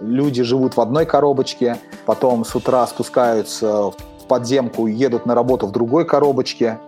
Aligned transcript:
люди 0.00 0.42
живут 0.42 0.76
в 0.76 0.80
одной 0.80 1.06
коробочке, 1.06 1.78
потом 2.06 2.44
с 2.44 2.54
утра 2.54 2.86
спускаются 2.86 3.90
в 3.90 3.94
подземку 4.28 4.86
едут 4.86 5.26
на 5.26 5.34
работу 5.34 5.66
в 5.66 5.72
другой 5.72 6.04
коробочке. 6.04 6.78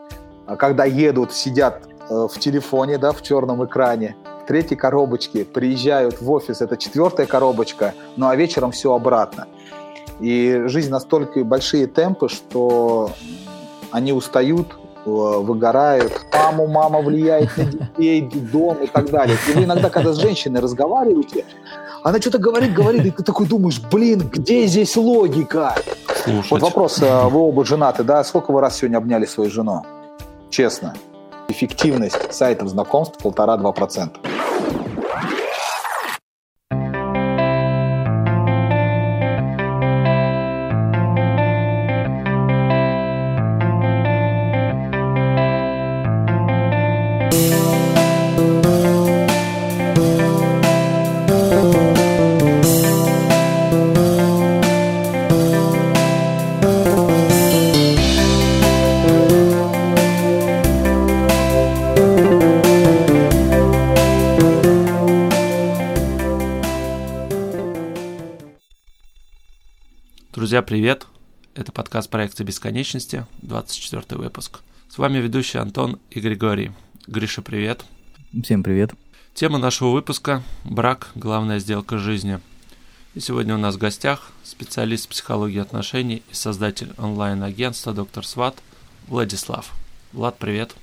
А 0.46 0.56
когда 0.56 0.84
едут, 0.84 1.32
сидят 1.32 1.82
э, 2.08 2.28
в 2.30 2.38
телефоне, 2.38 2.98
да, 2.98 3.12
в 3.12 3.22
черном 3.22 3.64
экране. 3.64 4.16
В 4.42 4.46
третьей 4.46 4.76
коробочке 4.76 5.44
приезжают 5.44 6.20
в 6.20 6.30
офис, 6.30 6.60
это 6.60 6.76
четвертая 6.76 7.26
коробочка, 7.26 7.94
ну 8.16 8.26
а 8.28 8.34
вечером 8.34 8.72
все 8.72 8.92
обратно. 8.92 9.46
И 10.20 10.62
жизнь 10.66 10.90
настолько 10.90 11.44
большие 11.44 11.86
темпы, 11.86 12.28
что 12.28 13.10
они 13.90 14.12
устают, 14.12 14.68
э, 15.04 15.10
выгорают. 15.10 16.26
Маму, 16.32 16.66
мама 16.66 17.00
влияет 17.00 17.56
на 17.56 17.64
детей, 17.64 18.28
дом 18.52 18.78
и 18.82 18.86
так 18.86 19.10
далее. 19.10 19.36
И 19.48 19.52
вы 19.52 19.64
иногда, 19.64 19.90
когда 19.90 20.12
с 20.12 20.16
женщиной 20.16 20.60
разговариваете, 20.60 21.44
она 22.02 22.20
что-то 22.20 22.38
говорит, 22.38 22.74
говорит, 22.74 23.04
и 23.06 23.10
ты 23.10 23.22
такой 23.22 23.46
думаешь, 23.46 23.80
блин, 23.80 24.28
где 24.32 24.66
здесь 24.66 24.96
логика? 24.96 25.74
Слушать. 26.24 26.50
Вот 26.50 26.62
вопрос, 26.62 27.00
э, 27.00 27.28
вы 27.28 27.40
оба 27.40 27.64
женаты, 27.64 28.02
да? 28.02 28.24
Сколько 28.24 28.52
вы 28.52 28.60
раз 28.60 28.78
сегодня 28.78 28.96
обняли 28.96 29.24
свою 29.24 29.50
жену? 29.50 29.82
Честно. 30.50 30.94
Эффективность 31.48 32.32
сайтов 32.32 32.68
знакомств 32.68 33.18
полтора-два 33.22 33.72
процента. 33.72 34.18
Друзья, 70.52 70.62
привет! 70.62 71.06
Это 71.54 71.72
подкаст 71.72 72.10
проекта 72.10 72.44
Бесконечности, 72.44 73.26
24 73.40 74.20
выпуск. 74.20 74.60
С 74.86 74.98
вами 74.98 75.16
ведущий 75.16 75.56
Антон 75.56 75.98
и 76.10 76.20
Григорий. 76.20 76.72
Гриша, 77.06 77.40
привет! 77.40 77.86
Всем 78.44 78.62
привет! 78.62 78.90
Тема 79.32 79.56
нашего 79.56 79.92
выпуска– 79.92 80.42
брак– 80.66 81.08
главная 81.14 81.58
сделка 81.58 81.96
жизни. 81.96 82.38
И 83.14 83.20
сегодня 83.20 83.54
у 83.54 83.56
нас 83.56 83.76
в 83.76 83.78
гостях 83.78 84.30
специалист 84.44 85.08
психологии 85.08 85.58
отношений 85.58 86.22
и 86.30 86.34
создатель 86.34 86.92
онлайн-агентства 86.98 87.94
«Доктор 87.94 88.26
Сват» 88.26 88.56
Владислав. 89.08 89.72
Влад, 90.12 90.36
привет! 90.36 90.74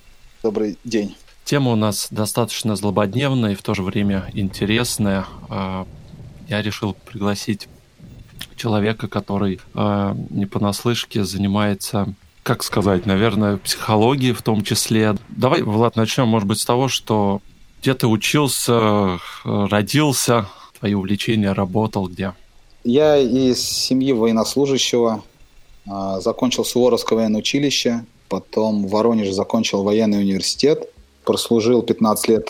Добрый 0.41 0.79
день! 0.83 1.15
Тема 1.43 1.73
у 1.73 1.75
нас 1.75 2.07
достаточно 2.09 2.75
злободневная 2.75 3.51
и 3.51 3.55
в 3.55 3.61
то 3.61 3.75
же 3.75 3.83
время 3.83 4.31
интересная. 4.33 5.27
А, 5.47 5.85
я 6.47 6.63
решил 6.63 6.95
пригласить 7.05 7.69
человека, 8.59 9.07
который 9.07 9.59
э, 9.73 10.15
не 10.29 10.45
понаслышке 10.45 11.23
занимается 11.23 12.13
как 12.43 12.63
сказать, 12.63 13.05
наверное, 13.05 13.57
психологией 13.57 14.33
в 14.33 14.41
том 14.41 14.63
числе. 14.63 15.15
Давай, 15.29 15.61
Влад, 15.61 15.95
начнем, 15.95 16.27
может 16.27 16.47
быть, 16.47 16.59
с 16.59 16.65
того, 16.65 16.87
что 16.87 17.41
где 17.79 17.93
ты 17.93 18.07
учился, 18.07 19.19
родился, 19.43 20.47
твои 20.79 20.93
увлечения, 20.93 21.51
работал 21.51 22.07
где? 22.07 22.33
Я 22.83 23.17
из 23.17 23.61
семьи 23.61 24.13
военнослужащего, 24.13 25.23
а, 25.87 26.19
закончил 26.21 26.65
Суворовское 26.65 27.17
военное 27.19 27.39
училище, 27.39 28.05
потом 28.29 28.87
в 28.87 28.91
Воронеже 28.91 29.33
закончил 29.33 29.83
военный 29.83 30.19
университет, 30.19 30.89
прослужил 31.25 31.81
15 31.83 32.27
лет 32.29 32.49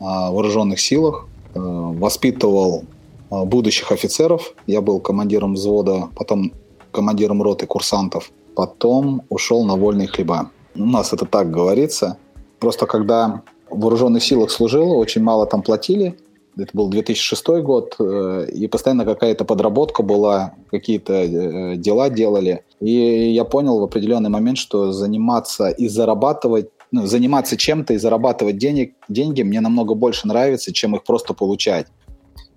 а, 0.00 0.30
в 0.30 0.34
вооруженных 0.34 0.80
силах, 0.80 1.26
э, 1.54 1.58
воспитывал 1.58 2.84
будущих 3.30 3.92
офицеров. 3.92 4.54
Я 4.66 4.80
был 4.80 5.00
командиром 5.00 5.54
взвода, 5.54 6.08
потом 6.16 6.52
командиром 6.92 7.42
роты 7.42 7.66
курсантов. 7.66 8.30
Потом 8.54 9.22
ушел 9.28 9.64
на 9.64 9.76
вольные 9.76 10.08
хлеба. 10.08 10.50
У 10.74 10.86
нас 10.86 11.12
это 11.12 11.26
так 11.26 11.50
говорится. 11.50 12.16
Просто 12.58 12.86
когда 12.86 13.42
в 13.70 13.80
вооруженных 13.80 14.22
силах 14.22 14.50
служил, 14.50 14.92
очень 14.92 15.22
мало 15.22 15.46
там 15.46 15.62
платили. 15.62 16.16
Это 16.56 16.70
был 16.72 16.88
2006 16.88 17.46
год, 17.62 17.96
э, 17.98 18.46
и 18.50 18.66
постоянно 18.66 19.04
какая-то 19.04 19.44
подработка 19.44 20.02
была, 20.02 20.54
какие-то 20.70 21.12
э, 21.12 21.76
дела 21.76 22.08
делали. 22.08 22.64
И 22.80 22.90
я 23.34 23.44
понял 23.44 23.78
в 23.78 23.84
определенный 23.84 24.30
момент, 24.30 24.56
что 24.56 24.90
заниматься 24.90 25.68
и 25.68 25.86
зарабатывать 25.86 26.70
ну, 26.92 27.04
заниматься 27.06 27.56
чем-то 27.56 27.94
и 27.94 27.98
зарабатывать 27.98 28.58
денег, 28.58 28.94
деньги 29.08 29.42
мне 29.42 29.60
намного 29.60 29.94
больше 29.94 30.28
нравится, 30.28 30.72
чем 30.72 30.94
их 30.94 31.04
просто 31.04 31.34
получать. 31.34 31.88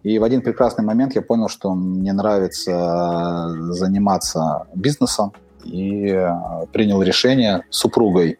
И 0.04 0.18
в 0.18 0.24
один 0.24 0.42
прекрасный 0.42 0.86
момент 0.86 1.16
я 1.16 1.22
понял, 1.22 1.50
что 1.50 1.74
мне 1.74 2.14
нравится 2.14 3.50
заниматься 3.72 4.68
бизнесом, 4.74 5.34
и 5.66 6.08
э, 6.08 6.30
принял 6.72 7.02
решение 7.02 7.64
с 7.70 7.80
супругой. 7.80 8.38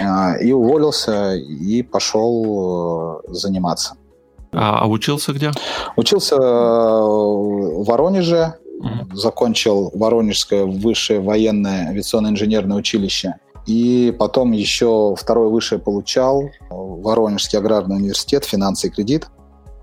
Э, 0.00 0.42
и 0.42 0.52
уволился, 0.52 1.34
и 1.34 1.82
пошел 1.82 3.22
э, 3.28 3.32
заниматься. 3.32 3.94
А, 4.52 4.80
а 4.80 4.86
учился 4.86 5.32
где? 5.32 5.52
Учился 5.96 6.36
в 6.36 7.84
Воронеже, 7.84 8.54
mm 8.82 9.14
закончил 9.14 9.92
Воронежское 9.94 10.64
высшее 10.64 11.20
военное 11.20 11.90
авиационно-инженерное 11.90 12.76
училище. 12.76 13.34
И 13.66 14.14
потом 14.18 14.50
еще 14.52 15.14
второе 15.16 15.48
высшее 15.48 15.80
получал 15.80 16.50
Воронежский 16.70 17.58
аграрный 17.58 17.96
университет, 17.96 18.44
финансы 18.44 18.88
и 18.88 18.90
кредит. 18.90 19.28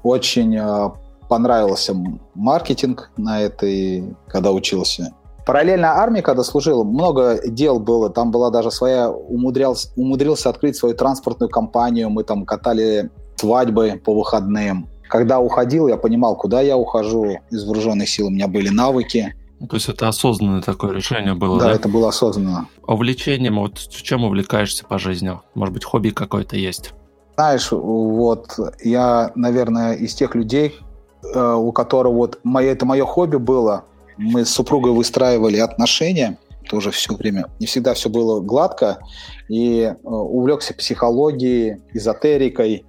Очень 0.04 0.56
э, 0.58 0.90
понравился 1.30 1.94
маркетинг 2.36 3.12
на 3.18 3.42
этой, 3.42 4.16
когда 4.28 4.52
учился. 4.52 5.14
Параллельно 5.46 5.94
армии, 5.94 6.22
когда 6.22 6.44
служил, 6.44 6.84
много 6.84 7.40
дел 7.48 7.80
было. 7.80 8.10
Там 8.10 8.30
была 8.30 8.52
даже 8.52 8.72
своя, 8.72 9.10
умудрялся, 9.10 9.90
умудрился 9.96 10.50
открыть 10.50 10.76
свою 10.76 10.96
транспортную 10.96 11.50
компанию. 11.50 12.10
Мы 12.10 12.24
там 12.24 12.46
катали 12.46 13.10
свадьбы 13.36 14.00
по 14.04 14.14
выходным. 14.14 14.90
Когда 15.08 15.40
уходил, 15.40 15.88
я 15.88 15.98
понимал, 15.98 16.36
куда 16.36 16.62
я 16.62 16.78
ухожу 16.78 17.40
из 17.50 17.66
вооруженных 17.66 18.10
сил. 18.10 18.28
У 18.28 18.30
меня 18.30 18.48
были 18.48 18.70
навыки. 18.70 19.34
То 19.68 19.76
есть 19.76 19.90
это 19.90 20.08
осознанное 20.08 20.62
такое 20.62 20.94
решение 20.94 21.34
было, 21.34 21.60
да? 21.60 21.66
Да, 21.66 21.72
это 21.74 21.90
было 21.90 22.10
осознанно. 22.10 22.68
А 22.88 22.94
увлечением, 22.94 23.60
вот 23.60 23.78
чем 23.90 24.24
увлекаешься 24.24 24.86
по 24.86 25.00
жизни? 25.00 25.32
Может 25.56 25.74
быть, 25.74 25.84
хобби 25.84 26.10
какое-то 26.10 26.56
есть? 26.56 26.94
Знаешь, 27.40 27.72
вот 27.72 28.60
я, 28.84 29.32
наверное, 29.34 29.94
из 29.94 30.14
тех 30.14 30.36
людей, 30.36 30.76
э, 31.24 31.54
у 31.54 31.72
которых 31.72 32.12
вот 32.14 32.40
мое, 32.44 32.74
это 32.74 32.86
мое 32.86 33.06
хобби 33.06 33.38
было. 33.38 33.86
Мы 34.18 34.44
с 34.44 34.50
супругой 34.50 34.92
выстраивали 34.92 35.58
отношения 35.58 36.38
тоже 36.70 36.92
все 36.92 37.16
время. 37.16 37.46
Не 37.62 37.66
всегда 37.66 37.94
все 37.94 38.10
было 38.10 38.42
гладко. 38.42 39.00
И 39.48 39.84
э, 39.84 39.96
увлекся 40.04 40.74
психологией, 40.74 41.82
эзотерикой, 41.94 42.84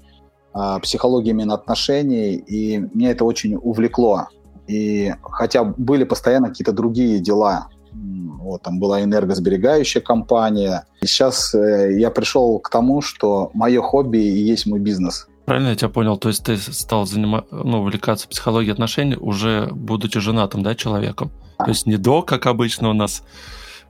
э, 0.52 0.78
психологией 0.82 1.30
именно 1.30 1.54
отношений. 1.54 2.34
И 2.34 2.78
меня 2.92 3.12
это 3.12 3.24
очень 3.24 3.54
увлекло. 3.54 4.30
И 4.66 5.14
хотя 5.22 5.62
были 5.62 6.02
постоянно 6.02 6.48
какие-то 6.48 6.72
другие 6.72 7.20
дела, 7.20 7.68
вот, 7.92 8.62
там 8.62 8.78
была 8.78 9.02
энергосберегающая 9.02 10.00
компания. 10.00 10.84
И 11.02 11.06
сейчас 11.06 11.54
э, 11.54 11.98
я 11.98 12.10
пришел 12.10 12.58
к 12.58 12.70
тому, 12.70 13.02
что 13.02 13.50
мое 13.54 13.80
хобби 13.82 14.18
и 14.18 14.42
есть 14.42 14.66
мой 14.66 14.80
бизнес. 14.80 15.28
Правильно 15.44 15.68
я 15.68 15.76
тебя 15.76 15.88
понял? 15.88 16.16
То 16.16 16.28
есть 16.28 16.44
ты 16.44 16.56
стал 16.56 17.06
заниматься, 17.06 17.54
ну, 17.54 17.80
увлекаться 17.80 18.28
психологией 18.28 18.72
отношений 18.72 19.16
уже 19.16 19.68
будучи 19.72 20.20
женатым, 20.20 20.62
да, 20.62 20.74
человеком? 20.74 21.30
То 21.58 21.68
есть 21.68 21.86
не 21.86 21.96
до, 21.96 22.22
как 22.22 22.46
обычно 22.46 22.90
у 22.90 22.94
нас 22.94 23.22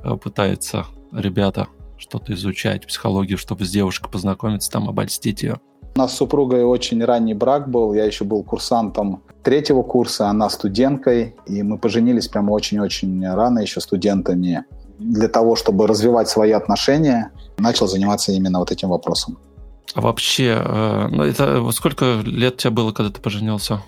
э, 0.02 0.17
пытаются 0.17 0.87
ребята 1.12 1.69
что-то 1.99 2.32
изучать, 2.32 2.87
психологию, 2.87 3.37
чтобы 3.38 3.64
с 3.64 3.70
девушкой 3.70 4.11
познакомиться, 4.11 4.70
там, 4.70 4.88
обольстить 4.88 5.43
ее. 5.43 5.61
У 5.94 5.99
нас 5.99 6.14
с 6.14 6.17
супругой 6.17 6.64
очень 6.64 7.05
ранний 7.05 7.35
брак 7.35 7.70
был. 7.70 7.94
Я 7.94 8.05
еще 8.05 8.25
был 8.25 8.43
курсантом 8.43 9.23
третьего 9.42 9.82
курса, 9.82 10.28
она 10.28 10.48
студенткой. 10.50 11.37
И 11.46 11.62
мы 11.62 11.78
поженились 11.78 12.28
прямо 12.28 12.52
очень-очень 12.52 13.26
рано, 13.26 13.60
еще 13.60 13.81
студентами. 13.81 14.64
Для 14.98 15.28
того, 15.28 15.56
чтобы 15.56 15.87
развивать 15.87 16.28
свои 16.28 16.52
отношения, 16.52 17.31
начал 17.58 17.88
заниматься 17.88 18.32
именно 18.32 18.58
вот 18.58 18.70
этим 18.70 18.90
вопросом. 18.90 19.38
А 19.94 20.00
вообще, 20.00 20.62
э, 20.64 21.08
ну 21.10 21.25
это 21.25 21.70
сколько 21.72 22.20
лет 22.25 22.58
тебе 22.58 22.70
было, 22.70 22.92
когда 22.92 23.10
ты 23.10 23.20
поженился? 23.20 23.82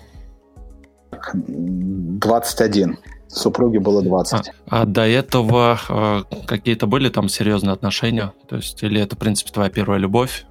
21. 1.33 2.97
Супруге 3.27 3.79
было 3.79 4.01
20. 4.01 4.51
А, 4.67 4.81
а 4.81 4.85
до 4.85 5.07
этого 5.07 5.79
э, 5.89 6.23
какие-то 6.45 6.87
были 6.87 7.09
там 7.09 7.29
серьезные 7.29 7.73
отношения? 7.73 8.33
То 8.47 8.57
есть, 8.57 8.83
или 8.83 9.01
это, 9.01 9.15
в 9.15 9.19
принципе, 9.19 9.51
твоя 9.51 9.69
первая 9.69 9.99
любовь? 9.99 10.45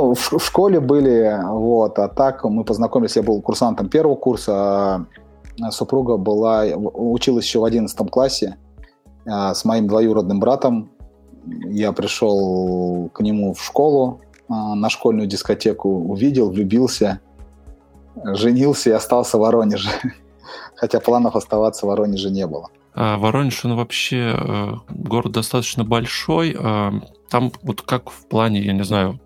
В, 0.00 0.38
в 0.38 0.44
школе 0.44 0.80
были, 0.80 1.40
вот, 1.44 1.98
а 1.98 2.08
так 2.08 2.44
мы 2.44 2.64
познакомились, 2.64 3.16
я 3.16 3.22
был 3.22 3.40
курсантом 3.40 3.88
первого 3.88 4.16
курса, 4.16 5.06
а 5.60 5.70
супруга 5.70 6.16
была, 6.16 6.64
училась 6.64 7.44
еще 7.44 7.60
в 7.60 7.64
11 7.64 8.10
классе 8.10 8.56
с 9.26 9.64
моим 9.64 9.88
двоюродным 9.88 10.40
братом. 10.40 10.90
Я 11.66 11.92
пришел 11.92 13.10
к 13.12 13.20
нему 13.20 13.54
в 13.54 13.62
школу, 13.62 14.20
на 14.48 14.88
школьную 14.88 15.26
дискотеку, 15.26 15.88
увидел, 15.88 16.50
влюбился, 16.50 17.20
женился 18.24 18.90
и 18.90 18.92
остался 18.92 19.36
в 19.36 19.40
Воронеже. 19.40 19.90
Хотя 20.74 21.00
планов 21.00 21.36
оставаться 21.36 21.86
в 21.86 21.88
Воронеже 21.88 22.30
не 22.30 22.46
было. 22.46 22.68
А 22.94 23.18
Воронеж, 23.18 23.64
он 23.64 23.76
вообще 23.76 24.34
э, 24.36 24.72
город 24.88 25.32
достаточно 25.32 25.84
большой. 25.84 26.56
Там 27.30 27.52
вот 27.62 27.82
как 27.82 28.10
в 28.10 28.26
плане, 28.26 28.60
я 28.60 28.72
не 28.72 28.84
знаю, 28.84 29.20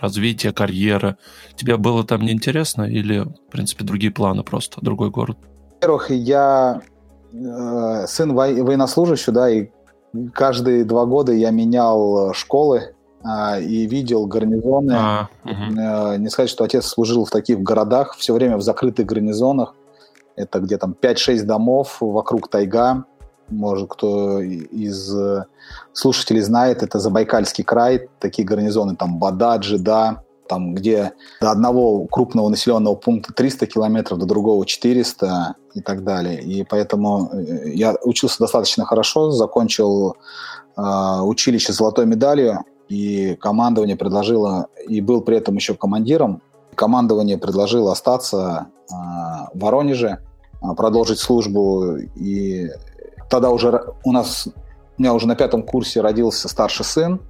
развития 0.00 0.52
карьеры, 0.52 1.16
тебе 1.56 1.76
было 1.76 2.04
там 2.04 2.22
неинтересно 2.22 2.82
или, 2.82 3.20
в 3.20 3.50
принципе, 3.50 3.84
другие 3.84 4.12
планы 4.12 4.42
просто, 4.42 4.80
другой 4.80 5.10
город? 5.10 5.38
Во-первых, 5.74 6.10
я 6.10 6.80
э, 7.32 8.06
сын 8.06 8.34
военнослужащий, 8.34 9.32
да, 9.32 9.48
и 9.48 9.68
каждые 10.32 10.84
два 10.84 11.06
года 11.06 11.32
я 11.32 11.50
менял 11.50 12.32
школы 12.34 12.94
э, 13.22 13.62
и 13.62 13.86
видел 13.86 14.26
гарнизоны. 14.26 14.92
А, 14.96 15.28
угу. 15.44 15.80
э, 15.80 16.16
не 16.18 16.28
сказать, 16.30 16.50
что 16.50 16.64
отец 16.64 16.86
служил 16.86 17.24
в 17.24 17.30
таких 17.30 17.60
городах, 17.60 18.16
все 18.16 18.34
время 18.34 18.56
в 18.56 18.62
закрытых 18.62 19.06
гарнизонах. 19.06 19.74
Это 20.34 20.58
где 20.58 20.76
там 20.78 20.96
5-6 21.00 21.42
домов, 21.44 21.98
вокруг 22.00 22.48
тайга 22.48 23.04
может, 23.48 23.90
кто 23.90 24.40
из 24.40 25.14
э, 25.94 25.96
слушателей 25.96 26.42
знает, 26.42 26.82
это 26.82 26.98
Забайкальский 26.98 27.64
край, 27.64 28.08
такие 28.18 28.46
гарнизоны, 28.46 28.96
там 28.96 29.18
Бада, 29.18 29.56
Джида, 29.56 30.22
там, 30.48 30.74
где 30.74 31.12
до 31.40 31.50
одного 31.50 32.06
крупного 32.06 32.48
населенного 32.48 32.94
пункта 32.94 33.32
300 33.32 33.66
километров, 33.66 34.18
до 34.18 34.26
другого 34.26 34.66
400 34.66 35.54
и 35.74 35.80
так 35.80 36.04
далее. 36.04 36.42
И 36.42 36.64
поэтому 36.64 37.30
э, 37.32 37.70
я 37.72 37.94
учился 38.02 38.38
достаточно 38.40 38.84
хорошо, 38.84 39.30
закончил 39.30 40.16
э, 40.76 40.82
училище 41.22 41.72
с 41.72 41.76
золотой 41.76 42.06
медалью, 42.06 42.64
и 42.88 43.36
командование 43.40 43.96
предложило, 43.96 44.66
и 44.86 45.00
был 45.00 45.22
при 45.22 45.38
этом 45.38 45.54
еще 45.54 45.74
командиром, 45.74 46.42
командование 46.74 47.38
предложило 47.38 47.92
остаться 47.92 48.66
э, 48.90 48.94
в 49.54 49.58
Воронеже, 49.58 50.18
продолжить 50.76 51.18
службу 51.18 51.96
и 52.16 52.70
тогда 53.28 53.50
уже 53.50 53.82
у 54.04 54.12
нас, 54.12 54.48
у 54.96 55.02
меня 55.02 55.14
уже 55.14 55.26
на 55.26 55.34
пятом 55.34 55.62
курсе 55.62 56.00
родился 56.00 56.48
старший 56.48 56.84
сын 56.84 57.20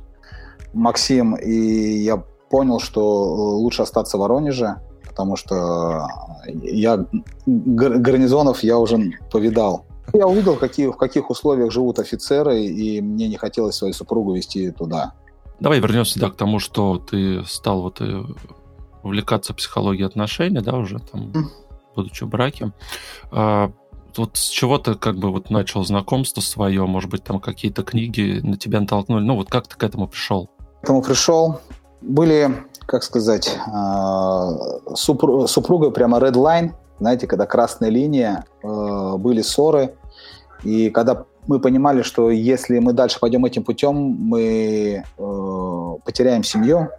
Максим, 0.72 1.34
и 1.34 1.52
я 1.52 2.22
понял, 2.50 2.80
что 2.80 3.34
лучше 3.56 3.82
остаться 3.82 4.16
в 4.16 4.20
Воронеже, 4.20 4.76
потому 5.08 5.36
что 5.36 6.06
я 6.46 7.06
гарнизонов 7.46 8.62
я 8.62 8.78
уже 8.78 9.12
повидал. 9.30 9.86
Я 10.12 10.26
увидел, 10.26 10.56
какие, 10.56 10.88
в 10.88 10.96
каких 10.96 11.30
условиях 11.30 11.72
живут 11.72 11.98
офицеры, 11.98 12.60
и 12.60 13.00
мне 13.00 13.28
не 13.28 13.36
хотелось 13.36 13.76
свою 13.76 13.94
супругу 13.94 14.34
вести 14.34 14.70
туда. 14.70 15.14
Давай 15.60 15.80
вернемся 15.80 16.20
да, 16.20 16.30
к 16.30 16.36
тому, 16.36 16.58
что 16.58 16.98
ты 16.98 17.42
стал 17.46 17.80
вот 17.80 18.00
э, 18.00 18.22
увлекаться 19.02 19.54
психологией 19.54 20.06
отношений, 20.06 20.60
да, 20.60 20.76
уже 20.76 20.98
там, 20.98 21.32
будучи 21.96 22.24
в 22.24 22.28
браке. 22.28 22.72
Вот 24.16 24.36
с 24.36 24.48
чего 24.48 24.78
ты 24.78 24.94
как 24.94 25.16
бы 25.16 25.30
вот 25.30 25.50
начал 25.50 25.84
знакомство 25.84 26.40
свое, 26.40 26.86
может 26.86 27.10
быть, 27.10 27.24
там 27.24 27.40
какие-то 27.40 27.82
книги 27.82 28.40
на 28.42 28.56
тебя 28.56 28.80
натолкнули, 28.80 29.22
ну 29.22 29.36
вот 29.36 29.50
как 29.50 29.66
ты 29.66 29.76
к 29.76 29.82
этому 29.82 30.08
пришел? 30.08 30.48
К 30.80 30.84
этому 30.84 31.02
пришел. 31.02 31.60
Были, 32.00 32.64
как 32.86 33.02
сказать, 33.02 33.58
а, 33.66 34.50
супруга 34.94 35.90
прямо 35.90 36.18
red 36.18 36.34
line, 36.34 36.72
знаете, 37.00 37.26
когда 37.26 37.46
красная 37.46 37.88
линия, 37.88 38.44
а, 38.62 39.16
были 39.16 39.42
ссоры, 39.42 39.94
и 40.62 40.90
когда 40.90 41.24
мы 41.46 41.60
понимали, 41.60 42.02
что 42.02 42.30
если 42.30 42.78
мы 42.78 42.92
дальше 42.92 43.18
пойдем 43.20 43.44
этим 43.44 43.64
путем, 43.64 43.94
мы 43.94 45.04
а, 45.18 45.96
потеряем 46.04 46.44
семью, 46.44 46.90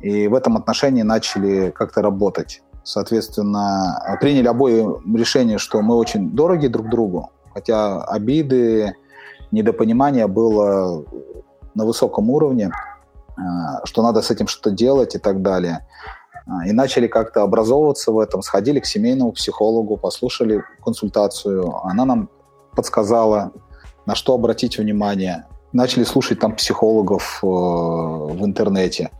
и 0.00 0.28
в 0.28 0.34
этом 0.34 0.56
отношении 0.56 1.02
начали 1.02 1.70
как-то 1.70 2.02
работать. 2.02 2.62
Соответственно, 2.88 4.02
приняли 4.18 4.46
обои 4.46 4.82
решение, 5.14 5.58
что 5.58 5.82
мы 5.82 5.94
очень 5.94 6.30
дороги 6.30 6.68
друг 6.68 6.88
другу, 6.88 7.28
хотя 7.52 8.02
обиды, 8.02 8.96
недопонимание 9.50 10.26
было 10.26 11.04
на 11.74 11.84
высоком 11.84 12.30
уровне, 12.30 12.70
а, 13.36 13.84
что 13.84 14.02
надо 14.02 14.22
с 14.22 14.30
этим 14.30 14.46
что-то 14.48 14.70
делать 14.70 15.14
и 15.14 15.18
так 15.18 15.42
далее. 15.42 15.86
А, 16.46 16.66
и 16.66 16.72
начали 16.72 17.08
как-то 17.08 17.42
образовываться 17.42 18.10
в 18.10 18.18
этом, 18.18 18.40
сходили 18.40 18.80
к 18.80 18.86
семейному 18.86 19.32
психологу, 19.32 19.98
послушали 19.98 20.64
консультацию, 20.82 21.76
она 21.84 22.06
нам 22.06 22.30
подсказала, 22.74 23.52
на 24.06 24.14
что 24.14 24.32
обратить 24.32 24.78
внимание. 24.78 25.44
Начали 25.74 26.04
слушать 26.04 26.40
там 26.40 26.56
психологов 26.56 27.40
э, 27.42 27.46
в 27.46 28.46
интернете. 28.46 29.10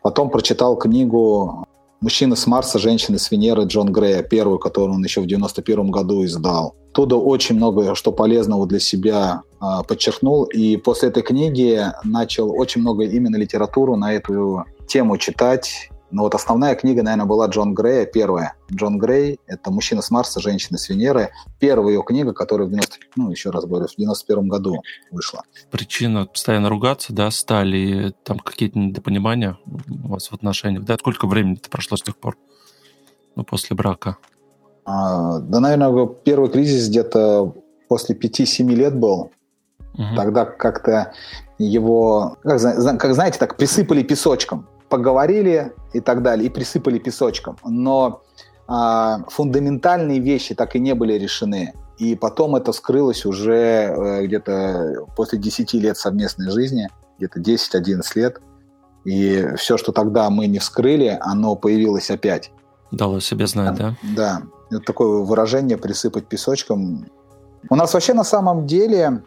Потом 0.00 0.30
прочитал 0.30 0.76
книгу 0.76 1.66
«Мужчина 2.00 2.36
с 2.36 2.46
Марса, 2.46 2.78
женщина 2.78 3.18
с 3.18 3.30
Венеры» 3.30 3.64
Джон 3.64 3.92
Грея, 3.92 4.22
первую, 4.22 4.58
которую 4.58 4.94
он 4.94 5.04
еще 5.04 5.20
в 5.20 5.26
91 5.26 5.90
году 5.90 6.24
издал. 6.24 6.76
Оттуда 6.90 7.16
очень 7.16 7.56
много 7.56 7.94
что 7.94 8.12
полезного 8.12 8.66
для 8.66 8.80
себя 8.80 9.42
э, 9.60 9.64
подчеркнул, 9.86 10.44
и 10.44 10.76
после 10.76 11.08
этой 11.10 11.22
книги 11.22 11.80
начал 12.04 12.50
очень 12.50 12.80
много 12.80 13.04
именно 13.04 13.36
литературу 13.36 13.96
на 13.96 14.14
эту 14.14 14.64
тему 14.86 15.16
читать, 15.18 15.90
но 16.10 16.22
вот 16.22 16.34
основная 16.34 16.74
книга, 16.74 17.02
наверное, 17.02 17.26
была 17.26 17.46
Джон 17.48 17.74
Грея, 17.74 18.06
первая. 18.06 18.54
Джон 18.72 18.98
Грей— 18.98 19.38
это 19.46 19.70
«Мужчина 19.70 20.00
с 20.00 20.10
Марса, 20.10 20.40
женщина 20.40 20.78
с 20.78 20.88
Венеры». 20.88 21.30
Первая 21.58 21.94
ее 21.94 22.02
книга, 22.02 22.32
которая 22.32 22.66
в 22.66 22.70
90, 22.70 22.96
ну, 23.16 23.30
еще 23.30 23.50
раз 23.50 23.66
говорю, 23.66 23.86
в 23.86 23.96
91 23.96 24.48
году 24.48 24.82
вышла. 25.10 25.42
Причина 25.70 26.24
постоянно 26.26 26.70
ругаться, 26.70 27.12
да, 27.12 27.30
стали 27.30 28.14
там 28.24 28.38
какие-то 28.38 28.78
недопонимания 28.78 29.58
у 29.66 30.08
вас 30.08 30.28
в 30.28 30.32
отношениях, 30.32 30.84
да? 30.84 30.96
Сколько 30.98 31.26
времени 31.26 31.60
прошло 31.70 31.96
с 31.96 32.02
тех 32.02 32.16
пор, 32.16 32.38
ну, 33.36 33.44
после 33.44 33.76
брака? 33.76 34.16
А, 34.84 35.40
да, 35.40 35.60
наверное, 35.60 36.06
первый 36.06 36.48
кризис 36.48 36.88
где-то 36.88 37.54
после 37.88 38.14
5-7 38.16 38.66
лет 38.70 38.96
был. 38.96 39.30
Угу. 39.94 40.16
Тогда 40.16 40.46
как-то 40.46 41.12
его, 41.58 42.38
как, 42.42 42.60
как 42.98 43.14
знаете, 43.14 43.38
так 43.38 43.56
присыпали 43.56 44.02
песочком 44.02 44.66
поговорили 44.88 45.72
и 45.92 46.00
так 46.00 46.22
далее, 46.22 46.46
и 46.46 46.50
присыпали 46.50 46.98
песочком. 46.98 47.56
Но 47.64 48.22
а, 48.66 49.20
фундаментальные 49.28 50.20
вещи 50.20 50.54
так 50.54 50.76
и 50.76 50.80
не 50.80 50.94
были 50.94 51.14
решены. 51.14 51.74
И 51.98 52.14
потом 52.14 52.54
это 52.54 52.72
скрылось 52.72 53.26
уже 53.26 53.54
э, 53.54 54.26
где-то 54.26 55.06
после 55.16 55.38
10 55.38 55.74
лет 55.74 55.96
совместной 55.96 56.50
жизни, 56.52 56.88
где-то 57.18 57.40
10-11 57.40 58.02
лет. 58.14 58.40
И 59.04 59.48
все, 59.56 59.76
что 59.76 59.90
тогда 59.90 60.30
мы 60.30 60.46
не 60.46 60.60
вскрыли, 60.60 61.18
оно 61.20 61.56
появилось 61.56 62.10
опять. 62.10 62.52
Дало 62.92 63.20
себе 63.20 63.46
знать, 63.46 63.74
да? 63.74 63.96
Да. 64.02 64.42
Это 64.70 64.80
такое 64.80 65.24
выражение 65.24 65.76
«присыпать 65.76 66.26
песочком». 66.26 67.06
У 67.68 67.74
нас 67.74 67.94
вообще 67.94 68.14
на 68.14 68.24
самом 68.24 68.66
деле 68.66 69.22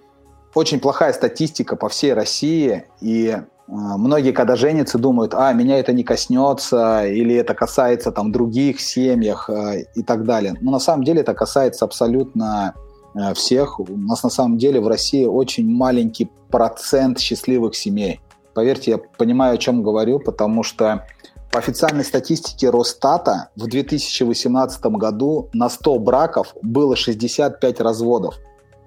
очень 0.54 0.80
плохая 0.80 1.14
статистика 1.14 1.76
по 1.76 1.90
всей 1.90 2.14
России, 2.14 2.86
и 3.02 3.42
многие, 3.72 4.34
когда 4.34 4.56
женятся, 4.56 4.98
думают, 4.98 5.34
а, 5.34 5.54
меня 5.54 5.80
это 5.80 5.94
не 5.94 6.04
коснется, 6.04 7.06
или 7.06 7.34
это 7.36 7.54
касается 7.54 8.12
там 8.12 8.32
других 8.32 8.82
семьях 8.82 9.50
а, 9.50 9.76
и 9.76 10.04
так 10.04 10.26
далее. 10.26 10.58
Но 10.60 10.72
на 10.72 10.80
самом 10.80 11.06
деле 11.06 11.22
это 11.22 11.34
касается 11.34 11.86
абсолютно 11.86 12.74
а, 13.16 13.34
всех. 13.34 13.80
У 13.80 13.98
нас 13.98 14.24
на 14.24 14.30
самом 14.30 14.58
деле 14.58 14.82
в 14.82 14.88
России 14.88 15.26
очень 15.26 15.70
маленький 15.70 16.30
процент 16.50 17.20
счастливых 17.20 17.76
семей. 17.76 18.20
Поверьте, 18.54 18.92
я 18.92 18.98
понимаю, 18.98 19.56
о 19.56 19.58
чем 19.58 19.84
говорю, 19.84 20.20
потому 20.20 20.64
что 20.64 21.08
по 21.54 21.60
официальной 21.60 22.04
статистике 22.04 22.70
Росстата 22.70 23.52
в 23.56 23.68
2018 23.68 24.84
году 24.98 25.50
на 25.54 25.70
100 25.70 26.00
браков 26.00 26.56
было 26.62 26.98
65 26.98 27.80
разводов. 27.80 28.36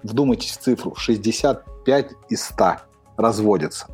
Вдумайтесь 0.03 0.51
в 0.51 0.59
цифру, 0.59 0.93
65 0.95 2.11
из 2.29 2.43
100 2.43 2.75
разводятся. 3.17 3.87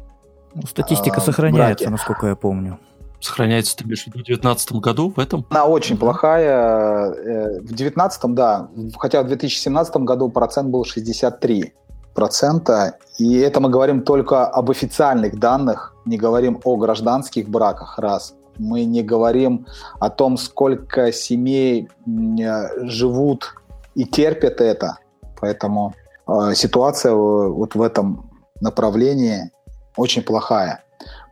Ну, 0.53 0.63
статистика 0.67 1.17
а, 1.17 1.21
сохраняется, 1.21 1.85
браке. 1.85 1.89
насколько 1.89 2.27
я 2.27 2.35
помню. 2.35 2.79
Сохраняется, 3.19 3.77
ты 3.77 3.83
имеешь 3.83 4.03
в 4.03 4.07
виду, 4.07 4.19
в 4.19 4.23
2019 4.23 4.71
году 4.73 5.13
в 5.15 5.19
этом? 5.19 5.45
Она 5.49 5.65
очень 5.65 5.97
плохая. 5.97 7.11
Э, 7.11 7.59
в 7.59 7.67
2019, 7.67 8.33
да. 8.33 8.69
Хотя 8.97 9.21
в 9.21 9.27
2017 9.27 9.97
году 9.97 10.29
процент 10.29 10.69
был 10.69 10.83
63 10.83 11.73
процента. 12.13 12.97
И 13.19 13.37
это 13.37 13.59
мы 13.59 13.69
говорим 13.69 14.01
только 14.01 14.47
об 14.47 14.71
официальных 14.71 15.39
данных, 15.39 15.95
не 16.05 16.17
говорим 16.17 16.59
о 16.63 16.77
гражданских 16.77 17.47
браках, 17.47 17.99
раз. 17.99 18.33
Мы 18.57 18.85
не 18.85 19.03
говорим 19.03 19.67
о 19.99 20.09
том, 20.09 20.37
сколько 20.37 21.11
семей 21.11 21.89
э, 22.07 22.87
живут 22.87 23.53
и 23.95 24.05
терпят 24.05 24.61
это. 24.61 24.97
Поэтому 25.39 25.93
э, 26.27 26.53
ситуация 26.55 27.13
вот 27.13 27.75
в 27.75 27.81
этом 27.81 28.29
направлении 28.61 29.51
очень 29.95 30.21
плохая. 30.21 30.83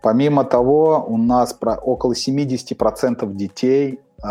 Помимо 0.01 0.43
того, 0.43 1.05
у 1.07 1.17
нас 1.17 1.53
про 1.53 1.75
около 1.75 2.13
70% 2.13 3.33
детей 3.33 3.99
э, 4.23 4.27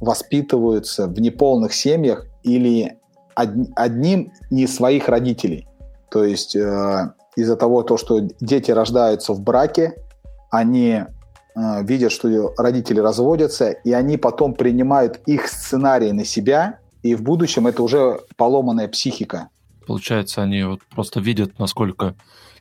воспитываются 0.00 1.06
в 1.06 1.20
неполных 1.20 1.74
семьях 1.74 2.26
или 2.42 2.98
одним 3.34 4.32
не 4.50 4.66
своих 4.66 5.08
родителей. 5.08 5.66
То 6.10 6.24
есть 6.24 6.54
э, 6.54 7.10
из-за 7.36 7.56
того, 7.56 7.82
то, 7.82 7.96
что 7.96 8.20
дети 8.20 8.70
рождаются 8.70 9.32
в 9.32 9.40
браке, 9.40 9.94
они 10.50 11.02
э, 11.56 11.82
видят, 11.82 12.12
что 12.12 12.54
родители 12.56 13.00
разводятся, 13.00 13.70
и 13.70 13.92
они 13.92 14.16
потом 14.16 14.54
принимают 14.54 15.20
их 15.26 15.48
сценарий 15.48 16.12
на 16.12 16.24
себя, 16.24 16.78
и 17.02 17.16
в 17.16 17.22
будущем 17.22 17.66
это 17.66 17.82
уже 17.82 18.20
поломанная 18.36 18.88
психика. 18.88 19.48
Получается, 19.86 20.42
они 20.42 20.62
вот 20.62 20.80
просто 20.94 21.20
видят, 21.20 21.58
насколько 21.58 22.14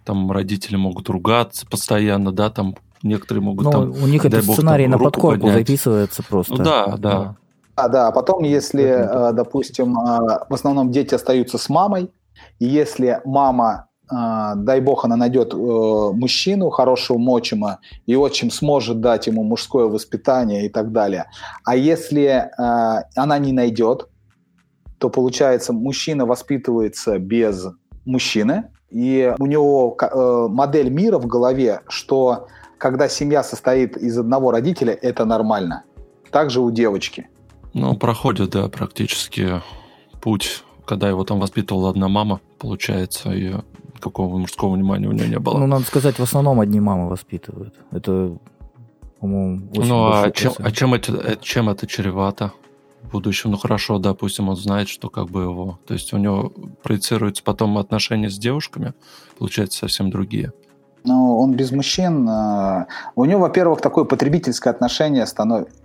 там 0.03 0.31
родители 0.31 0.75
могут 0.75 1.09
ругаться 1.09 1.65
постоянно, 1.65 2.31
да, 2.31 2.49
там 2.49 2.75
некоторые 3.03 3.43
могут 3.43 3.65
ну, 3.65 3.71
там... 3.71 3.91
У 3.91 4.07
них 4.07 4.25
это 4.25 4.41
сценарий 4.41 4.87
на 4.87 4.97
подкорку 4.97 5.51
записывается 5.51 6.23
просто. 6.23 6.55
Ну 6.55 6.63
да, 6.63 6.97
да. 6.97 7.35
А, 7.75 7.87
да, 7.87 8.11
потом, 8.11 8.43
если, 8.43 8.83
э, 8.83 9.33
допустим, 9.33 9.97
э, 9.97 10.45
в 10.47 10.53
основном 10.53 10.91
дети 10.91 11.15
остаются 11.15 11.57
с 11.57 11.69
мамой, 11.69 12.11
и 12.59 12.65
если 12.65 13.19
мама, 13.25 13.87
э, 14.11 14.15
дай 14.57 14.79
бог, 14.79 15.05
она 15.05 15.15
найдет 15.15 15.53
мужчину 15.53 16.69
хорошего 16.69 17.17
мочима, 17.17 17.79
и 18.05 18.15
отчим 18.15 18.51
сможет 18.51 19.01
дать 19.01 19.25
ему 19.25 19.43
мужское 19.43 19.85
воспитание 19.85 20.67
и 20.67 20.69
так 20.69 20.91
далее. 20.91 21.25
А 21.65 21.75
если 21.75 22.51
она 22.57 23.39
не 23.39 23.51
найдет, 23.53 24.07
то 24.99 25.09
получается, 25.09 25.73
мужчина 25.73 26.25
воспитывается 26.25 27.17
без 27.17 27.67
мужчины, 28.05 28.65
и 28.93 29.33
у 29.39 29.45
него 29.47 29.97
модель 30.49 30.89
мира 30.89 31.17
в 31.17 31.25
голове, 31.25 31.81
что 31.87 32.47
когда 32.77 33.09
семья 33.09 33.43
состоит 33.43 33.97
из 33.97 34.17
одного 34.17 34.51
родителя, 34.51 34.93
это 34.93 35.25
нормально. 35.25 35.83
Также 36.31 36.61
у 36.61 36.69
девочки. 36.71 37.27
Ну, 37.73 37.95
проходит, 37.95 38.51
да, 38.51 38.67
практически 38.69 39.61
путь, 40.21 40.63
когда 40.85 41.09
его 41.09 41.23
там 41.23 41.39
воспитывала 41.39 41.89
одна 41.89 42.07
мама, 42.07 42.39
получается, 42.59 43.31
и 43.31 43.53
какого 43.99 44.37
мужского 44.37 44.75
внимания 44.75 45.07
у 45.07 45.11
нее 45.11 45.27
не 45.27 45.39
было. 45.39 45.57
Ну, 45.57 45.67
надо 45.67 45.85
сказать, 45.85 46.19
в 46.19 46.23
основном 46.23 46.59
одни 46.59 46.79
мамы 46.79 47.09
воспитывают. 47.09 47.73
Это, 47.91 48.37
по-моему, 49.19 49.69
очень 49.71 49.89
Ну, 49.89 50.11
а 50.11 50.31
чем, 50.31 50.53
а 50.57 50.71
чем 50.71 50.93
это, 50.93 51.13
э, 51.13 51.35
чем 51.41 51.69
это 51.69 51.87
чревато? 51.87 52.51
Будущем, 53.13 53.51
ну 53.51 53.57
хорошо, 53.57 53.99
допустим, 53.99 54.49
он 54.49 54.55
знает, 54.57 54.89
что 54.89 55.09
как 55.09 55.29
бы 55.29 55.43
его, 55.43 55.79
то 55.87 55.93
есть 55.93 56.13
у 56.13 56.17
него 56.17 56.51
проецируются 56.83 57.43
потом 57.43 57.77
отношения 57.77 58.29
с 58.29 58.37
девушками, 58.37 58.93
получается 59.37 59.79
совсем 59.79 60.09
другие. 60.09 60.51
Ну, 61.05 61.39
он 61.39 61.53
без 61.53 61.71
мужчин. 61.71 62.27
Э, 62.29 62.85
у 63.15 63.25
него, 63.25 63.41
во-первых, 63.41 63.81
такое 63.81 64.05
потребительское 64.05 64.73
отношение 64.73 65.25
становится. 65.25 65.75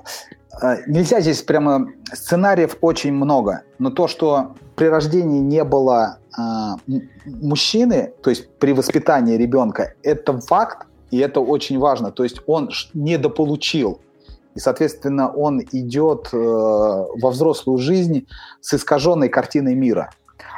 Э, 0.63 0.77
нельзя 0.87 1.21
здесь 1.21 1.43
прямо... 1.43 1.89
Сценариев 2.13 2.77
очень 2.81 3.13
много, 3.13 3.63
но 3.79 3.91
то, 3.91 4.09
что 4.09 4.55
при 4.77 4.87
рождении 4.87 5.41
не 5.41 5.65
было 5.65 6.19
э, 6.39 6.43
мужчины, 7.27 8.13
то 8.23 8.31
есть 8.31 8.49
при 8.59 8.73
воспитании 8.73 9.37
ребенка, 9.37 9.95
это 10.03 10.39
факт, 10.41 10.87
и 11.11 11.19
это 11.19 11.41
очень 11.41 11.79
важно. 11.79 12.11
То 12.11 12.23
есть 12.23 12.41
он 12.47 12.71
недополучил. 12.95 14.01
И, 14.59 14.61
соответственно, 14.61 15.31
он 15.33 15.63
идет 15.71 16.31
э, 16.33 16.37
во 16.37 17.31
взрослую 17.31 17.79
жизнь 17.79 18.27
с 18.61 18.75
искаженной 18.75 19.29
картиной 19.29 19.77
мира. 19.77 20.11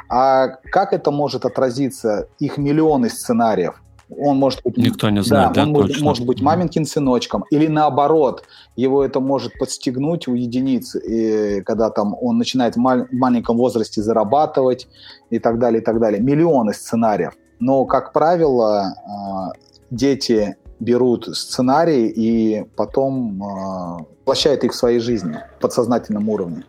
А 0.09 0.47
как 0.47 0.93
это 0.93 1.11
может 1.11 1.45
отразиться? 1.45 2.27
Их 2.39 2.57
миллионы 2.57 3.11
сценариев 3.11 3.79
он 4.09 4.37
может 4.37 4.63
быть... 4.63 4.75
Никто 4.75 5.11
не 5.11 5.21
знает, 5.21 5.49
да, 5.49 5.53
да 5.53 5.63
он 5.67 5.71
может, 5.73 6.01
может 6.01 6.25
быть 6.25 6.41
маменькин 6.41 6.85
сыночком, 6.85 7.45
или 7.51 7.67
наоборот, 7.67 8.43
его 8.75 9.05
это 9.05 9.19
может 9.19 9.53
подстегнуть 9.59 10.27
у 10.27 10.33
единиц, 10.33 10.95
и 10.95 11.61
когда 11.61 11.91
там 11.91 12.17
он 12.19 12.39
начинает 12.39 12.77
в 12.77 12.79
маленьком 12.79 13.57
возрасте 13.57 14.01
зарабатывать 14.01 14.87
и 15.29 15.37
так 15.37 15.59
далее, 15.59 15.79
и 15.79 15.85
так 15.85 15.99
далее. 15.99 16.19
Миллионы 16.19 16.73
сценариев. 16.73 17.33
Но, 17.59 17.85
как 17.85 18.13
правило, 18.13 18.95
а, 19.05 19.51
дети 19.91 20.57
берут 20.81 21.37
сценарии 21.37 22.09
и 22.09 22.65
потом 22.75 23.43
а, 23.43 23.97
воплощают 23.97 24.63
их 24.63 24.71
в 24.71 24.75
своей 24.75 24.99
жизни 24.99 25.37
в 25.57 25.61
подсознательном 25.61 26.27
уровне. 26.29 26.63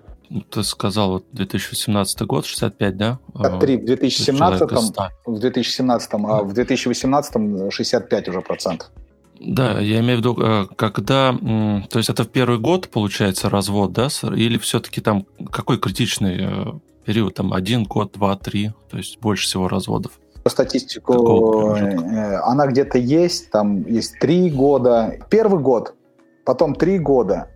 Ты 0.51 0.63
сказал, 0.65 1.11
вот 1.11 1.25
2017 1.33 2.23
год, 2.23 2.47
65, 2.47 2.97
да? 2.97 3.19
63 3.35 3.77
в 3.77 3.85
2017, 3.85 4.63
в 5.27 5.39
2017, 5.39 6.11
а 6.13 6.43
в 6.43 6.53
2018 6.53 7.73
65 7.73 8.29
уже 8.29 8.41
процентов. 8.41 8.91
Да, 9.41 9.81
я 9.81 10.01
имею 10.01 10.17
в 10.17 10.21
виду, 10.21 10.37
э, 10.41 10.67
когда, 10.77 11.37
то 11.91 11.99
есть 11.99 12.09
это 12.09 12.23
в 12.25 12.29
первый 12.29 12.59
год 12.59 12.89
получается 12.89 13.51
развод, 13.51 13.93
да, 13.93 14.09
или 14.35 14.57
все-таки 14.59 15.01
там 15.01 15.27
какой 15.51 15.79
критичный 15.79 16.37
э, 16.41 16.67
период, 17.05 17.35
там 17.35 17.53
один 17.53 17.85
год, 17.85 18.13
два, 18.13 18.37
три, 18.37 18.71
то 18.91 18.99
есть 18.99 19.19
больше 19.19 19.47
всего 19.47 19.69
разводов? 19.69 20.13
По 20.43 20.51
статистику 20.51 21.75
э, 21.77 22.37
она 22.45 22.67
где-то 22.67 22.99
есть, 22.99 23.51
там 23.51 23.87
есть 23.87 24.19
три 24.19 24.51
года. 24.51 25.19
Первый 25.31 25.61
год, 25.61 25.95
потом 26.45 26.75
три 26.75 26.99
года, 26.99 27.49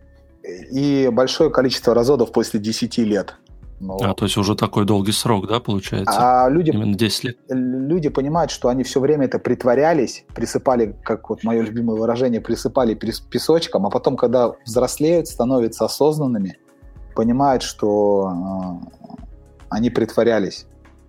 и 0.70 1.10
большое 1.12 1.50
количество 1.50 1.94
разводов 1.94 2.32
после 2.32 2.60
10 2.60 2.98
лет. 2.98 3.36
Ну, 3.78 3.98
а, 4.00 4.14
то 4.14 4.24
есть 4.24 4.36
уже 4.38 4.54
такой 4.54 4.86
долгий 4.86 5.12
срок, 5.12 5.46
да, 5.48 5.60
получается? 5.60 6.14
А 6.16 6.48
люди, 6.48 6.70
Именно 6.70 6.94
10 6.94 7.24
лет? 7.24 7.36
Люди 7.48 8.08
понимают, 8.08 8.50
что 8.50 8.68
они 8.68 8.84
все 8.84 9.00
время 9.00 9.26
это 9.26 9.38
притворялись, 9.38 10.24
присыпали, 10.34 10.96
как 11.02 11.28
вот 11.28 11.44
мое 11.44 11.62
любимое 11.62 11.98
выражение, 11.98 12.40
присыпали 12.40 12.94
песочком, 12.94 13.84
а 13.86 13.90
потом, 13.90 14.16
когда 14.16 14.52
взрослеют, 14.64 15.28
становятся 15.28 15.84
осознанными, 15.84 16.58
понимают, 17.14 17.62
что 17.62 18.80
э, 18.82 19.06
они 19.68 19.90
притворялись. 19.90 20.66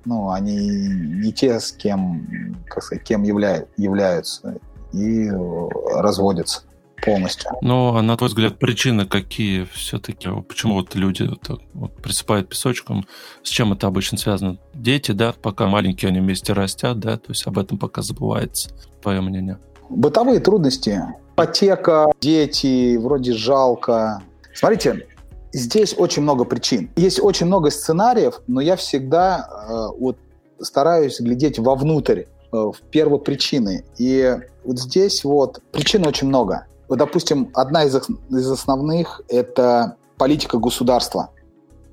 Ну, 0.08 0.32
они 0.32 0.56
не 0.56 1.34
те, 1.34 1.60
с 1.60 1.74
кем, 1.74 2.56
как 2.66 2.82
сказать, 2.82 3.04
кем 3.04 3.24
являют, 3.24 3.68
являются, 3.76 4.58
и 4.94 5.28
э, 5.28 5.70
разводятся 5.96 6.62
полностью. 7.04 7.52
Ну, 7.62 7.94
а 7.94 8.02
на 8.02 8.16
твой 8.16 8.30
взгляд, 8.30 8.58
причины 8.58 9.06
какие 9.06 9.66
все-таки? 9.66 10.30
Почему 10.48 10.76
вот 10.76 10.96
люди 10.96 11.24
вот, 11.24 11.62
вот 11.74 11.96
присыпают 11.98 12.48
песочком? 12.48 13.06
С 13.44 13.50
чем 13.50 13.74
это 13.74 13.88
обычно 13.88 14.18
связано? 14.18 14.60
Дети, 14.74 15.12
да, 15.12 15.34
пока 15.34 15.68
маленькие 15.68 16.08
они 16.08 16.22
вместе 16.22 16.54
растят, 16.54 17.00
да, 17.00 17.18
то 17.18 17.32
есть 17.32 17.46
об 17.46 17.60
этом 17.60 17.78
пока 17.78 18.02
забывается, 18.02 18.70
твое 19.02 19.20
мнение? 19.20 19.60
Бытовые 19.90 20.40
трудности. 20.40 21.02
Ипотека, 21.34 22.14
дети, 22.22 22.96
вроде 22.96 23.34
жалко. 23.34 24.24
Смотрите, 24.54 25.06
здесь 25.54 25.96
очень 25.98 26.24
много 26.24 26.46
причин. 26.46 26.92
Есть 26.96 27.20
очень 27.20 27.48
много 27.48 27.70
сценариев, 27.72 28.42
но 28.48 28.62
я 28.62 28.76
всегда 28.76 29.48
э, 29.70 30.00
вот 30.00 30.18
стараюсь 30.60 31.20
глядеть 31.20 31.60
вовнутрь, 31.60 32.22
э, 32.22 32.26
в 32.52 32.78
первопричины. 32.92 33.86
И 33.98 34.38
вот 34.64 34.80
здесь 34.80 35.24
вот 35.24 35.62
причин 35.72 36.06
очень 36.06 36.28
много. 36.28 36.68
Вот, 36.90 37.00
допустим, 37.00 37.52
одна 37.54 37.84
из, 37.84 37.96
из 37.96 38.52
основных– 38.52 39.22
это 39.30 39.96
политика 40.18 40.58
государства. 40.58 41.32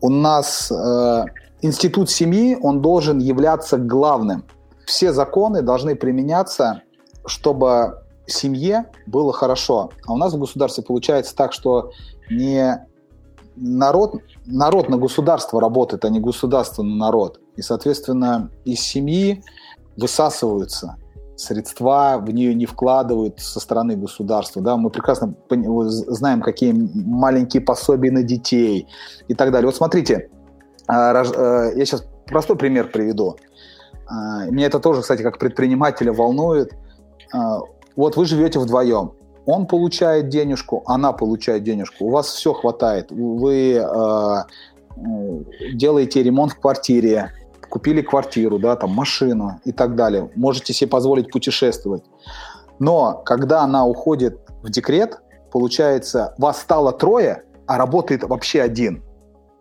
У 0.00 0.08
нас 0.08 0.70
э, 0.70 1.24
институт 1.62 2.10
семьи, 2.10 2.56
он 2.60 2.80
должен 2.80 3.18
являться 3.18 3.76
главным. 3.76 4.44
Все 4.86 5.12
законы 5.12 5.62
должны 5.62 5.96
применяться, 5.96 6.82
чтобы 7.26 8.02
семье 8.26 8.86
было 9.06 9.32
хорошо. 9.32 9.90
А 10.06 10.12
у 10.12 10.16
нас 10.16 10.34
в 10.34 10.38
государстве 10.38 10.84
получается 10.84 11.34
так, 11.34 11.52
что 11.52 11.90
не 12.30 12.86
народ, 13.56 14.16
народ 14.46 14.88
на 14.88 14.96
государство 14.96 15.60
работает, 15.60 16.04
а 16.04 16.08
не 16.08 16.20
государство 16.20 16.82
на 16.82 16.96
народ. 16.96 17.40
И, 17.56 17.62
соответственно, 17.62 18.50
из 18.64 18.80
семьи 18.80 19.42
высасываются 19.96 20.96
средства 21.36 22.18
в 22.20 22.30
нее 22.30 22.54
не 22.54 22.66
вкладывают 22.66 23.40
со 23.40 23.60
стороны 23.60 23.96
государства. 23.96 24.62
Да? 24.62 24.76
Мы 24.76 24.90
прекрасно 24.90 25.34
знаем, 25.48 26.40
какие 26.42 26.72
маленькие 26.72 27.62
пособия 27.62 28.10
на 28.10 28.22
детей 28.22 28.86
и 29.28 29.34
так 29.34 29.50
далее. 29.50 29.66
Вот 29.66 29.76
смотрите, 29.76 30.30
а, 30.86 31.12
э, 31.12 31.72
я 31.76 31.84
сейчас 31.84 32.06
простой 32.26 32.56
пример 32.56 32.90
приведу. 32.90 33.36
А, 34.06 34.46
меня 34.46 34.66
это 34.66 34.78
тоже, 34.78 35.02
кстати, 35.02 35.22
как 35.22 35.38
предпринимателя 35.38 36.12
волнует. 36.12 36.72
А, 37.32 37.60
вот 37.96 38.16
вы 38.16 38.24
живете 38.26 38.58
вдвоем. 38.58 39.12
Он 39.46 39.66
получает 39.66 40.28
денежку, 40.28 40.82
она 40.86 41.12
получает 41.12 41.62
денежку. 41.62 42.06
У 42.06 42.10
вас 42.10 42.28
все 42.28 42.52
хватает. 42.52 43.10
Вы 43.10 43.84
делаете 45.74 46.22
ремонт 46.22 46.52
в 46.52 46.60
квартире, 46.60 47.32
купили 47.68 48.00
квартиру, 48.00 48.58
да, 48.58 48.76
там, 48.76 48.90
машину 48.90 49.60
и 49.64 49.72
так 49.72 49.96
далее, 49.96 50.30
можете 50.36 50.72
себе 50.72 50.88
позволить 50.88 51.32
путешествовать. 51.32 52.04
Но 52.78 53.22
когда 53.24 53.62
она 53.62 53.84
уходит 53.86 54.38
в 54.62 54.70
декрет, 54.70 55.18
получается, 55.50 56.34
вас 56.38 56.60
стало 56.60 56.92
трое, 56.92 57.42
а 57.66 57.76
работает 57.78 58.22
вообще 58.22 58.62
один. 58.62 59.02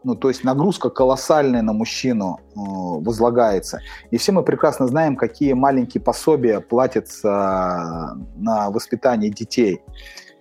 Ну, 0.04 0.16
то 0.16 0.30
есть 0.30 0.44
нагрузка 0.44 0.90
колоссальная 0.90 1.62
на 1.62 1.74
мужчину 1.74 2.40
э, 2.42 2.60
возлагается. 2.60 3.80
И 4.12 4.18
все 4.18 4.32
мы 4.32 4.44
прекрасно 4.44 4.88
знаем, 4.88 5.16
какие 5.16 5.54
маленькие 5.54 6.02
пособия 6.02 6.60
платятся 6.60 8.18
на 8.36 8.70
воспитание 8.70 9.30
детей. 9.30 9.82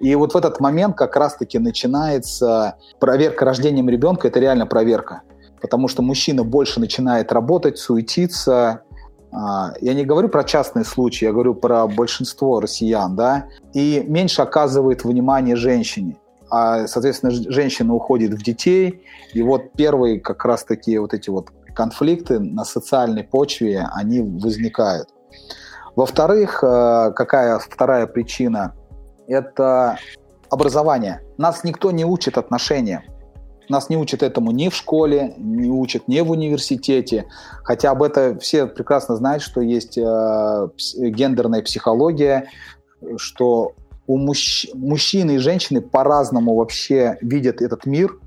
И 0.00 0.14
вот 0.16 0.35
в 0.35 0.37
этот 0.37 0.59
момент 0.59 0.97
как 0.97 1.16
раз-таки 1.16 1.59
начинается 1.59 2.76
проверка 2.99 3.45
рождением 3.45 3.88
ребенка. 3.88 4.28
Это 4.28 4.40
реально 4.40 4.66
проверка 4.66 5.23
потому 5.62 5.87
что 5.88 6.02
мужчина 6.02 6.45
больше 6.45 6.81
начинает 6.81 7.33
работать, 7.33 7.78
суетиться. 7.78 8.83
А, 9.31 9.73
я 9.81 9.95
не 9.95 10.04
говорю 10.04 10.28
про 10.28 10.45
частные 10.45 10.85
случаи, 10.85 11.25
я 11.25 11.33
говорю 11.33 11.54
про 11.54 11.87
большинство 11.87 12.61
россиян, 12.61 13.16
да, 13.16 13.47
и 13.73 14.04
меньше 14.07 14.42
оказывает 14.42 15.04
внимание 15.04 15.57
женщине. 15.57 16.16
А, 16.54 16.87
соответственно, 16.87 17.32
женщина 17.32 17.94
уходит 17.94 18.35
в 18.35 18.42
детей, 18.42 19.06
и 19.32 19.40
вот 19.40 19.73
первые 19.73 20.21
как 20.21 20.44
раз 20.44 20.64
такие 20.64 21.00
вот 21.00 21.14
эти 21.14 21.30
вот 21.30 21.49
конфликты 21.75 22.40
на 22.40 22.66
социальной 22.66 23.25
почве, 23.25 23.88
они 23.94 24.21
возникают. 24.21 25.09
Во-вторых, 25.97 26.62
э, 26.62 27.12
какая 27.16 27.59
вторая 27.59 28.06
причина? 28.06 28.75
Это 29.26 29.97
образование. 30.50 31.23
Нас 31.38 31.64
никто 31.64 31.90
не 31.90 32.04
учит 32.04 32.37
отношениям. 32.37 33.02
Нас 33.71 33.88
не 33.88 33.97
учат 33.97 34.23
этому 34.23 34.50
ни 34.50 34.68
в 34.68 34.75
школе, 34.75 35.32
не 35.38 35.71
учат 35.71 36.06
ни 36.06 36.21
в 36.21 36.30
университете. 36.32 37.25
Хотя 37.64 37.92
об 37.92 38.02
этом 38.02 38.38
все 38.40 38.66
прекрасно 38.66 39.16
знают, 39.16 39.42
что 39.42 39.62
есть 39.62 39.97
э, 39.97 40.68
гендерная 40.99 41.62
психология, 41.62 42.50
что 43.16 43.73
у 44.06 44.18
мужч... 44.18 44.68
мужчины 44.75 45.37
и 45.37 45.38
женщины 45.38 45.80
по-разному 45.80 46.54
вообще 46.54 47.18
видят 47.21 47.62
этот 47.62 47.87
мир. 47.87 48.18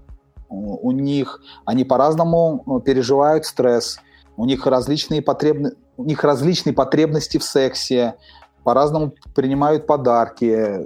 У 0.50 0.92
них 0.92 1.42
они 1.66 1.84
по-разному 1.84 2.64
э, 2.66 2.86
переживают 2.86 3.46
стресс. 3.46 3.98
У 4.38 4.46
них 4.46 4.66
различные 4.66 5.22
потребны... 5.22 5.74
у 5.98 6.06
них 6.06 6.24
различные 6.24 6.74
потребности 6.74 7.38
в 7.38 7.44
сексе, 7.44 8.16
по-разному 8.64 9.14
принимают 9.34 9.86
подарки. 9.88 10.86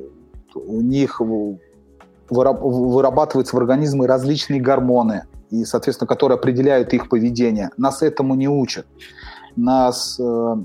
У 0.55 0.81
них 0.81 1.22
вырабатываются 2.29 3.55
в 3.55 3.60
организме 3.60 4.05
различные 4.05 4.62
гормоны, 4.62 5.25
и, 5.50 5.65
соответственно, 5.65 6.08
которые 6.08 6.38
определяют 6.38 6.93
их 6.93 7.10
поведение. 7.10 7.69
Нас 7.77 8.01
этому 8.01 8.36
не 8.36 8.48
учат. 8.48 8.86
Нас 9.55 10.19
э, 10.19 10.55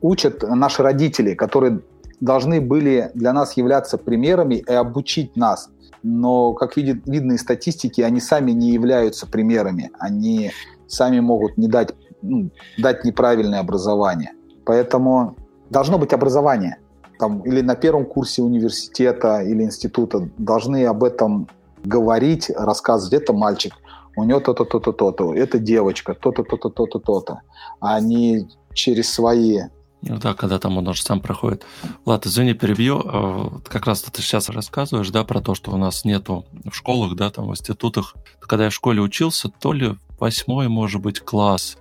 учат 0.00 0.42
наши 0.42 0.82
родители, 0.82 1.34
которые 1.34 1.80
должны 2.20 2.60
были 2.60 3.10
для 3.14 3.32
нас 3.32 3.56
являться 3.56 3.98
примерами 3.98 4.56
и 4.56 4.72
обучить 4.72 5.36
нас. 5.36 5.70
Но, 6.02 6.52
как 6.52 6.76
видит, 6.76 7.06
видно 7.06 7.32
из 7.32 7.40
статистики, 7.40 8.00
они 8.00 8.20
сами 8.20 8.52
не 8.52 8.70
являются 8.70 9.26
примерами. 9.26 9.90
Они 9.98 10.52
сами 10.86 11.20
могут 11.20 11.56
не 11.58 11.68
дать, 11.68 11.94
ну, 12.22 12.50
дать 12.78 13.04
неправильное 13.04 13.60
образование. 13.60 14.32
Поэтому 14.64 15.36
должно 15.70 15.98
быть 15.98 16.12
образование 16.12 16.78
там, 17.18 17.40
или 17.40 17.60
на 17.60 17.74
первом 17.74 18.04
курсе 18.04 18.42
университета 18.42 19.40
или 19.40 19.62
института 19.62 20.28
должны 20.38 20.84
об 20.84 21.02
этом 21.02 21.48
говорить, 21.84 22.50
рассказывать. 22.50 23.22
Это 23.22 23.32
мальчик, 23.32 23.74
у 24.16 24.24
него 24.24 24.40
то-то, 24.40 24.64
то-то, 24.64 24.92
то-то, 24.92 25.34
это 25.34 25.58
девочка, 25.58 26.14
то-то, 26.14 26.42
то-то, 26.42 26.68
то-то, 26.68 26.98
то-то. 26.98 27.40
А 27.80 28.00
не 28.00 28.48
через 28.72 29.12
свои 29.12 29.60
да, 30.08 30.34
когда 30.34 30.58
там 30.58 30.78
он 30.78 30.88
уже 30.88 31.02
сам 31.02 31.20
проходит. 31.20 31.64
Ладно, 32.04 32.28
извини, 32.28 32.54
перебью. 32.54 33.02
А, 33.04 33.60
как 33.64 33.86
раз 33.86 34.02
ты 34.02 34.22
сейчас 34.22 34.48
рассказываешь, 34.48 35.10
да, 35.10 35.24
про 35.24 35.40
то, 35.40 35.54
что 35.54 35.72
у 35.72 35.76
нас 35.76 36.04
нету 36.04 36.46
в 36.64 36.74
школах, 36.74 37.14
да, 37.14 37.30
там 37.30 37.46
в 37.46 37.50
институтах. 37.50 38.14
Когда 38.40 38.64
я 38.64 38.70
в 38.70 38.74
школе 38.74 39.00
учился, 39.00 39.48
то 39.48 39.72
ли 39.72 39.96
восьмой, 40.18 40.68
может 40.68 41.00
быть, 41.00 41.20
класс, 41.20 41.78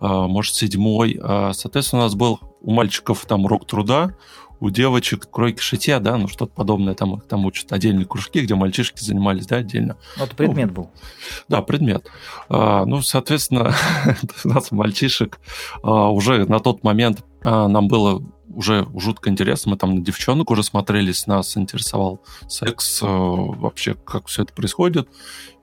а, 0.00 0.26
может, 0.26 0.54
седьмой. 0.54 1.18
А, 1.22 1.52
соответственно, 1.52 2.02
у 2.02 2.04
нас 2.04 2.14
был 2.14 2.40
у 2.66 2.72
мальчиков 2.72 3.24
там 3.26 3.46
урок 3.46 3.66
труда, 3.66 4.14
у 4.60 4.70
девочек 4.70 5.30
кройки 5.30 5.60
шитья, 5.60 6.00
да, 6.00 6.16
ну 6.16 6.28
что-то 6.28 6.52
подобное, 6.52 6.94
там, 6.94 7.20
там 7.20 7.46
учат 7.46 7.72
отдельные 7.72 8.06
кружки, 8.06 8.40
где 8.40 8.54
мальчишки 8.54 9.02
занимались, 9.02 9.46
да, 9.46 9.56
отдельно. 9.56 9.96
Ну, 10.16 10.24
это 10.24 10.34
предмет 10.34 10.68
ну, 10.68 10.74
был. 10.74 10.90
Да, 11.48 11.62
предмет. 11.62 12.10
А, 12.48 12.84
ну, 12.84 13.02
соответственно, 13.02 13.74
у 14.44 14.48
нас 14.48 14.72
мальчишек 14.72 15.38
а, 15.82 16.10
уже 16.10 16.44
на 16.46 16.58
тот 16.58 16.82
момент 16.84 17.24
а, 17.44 17.68
нам 17.68 17.88
было 17.88 18.22
уже 18.48 18.86
жутко 18.96 19.28
интересно, 19.28 19.72
мы 19.72 19.76
там 19.76 19.96
на 19.96 20.00
девчонок 20.00 20.50
уже 20.50 20.62
смотрелись, 20.62 21.26
нас 21.26 21.56
интересовал 21.56 22.20
секс, 22.48 23.00
а, 23.02 23.06
вообще, 23.06 23.94
как 23.94 24.26
все 24.26 24.42
это 24.42 24.52
происходит. 24.52 25.08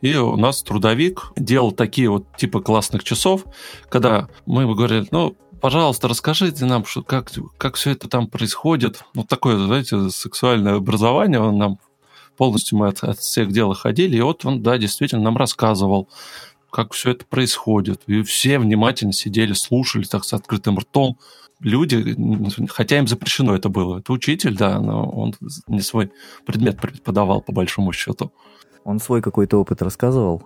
И 0.01 0.15
у 0.15 0.37
нас 0.37 0.61
трудовик 0.63 1.31
делал 1.35 1.71
такие 1.71 2.09
вот 2.09 2.37
типа 2.37 2.61
классных 2.61 3.03
часов, 3.03 3.45
когда 3.89 4.29
мы 4.45 4.71
говорили, 4.73 5.07
ну, 5.11 5.35
пожалуйста, 5.63 6.09
расскажите 6.09 6.65
нам, 6.65 6.83
что, 6.83 7.03
как, 7.03 7.31
как 7.57 7.75
все 7.75 7.91
это 7.91 8.09
там 8.09 8.27
происходит. 8.27 9.05
Вот 9.13 9.29
такое, 9.29 9.57
знаете, 9.57 10.09
сексуальное 10.09 10.75
образование, 10.75 11.39
он 11.39 11.57
нам 11.57 11.79
полностью 12.35 12.77
мы 12.77 12.89
от, 12.89 13.01
от 13.01 13.19
всех 13.19 13.49
дел 13.49 13.73
ходили, 13.73 14.17
и 14.17 14.21
вот 14.21 14.43
он, 14.43 14.61
да, 14.61 14.77
действительно 14.77 15.23
нам 15.23 15.37
рассказывал, 15.37 16.09
как 16.69 16.91
все 16.91 17.11
это 17.11 17.23
происходит. 17.25 18.01
И 18.07 18.23
все 18.23 18.59
внимательно 18.59 19.13
сидели, 19.13 19.53
слушали 19.53 20.03
так 20.03 20.25
с 20.25 20.33
открытым 20.33 20.79
ртом. 20.79 21.17
Люди, 21.61 22.13
хотя 22.67 22.97
им 22.97 23.07
запрещено 23.07 23.55
это 23.55 23.69
было. 23.69 23.99
Это 23.99 24.11
учитель, 24.11 24.57
да, 24.57 24.81
но 24.81 25.09
он 25.09 25.33
не 25.67 25.79
свой 25.79 26.11
предмет 26.45 26.81
преподавал, 26.81 27.39
по 27.39 27.53
большому 27.53 27.93
счету. 27.93 28.33
Он 28.83 28.99
свой 28.99 29.21
какой-то 29.21 29.61
опыт 29.61 29.81
рассказывал? 29.81 30.43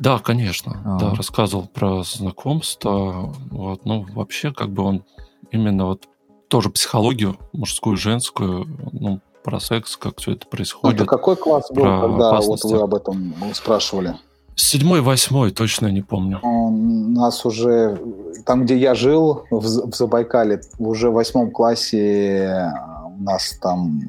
Да, 0.00 0.18
конечно. 0.18 0.80
А-а-а. 0.84 0.98
Да, 0.98 1.14
рассказывал 1.14 1.66
про 1.66 2.02
знакомство. 2.02 3.34
Вот, 3.50 3.84
ну, 3.84 4.06
вообще, 4.14 4.52
как 4.52 4.70
бы 4.70 4.82
он 4.82 5.04
именно 5.50 5.86
вот 5.86 6.08
тоже 6.48 6.70
психологию 6.70 7.36
мужскую, 7.52 7.96
женскую, 7.96 8.66
ну, 8.92 9.20
про 9.44 9.60
секс, 9.60 9.96
как 9.96 10.18
все 10.18 10.32
это 10.32 10.46
происходит. 10.46 10.96
Это 10.96 11.06
какой 11.06 11.36
класс 11.36 11.70
был, 11.70 11.84
когда 11.84 12.30
опасности. 12.30 12.66
вот 12.66 12.72
вы 12.72 12.82
об 12.82 12.94
этом 12.94 13.34
спрашивали? 13.54 14.14
Седьмой, 14.54 15.00
восьмой, 15.00 15.52
точно 15.52 15.86
не 15.86 16.02
помню. 16.02 16.40
У 16.42 16.70
нас 16.70 17.46
уже, 17.46 17.98
там, 18.44 18.64
где 18.64 18.76
я 18.76 18.94
жил, 18.94 19.44
в, 19.50 19.90
в 19.90 19.94
Забайкале, 19.94 20.60
уже 20.78 21.10
в 21.10 21.14
восьмом 21.14 21.50
классе 21.52 22.72
у 23.06 23.22
нас 23.22 23.56
там... 23.62 24.00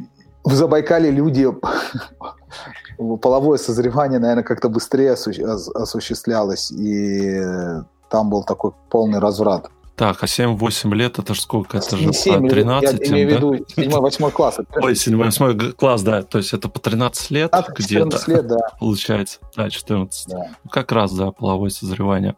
В 0.44 0.54
Забайкале 0.54 1.12
люди 1.12 1.48
половое 3.22 3.58
созревание, 3.58 4.20
наверное, 4.20 4.44
как-то 4.44 4.70
быстрее 4.70 5.14
осуществлялось, 5.14 6.72
и 6.72 7.42
там 8.10 8.30
был 8.30 8.44
такой 8.44 8.72
полный 8.90 9.20
разврат. 9.20 9.70
Так, 10.00 10.24
а 10.24 10.28
7-8 10.28 10.96
лет 10.96 11.20
это 11.20 11.34
же 11.34 11.42
сколько? 11.42 11.78
Это 11.78 11.98
же 11.98 12.14
7, 12.14 12.44
по 12.44 12.50
13, 12.50 13.00
я 13.02 13.08
имею 13.08 13.28
в 13.28 13.32
виду 13.32 13.54
7-8 13.76 14.32
класс. 14.32 14.60
Ой, 14.82 14.94
7-8 14.94 15.74
класс, 15.74 16.04
да. 16.04 16.24
То 16.24 16.38
есть 16.38 16.54
это 16.54 16.70
по 16.70 16.80
13 16.80 17.32
лет 17.32 17.54
где-то 17.78 18.32
лет, 18.32 18.48
да. 18.48 18.60
получается. 18.80 19.40
Да, 19.58 19.70
14. 19.70 20.28
Да. 20.30 20.38
Ну, 20.64 20.70
как 20.70 20.94
раз, 20.94 21.12
да, 21.12 21.32
половое 21.32 21.70
созревание. 21.70 22.38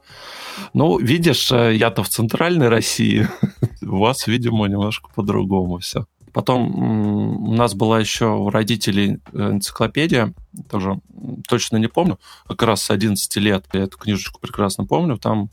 Ну, 0.74 0.98
видишь, 0.98 1.52
э, 1.52 1.76
я-то 1.76 2.02
в 2.02 2.10
центральной 2.10 2.68
России. 2.68 3.28
У 3.84 4.00
вас, 4.00 4.26
видимо, 4.26 4.66
немножко 4.66 5.12
по-другому 5.14 5.78
все. 5.78 6.08
Потом 6.34 7.50
у 7.50 7.54
нас 7.54 7.74
была 7.74 8.00
еще 8.00 8.28
у 8.28 8.50
родителей 8.50 9.20
э, 9.34 9.52
энциклопедия, 9.52 10.34
тоже 10.70 11.00
точно 11.48 11.78
не 11.78 11.88
помню, 11.88 12.20
как 12.48 12.64
раз 12.64 12.84
с 12.84 12.92
11 12.92 13.36
лет, 13.38 13.66
я 13.74 13.82
эту 13.82 13.98
книжечку 13.98 14.40
прекрасно 14.40 14.86
помню, 14.86 15.18
там 15.18 15.50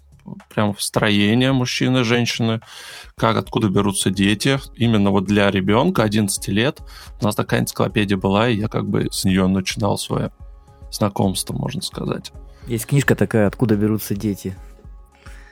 прям 0.54 0.76
строение 0.78 1.52
мужчины, 1.52 2.04
женщины, 2.04 2.60
как, 3.16 3.36
откуда 3.36 3.68
берутся 3.68 4.10
дети. 4.10 4.60
Именно 4.74 5.10
вот 5.10 5.24
для 5.24 5.50
ребенка 5.50 6.02
11 6.02 6.48
лет 6.48 6.80
у 7.20 7.24
нас 7.24 7.34
такая 7.34 7.60
энциклопедия 7.60 8.16
была, 8.16 8.48
и 8.48 8.56
я 8.56 8.68
как 8.68 8.86
бы 8.86 9.08
с 9.10 9.24
нее 9.24 9.46
начинал 9.46 9.98
свое 9.98 10.30
знакомство, 10.90 11.54
можно 11.54 11.82
сказать. 11.82 12.32
Есть 12.66 12.86
книжка 12.86 13.14
такая 13.14 13.46
«Откуда 13.46 13.76
берутся 13.76 14.14
дети». 14.14 14.56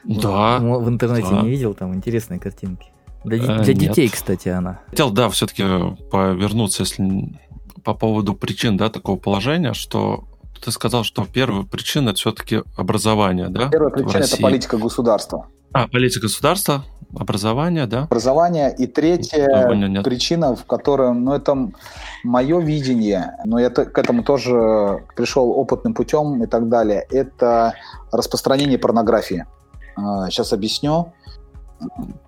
Да. 0.04 0.58
В 0.58 0.88
интернете 0.88 1.30
да. 1.30 1.42
не 1.42 1.50
видел, 1.50 1.74
там 1.74 1.94
интересные 1.94 2.38
картинки. 2.38 2.86
Для, 3.26 3.56
э, 3.56 3.62
для 3.64 3.74
детей, 3.74 4.08
кстати, 4.08 4.48
она. 4.48 4.80
Хотел, 4.88 5.10
да, 5.10 5.28
все-таки 5.28 5.64
повернуться, 6.10 6.84
если 6.84 7.38
по 7.84 7.94
поводу 7.94 8.34
причин, 8.34 8.76
да, 8.76 8.88
такого 8.88 9.16
положения, 9.16 9.74
что 9.74 10.24
ты 10.64 10.70
сказал, 10.70 11.04
что 11.04 11.26
первая 11.30 11.64
причина 11.64 12.10
это 12.10 12.18
все-таки 12.18 12.62
образование, 12.76 13.48
да? 13.48 13.68
Первая 13.68 13.90
причина 13.90 14.22
это 14.22 14.36
политика 14.40 14.78
государства. 14.78 15.46
А, 15.72 15.88
политика 15.88 16.22
государства, 16.22 16.84
образование, 17.18 17.86
да? 17.86 18.04
Образование. 18.04 18.74
И 18.76 18.86
третья 18.86 19.46
причина, 20.02 20.54
в 20.54 20.64
которой, 20.64 21.12
ну, 21.12 21.32
это 21.32 21.70
мое 22.22 22.60
видение, 22.60 23.36
но 23.44 23.58
я 23.58 23.70
к 23.70 23.98
этому 23.98 24.22
тоже 24.22 25.04
пришел 25.16 25.50
опытным 25.50 25.94
путем 25.94 26.42
и 26.42 26.46
так 26.46 26.68
далее, 26.68 27.06
это 27.10 27.74
распространение 28.12 28.78
порнографии. 28.78 29.46
Сейчас 29.96 30.52
а, 30.52 30.56
объясню. 30.56 31.12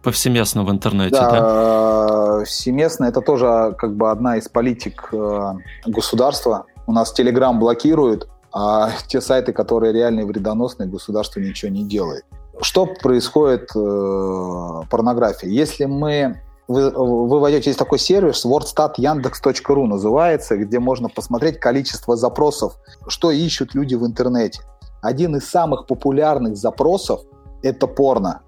Повсеместно 0.03 0.65
в 0.65 0.71
интернете, 0.71 1.17
да? 1.17 1.31
Да, 1.31 2.39
повсеместно. 2.39 3.07
Это 3.07 3.21
тоже 3.21 3.75
как 3.79 3.97
бы 3.97 4.11
одна 4.11 4.37
из 4.37 4.49
политик 4.49 5.09
э, 5.13 5.53
государства. 5.87 6.67
У 6.87 6.93
нас 6.93 7.15
Telegram 7.19 7.53
блокирует, 7.55 8.29
а 8.53 8.91
те 9.07 9.21
сайты, 9.21 9.53
которые 9.53 9.93
реально 9.93 10.25
вредоносные, 10.27 10.89
государство 10.89 11.41
ничего 11.41 11.71
не 11.71 11.85
делает. 11.85 12.25
Что 12.61 12.87
происходит 12.87 13.71
э, 13.75 14.83
порнографии? 14.91 15.49
Если 15.49 15.85
мы 15.85 16.41
вы, 16.69 16.91
вы 16.91 17.41
войдете, 17.41 17.71
есть 17.71 17.79
такой 17.79 17.99
сервис, 17.99 18.45
wordstat.yandex.ru 18.45 19.87
называется, 19.87 20.57
где 20.59 20.79
можно 20.79 21.09
посмотреть 21.09 21.59
количество 21.59 22.15
запросов, 22.15 22.75
что 23.07 23.31
ищут 23.31 23.75
люди 23.75 23.95
в 23.95 24.05
интернете. 24.05 24.61
один 25.01 25.37
из 25.37 25.49
самых 25.49 25.87
популярных 25.87 26.57
запросов– 26.57 27.23
это 27.63 27.87
порно. 27.87 28.43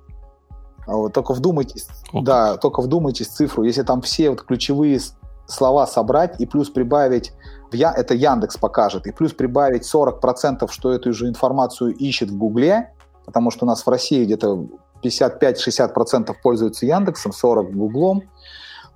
А 0.87 0.97
вот 0.97 1.13
только 1.13 1.35
вдумайтесь, 1.35 1.89
О, 2.13 2.23
да, 2.23 2.57
только 2.57 2.83
вдумайтесь 2.83 3.29
в 3.29 3.33
цифру. 3.33 3.65
Если 3.65 3.83
там 3.83 4.01
все 4.03 4.31
вот 4.31 4.43
ключевые 4.43 5.01
слова 5.47 5.87
собрать 5.87 6.41
и 6.41 6.47
плюс 6.47 6.71
прибавить, 6.71 7.33
в 7.71 7.75
я, 7.75 7.93
это 7.93 8.15
Яндекс 8.15 8.57
покажет, 8.57 9.07
и 9.07 9.13
плюс 9.13 9.33
прибавить 9.33 9.83
40%, 9.83 10.69
что 10.71 10.93
эту 10.93 11.13
же 11.13 11.29
информацию 11.29 11.95
ищет 11.95 12.31
в 12.31 12.37
Гугле, 12.37 12.93
потому 13.25 13.51
что 13.51 13.65
у 13.65 13.69
нас 13.69 13.85
в 13.85 13.89
России 13.89 14.25
где-то 14.25 14.67
55-60% 15.03 16.35
пользуются 16.43 16.87
Яндексом, 16.87 17.33
40% 17.33 17.71
Гуглом, 17.73 18.23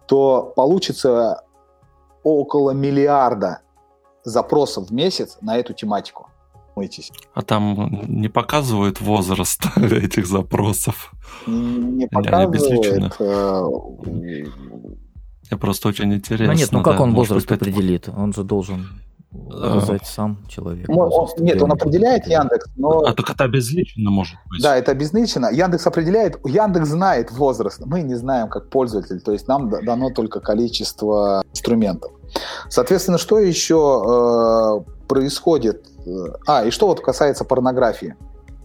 то 0.07 0.53
получится 0.57 1.45
около 2.23 2.73
миллиарда 2.73 3.61
запросов 4.25 4.89
в 4.89 4.93
месяц 4.93 5.39
на 5.41 5.59
эту 5.59 5.75
тематику. 5.75 6.29
Мойтесь. 6.77 7.13
А 7.35 7.43
там 7.43 8.03
не 8.09 8.29
показывают 8.29 9.01
возраст 9.01 9.65
этих 9.77 10.27
запросов? 10.27 11.13
Не 11.47 12.09
показывает. 12.09 13.15
Э, 13.21 13.65
Я 15.51 15.57
просто 15.57 15.89
очень 15.89 16.13
интересно. 16.13 16.53
Ну 16.53 16.59
нет, 16.59 16.73
ну 16.73 16.83
как 16.83 16.97
да, 16.97 17.03
он 17.03 17.15
возраст 17.15 17.49
быть, 17.49 17.61
определит? 17.61 18.09
Он 18.09 18.33
же 18.33 18.43
должен 18.43 18.89
указать 19.35 20.03
а... 20.03 20.07
сам 20.07 20.39
человек. 20.49 20.89
Он, 20.89 21.13
он, 21.13 21.29
нет, 21.39 21.61
он 21.63 21.73
определяет 21.73 22.27
Яндекс, 22.27 22.67
но... 22.77 23.01
А 23.01 23.13
только 23.13 23.33
это 23.33 23.45
обезличено 23.45 24.11
может 24.11 24.37
быть. 24.49 24.63
Да, 24.63 24.77
это 24.77 24.93
обезличено. 24.93 25.51
Яндекс 25.53 25.87
определяет, 25.87 26.39
Яндекс 26.45 26.89
знает 26.89 27.31
возраст. 27.33 27.81
Мы 27.85 28.03
не 28.03 28.15
знаем, 28.15 28.49
как 28.49 28.71
пользователь. 28.71 29.21
То 29.21 29.33
есть 29.33 29.49
нам 29.49 29.71
дано 29.71 30.11
только 30.11 30.41
количество 30.41 31.43
инструментов. 31.51 32.13
Соответственно, 32.69 33.19
что 33.19 33.39
еще 33.39 34.85
э, 34.87 35.07
происходит? 35.09 35.87
А, 36.47 36.65
и 36.65 36.71
что 36.71 36.87
вот 36.87 37.01
касается 37.01 37.45
порнографии. 37.45 38.17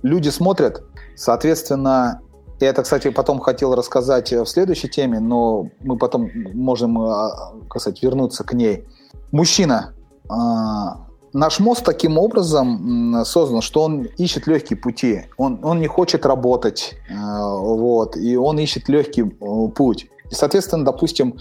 Люди 0.04 0.30
смотрят, 0.30 0.84
соответственно, 1.16 2.22
я 2.60 2.70
это, 2.70 2.84
кстати, 2.84 3.10
потом 3.10 3.40
хотел 3.40 3.74
рассказать 3.74 4.34
в 4.34 4.46
следующей 4.46 4.90
теме, 4.90 5.20
но 5.20 5.70
мы 5.82 5.98
потом 5.98 6.30
можем, 6.54 7.02
э, 7.02 7.30
сказать, 7.70 8.04
вернуться 8.04 8.44
к 8.44 8.54
ней. 8.54 8.86
Мужчина. 9.32 9.94
Э, 10.30 11.10
наш 11.32 11.60
мозг 11.60 11.84
таким 11.86 12.18
образом 12.18 13.24
создан, 13.24 13.62
что 13.62 13.84
он 13.84 14.04
ищет 14.18 14.48
легкие 14.48 14.78
пути. 14.78 15.28
Он, 15.38 15.60
он 15.64 15.80
не 15.80 15.88
хочет 15.88 16.26
работать, 16.26 16.96
э, 17.10 17.14
вот, 17.14 18.18
и 18.18 18.36
он 18.36 18.60
ищет 18.60 18.90
легкий 18.90 19.24
путь. 19.24 20.10
И, 20.30 20.36
соответственно, 20.36 20.84
допустим, 20.84 21.40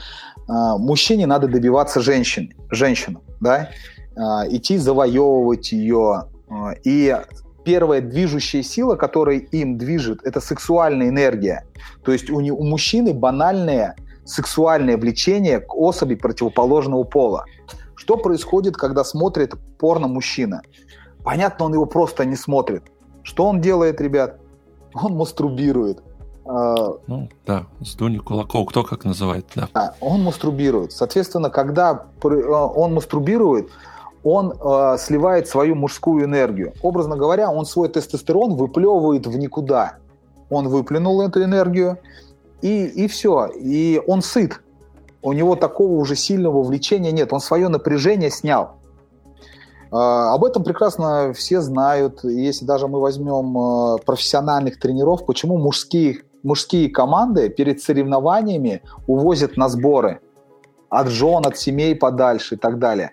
мужчине 0.49 1.27
надо 1.27 1.47
добиваться 1.47 2.01
женщин, 2.01 2.53
женщину, 2.71 3.23
да, 3.41 3.71
а, 4.17 4.47
идти 4.49 4.79
завоевывать 4.79 5.73
ее. 5.73 6.25
А, 6.49 6.73
и 6.85 7.17
первая 7.65 8.01
движущая 8.01 8.63
сила, 8.63 8.97
которая 8.97 9.37
им 9.37 9.79
движет, 9.79 10.21
это 10.25 10.41
сексуальная 10.41 11.09
энергия. 11.09 11.65
То 12.03 12.13
есть 12.13 12.31
у, 12.31 12.37
у 12.39 12.65
мужчины 12.65 13.13
банальное 13.13 13.95
сексуальное 14.25 14.97
влечение 14.97 15.61
к 15.61 15.75
особи 15.75 16.15
противоположного 16.15 17.05
пола. 17.05 17.45
Что 17.95 18.17
происходит, 18.17 18.77
когда 18.77 19.05
смотрит 19.05 19.55
порно-мужчина? 19.79 20.63
Понятно, 21.25 21.67
он 21.67 21.75
его 21.75 21.87
просто 21.87 22.25
не 22.25 22.37
смотрит. 22.37 22.85
Что 23.23 23.47
он 23.47 23.61
делает, 23.61 24.01
ребят? 24.01 24.39
Он 24.95 25.15
мастурбирует. 25.15 26.03
Ну, 26.49 27.29
да, 27.47 27.67
сдуни 27.81 28.19
кулаков, 28.19 28.69
кто 28.69 28.83
как 28.83 29.05
называет, 29.05 29.45
да. 29.55 29.69
А, 29.75 29.95
он 30.01 30.23
мастурбирует. 30.23 30.93
Соответственно, 30.93 31.51
когда 31.51 32.07
э, 32.23 32.29
он 32.29 32.95
мастурбирует, 32.95 33.69
он 34.25 34.53
э, 34.53 34.97
сливает 34.99 35.47
свою 35.47 35.75
мужскую 35.75 36.25
энергию. 36.25 36.73
Образно 36.83 37.17
говоря, 37.17 37.51
он 37.51 37.67
свой 37.67 37.89
тестостерон 37.89 38.57
выплевывает 38.57 39.27
в 39.27 39.37
никуда. 39.37 39.97
Он 40.49 40.69
выплюнул 40.69 41.21
эту 41.21 41.43
энергию, 41.43 41.99
и, 42.63 42.87
и 42.87 43.09
все. 43.09 43.47
И 43.55 44.01
он 44.07 44.23
сыт. 44.23 44.63
У 45.21 45.33
него 45.33 45.55
такого 45.55 45.93
уже 45.93 46.17
сильного 46.17 46.63
влечения 46.63 47.13
нет. 47.13 47.33
Он 47.33 47.41
свое 47.41 47.69
напряжение 47.69 48.31
снял. 48.31 48.77
Э, 49.93 49.97
об 50.35 50.45
этом 50.45 50.65
прекрасно 50.65 51.33
все 51.35 51.61
знают. 51.61 52.25
Если 52.25 52.65
даже 52.65 52.89
мы 52.89 53.01
возьмем 53.01 53.57
э, 53.57 53.99
профессиональных 54.05 54.79
тренеров, 54.81 55.27
почему 55.27 55.59
мужские 55.59 56.23
мужские 56.43 56.89
команды 56.91 57.49
перед 57.49 57.81
соревнованиями 57.81 58.83
увозят 59.07 59.57
на 59.57 59.69
сборы 59.69 60.21
от 60.91 61.09
жен, 61.09 61.47
от 61.47 61.59
семей 61.59 61.95
подальше 61.95 62.55
и 62.55 62.59
так 62.59 62.79
далее, 62.79 63.13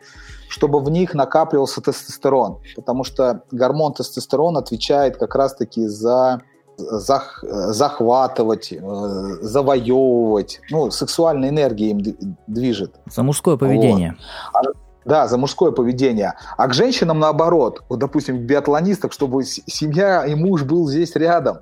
чтобы 0.49 0.79
в 0.79 0.89
них 0.89 1.13
накапливался 1.13 1.81
тестостерон, 1.81 2.59
потому 2.75 3.03
что 3.03 3.43
гормон 3.51 3.93
тестостерон 3.93 4.57
отвечает 4.57 5.17
как 5.17 5.35
раз-таки 5.35 5.88
за 5.88 6.41
зах, 6.77 7.43
захватывать, 7.43 8.71
э, 8.71 9.38
завоевывать, 9.41 10.61
ну, 10.69 10.91
сексуальная 10.91 11.49
энергия 11.49 11.91
им 11.91 12.01
движет. 12.47 12.95
За 13.09 13.23
мужское 13.23 13.57
поведение. 13.57 14.17
Вот. 14.53 14.67
А, 14.67 14.71
да, 15.05 15.27
за 15.27 15.38
мужское 15.38 15.71
поведение. 15.71 16.33
А 16.57 16.67
к 16.67 16.73
женщинам 16.73 17.19
наоборот. 17.19 17.83
Вот, 17.89 17.99
допустим, 17.99 18.39
биатлонисток, 18.45 19.13
чтобы 19.13 19.43
семья 19.43 20.25
и 20.25 20.35
муж 20.35 20.63
был 20.63 20.88
здесь 20.88 21.15
рядом. 21.15 21.59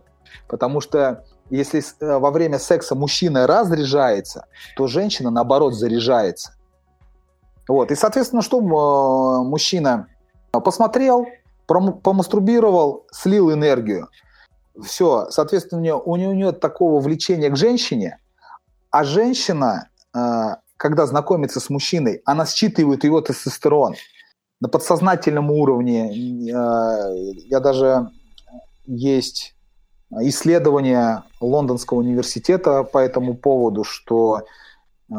Потому 0.47 0.82
что 0.82 1.23
если 1.58 1.84
э, 2.00 2.18
во 2.18 2.32
время 2.32 2.58
секса 2.58 2.96
мужчина 2.96 3.46
разряжается, 3.46 4.48
то 4.76 4.88
женщина, 4.88 5.30
наоборот, 5.30 5.76
заряжается. 5.76 6.56
Вот. 7.68 7.92
И, 7.92 7.96
соответственно, 7.96 8.42
что 8.42 8.60
э, 8.60 9.48
мужчина 9.48 10.08
посмотрел, 10.52 11.28
помастурбировал, 11.68 13.06
слил 13.12 13.54
энергию. 13.54 14.10
Все, 14.84 15.28
соответственно, 15.30 15.98
у 15.98 16.16
него 16.16 16.34
нет 16.34 16.60
такого 16.60 17.00
влечения 17.00 17.52
к 17.52 17.56
женщине, 17.56 18.20
а 18.89 19.04
женщина, 19.04 19.89
э, 20.16 20.56
когда 20.78 21.06
знакомится 21.06 21.60
с 21.60 21.70
мужчиной, 21.70 22.24
она 22.26 22.48
считывает 22.48 23.04
его 23.04 23.22
тестостерон 23.22 23.94
на 24.60 24.70
подсознательном 24.70 25.52
уровне. 25.52 26.12
Я 26.13 27.60
даже 27.60 28.10
есть 28.86 29.53
исследование 30.21 31.23
Лондонского 31.39 31.99
университета 31.99 32.84
по 32.84 32.97
этому 32.97 33.36
поводу, 33.36 33.84
что 33.84 34.43
э, 35.10 35.13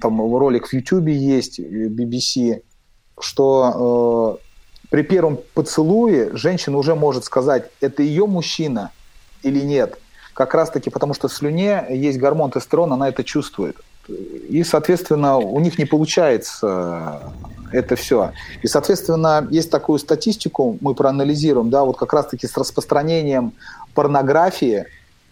там 0.00 0.36
ролик 0.36 0.66
в 0.66 0.72
YouTube 0.72 1.08
есть, 1.08 1.60
BBC, 1.60 2.62
что 3.18 4.38
э, 4.40 4.86
при 4.90 5.02
первом 5.02 5.38
поцелуе 5.54 6.30
женщина 6.34 6.76
уже 6.76 6.94
может 6.94 7.24
сказать, 7.24 7.70
это 7.80 8.02
ее 8.02 8.26
мужчина 8.26 8.90
или 9.42 9.60
нет. 9.60 9.98
Как 10.34 10.54
раз-таки 10.54 10.90
потому, 10.90 11.14
что 11.14 11.28
в 11.28 11.32
слюне 11.32 11.84
есть 11.90 12.18
гормон 12.18 12.50
тестостерон, 12.50 12.92
она 12.92 13.08
это 13.08 13.24
чувствует. 13.24 13.76
И, 14.08 14.64
соответственно, 14.64 15.36
у 15.36 15.60
них 15.60 15.78
не 15.78 15.84
получается 15.84 17.32
это 17.72 17.94
все. 17.94 18.32
И, 18.62 18.66
соответственно, 18.66 19.46
есть 19.50 19.70
такую 19.70 19.98
статистику, 19.98 20.76
мы 20.80 20.94
проанализируем, 20.94 21.70
да, 21.70 21.84
вот 21.84 21.96
как 21.96 22.12
раз-таки 22.12 22.46
с 22.46 22.56
распространением 22.56 23.52
порнографии, 23.94 24.86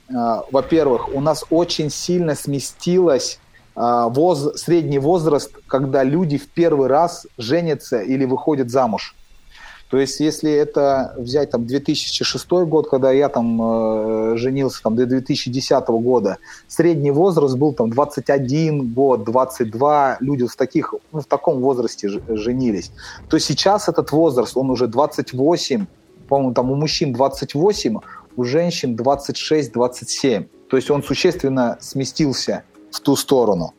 э, 0.09 0.12
во-первых, 0.51 1.14
у 1.14 1.21
нас 1.21 1.44
очень 1.51 1.90
сильно 1.90 2.35
сместилась 2.35 3.38
э, 3.77 3.81
воз, 4.11 4.61
средний 4.61 4.99
возраст, 4.99 5.53
когда 5.66 6.03
люди 6.05 6.38
в 6.38 6.49
первый 6.49 6.88
раз 6.88 7.27
женятся 7.37 8.01
или 8.01 8.25
выходят 8.25 8.71
замуж. 8.71 9.14
То 9.90 9.97
есть, 9.97 10.21
если 10.21 10.53
это 10.53 11.14
взять 11.16 11.51
там 11.51 11.66
2006 11.66 12.47
год, 12.66 12.90
когда 12.90 13.11
я 13.11 13.31
там 13.31 13.61
э, 13.62 14.37
женился, 14.37 14.83
там 14.83 14.97
до 14.97 15.07
2010 15.07 15.88
года, 15.88 16.37
средний 16.66 17.11
возраст 17.11 17.57
был 17.57 17.73
там 17.73 17.88
21 17.88 18.92
год, 18.92 19.25
22, 19.25 20.18
люди 20.21 20.47
в 20.47 20.57
таких, 20.57 20.94
ну, 21.11 21.21
в 21.21 21.25
таком 21.25 21.61
возрасте 21.61 22.11
женились. 22.29 22.92
То 23.31 23.38
сейчас 23.38 23.88
этот 23.88 24.12
возраст, 24.12 24.57
он 24.59 24.71
уже 24.71 24.88
28, 24.88 25.87
по-моему, 26.29 26.53
там 26.53 26.71
у 26.71 26.75
мужчин 26.75 27.14
28, 27.14 27.97
у 28.38 28.44
женщин 28.44 28.94
26-27. 28.94 30.48
То 30.70 30.77
есть 30.77 30.90
он 30.90 31.03
существенно 31.03 31.77
сместился 31.81 32.62
в 32.92 33.01
ту 33.01 33.16
сторону. 33.16 33.74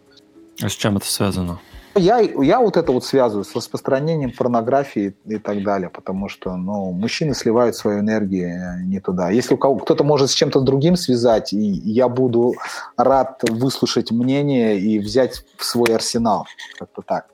А 0.62 0.68
с 0.68 0.74
чем 0.74 0.98
это 0.98 1.06
связано? 1.06 1.60
Я, 1.96 2.20
я 2.20 2.60
вот 2.60 2.78
это 2.78 2.92
вот 2.92 3.06
связываю 3.06 3.46
с 3.46 3.56
распространением 3.56 4.32
порнографии 4.32 5.16
и 5.26 5.38
так 5.38 5.64
далее, 5.64 5.90
потому 5.90 6.28
что 6.28 6.56
ну, 6.56 6.92
мужчины 6.92 7.34
сливают 7.34 7.76
свою 7.76 8.02
энергию 8.02 8.50
э, 8.50 8.84
не 8.84 9.00
туда. 9.00 9.30
Если 9.32 9.54
у 9.54 9.58
кого 9.58 9.78
кто-то 9.78 10.04
может 10.04 10.30
с 10.30 10.34
чем-то 10.34 10.60
другим 10.60 10.98
связать, 10.98 11.54
и 11.54 11.58
я 11.58 12.10
буду 12.10 12.54
рад 12.98 13.42
выслушать 13.50 14.12
мнение 14.12 14.78
и 14.78 15.00
взять 15.00 15.46
в 15.58 15.64
свой 15.64 15.96
арсенал. 15.96 16.46
Как-то 16.78 17.02
так. 17.02 17.28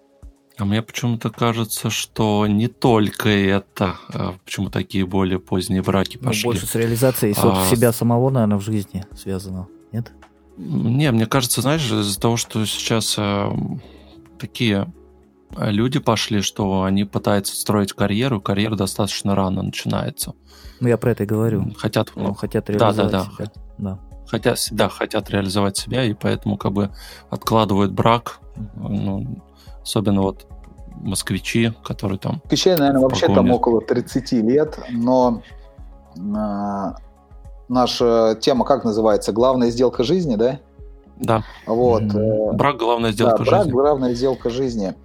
А 0.58 0.66
мне 0.66 0.82
почему-то 0.82 1.30
кажется, 1.30 1.90
что 1.90 2.48
не 2.48 2.68
только 2.68 3.30
это, 3.30 3.96
а 4.14 4.36
почему 4.44 4.70
такие 4.70 5.06
более 5.06 5.40
поздние 5.40 5.82
браки 5.82 6.18
ну, 6.20 6.28
пошли. 6.28 6.44
Ну, 6.46 6.52
больше 6.52 6.66
с 6.66 6.76
реализацией 6.76 7.34
а... 7.38 7.66
себя 7.70 7.92
самого, 7.92 8.30
наверное, 8.30 8.58
в 8.58 8.62
жизни 8.62 9.06
связано, 9.16 9.68
нет? 9.92 10.14
Не, 10.58 11.12
мне 11.12 11.26
кажется, 11.26 11.62
знаешь, 11.62 11.86
из-за 11.86 12.20
того, 12.20 12.38
что 12.38 12.66
сейчас 12.66 13.16
э, 13.18 13.50
такие 14.40 14.88
люди 15.58 16.00
пошли, 16.00 16.42
что 16.42 16.84
они 16.84 17.04
пытаются 17.04 17.56
строить 17.56 17.92
карьеру, 17.92 18.40
карьера 18.40 18.76
достаточно 18.76 19.36
рано 19.36 19.62
начинается. 19.62 20.34
Ну, 20.80 20.88
я 20.88 20.98
про 20.98 21.12
это 21.12 21.24
и 21.24 21.26
говорю. 21.26 21.74
Хотят, 21.78 22.12
ну, 22.16 22.34
хотят 22.34 22.70
реализовать 22.70 23.12
да, 23.12 23.24
да, 23.24 23.26
да. 23.26 23.36
себя. 23.36 23.52
Да. 23.78 24.00
Хотят, 24.28 24.68
да, 24.72 24.90
хотят 24.90 25.30
реализовать 25.30 25.78
себя, 25.78 26.04
и 26.04 26.14
поэтому 26.14 26.58
как 26.58 26.72
бы 26.72 26.92
откладывают 27.30 27.92
брак, 27.92 28.40
ну, 28.76 29.44
особенно 29.86 30.24
вот 30.24 30.48
москвичи, 30.96 31.72
которые 31.84 32.18
там... 32.18 32.42
Москвичей, 32.44 32.76
наверное, 32.76 33.02
вообще 33.02 33.28
там 33.28 33.52
около 33.52 33.82
30 33.82 34.32
лет, 34.34 34.80
но 34.90 35.42
э, 36.18 36.94
наша 37.70 38.36
тема 38.42 38.66
как 38.66 38.84
называется? 38.84 39.32
Главная 39.32 39.70
сделка 39.70 40.04
жизни, 40.04 40.36
да? 40.36 40.60
Да. 41.18 41.44
Вот. 41.68 42.02
Mm-hmm. 42.02 42.54
Брак– 42.54 42.78
главная 42.80 43.12
сделка 43.12 43.38
да, 43.38 43.44
жизни. 43.44 43.56
Брак– 43.56 43.68
главная 43.70 44.14
сделка 44.16 44.50
жизни. 44.50 44.96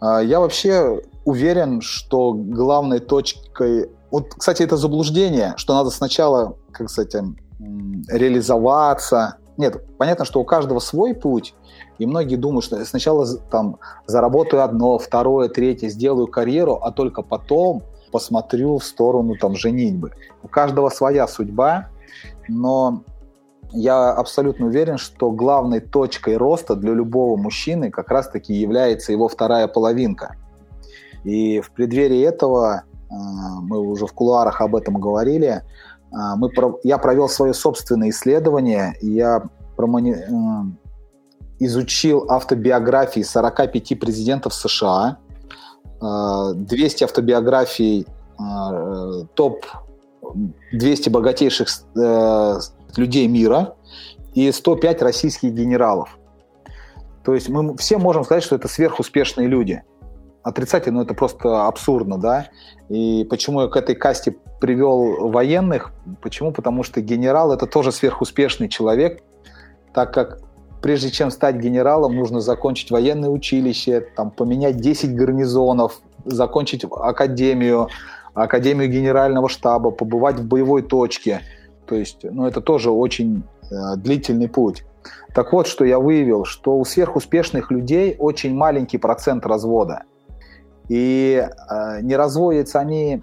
А, 0.00 0.20
я 0.20 0.38
вообще 0.40 1.00
уверен, 1.24 1.80
что 1.80 2.32
главной 2.34 3.00
точкой... 3.00 3.90
Вот, 4.10 4.34
кстати, 4.36 4.62
это 4.62 4.76
заблуждение, 4.76 5.54
что 5.56 5.74
надо 5.74 5.90
сначала, 5.90 6.56
как 6.70 6.90
сказать, 6.90 7.16
реализоваться. 8.08 9.38
Нет, 9.56 9.82
понятно, 9.96 10.24
что 10.24 10.40
у 10.40 10.44
каждого 10.44 10.78
свой 10.78 11.14
путь, 11.14 11.54
и 11.98 12.06
многие 12.06 12.36
думают, 12.36 12.64
что 12.64 12.84
сначала 12.84 13.26
там 13.50 13.78
заработаю 14.06 14.62
одно, 14.62 14.98
второе, 14.98 15.48
третье, 15.48 15.88
сделаю 15.88 16.26
карьеру, 16.26 16.74
а 16.82 16.92
только 16.92 17.22
потом 17.22 17.82
посмотрю 18.12 18.78
в 18.78 18.84
сторону 18.84 19.36
там 19.36 19.56
женитьбы. 19.56 20.12
У 20.42 20.48
каждого 20.48 20.88
своя 20.90 21.26
судьба, 21.26 21.88
но 22.48 23.02
я 23.72 24.12
абсолютно 24.12 24.66
уверен, 24.66 24.98
что 24.98 25.30
главной 25.30 25.80
точкой 25.80 26.36
роста 26.36 26.76
для 26.76 26.92
любого 26.92 27.36
мужчины 27.36 27.90
как 27.90 28.10
раз-таки 28.10 28.54
является 28.54 29.12
его 29.12 29.28
вторая 29.28 29.66
половинка. 29.66 30.36
И 31.24 31.60
в 31.60 31.72
преддверии 31.72 32.22
этого, 32.22 32.84
э, 32.84 33.14
мы 33.62 33.80
уже 33.80 34.06
в 34.06 34.12
кулуарах 34.12 34.60
об 34.60 34.76
этом 34.76 35.00
говорили, 35.00 35.48
э, 35.48 36.16
мы, 36.36 36.50
я 36.84 36.98
провел 36.98 37.28
свое 37.28 37.52
собственное 37.52 38.10
исследование, 38.10 38.96
я 39.00 39.42
промони, 39.76 40.14
э, 40.14 40.85
изучил 41.58 42.30
автобиографии 42.30 43.22
45 43.22 43.98
президентов 43.98 44.54
США, 44.54 45.18
200 46.00 47.04
автобиографий 47.04 48.06
топ 49.34 49.64
200 50.72 51.08
богатейших 51.08 51.68
людей 52.96 53.26
мира 53.28 53.74
и 54.34 54.50
105 54.50 55.02
российских 55.02 55.52
генералов. 55.52 56.18
То 57.24 57.34
есть 57.34 57.48
мы 57.48 57.76
все 57.76 57.98
можем 57.98 58.24
сказать, 58.24 58.44
что 58.44 58.56
это 58.56 58.68
сверхуспешные 58.68 59.48
люди. 59.48 59.82
Отрицательно, 60.42 60.98
ну, 60.98 61.04
это 61.04 61.14
просто 61.14 61.66
абсурдно, 61.66 62.18
да. 62.18 62.46
И 62.88 63.26
почему 63.28 63.62
я 63.62 63.68
к 63.68 63.76
этой 63.76 63.96
касте 63.96 64.36
привел 64.60 65.28
военных? 65.30 65.92
Почему? 66.22 66.52
Потому 66.52 66.84
что 66.84 67.00
генерал 67.00 67.52
это 67.52 67.66
тоже 67.66 67.90
сверхуспешный 67.90 68.68
человек, 68.68 69.24
так 69.92 70.14
как 70.14 70.40
прежде 70.82 71.10
чем 71.10 71.30
стать 71.30 71.56
генералом, 71.56 72.14
нужно 72.16 72.40
закончить 72.40 72.90
военное 72.90 73.30
училище, 73.30 74.06
там, 74.16 74.30
поменять 74.30 74.76
10 74.76 75.14
гарнизонов, 75.14 76.00
закончить 76.24 76.84
академию, 76.84 77.88
академию 78.34 78.90
генерального 78.90 79.48
штаба, 79.48 79.90
побывать 79.90 80.36
в 80.36 80.46
боевой 80.46 80.82
точке– 80.82 81.40
то 81.86 81.94
есть, 81.94 82.18
ну, 82.24 82.46
это 82.46 82.60
тоже 82.60 82.90
очень 82.90 83.44
э, 83.70 83.96
длительный 83.96 84.48
путь. 84.48 84.84
Так 85.34 85.52
вот, 85.52 85.66
что 85.66 85.84
я 85.84 85.98
выявил, 85.98 86.44
что 86.44 86.78
у 86.78 86.84
сверхуспешных 86.84 87.70
людей 87.70 88.16
очень 88.18 88.54
маленький 88.54 88.98
процент 88.98 89.46
развода. 89.46 90.02
И 90.88 91.46
э, 91.46 92.00
не 92.02 92.16
разводятся 92.16 92.80
они 92.80 93.22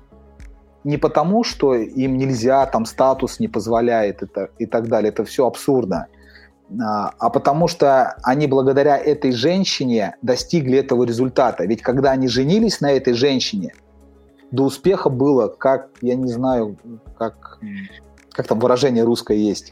не 0.84 0.98
потому, 0.98 1.44
что 1.44 1.76
им 1.76 2.18
нельзя, 2.18 2.66
там 2.66 2.86
статус 2.86 3.40
не 3.40 3.48
позволяет 3.48 4.22
это, 4.22 4.50
и 4.60 4.66
так 4.66 4.90
далее, 4.90 5.10
это 5.10 5.24
все 5.24 5.48
абсурдно, 5.48 6.08
а, 6.82 7.14
а 7.18 7.30
потому 7.30 7.68
что 7.68 8.16
они 8.24 8.48
благодаря 8.48 8.98
этой 8.98 9.32
женщине 9.32 10.16
достигли 10.22 10.78
этого 10.80 11.04
результата. 11.04 11.66
Ведь 11.66 11.82
когда 11.82 12.12
они 12.12 12.28
женились 12.28 12.82
на 12.82 12.92
этой 12.92 13.14
женщине, 13.14 13.74
до 14.52 14.64
успеха 14.64 15.10
было, 15.10 15.48
как, 15.48 15.90
я 16.02 16.16
не 16.16 16.32
знаю, 16.32 16.78
как 17.18 17.60
как 18.34 18.48
там 18.48 18.60
выражение 18.60 19.04
русское 19.04 19.38
есть, 19.38 19.72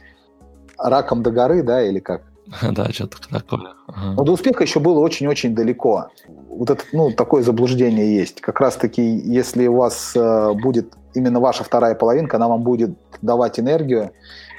раком 0.78 1.22
до 1.22 1.30
горы, 1.30 1.62
да, 1.62 1.82
или 1.82 1.98
как? 1.98 2.22
Да, 2.72 2.88
что-то 2.90 3.18
такое. 3.28 3.74
Но 4.16 4.24
до 4.24 4.32
успеха 4.32 4.62
еще 4.62 4.80
было 4.80 5.00
очень-очень 5.00 5.54
далеко. 5.54 6.08
Вот 6.48 6.70
это, 6.70 6.82
ну, 6.92 7.12
такое 7.12 7.42
заблуждение 7.42 8.16
есть. 8.16 8.40
Как 8.40 8.60
раз-таки, 8.60 9.02
если 9.02 9.66
у 9.66 9.76
вас 9.76 10.12
э, 10.14 10.52
будет 10.54 10.92
именно 11.14 11.40
ваша 11.40 11.64
вторая 11.64 11.94
половинка, 11.94 12.36
она 12.36 12.48
вам 12.48 12.62
будет 12.62 12.90
давать 13.20 13.58
энергию, 13.60 14.12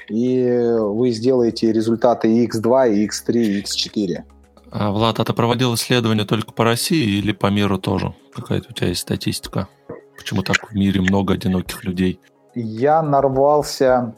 и 0.08 0.48
вы 0.78 1.10
сделаете 1.10 1.72
результаты 1.72 2.32
и 2.32 2.46
X2, 2.46 2.94
и 2.94 3.06
X3, 3.06 3.36
и 3.36 3.62
X4. 3.62 4.22
А, 4.70 4.90
Влад, 4.90 5.20
а 5.20 5.24
ты 5.24 5.32
проводил 5.32 5.74
исследования 5.74 6.24
только 6.24 6.52
по 6.52 6.64
России 6.64 7.18
или 7.18 7.32
по 7.32 7.46
миру 7.46 7.78
тоже? 7.78 8.14
Какая-то 8.34 8.68
у 8.70 8.72
тебя 8.72 8.88
есть 8.88 9.02
статистика? 9.02 9.68
Почему 10.16 10.42
так 10.42 10.70
в 10.70 10.74
мире 10.74 11.00
много 11.00 11.34
одиноких 11.34 11.84
людей? 11.84 12.18
я 12.54 13.02
нарвался 13.02 14.14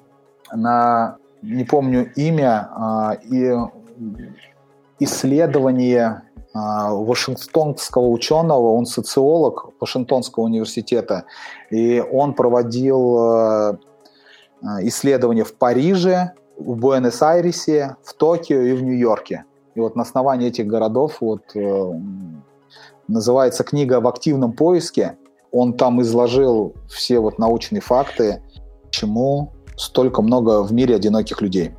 на, 0.53 1.17
не 1.43 1.65
помню 1.65 2.13
имя, 2.15 2.69
а, 2.75 3.17
и 3.31 3.53
исследование 4.99 6.23
а, 6.53 6.93
вашингтонского 6.93 8.09
ученого, 8.09 8.73
он 8.73 8.87
социолог 8.87 9.71
Вашингтонского 9.81 10.45
университета, 10.45 11.25
и 11.71 12.01
он 12.01 12.35
проводил 12.35 13.19
а, 13.19 13.79
исследования 14.63 15.45
в 15.45 15.55
Париже, 15.55 16.33
в 16.57 16.77
Буэнос-Айресе, 16.77 17.97
в 18.03 18.15
Токио 18.15 18.61
и 18.61 18.73
в 18.73 18.83
Нью-Йорке. 18.83 19.45
И 19.75 19.81
вот 19.81 19.97
на 19.97 20.03
основании 20.03 20.49
этих 20.49 20.67
городов 20.67 21.19
вот, 21.21 21.43
э, 21.55 21.93
называется 23.09 23.63
книга 23.63 24.01
«В 24.01 24.09
активном 24.09 24.53
поиске», 24.53 25.17
он 25.53 25.75
там 25.75 26.03
изложил 26.03 26.75
все 26.89 27.19
вот 27.19 27.39
научные 27.39 27.81
факты, 27.81 28.43
почему 28.83 29.53
столько 29.77 30.23
много 30.23 30.63
в 30.63 30.73
мире 30.73 30.97
одиноких 30.97 31.41
людей. 31.41 31.75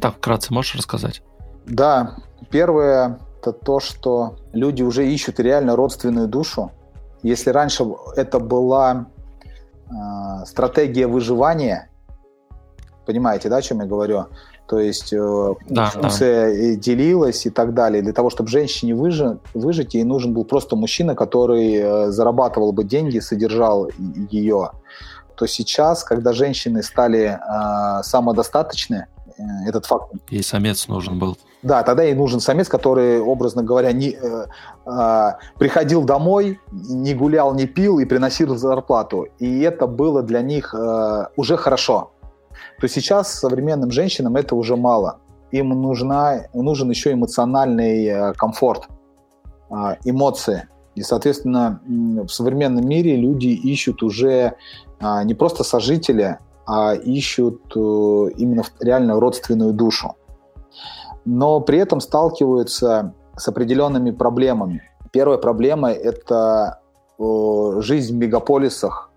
Так, 0.00 0.16
вкратце 0.16 0.52
можешь 0.52 0.76
рассказать? 0.76 1.22
Да, 1.66 2.16
первое 2.50 3.18
это 3.42 3.52
то, 3.52 3.80
что 3.80 4.36
люди 4.52 4.82
уже 4.82 5.06
ищут 5.06 5.40
реально 5.40 5.74
родственную 5.74 6.28
душу. 6.28 6.70
Если 7.22 7.50
раньше 7.50 7.84
это 8.16 8.38
была 8.38 9.06
э, 9.90 10.44
стратегия 10.46 11.08
выживания, 11.08 11.88
понимаете, 13.04 13.48
да, 13.48 13.56
о 13.56 13.62
чем 13.62 13.80
я 13.80 13.86
говорю? 13.86 14.26
То 14.66 14.78
есть 14.78 15.12
э, 15.12 15.54
да, 15.68 15.86
функция 15.86 16.46
да. 16.46 16.80
делилась 16.80 17.44
и 17.46 17.50
так 17.50 17.74
далее. 17.74 18.02
Для 18.02 18.12
того, 18.12 18.30
чтобы 18.30 18.48
женщине 18.48 18.94
выжить, 18.94 19.38
выжить, 19.54 19.94
ей 19.94 20.04
нужен 20.04 20.32
был 20.32 20.44
просто 20.44 20.76
мужчина, 20.76 21.14
который 21.14 21.74
э, 21.74 22.10
зарабатывал 22.10 22.72
бы 22.72 22.84
деньги, 22.84 23.18
содержал 23.18 23.90
ее. 24.30 24.70
То 25.34 25.46
сейчас, 25.46 26.04
когда 26.04 26.32
женщины 26.32 26.82
стали 26.82 27.38
э, 27.38 28.02
самодостаточны, 28.02 29.08
э, 29.36 29.42
этот 29.68 29.86
факт... 29.86 30.12
Ей 30.30 30.42
самец 30.42 30.88
нужен 30.88 31.18
был. 31.18 31.36
Да, 31.62 31.82
тогда 31.82 32.02
ей 32.02 32.14
нужен 32.14 32.40
самец, 32.40 32.68
который, 32.68 33.20
образно 33.20 33.62
говоря, 33.62 33.92
не, 33.92 34.16
э, 34.20 34.46
э, 34.86 35.30
приходил 35.58 36.04
домой, 36.04 36.60
не 36.70 37.14
гулял, 37.14 37.54
не 37.54 37.66
пил 37.66 37.98
и 37.98 38.04
приносил 38.04 38.56
зарплату. 38.56 39.28
И 39.38 39.60
это 39.60 39.86
было 39.86 40.22
для 40.22 40.40
них 40.40 40.74
э, 40.74 41.26
уже 41.36 41.56
хорошо 41.56 42.12
то 42.82 42.88
сейчас 42.88 43.32
современным 43.32 43.92
женщинам 43.92 44.34
это 44.34 44.56
уже 44.56 44.74
мало. 44.74 45.20
Им 45.52 45.68
нужна, 45.68 46.46
нужен 46.52 46.90
еще 46.90 47.12
эмоциональный 47.12 48.06
э, 48.06 48.32
комфорт, 48.32 48.88
а, 49.70 49.98
эмоции. 50.04 50.66
И, 50.96 51.02
соответственно, 51.02 51.80
в 51.86 52.26
современном 52.26 52.84
мире 52.88 53.14
люди 53.14 53.46
ищут 53.46 54.02
уже 54.02 54.54
а, 54.98 55.22
не 55.22 55.34
просто 55.34 55.62
сожителя, 55.62 56.40
а 56.66 56.94
ищут 56.94 57.60
э, 57.76 57.78
именно 57.78 58.64
реально 58.80 59.20
родственную 59.20 59.72
душу. 59.72 60.16
Но 61.24 61.60
при 61.60 61.78
этом 61.78 62.00
сталкиваются 62.00 63.14
с 63.36 63.46
определенными 63.46 64.10
проблемами. 64.10 64.82
Первая 65.12 65.38
проблема– 65.38 65.92
это 65.92 66.80
жизнь 67.78 68.12
в 68.12 68.16
мегаполисах, 68.16 69.12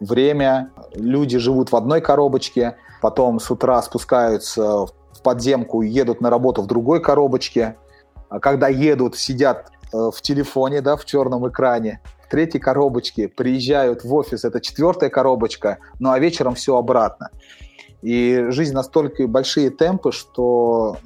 время, 0.00 0.70
люди 0.94 1.36
живут 1.36 1.70
в 1.70 1.76
одной 1.76 2.00
коробочке– 2.00 2.76
потом 3.00 3.40
с 3.40 3.50
утра 3.50 3.80
спускаются 3.82 4.86
в 4.86 5.22
подземку 5.22 5.82
и 5.82 5.88
едут 5.88 6.20
на 6.20 6.30
работу 6.30 6.62
в 6.62 6.66
другой 6.66 7.00
коробочке. 7.02 7.76
А 8.28 8.38
когда 8.40 8.68
едут, 8.68 9.16
сидят 9.16 9.70
э, 9.92 10.10
в 10.14 10.20
телефоне, 10.22 10.80
да, 10.80 10.96
в 10.96 11.04
черном 11.04 11.48
экране. 11.48 12.00
В 12.24 12.30
третьей 12.30 12.60
коробочке 12.60 13.28
приезжают 13.28 14.04
в 14.04 14.14
офис, 14.14 14.44
это 14.44 14.60
четвертая 14.60 15.10
коробочка, 15.10 15.78
ну 15.98 16.10
а 16.10 16.18
вечером 16.18 16.54
все 16.54 16.76
обратно. 16.76 17.30
И 18.02 18.46
жизнь 18.48 18.72
настолько 18.72 19.26
большие 19.26 19.70
темпы, 19.70 20.12
что 20.12 20.96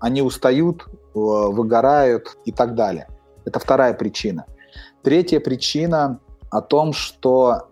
они 0.00 0.22
устают, 0.22 0.86
э, 0.86 0.90
выгорают 1.14 2.38
и 2.44 2.52
так 2.52 2.74
далее. 2.74 3.08
Это 3.44 3.58
вторая 3.58 3.94
причина. 3.94 4.46
Третья 5.02 5.40
причина 5.40 6.20
о 6.50 6.62
том, 6.62 6.92
что 6.92 7.68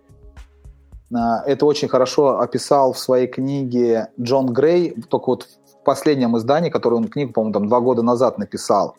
это 1.17 1.67
очень 1.67 1.89
хорошо 1.89 2.41
описал 2.41 2.93
в 2.93 2.99
своей 2.99 3.27
книге 3.27 4.09
Джон 4.21 4.53
Грей, 4.53 4.95
только 5.09 5.27
вот 5.27 5.43
в 5.45 5.85
последнем 5.85 6.37
издании, 6.39 6.71
которую 6.71 7.03
он 7.03 7.09
книгу, 7.09 7.33
по-моему, 7.33 7.53
там 7.53 7.69
два 7.69 7.81
года 7.81 8.03
назад 8.03 8.39
написал, 8.39 8.97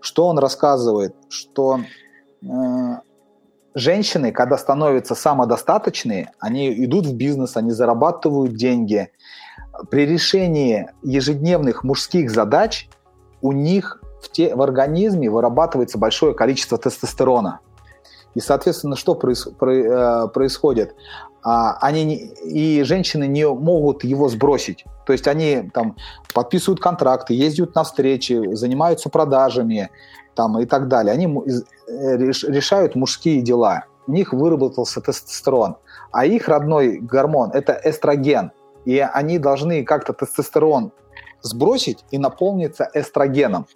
что 0.00 0.26
он 0.26 0.38
рассказывает, 0.38 1.14
что 1.28 1.80
э, 2.42 2.46
женщины, 3.74 4.32
когда 4.32 4.56
становятся 4.56 5.14
самодостаточные, 5.14 6.32
они 6.40 6.72
идут 6.84 7.06
в 7.06 7.14
бизнес, 7.14 7.56
они 7.56 7.70
зарабатывают 7.70 8.54
деньги. 8.54 9.10
При 9.90 10.06
решении 10.06 10.90
ежедневных 11.02 11.84
мужских 11.84 12.30
задач 12.30 12.88
у 13.42 13.52
них 13.52 14.02
в, 14.22 14.32
те, 14.32 14.54
в 14.54 14.62
организме 14.62 15.30
вырабатывается 15.30 15.98
большое 15.98 16.34
количество 16.34 16.78
тестостерона. 16.78 17.60
И, 18.36 18.40
соответственно, 18.40 18.96
что 18.96 19.14
э, 19.14 20.28
происходит? 20.28 20.94
А, 21.42 21.78
они 21.80 22.04
не, 22.04 22.16
и 22.44 22.82
женщины 22.82 23.26
не 23.26 23.48
могут 23.48 24.04
его 24.04 24.28
сбросить. 24.28 24.84
То 25.06 25.14
есть 25.14 25.26
они 25.26 25.70
там 25.72 25.96
подписывают 26.34 26.78
контракты, 26.78 27.32
ездят 27.32 27.74
на 27.74 27.82
встречи, 27.82 28.54
занимаются 28.54 29.08
продажами 29.08 29.88
там, 30.34 30.58
и 30.58 30.66
так 30.66 30.88
далее. 30.88 31.14
Они 31.14 31.24
э, 31.24 32.16
решают 32.18 32.94
мужские 32.94 33.40
дела. 33.40 33.84
У 34.06 34.12
них 34.12 34.34
выработался 34.34 35.00
тестостерон. 35.00 35.76
А 36.12 36.26
их 36.26 36.46
родной 36.46 36.98
гормон– 36.98 37.52
это 37.54 37.80
эстроген. 37.84 38.52
И 38.84 38.98
они 38.98 39.38
должны 39.38 39.82
как-то 39.82 40.12
тестостерон 40.12 40.92
сбросить 41.40 42.04
и 42.10 42.18
наполниться 42.18 42.90
эстрогеном. 42.92 43.66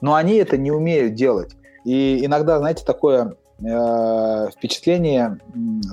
Но 0.00 0.14
они 0.14 0.36
это 0.36 0.56
не 0.56 0.70
умеют 0.70 1.12
делать. 1.12 1.56
И 1.84 2.24
иногда, 2.24 2.58
знаете, 2.58 2.82
такое 2.86 3.36
э, 3.58 4.48
впечатление 4.50 5.38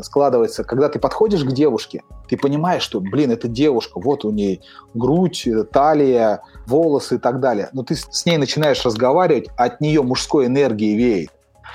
складывается, 0.01 0.63
когда 0.63 0.89
ты 0.89 0.99
подходишь 0.99 1.43
к 1.43 1.51
девушке, 1.51 2.03
ты 2.27 2.37
понимаешь, 2.37 2.83
что, 2.83 2.99
блин, 2.99 3.31
это 3.31 3.47
девушка, 3.47 3.99
вот 3.99 4.25
у 4.25 4.31
ней 4.31 4.61
грудь, 4.93 5.47
талия, 5.71 6.41
волосы 6.67 7.15
и 7.15 7.17
так 7.17 7.39
далее. 7.39 7.69
Но 7.73 7.83
ты 7.83 7.95
с 7.95 8.25
ней 8.25 8.37
начинаешь 8.37 8.83
разговаривать, 8.85 9.49
от 9.57 9.81
нее 9.81 10.01
мужской 10.01 10.47
энергии 10.47 10.95
веет. 10.95 11.29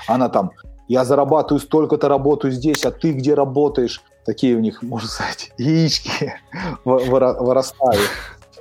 Она 0.07 0.29
там, 0.29 0.51
я 0.87 1.05
зарабатываю 1.05 1.61
столько-то, 1.61 2.07
работаю 2.07 2.51
здесь, 2.51 2.83
а 2.85 2.91
ты 2.91 3.11
где 3.11 3.33
работаешь? 3.33 4.01
Такие 4.25 4.55
у 4.55 4.59
них, 4.59 4.81
можно 4.81 5.07
сказать, 5.07 5.51
яички 5.57 6.33
вырастают. 6.83 8.09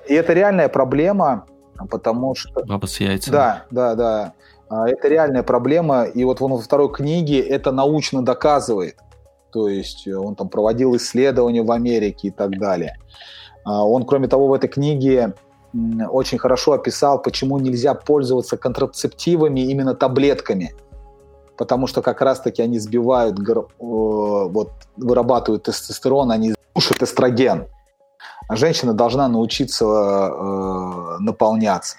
И 0.09 0.15
это 0.15 0.33
реальная 0.33 0.69
проблема, 0.69 1.47
потому 1.91 2.35
что... 2.35 2.65
Баба 2.65 2.87
с 2.87 3.01
яйцами. 3.01 3.33
Да, 3.33 3.65
да, 3.71 3.95
да. 3.95 4.33
А, 4.69 4.89
это 4.89 5.09
реальная 5.09 5.43
проблема, 5.43 6.05
и 6.05 6.25
вот 6.25 6.43
он 6.43 6.53
во 6.53 6.59
второй 6.59 6.93
книге 6.93 7.41
это 7.41 7.73
научно 7.73 8.23
доказывает. 8.23 8.97
То 9.51 9.69
есть 9.69 10.07
э, 10.07 10.15
он 10.15 10.35
там 10.35 10.49
проводил 10.49 10.95
исследования 10.97 11.63
в 11.63 11.71
Америке 11.73 12.29
и 12.29 12.31
так 12.31 12.59
далее. 12.59 12.99
А, 13.65 13.85
он, 13.85 14.05
кроме 14.05 14.29
того, 14.29 14.49
в 14.49 14.53
этой 14.53 14.69
книге 14.69 15.35
очень 16.11 16.39
хорошо 16.39 16.73
описал, 16.73 17.21
почему 17.21 17.59
нельзя 17.59 17.93
пользоваться 17.95 18.57
контрацептивами 18.57 19.61
именно 19.61 19.95
таблетками. 19.95 20.75
Потому 21.59 21.87
что 21.87 22.01
как 22.03 22.23
раз-таки 22.23 22.63
они 22.63 22.79
сбивают, 22.79 23.37
вот, 23.79 24.71
вырабатывают 24.97 25.65
тестостерон, 25.65 26.31
они 26.31 26.55
душат 26.75 27.03
эстроген. 27.03 27.67
А 28.49 28.57
женщина 28.57 28.95
должна 28.95 29.29
научиться 29.29 29.85
э, 29.85 31.17
наполняться. 31.19 31.99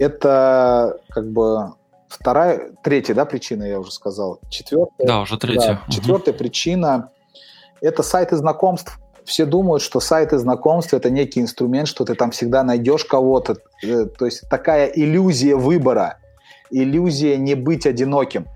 Это 0.00 0.98
как 1.10 1.30
бы 1.30 1.74
вторая, 2.08 2.72
третья, 2.82 3.12
да, 3.12 3.26
причина, 3.26 3.64
я 3.64 3.78
уже 3.78 3.92
сказал. 3.92 4.40
Четвертая. 4.48 5.06
Да, 5.06 5.20
уже 5.20 5.36
третья. 5.36 5.82
Да, 5.86 5.92
четвертая 5.92 6.32
угу. 6.32 6.38
причина– 6.38 7.10
это 7.82 8.02
сайты 8.02 8.36
знакомств. 8.36 8.98
Все 9.24 9.44
думают, 9.44 9.82
что 9.82 10.00
сайты 10.00 10.38
знакомств– 10.38 10.94
это 10.94 11.10
некий 11.10 11.42
инструмент, 11.42 11.86
что 11.86 12.06
ты 12.06 12.14
там 12.14 12.30
всегда 12.30 12.62
найдешь 12.62 13.04
кого-то. 13.04 13.58
Э, 13.84 14.06
то 14.06 14.24
есть 14.24 14.48
такая 14.48 14.86
иллюзия 14.86 15.54
выбора, 15.54 16.16
иллюзия 16.70 17.36
не 17.36 17.54
быть 17.54 17.84
одиноким, 17.84 18.46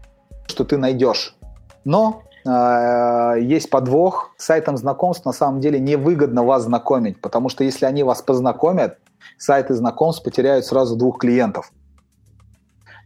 что 0.46 0.64
ты 0.64 0.78
найдешь. 0.78 1.36
Но 1.84 2.22
э, 2.46 3.34
есть 3.42 3.68
подвох. 3.68 4.30
Сайтам 4.38 4.78
знакомств 4.78 5.26
на 5.26 5.32
самом 5.32 5.60
деле 5.60 5.78
невыгодно 5.78 6.42
вас 6.42 6.62
знакомить, 6.62 7.20
потому 7.20 7.50
что 7.50 7.64
если 7.64 7.84
они 7.84 8.02
вас 8.02 8.22
познакомят, 8.22 8.96
сайты 9.38 9.74
знакомств 9.74 10.22
потеряют 10.22 10.66
сразу 10.66 10.96
двух 10.96 11.18
клиентов. 11.18 11.72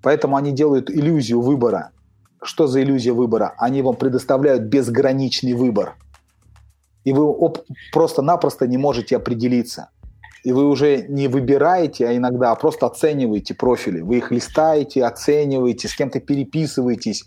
Поэтому 0.03 0.37
они 0.37 0.53
делают 0.53 0.91
иллюзию 0.91 1.41
выбора. 1.41 1.91
Что 2.43 2.67
за 2.67 2.83
иллюзия 2.83 3.13
выбора? 3.13 3.55
Они 3.59 3.83
вам 3.83 3.97
предоставляют 3.97 4.63
безграничный 4.63 5.55
выбор. 5.55 5.97
И 7.05 7.13
вы 7.13 7.35
просто-напросто 7.93 8.67
не 8.67 8.79
можете 8.79 9.17
определиться. 9.17 9.91
И 10.45 10.53
вы 10.53 10.69
уже 10.69 11.07
не 11.09 11.27
выбираете, 11.27 12.07
а 12.07 12.17
иногда 12.17 12.55
просто 12.55 12.87
оцениваете 12.87 13.55
профили. 13.55 14.01
Вы 14.01 14.19
их 14.19 14.31
листаете, 14.31 15.05
оцениваете, 15.05 15.89
с 15.89 15.97
кем-то 15.97 16.21
переписываетесь, 16.21 17.27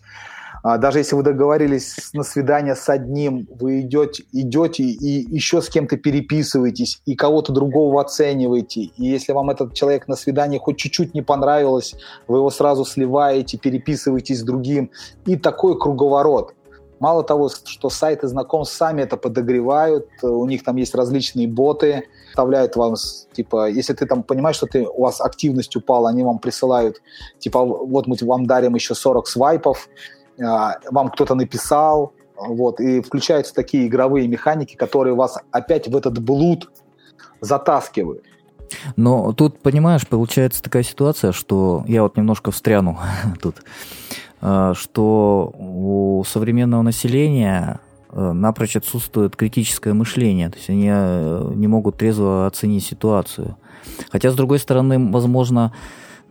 а, 0.63 0.77
даже 0.77 0.99
если 0.99 1.15
вы 1.15 1.23
договорились 1.23 1.95
на 2.13 2.23
свидание 2.23 2.75
с 2.75 2.87
одним, 2.89 3.47
вы 3.59 3.81
идете, 3.81 4.23
идете 4.31 4.83
и 4.83 5.33
еще 5.33 5.61
с 5.61 5.69
кем-то 5.69 5.97
переписываетесь, 5.97 7.01
и 7.05 7.15
кого-то 7.15 7.51
другого 7.51 8.01
оцениваете. 8.01 8.81
И 8.81 9.05
если 9.05 9.33
вам 9.33 9.49
этот 9.49 9.73
человек 9.73 10.07
на 10.07 10.15
свидании 10.15 10.59
хоть 10.59 10.77
чуть-чуть 10.77 11.13
не 11.13 11.21
понравилось, 11.21 11.95
вы 12.27 12.37
его 12.37 12.49
сразу 12.49 12.85
сливаете, 12.85 13.57
переписываетесь 13.57 14.39
с 14.39 14.43
другим. 14.43 14.91
И 15.25 15.35
такой 15.35 15.77
круговорот. 15.79 16.53
Мало 16.99 17.23
того, 17.23 17.49
что 17.49 17.89
сайты 17.89 18.27
знакомств 18.27 18.77
сами 18.77 19.01
это 19.01 19.17
подогревают, 19.17 20.07
у 20.21 20.45
них 20.45 20.63
там 20.63 20.75
есть 20.75 20.93
различные 20.93 21.47
боты, 21.47 22.03
вставляют 22.29 22.75
вам, 22.75 22.93
типа, 23.33 23.71
если 23.71 23.93
ты 23.93 24.05
там 24.05 24.21
понимаешь, 24.21 24.57
что 24.57 24.67
ты, 24.67 24.85
у 24.87 25.01
вас 25.01 25.19
активность 25.19 25.75
упала, 25.75 26.09
они 26.09 26.21
вам 26.21 26.37
присылают, 26.37 27.01
типа, 27.39 27.65
вот 27.65 28.05
мы 28.05 28.15
вам 28.21 28.45
дарим 28.45 28.75
еще 28.75 28.93
40 28.93 29.27
свайпов, 29.27 29.89
вам 30.37 31.09
кто-то 31.09 31.35
написал, 31.35 32.13
вот, 32.35 32.79
и 32.79 33.01
включаются 33.01 33.53
такие 33.53 33.87
игровые 33.87 34.27
механики, 34.27 34.75
которые 34.75 35.15
вас 35.15 35.37
опять 35.51 35.87
в 35.87 35.95
этот 35.95 36.19
блуд 36.19 36.71
затаскивают. 37.39 38.23
Но 38.95 39.33
тут, 39.33 39.59
понимаешь, 39.59 40.07
получается 40.07 40.63
такая 40.63 40.83
ситуация, 40.83 41.31
что 41.31 41.83
я 41.87 42.03
вот 42.03 42.17
немножко 42.17 42.51
встряну 42.51 42.97
тут, 43.41 43.57
а, 44.41 44.73
что 44.73 45.53
у 45.57 46.23
современного 46.25 46.81
населения 46.81 47.79
э, 48.11 48.31
напрочь 48.31 48.75
отсутствует 48.75 49.35
критическое 49.35 49.93
мышление, 49.93 50.49
то 50.49 50.57
есть 50.57 50.69
они 50.69 50.87
э, 50.89 51.51
не 51.55 51.67
могут 51.67 51.97
трезво 51.97 52.47
оценить 52.47 52.85
ситуацию. 52.85 53.57
Хотя, 54.09 54.31
с 54.31 54.35
другой 54.35 54.59
стороны, 54.59 55.11
возможно, 55.11 55.73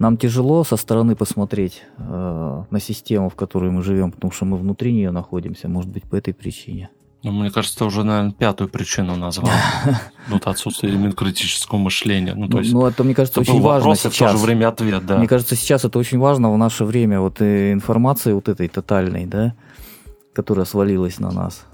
нам 0.00 0.16
тяжело 0.16 0.64
со 0.64 0.76
стороны 0.76 1.14
посмотреть 1.14 1.82
э, 1.98 2.64
на 2.70 2.80
систему, 2.80 3.28
в 3.28 3.34
которой 3.34 3.70
мы 3.70 3.82
живем, 3.82 4.12
потому 4.12 4.32
что 4.32 4.46
мы 4.46 4.56
внутри 4.56 4.94
нее 4.94 5.10
находимся, 5.10 5.68
может 5.68 5.90
быть, 5.90 6.04
по 6.04 6.16
этой 6.16 6.32
причине. 6.32 6.88
Ну, 7.22 7.32
мне 7.32 7.50
кажется, 7.50 7.76
ты 7.76 7.84
уже, 7.84 8.02
наверное, 8.02 8.32
пятую 8.32 8.70
причину 8.70 9.14
назвал. 9.14 9.50
Ну, 10.28 10.36
это 10.36 10.50
отсутствие 10.50 10.94
именно 10.94 11.12
критического 11.12 11.76
мышления. 11.78 12.34
Ну, 12.34 12.48
то 12.48 12.60
есть, 12.60 12.72
ну, 12.72 12.86
это, 12.86 13.04
мне 13.04 13.14
кажется, 13.14 13.40
очень 13.40 13.60
важно 13.60 13.94
сейчас. 13.94 14.14
в 14.14 14.18
то 14.18 14.28
же 14.28 14.36
время 14.38 14.68
ответ, 14.68 15.04
да. 15.04 15.18
Мне 15.18 15.28
кажется, 15.28 15.54
сейчас 15.54 15.84
это 15.84 15.98
очень 15.98 16.18
важно 16.18 16.50
в 16.50 16.56
наше 16.56 16.84
время. 16.84 17.20
Вот 17.20 17.42
и 17.42 17.72
информации 17.72 18.32
вот 18.32 18.48
этой 18.48 18.68
тотальной, 18.68 19.26
да, 19.26 19.54
которая 20.32 20.64
свалилась 20.64 21.18
на 21.18 21.30
нас. 21.30 21.66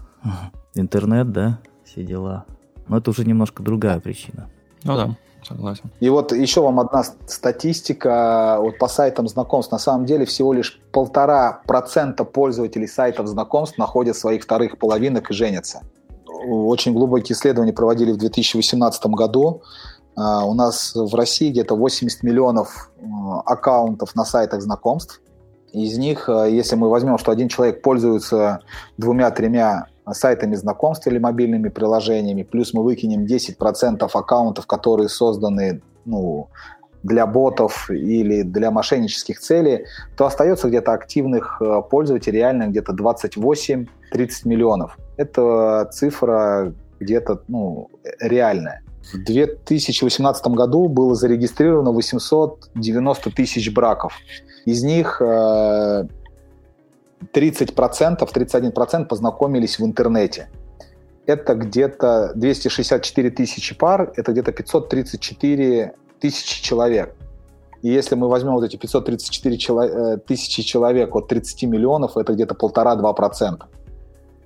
Интернет, 0.75 1.31
да, 1.31 1.61
все 1.85 2.03
дела. 2.03 2.45
Но 2.89 2.99
это 2.99 3.11
уже 3.11 3.25
немножко 3.25 3.63
другая 3.63 4.01
причина. 4.01 4.49
Ну 4.83 4.97
да 4.97 5.17
согласен. 5.47 5.91
И 6.01 6.09
вот 6.09 6.33
еще 6.33 6.61
вам 6.61 6.81
одна 6.81 7.05
статистика 7.27 8.59
вот 8.61 8.79
по 8.79 8.89
сайтам 8.89 9.29
знакомств. 9.29 9.73
На 9.73 9.79
самом 9.79 10.07
деле 10.07 10.25
всего 10.25 10.53
лишь 10.53 10.81
полтора 10.93 11.63
процента 11.67 12.25
пользователей 12.25 12.87
сайтов 12.87 13.27
знакомств 13.27 13.79
находят 13.79 14.17
своих 14.17 14.43
вторых 14.43 14.79
половинок 14.79 15.31
и 15.31 15.35
женятся. 15.35 15.83
Очень 16.49 16.93
глубокие 16.93 17.35
исследования 17.35 17.73
проводили 17.73 18.13
в 18.13 18.19
2018 18.19 19.07
году. 19.07 19.63
А, 20.17 20.45
у 20.45 20.55
нас 20.55 20.95
в 20.95 21.15
России 21.15 21.51
где-то 21.51 21.77
80 21.77 22.23
миллионов 22.23 22.91
аккаунтов 23.45 24.15
на 24.15 24.25
сайтах 24.25 24.63
знакомств. 24.63 25.21
Из 25.73 25.99
них, 25.99 26.29
если 26.29 26.75
мы 26.77 26.89
возьмем, 26.89 27.19
что 27.19 27.33
один 27.33 27.49
человек 27.49 27.83
пользуется 27.83 28.61
двумя-тремя 28.97 29.87
сайтами 30.13 30.55
знакомств 30.55 31.07
или 31.07 31.19
мобильными 31.19 31.69
приложениями, 31.69 32.43
плюс 32.43 32.73
мы 32.75 32.83
выкинем 32.83 33.25
10% 33.25 34.09
аккаунтов, 34.13 34.67
которые 34.67 35.09
созданы 35.09 35.83
ну, 36.05 36.49
для 37.03 37.27
ботов 37.27 37.91
или 37.91 38.43
для 38.43 38.71
мошеннических 38.71 39.41
целей, 39.41 39.87
то 40.17 40.27
остается 40.27 40.69
где-то 40.69 40.93
активных 40.93 41.61
э, 41.61 41.83
пользователей 41.89 42.39
реально 42.39 42.69
где-то 42.69 42.93
28-30 42.93 43.87
миллионов. 44.45 44.99
Это 45.17 45.89
цифра 45.93 46.73
где-то 46.99 47.43
ну, 47.49 47.91
реальная. 48.21 48.83
в 49.13 49.25
2018 49.25 50.47
году 50.49 50.89
было 50.89 51.15
зарегистрировано 51.15 51.93
890 51.93 53.31
тысяч 53.31 53.73
браков. 53.73 54.15
Из 54.65 54.83
них 54.83 55.23
30%, 57.33 58.23
э, 58.23 58.33
31% 58.33 59.09
познакомились 59.09 59.79
в 59.79 59.85
интернете. 59.85 60.49
Это 61.27 61.55
где-то 61.55 62.33
264 62.35 63.31
тысячи 63.31 63.75
пар, 63.75 64.13
это 64.17 64.33
где-то 64.33 64.53
534 64.53 65.95
тысячи 66.21 66.63
человек. 66.63 67.15
И 67.83 67.89
если 67.89 68.15
мы 68.17 68.29
возьмем 68.29 68.53
вот 68.53 68.65
эти 68.65 68.77
534 68.77 69.57
чело- 69.57 70.17
тысячи 70.19 70.63
человек 70.63 71.15
от 71.15 71.29
30 71.29 71.67
миллионов, 71.67 72.17
это 72.17 72.33
где-то 72.33 72.55
полтора-два 72.55 73.13
процента. 73.13 73.67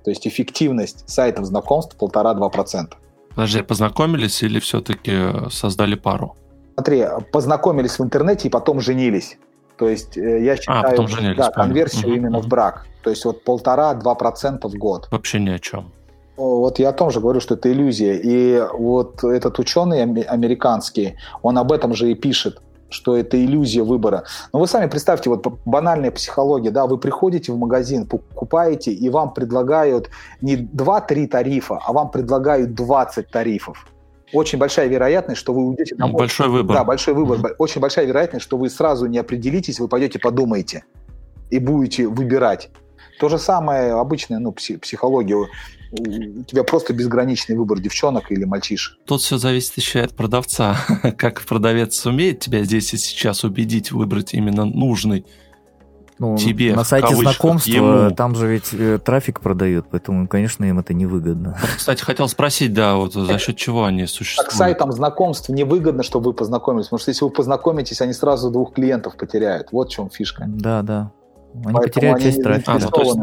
То 0.03 0.11
есть 0.11 0.27
эффективность 0.27 1.09
сайтов 1.09 1.45
знакомств 1.45 1.95
полтора-два 1.95 2.49
процента. 2.49 2.97
Подожди, 3.35 3.61
познакомились 3.61 4.43
или 4.43 4.59
все-таки 4.59 5.13
создали 5.49 5.95
пару? 5.95 6.35
Смотри, 6.75 7.05
познакомились 7.31 7.99
в 7.99 8.03
интернете 8.03 8.47
и 8.47 8.51
потом 8.51 8.81
женились. 8.81 9.37
То 9.81 9.89
есть 9.89 10.15
э, 10.15 10.43
я 10.43 10.51
а, 10.51 10.57
считаю, 10.57 10.79
а, 10.85 10.89
потом 10.91 11.07
женились, 11.07 11.37
да, 11.37 11.49
конверсию 11.49 12.09
угу, 12.11 12.15
именно 12.17 12.37
угу. 12.37 12.45
в 12.45 12.49
брак. 12.49 12.85
То 13.01 13.09
есть 13.09 13.25
вот 13.25 13.43
полтора-два 13.43 14.13
процента 14.13 14.67
в 14.67 14.75
год. 14.75 15.07
Вообще 15.09 15.39
ни 15.39 15.49
о 15.49 15.57
чем. 15.57 15.91
Вот 16.37 16.77
я 16.77 16.89
о 16.89 16.93
том 16.93 17.09
же 17.09 17.19
говорю, 17.19 17.39
что 17.39 17.55
это 17.55 17.71
иллюзия. 17.71 18.13
И 18.13 18.61
вот 18.73 19.23
этот 19.23 19.57
ученый 19.57 20.03
американский, 20.03 21.15
он 21.41 21.57
об 21.57 21.71
этом 21.71 21.95
же 21.95 22.11
и 22.11 22.13
пишет 22.13 22.61
что 22.93 23.15
это 23.15 23.37
иллюзия 23.41 23.83
выбора. 23.83 24.25
Но 24.51 24.59
вы 24.59 24.67
сами 24.67 24.89
представьте, 24.89 25.29
вот 25.29 25.47
банальная 25.63 26.11
психология, 26.11 26.71
да, 26.71 26.87
вы 26.87 26.97
приходите 26.97 27.53
в 27.53 27.57
магазин, 27.57 28.05
покупаете, 28.05 28.91
и 28.91 29.09
вам 29.09 29.33
предлагают 29.33 30.09
не 30.41 30.57
2-3 30.57 31.27
тарифа, 31.27 31.79
а 31.87 31.93
вам 31.93 32.11
предлагают 32.11 32.73
20 32.73 33.29
тарифов. 33.29 33.87
Очень 34.33 34.59
большая 34.59 34.87
вероятность, 34.87 35.39
что 35.39 35.53
вы 35.53 35.67
уйдете 35.67 35.95
домой. 35.95 36.19
Большой 36.19 36.49
выбор. 36.49 36.77
Да, 36.77 36.83
большой 36.83 37.13
выбор. 37.13 37.39
Mm-hmm. 37.39 37.55
Очень 37.57 37.81
большая 37.81 38.05
вероятность, 38.05 38.43
что 38.43 38.57
вы 38.57 38.69
сразу 38.69 39.05
не 39.05 39.17
определитесь, 39.17 39.79
вы 39.79 39.87
пойдете 39.87 40.19
подумаете 40.19 40.83
и 41.49 41.59
будете 41.59 42.07
выбирать. 42.07 42.69
То 43.19 43.29
же 43.29 43.37
самое 43.37 43.93
обычная 43.93 44.39
ну, 44.39 44.51
психология 44.51 45.35
у 45.91 46.43
тебя 46.43 46.63
просто 46.63 46.93
безграничный 46.93 47.57
выбор 47.57 47.79
девчонок 47.79 48.31
или 48.31 48.45
мальчишек. 48.45 48.97
Тут 49.05 49.21
все 49.21 49.37
зависит 49.37 49.75
еще 49.77 49.99
от 49.99 50.15
продавца. 50.15 50.77
как 51.17 51.41
продавец 51.41 51.95
сумеет 51.95 52.39
тебя 52.39 52.63
здесь 52.63 52.93
и 52.93 52.97
сейчас 52.97 53.43
убедить 53.43 53.91
выбрать 53.91 54.33
именно 54.33 54.65
нужный 54.65 55.25
ну, 56.21 56.37
тебе. 56.37 56.75
На 56.75 56.83
сайте 56.83 57.15
знакомства 57.15 57.71
ему. 57.71 58.11
там 58.15 58.35
же 58.35 58.47
ведь 58.47 58.73
э, 58.73 58.99
трафик 59.03 59.39
продают, 59.39 59.87
поэтому, 59.89 60.27
конечно, 60.27 60.63
им 60.63 60.77
это 60.77 60.93
невыгодно. 60.93 61.57
Кстати, 61.77 62.03
хотел 62.03 62.27
спросить, 62.27 62.73
да, 62.73 62.95
вот 62.95 63.13
за 63.13 63.39
счет 63.39 63.57
чего 63.57 63.85
они 63.85 64.05
существуют? 64.05 64.49
Так 64.49 64.55
сайтам 64.55 64.91
знакомств 64.91 65.49
невыгодно, 65.49 66.03
чтобы 66.03 66.27
вы 66.27 66.33
познакомились, 66.33 66.85
потому 66.85 66.99
что 66.99 67.09
если 67.09 67.25
вы 67.25 67.31
познакомитесь, 67.31 68.01
они 68.01 68.13
сразу 68.13 68.51
двух 68.51 68.73
клиентов 68.73 69.17
потеряют. 69.17 69.69
Вот 69.71 69.89
в 69.89 69.91
чем 69.91 70.11
фишка. 70.11 70.45
Да, 70.47 70.83
да. 70.83 71.11
Они 71.65 71.73
потеряют 71.73 72.21
часть 72.21 72.41
трафика. 72.41 72.73
А, 72.73 72.79
ну, 72.79 72.89
то 72.89 73.01
есть 73.01 73.19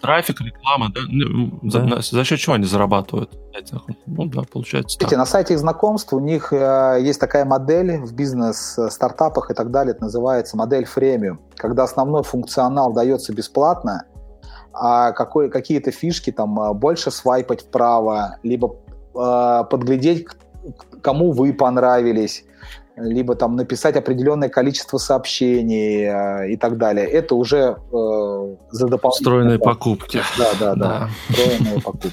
трафик, 0.00 0.40
реклама, 0.40 0.90
да? 0.94 1.00
Ну, 1.08 1.58
да. 1.62 2.00
За, 2.02 2.16
за 2.16 2.24
счет 2.24 2.38
чего 2.38 2.54
они 2.54 2.64
зарабатывают? 2.64 3.30
Ну 4.06 4.26
да, 4.26 4.42
получается 4.50 4.96
Видите, 4.98 5.10
так. 5.10 5.18
на 5.18 5.26
сайте 5.26 5.54
их 5.54 5.60
знакомств 5.60 6.12
у 6.12 6.18
них 6.18 6.52
э, 6.52 6.98
есть 7.00 7.20
такая 7.20 7.44
модель 7.44 7.98
в 7.98 8.12
бизнес-стартапах 8.12 9.50
и 9.50 9.54
так 9.54 9.70
далее, 9.70 9.94
это 9.94 10.04
называется 10.04 10.56
модель 10.56 10.84
фремиум, 10.84 11.40
когда 11.56 11.84
основной 11.84 12.24
функционал 12.24 12.92
дается 12.92 13.32
бесплатно, 13.32 14.04
а 14.72 15.12
какой, 15.12 15.50
какие-то 15.50 15.92
фишки, 15.92 16.32
там, 16.32 16.60
э, 16.60 16.74
больше 16.74 17.10
свайпать 17.10 17.62
вправо, 17.62 18.38
либо 18.42 18.76
э, 19.14 19.64
подглядеть, 19.70 20.26
кому 21.00 21.32
вы 21.32 21.52
понравились, 21.52 22.44
либо 22.96 23.34
там 23.34 23.56
написать 23.56 23.96
определенное 23.96 24.48
количество 24.48 24.98
сообщений 24.98 26.04
э, 26.04 26.52
и 26.52 26.56
так 26.56 26.78
далее. 26.78 27.06
Это 27.06 27.34
уже 27.34 27.76
э, 27.92 28.56
за 28.70 28.86
дополнительные... 28.86 29.10
Встроенные 29.10 29.58
покупки. 29.58 30.20
Да, 30.38 30.50
да, 30.60 30.74
да. 30.74 31.08
Встроенные 31.28 31.80
покупки. 31.80 32.10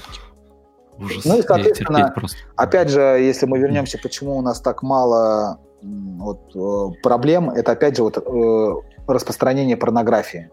Ужас. 0.98 1.24
Ну 1.24 1.38
и, 1.38 1.42
соответственно, 1.42 2.14
опять 2.56 2.88
же, 2.90 3.00
если 3.00 3.46
мы 3.46 3.58
вернемся, 3.58 3.98
почему 4.02 4.36
у 4.36 4.42
нас 4.42 4.60
так 4.60 4.82
мало 4.82 5.58
вот, 5.82 6.40
э, 6.54 7.02
проблем, 7.02 7.50
это 7.50 7.72
опять 7.72 7.96
же 7.96 8.02
вот 8.02 8.18
э, 8.18 8.74
распространение 9.06 9.76
порнографии. 9.76 10.50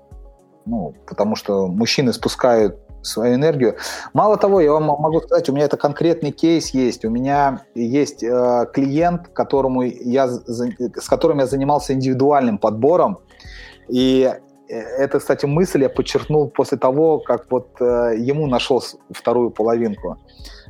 Ну, 0.66 0.96
потому 1.08 1.36
что 1.36 1.68
мужчины 1.68 2.14
спускают 2.14 2.78
свою 3.02 3.36
энергию. 3.36 3.78
Мало 4.14 4.38
того, 4.38 4.62
я 4.62 4.72
вам 4.72 4.84
могу 4.84 5.22
сказать, 5.22 5.50
у 5.50 5.54
меня 5.54 5.66
это 5.66 5.78
конкретный 5.78 6.32
кейс 6.32 6.70
есть. 6.70 7.06
У 7.06 7.10
меня 7.10 7.62
есть 7.76 8.24
э, 8.24 8.66
клиент, 8.74 9.30
которому 9.30 9.84
я, 9.84 10.28
с 10.28 11.08
которым 11.08 11.40
я 11.40 11.48
занимался 11.48 11.94
индивидуальным 11.94 12.58
подбором. 12.58 13.20
И 13.88 14.32
э, 14.70 14.74
это, 14.74 15.20
кстати, 15.20 15.46
мысль 15.46 15.84
я 15.84 15.90
подчеркнул 15.90 16.50
после 16.50 16.78
того, 16.78 17.20
как 17.20 17.50
вот 17.52 17.70
э, 17.80 18.16
ему 18.18 18.48
нашел 18.48 18.84
вторую 19.12 19.52
половинку. 19.52 20.18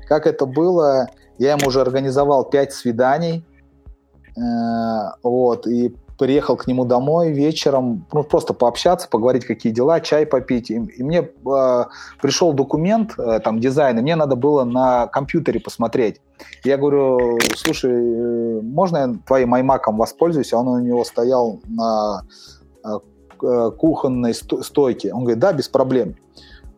Как 0.08 0.28
это 0.28 0.46
было? 0.46 1.08
Я 1.38 1.52
ему 1.54 1.68
уже 1.68 1.82
организовал 1.82 2.50
пять 2.50 2.74
свиданий. 2.74 3.46
Э, 4.38 5.12
вот, 5.24 5.68
и 5.68 5.96
приехал 6.20 6.58
к 6.58 6.68
нему 6.68 6.86
домой 6.86 7.32
вечером, 7.32 8.06
ну, 8.12 8.24
просто 8.24 8.54
пообщаться, 8.54 9.08
поговорить, 9.08 9.46
какие 9.46 9.72
дела, 9.72 10.02
чай 10.02 10.26
попить. 10.26 10.70
И, 10.70 10.76
и 10.76 11.02
мне 11.02 11.22
э, 11.22 11.86
пришел 12.22 12.54
документ, 12.54 13.14
э, 13.18 13.40
там, 13.40 13.60
дизайн, 13.60 13.98
и 13.98 14.02
мне 14.02 14.16
надо 14.16 14.36
было 14.36 14.66
на 14.66 15.08
компьютере 15.08 15.62
посмотреть. 15.62 16.22
Я 16.66 16.78
говорю, 16.78 17.40
слушай, 17.56 17.92
э, 17.92 18.62
можно 18.62 18.98
я 18.98 19.16
твоим 19.26 19.56
iMac 19.56 19.80
воспользуюсь? 19.88 20.52
А 20.54 20.58
он 20.58 20.68
у 20.68 20.80
него 20.80 21.06
стоял 21.06 21.62
на 21.66 22.24
э, 22.84 23.72
кухонной 23.78 24.34
стойке. 24.34 25.14
Он 25.14 25.22
говорит, 25.22 25.40
да, 25.40 25.54
без 25.54 25.70
проблем. 25.70 26.16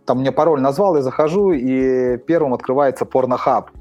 Там 0.05 0.19
мне 0.19 0.31
пароль 0.31 0.61
назвал, 0.61 0.95
я 0.95 1.01
захожу, 1.01 1.51
и 1.51 2.17
первым 2.17 2.53
открывается 2.53 3.05
порнохаб. 3.05 3.71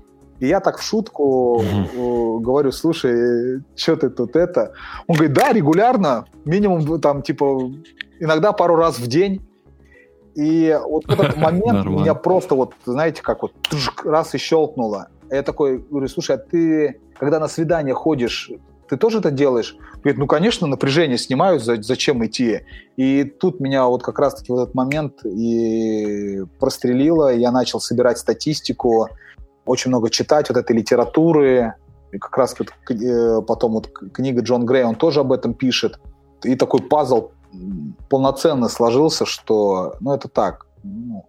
И 0.40 0.46
я 0.46 0.60
так 0.60 0.78
в 0.78 0.82
шутку 0.82 1.62
mm-hmm. 1.62 2.40
говорю, 2.40 2.72
слушай, 2.72 3.62
что 3.76 3.96
ты 3.96 4.08
тут 4.08 4.36
это? 4.36 4.72
Он 5.06 5.16
говорит, 5.16 5.34
да, 5.34 5.52
регулярно, 5.52 6.24
минимум 6.44 7.00
там 7.00 7.22
типа 7.22 7.70
иногда 8.18 8.52
пару 8.52 8.76
раз 8.76 8.98
в 8.98 9.06
день. 9.06 9.46
И 10.34 10.78
вот 10.82 11.04
этот 11.08 11.36
момент 11.38 11.86
меня 11.86 12.14
просто 12.14 12.54
вот, 12.54 12.72
знаете, 12.84 13.22
как 13.22 13.42
вот 13.42 13.52
раз 14.04 14.34
и 14.34 14.38
щелкнуло. 14.38 15.08
Я 15.30 15.42
такой 15.42 15.78
говорю, 15.78 16.08
слушай, 16.08 16.36
а 16.36 16.38
ты, 16.38 17.00
когда 17.18 17.38
на 17.38 17.46
свидание 17.46 17.94
ходишь, 17.94 18.50
ты 18.88 18.96
тоже 18.96 19.18
это 19.18 19.30
делаешь? 19.30 19.76
Говорит, 20.02 20.18
ну, 20.18 20.26
конечно, 20.26 20.66
напряжение 20.66 21.16
снимают, 21.16 21.62
зачем 21.62 22.26
идти? 22.26 22.62
И 22.96 23.22
тут 23.22 23.60
меня 23.60 23.86
вот 23.86 24.02
как 24.02 24.18
раз-таки 24.18 24.50
в 24.50 24.56
этот 24.56 24.74
момент 24.74 25.24
и 25.24 26.42
прострелило, 26.58 27.32
я 27.32 27.52
начал 27.52 27.78
собирать 27.80 28.18
статистику, 28.18 29.08
очень 29.70 29.90
много 29.90 30.10
читать 30.10 30.48
вот 30.48 30.58
этой 30.58 30.76
литературы. 30.76 31.74
И 32.12 32.18
как 32.18 32.36
раз 32.36 32.56
вот, 32.58 32.68
э, 32.90 33.42
потом 33.46 33.72
вот 33.72 33.88
книга 34.12 34.42
Джон 34.42 34.66
Грей, 34.66 34.84
он 34.84 34.96
тоже 34.96 35.20
об 35.20 35.32
этом 35.32 35.54
пишет. 35.54 36.00
И 36.42 36.56
такой 36.56 36.80
пазл 36.80 37.30
полноценно 38.08 38.68
сложился, 38.68 39.26
что, 39.26 39.94
ну, 40.00 40.12
это 40.12 40.28
так. 40.28 40.66
Ну, 40.82 41.24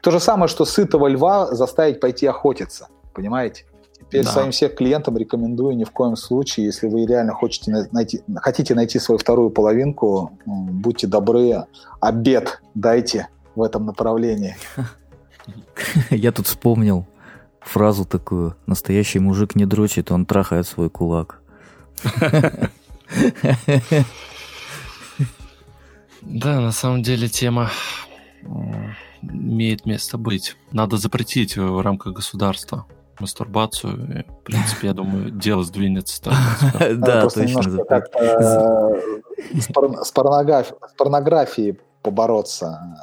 то 0.00 0.10
же 0.10 0.20
самое, 0.20 0.48
что 0.48 0.64
сытого 0.64 1.06
льва 1.06 1.54
заставить 1.54 2.00
пойти 2.00 2.26
охотиться, 2.26 2.88
понимаете? 3.12 3.64
Теперь 4.00 4.24
да. 4.24 4.30
своим 4.30 4.50
всех 4.50 4.74
клиентам 4.74 5.16
рекомендую 5.16 5.76
ни 5.76 5.84
в 5.84 5.90
коем 5.90 6.16
случае, 6.16 6.66
если 6.66 6.88
вы 6.88 7.06
реально 7.06 7.34
хотите 7.34 7.88
найти, 7.92 8.22
хотите 8.36 8.74
найти 8.74 8.98
свою 8.98 9.18
вторую 9.18 9.50
половинку, 9.50 10.38
будьте 10.46 11.06
добры, 11.06 11.64
обед 12.00 12.60
дайте 12.74 13.28
в 13.54 13.62
этом 13.62 13.86
направлении. 13.86 14.56
Я 16.10 16.32
тут 16.32 16.46
вспомнил 16.46 17.06
фразу 17.64 18.04
такую. 18.04 18.56
Настоящий 18.66 19.18
мужик 19.18 19.54
не 19.54 19.66
дрочит, 19.66 20.10
он 20.10 20.26
трахает 20.26 20.66
свой 20.66 20.90
кулак. 20.90 21.40
Да, 26.22 26.60
на 26.60 26.72
самом 26.72 27.02
деле 27.02 27.28
тема 27.28 27.70
имеет 29.22 29.86
место 29.86 30.18
быть. 30.18 30.56
Надо 30.72 30.96
запретить 30.96 31.56
в 31.56 31.82
рамках 31.82 32.14
государства 32.14 32.86
мастурбацию. 33.20 34.24
В 34.28 34.44
принципе, 34.44 34.88
я 34.88 34.94
думаю, 34.94 35.30
дело 35.30 35.62
сдвинется. 35.64 36.22
Да, 36.94 37.28
точно. 37.28 37.84
Э, 38.18 38.92
с 40.02 40.12
порнографией 40.96 41.78
побороться. 42.02 42.96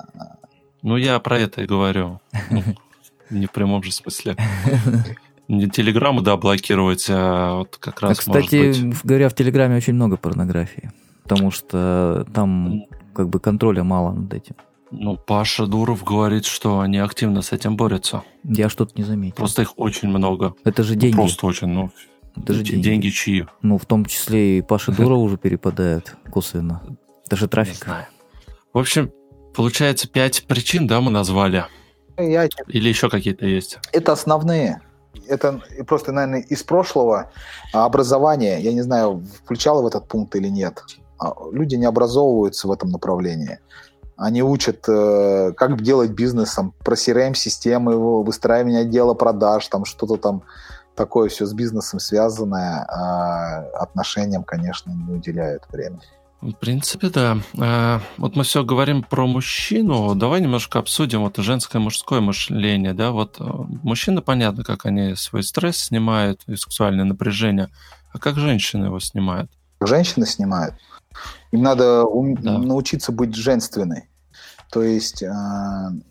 Ну, 0.81 0.97
я 0.97 1.19
про 1.19 1.39
это 1.39 1.61
и 1.61 1.65
говорю. 1.65 2.19
Не 3.31 3.45
в 3.47 3.51
прямом 3.51 3.81
же 3.83 3.91
смысле. 3.91 4.35
Не 5.47 5.69
телеграмму, 5.69 6.21
да, 6.21 6.37
блокировать, 6.37 7.07
а 7.09 7.57
вот 7.57 7.77
как 7.77 8.01
раз, 8.01 8.11
а, 8.11 8.21
Кстати, 8.21 8.67
быть... 8.67 9.03
говоря, 9.03 9.27
в 9.27 9.35
Телеграме 9.35 9.75
очень 9.75 9.93
много 9.93 10.15
порнографии, 10.15 10.91
потому 11.23 11.51
что 11.51 12.25
там 12.33 12.83
как 13.13 13.27
бы 13.27 13.39
контроля 13.39 13.83
мало 13.83 14.13
над 14.13 14.33
этим. 14.33 14.55
Ну, 14.91 15.17
Паша 15.17 15.67
Дуров 15.67 16.03
говорит, 16.03 16.45
что 16.45 16.81
они 16.81 16.97
активно 16.97 17.41
с 17.41 17.51
этим 17.53 17.75
борются. 17.77 18.23
Я 18.43 18.69
что-то 18.69 18.93
не 18.95 19.03
заметил. 19.03 19.35
Просто 19.35 19.61
их 19.61 19.77
очень 19.77 20.09
много. 20.09 20.53
Это 20.63 20.83
же 20.83 20.95
деньги. 20.95 21.15
Просто 21.15 21.45
очень, 21.45 21.67
ну, 21.67 21.91
Это 22.35 22.53
же 22.53 22.63
деньги. 22.63 22.83
деньги 22.83 23.09
чьи? 23.09 23.45
Ну, 23.61 23.77
в 23.77 23.85
том 23.85 24.05
числе 24.05 24.59
и 24.59 24.61
Паша 24.61 24.91
Дурову 24.91 25.23
уже 25.23 25.37
перепадает 25.37 26.15
косвенно. 26.29 26.81
Это 27.25 27.37
же 27.37 27.47
трафик. 27.47 27.87
В 28.73 28.77
общем, 28.77 29.11
получается, 29.53 30.07
пять 30.09 30.43
причин, 30.43 30.87
да, 30.87 30.99
мы 31.01 31.11
назвали? 31.11 31.65
Я- 32.29 32.47
Или 32.67 32.89
еще 32.89 33.09
какие-то 33.09 33.45
есть? 33.45 33.79
это 33.91 34.11
основные. 34.11 34.81
Это 35.27 35.61
просто, 35.87 36.11
наверное, 36.11 36.41
из 36.41 36.63
прошлого 36.63 37.31
а, 37.73 37.85
образования, 37.85 38.59
я 38.59 38.73
не 38.73 38.81
знаю, 38.81 39.23
включал 39.43 39.81
в 39.83 39.87
этот 39.87 40.07
пункт 40.07 40.35
или 40.35 40.47
нет. 40.47 40.83
А, 41.19 41.33
Люди 41.51 41.75
не 41.75 41.85
образовываются 41.85 42.67
в 42.67 42.71
этом 42.71 42.89
направлении. 42.91 43.59
Они 44.17 44.43
учат, 44.43 44.85
э, 44.87 45.51
как 45.57 45.81
делать 45.81 46.11
бизнесом, 46.11 46.73
про 46.85 46.95
CRM-системы, 46.95 47.93
его 47.93 48.21
выстраивание 48.23 48.81
отдела 48.81 49.13
продаж, 49.15 49.67
там 49.67 49.83
что-то 49.83 50.17
там 50.17 50.43
такое 50.95 51.27
все 51.29 51.45
с 51.45 51.53
бизнесом 51.53 51.99
связанное, 51.99 52.85
а 52.87 53.61
отношениям, 53.79 54.43
конечно, 54.43 54.91
не 54.91 55.13
уделяют 55.15 55.63
времени. 55.71 56.01
В 56.41 56.53
принципе, 56.53 57.09
да. 57.09 57.37
А, 57.59 58.01
Вот 58.17 58.35
мы 58.35 58.43
все 58.43 58.63
говорим 58.63 59.03
про 59.03 59.27
мужчину. 59.27 60.15
Давай 60.15 60.41
немножко 60.41 60.79
обсудим 60.79 61.21
вот 61.21 61.37
женское 61.37 61.77
мужское 61.79 62.19
мышление. 62.19 62.93
Да? 62.93 63.11
Вот 63.11 63.35
э, 63.39 63.43
мужчины, 63.83 64.21
понятно, 64.21 64.63
как 64.63 64.85
они 64.87 65.15
свой 65.15 65.43
стресс 65.43 65.77
снимают 65.77 66.41
и 66.47 66.55
сексуальное 66.55 67.05
напряжение. 67.05 67.69
А 68.11 68.17
как 68.19 68.37
женщины 68.37 68.85
его 68.85 68.99
снимают? 68.99 69.51
женщины 69.83 70.25
снимают. 70.27 70.75
Им 71.51 71.63
надо 71.63 72.05
ум- 72.05 72.35
Да. 72.35 72.57
научиться 72.59 73.11
быть 73.11 73.35
женственной. 73.35 74.09
То 74.71 74.81
есть 74.83 75.21
э, 75.23 75.31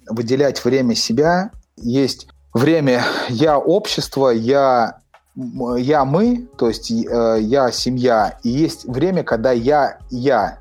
выделять 0.08 0.64
время 0.64 0.94
себя. 0.94 1.50
Есть 1.76 2.28
время 2.52 3.04
я 3.28 3.58
общество, 3.58 4.28
я, 4.30 4.99
я 5.36 6.04
мы, 6.04 6.48
то 6.56 6.68
есть 6.68 6.90
э, 6.90 7.38
я 7.40 7.70
семья. 7.70 8.38
И 8.42 8.48
есть 8.48 8.84
время, 8.84 9.22
когда 9.22 9.52
я 9.52 9.98
я. 10.10 10.60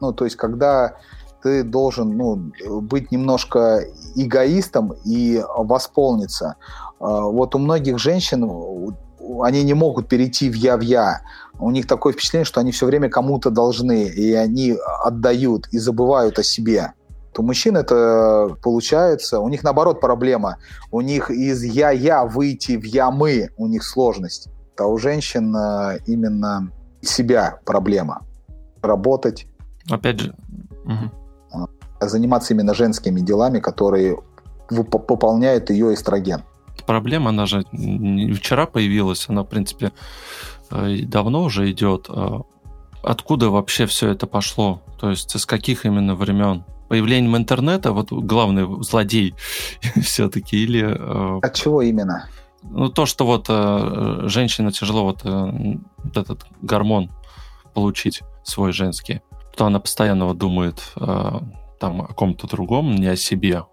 Ну, 0.00 0.12
то 0.12 0.24
есть 0.24 0.36
когда 0.36 0.96
ты 1.42 1.62
должен 1.62 2.16
ну, 2.16 2.52
быть 2.82 3.10
немножко 3.10 3.84
эгоистом 4.14 4.94
и 5.04 5.42
восполниться. 5.56 6.56
Э, 7.00 7.04
Вот 7.22 7.54
у 7.54 7.58
многих 7.58 7.98
женщин 7.98 8.48
они 9.42 9.62
не 9.62 9.74
могут 9.74 10.08
перейти 10.08 10.50
в 10.50 10.54
я 10.54 10.76
в 10.76 10.80
я 10.80 11.20
у 11.60 11.70
них 11.70 11.86
такое 11.86 12.12
впечатление, 12.12 12.44
что 12.44 12.60
они 12.60 12.72
все 12.72 12.86
время 12.86 13.08
кому-то 13.08 13.50
должны, 13.50 14.04
и 14.04 14.32
они 14.32 14.76
отдают 15.04 15.68
и 15.72 15.78
забывают 15.78 16.38
о 16.38 16.42
себе. 16.42 16.94
То 17.32 17.42
у 17.42 17.44
мужчин 17.44 17.76
это 17.76 18.56
получается, 18.62 19.40
у 19.40 19.48
них 19.48 19.62
наоборот 19.62 20.00
проблема. 20.00 20.58
У 20.90 21.00
них 21.00 21.30
из 21.30 21.62
я-я 21.62 22.24
выйти 22.24 22.76
в 22.76 22.84
я-мы, 22.84 23.50
у 23.56 23.66
них 23.66 23.84
сложность. 23.84 24.48
А 24.78 24.86
у 24.86 24.98
женщин 24.98 25.54
э, 25.54 25.98
именно 26.06 26.72
себя 27.02 27.60
проблема. 27.64 28.22
Работать, 28.82 29.46
Опять 29.90 30.20
же, 30.20 30.34
мгм. 30.84 31.10
заниматься 32.00 32.54
именно 32.54 32.74
женскими 32.74 33.20
делами, 33.20 33.60
которые 33.60 34.18
пополняют 34.68 35.70
ее 35.70 35.92
эстроген. 35.94 36.42
проблема, 36.86 37.30
она 37.30 37.46
же 37.46 37.64
не 37.72 38.32
вчера 38.32 38.66
появилась, 38.66 39.28
она, 39.28 39.42
в 39.42 39.48
принципе, 39.48 39.92
э, 40.70 41.02
давно 41.02 41.44
уже 41.44 41.70
идет. 41.70 42.06
А 42.08 42.42
Откуда 43.02 43.48
вообще 43.50 43.86
все 43.86 44.10
это 44.10 44.26
пошло? 44.26 44.82
То 44.98 45.10
есть 45.10 45.38
с 45.38 45.46
каких 45.46 45.86
именно 45.86 46.14
времен? 46.14 46.64
Появлением 46.90 47.36
интернета, 47.36 47.92
вот 47.92 48.12
главный 48.12 48.82
злодей 48.82 49.34
все-таки, 50.02 50.62
или 50.62 50.82
э, 50.82 51.38
От 51.40 51.54
чего 51.54 51.82
именно? 51.82 52.28
ну, 52.62 52.88
то, 52.88 53.06
что 53.06 53.26
вот 53.26 53.46
э, 53.48 54.22
женщина 54.24 54.72
тяжело 54.72 55.04
вот, 55.04 55.20
э, 55.24 55.76
вот 55.98 56.16
этот 56.16 56.46
гормон 56.62 57.10
получить 57.74 58.22
свой 58.42 58.72
женский, 58.72 59.20
то 59.56 59.66
она 59.66 59.80
постоянно 59.80 60.26
вот 60.26 60.38
думает 60.38 60.82
э, 60.96 61.40
там 61.78 62.02
о 62.02 62.06
ком-то 62.08 62.46
другом, 62.46 62.94
не 62.96 63.06
о 63.06 63.16
себе. 63.16 63.64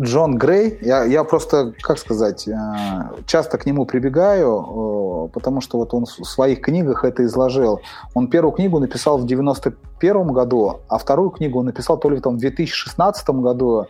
Джон 0.00 0.38
Грей, 0.38 0.78
я, 0.80 1.04
я 1.04 1.24
просто, 1.24 1.74
как 1.82 1.98
сказать, 1.98 2.48
э, 2.48 2.54
часто 3.26 3.58
к 3.58 3.66
нему 3.66 3.84
прибегаю, 3.84 5.26
э, 5.26 5.28
потому 5.32 5.60
что 5.60 5.76
вот 5.76 5.92
он 5.92 6.06
в 6.06 6.24
своих 6.24 6.62
книгах 6.62 7.04
это 7.04 7.24
изложил. 7.24 7.80
Он 8.14 8.28
первую 8.28 8.52
книгу 8.52 8.78
написал 8.78 9.18
в 9.18 9.26
91 9.26 10.28
году, 10.28 10.80
а 10.88 10.96
вторую 10.96 11.30
книгу 11.30 11.58
он 11.58 11.66
написал 11.66 11.98
то 11.98 12.08
ли 12.08 12.18
там, 12.20 12.36
в 12.36 12.40
2016 12.40 13.28
году. 13.30 13.86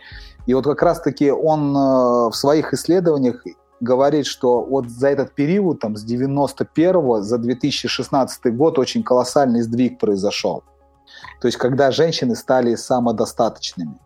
И 0.47 0.53
вот 0.53 0.65
как 0.65 0.81
раз-таки 0.83 1.31
он 1.31 1.75
э, 1.75 2.29
в 2.29 2.33
своих 2.33 2.73
исследованиях 2.73 3.45
говорит, 3.79 4.25
что 4.25 4.63
вот 4.63 4.89
за 4.89 5.09
этот 5.09 5.33
период, 5.33 5.79
там, 5.79 5.95
с 5.95 6.03
91 6.03 7.21
за 7.23 7.37
2016 7.37 8.55
год 8.55 8.79
очень 8.79 9.03
колоссальный 9.03 9.61
сдвиг 9.61 9.97
произошел. 9.97 10.63
То 11.39 11.47
есть, 11.47 11.57
когда 11.57 11.91
женщины 11.91 12.35
стали 12.35 12.75
самодостаточными. 12.75 13.97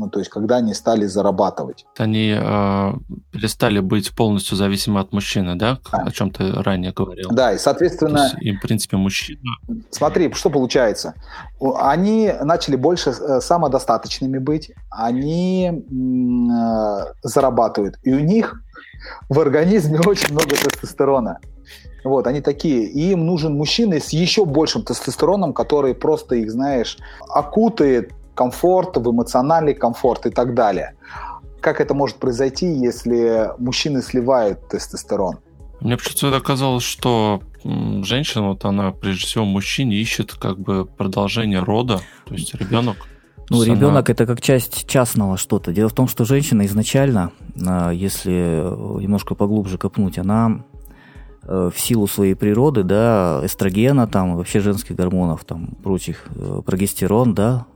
Ну, 0.00 0.08
то 0.08 0.18
есть, 0.18 0.30
когда 0.30 0.56
они 0.56 0.72
стали 0.72 1.04
зарабатывать. 1.04 1.84
Они 1.98 2.34
э, 2.34 2.92
перестали 3.32 3.80
быть 3.80 4.10
полностью 4.16 4.56
зависимы 4.56 4.98
от 4.98 5.12
мужчины, 5.12 5.56
да? 5.56 5.78
Да. 5.92 6.04
О 6.06 6.10
чем 6.10 6.30
ты 6.30 6.50
ранее 6.50 6.92
говорил. 6.92 7.28
Да, 7.30 7.52
и, 7.52 7.58
соответственно, 7.58 8.30
есть 8.32 8.36
им, 8.40 8.56
в 8.56 8.62
принципе, 8.62 8.96
мужчина... 8.96 9.42
смотри, 9.90 10.32
что 10.32 10.48
получается. 10.48 11.16
Они 11.60 12.32
начали 12.40 12.76
больше 12.76 13.10
э, 13.10 13.40
самодостаточными 13.42 14.38
быть, 14.38 14.72
они 14.88 15.68
э, 15.68 17.12
зарабатывают, 17.22 17.98
и 18.02 18.14
у 18.14 18.20
них 18.20 18.62
в 19.28 19.38
организме 19.38 20.00
очень 20.06 20.32
много 20.32 20.56
тестостерона. 20.56 21.40
Вот, 22.04 22.26
они 22.26 22.40
такие. 22.40 22.86
И 22.86 23.10
им 23.10 23.26
нужен 23.26 23.52
мужчина 23.54 24.00
с 24.00 24.14
еще 24.14 24.46
большим 24.46 24.82
тестостероном, 24.82 25.52
который 25.52 25.94
просто 25.94 26.36
их, 26.36 26.50
знаешь, 26.50 26.96
окутает 27.28 28.14
комфорт, 28.40 28.96
в 28.96 29.10
эмоциональный 29.10 29.74
комфорт 29.74 30.24
и 30.24 30.30
так 30.30 30.54
далее. 30.54 30.94
Как 31.60 31.78
это 31.78 31.92
может 31.92 32.16
произойти, 32.16 32.66
если 32.72 33.50
мужчины 33.58 34.00
сливают 34.02 34.66
тестостерон? 34.70 35.34
Мне 35.80 35.98
почему-то 35.98 36.40
казалось, 36.40 36.82
что 36.82 37.42
женщина, 38.02 38.48
вот 38.48 38.64
она, 38.64 38.92
прежде 38.92 39.26
всего, 39.26 39.44
мужчине 39.44 39.96
ищет 39.96 40.32
как 40.32 40.58
бы 40.58 40.86
продолжение 40.86 41.60
рода, 41.60 42.00
то 42.24 42.34
есть 42.34 42.54
ребенок. 42.54 42.96
Ну, 43.50 43.56
есть 43.58 43.68
ребенок 43.68 44.08
это 44.08 44.24
как 44.26 44.40
часть 44.40 44.86
частного 44.86 45.36
что-то. 45.36 45.72
Дело 45.72 45.90
в 45.90 45.92
том, 45.92 46.08
что 46.08 46.24
женщина 46.24 46.64
изначально, 46.64 47.32
а, 47.66 47.90
если 47.90 48.62
немножко 49.02 49.34
поглубже 49.34 49.76
копнуть, 49.76 50.18
она 50.18 50.62
э, 51.42 51.70
в 51.74 51.78
силу 51.78 52.06
своей 52.06 52.34
природы, 52.34 52.84
да, 52.84 53.40
эстрогена, 53.44 54.06
там, 54.06 54.36
вообще 54.36 54.60
женских 54.60 54.96
гормонов, 54.96 55.44
там, 55.44 55.66
прочих, 55.82 56.24
э, 56.36 56.62
прогестерон, 56.64 57.34
да, 57.34 57.66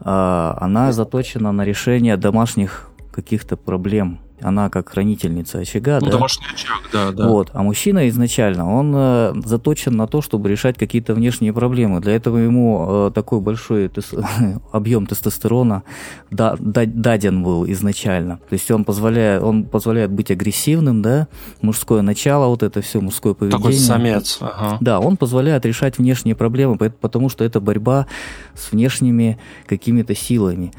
она 0.00 0.92
заточена 0.92 1.52
на 1.52 1.64
решение 1.64 2.16
домашних 2.16 2.90
каких-то 3.12 3.56
проблем. 3.56 4.20
Она 4.42 4.68
как 4.68 4.90
хранительница 4.90 5.58
очага, 5.60 5.98
Ну, 6.00 6.06
да. 6.06 6.12
домашний 6.12 6.46
очаг, 6.52 6.80
да, 6.92 7.10
да. 7.12 7.28
Вот. 7.28 7.50
А 7.54 7.62
мужчина 7.62 8.08
изначально, 8.08 8.70
он 8.70 8.92
э, 8.94 9.32
заточен 9.44 9.96
на 9.96 10.06
то, 10.06 10.20
чтобы 10.20 10.48
решать 10.50 10.76
какие-то 10.76 11.14
внешние 11.14 11.52
проблемы. 11.52 12.00
Для 12.00 12.14
этого 12.14 12.36
ему 12.38 12.86
э, 13.08 13.10
такой 13.14 13.40
большой 13.40 13.88
тес- 13.88 14.12
объем 14.72 15.06
тестостерона 15.06 15.82
да- 16.30 16.56
да- 16.58 16.84
даден 16.86 17.42
был 17.42 17.64
изначально. 17.70 18.36
То 18.48 18.52
есть 18.52 18.70
он 18.70 18.84
позволяет, 18.84 19.42
он 19.42 19.64
позволяет 19.64 20.10
быть 20.10 20.30
агрессивным, 20.30 21.00
да, 21.02 21.28
мужское 21.62 22.02
начало, 22.02 22.46
вот 22.48 22.62
это 22.62 22.82
все, 22.82 23.00
мужское 23.00 23.32
поведение. 23.34 23.62
Такой 23.62 23.72
самец. 23.74 24.38
Ага. 24.40 24.78
Да, 24.80 25.00
он 25.00 25.16
позволяет 25.16 25.64
решать 25.64 25.98
внешние 25.98 26.34
проблемы, 26.34 26.76
потому 26.76 27.28
что 27.30 27.42
это 27.44 27.60
борьба 27.60 28.06
с 28.54 28.70
внешними 28.72 29.38
какими-то 29.66 30.14
силами. 30.14 30.72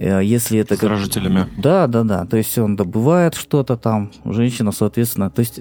Э, 0.00 0.20
Если 0.24 0.58
это 0.58 0.76
С 0.76 0.80
заражителями. 0.80 1.46
да, 1.58 1.86
да, 1.86 2.02
да. 2.04 2.24
То 2.24 2.36
есть 2.38 2.56
он 2.58 2.74
добывает 2.76 3.34
что-то 3.34 3.76
там, 3.76 4.10
женщина, 4.24 4.72
соответственно, 4.72 5.28
то 5.30 5.40
есть 5.40 5.60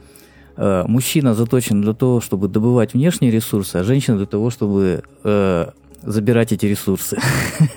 э, 0.56 0.84
мужчина 0.86 1.34
заточен 1.34 1.82
для 1.82 1.92
того, 1.92 2.20
чтобы 2.20 2.46
добывать 2.48 2.94
внешние 2.94 3.32
ресурсы, 3.32 3.76
а 3.76 3.84
женщина 3.84 4.16
для 4.16 4.26
того, 4.26 4.50
чтобы 4.50 5.02
э, 5.24 5.70
забирать 6.02 6.52
эти 6.52 6.66
ресурсы. 6.66 7.16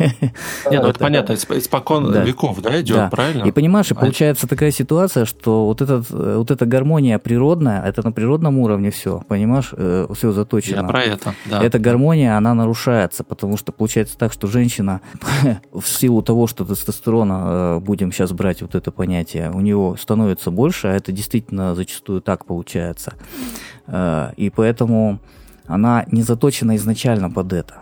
Не, 0.72 0.80
ну 0.80 0.88
это 0.88 1.00
понятно, 1.00 1.34
исп- 1.34 1.58
испокон 1.58 2.12
веков, 2.24 2.62
да, 2.62 2.80
идет, 2.82 3.10
правильно? 3.12 3.44
И 3.44 3.52
понимаешь, 3.52 3.92
и 3.92 3.94
А- 3.94 3.98
получается 4.00 4.48
такая 4.48 4.72
ситуация, 4.72 5.26
что 5.26 5.66
вот, 5.66 5.82
этот, 5.82 6.08
э, 6.12 6.36
вот 6.38 6.52
эта 6.52 6.66
гармония 6.66 7.20
природная, 7.20 7.84
это 7.84 8.04
на 8.04 8.12
природном 8.12 8.60
уровне 8.60 8.92
все, 8.92 9.22
понимаешь, 9.28 9.74
все 10.16 10.32
заточено. 10.32 10.82
Я 10.82 10.84
про 10.84 11.04
это, 11.04 11.34
да. 11.46 11.64
Эта 11.64 11.80
гармония, 11.80 12.38
она 12.38 12.54
нарушается, 12.54 13.24
потому 13.24 13.58
что 13.58 13.72
получается 13.72 14.18
так, 14.18 14.32
что 14.34 14.48
женщина 14.48 15.02
в 15.74 15.86
силу 15.86 16.22
того, 16.22 16.48
что 16.48 16.66
тестостерона, 16.66 17.44
э, 17.46 17.80
будем 17.80 18.12
сейчас 18.12 18.32
брать 18.32 18.62
вот 18.62 18.76
это 18.76 18.92
понятие, 18.92 19.52
у 19.52 19.60
него 19.60 19.96
становится 19.98 20.52
больше, 20.52 20.88
а 20.88 20.94
это 20.94 21.12
действительно 21.12 21.76
зачастую 21.76 22.22
так 22.22 22.46
получается. 22.46 23.14
Э, 23.88 24.32
И 24.38 24.50
поэтому 24.50 25.20
она 25.68 26.06
не 26.12 26.22
заточена 26.24 26.76
изначально 26.76 27.30
под 27.30 27.54
это. 27.54 27.74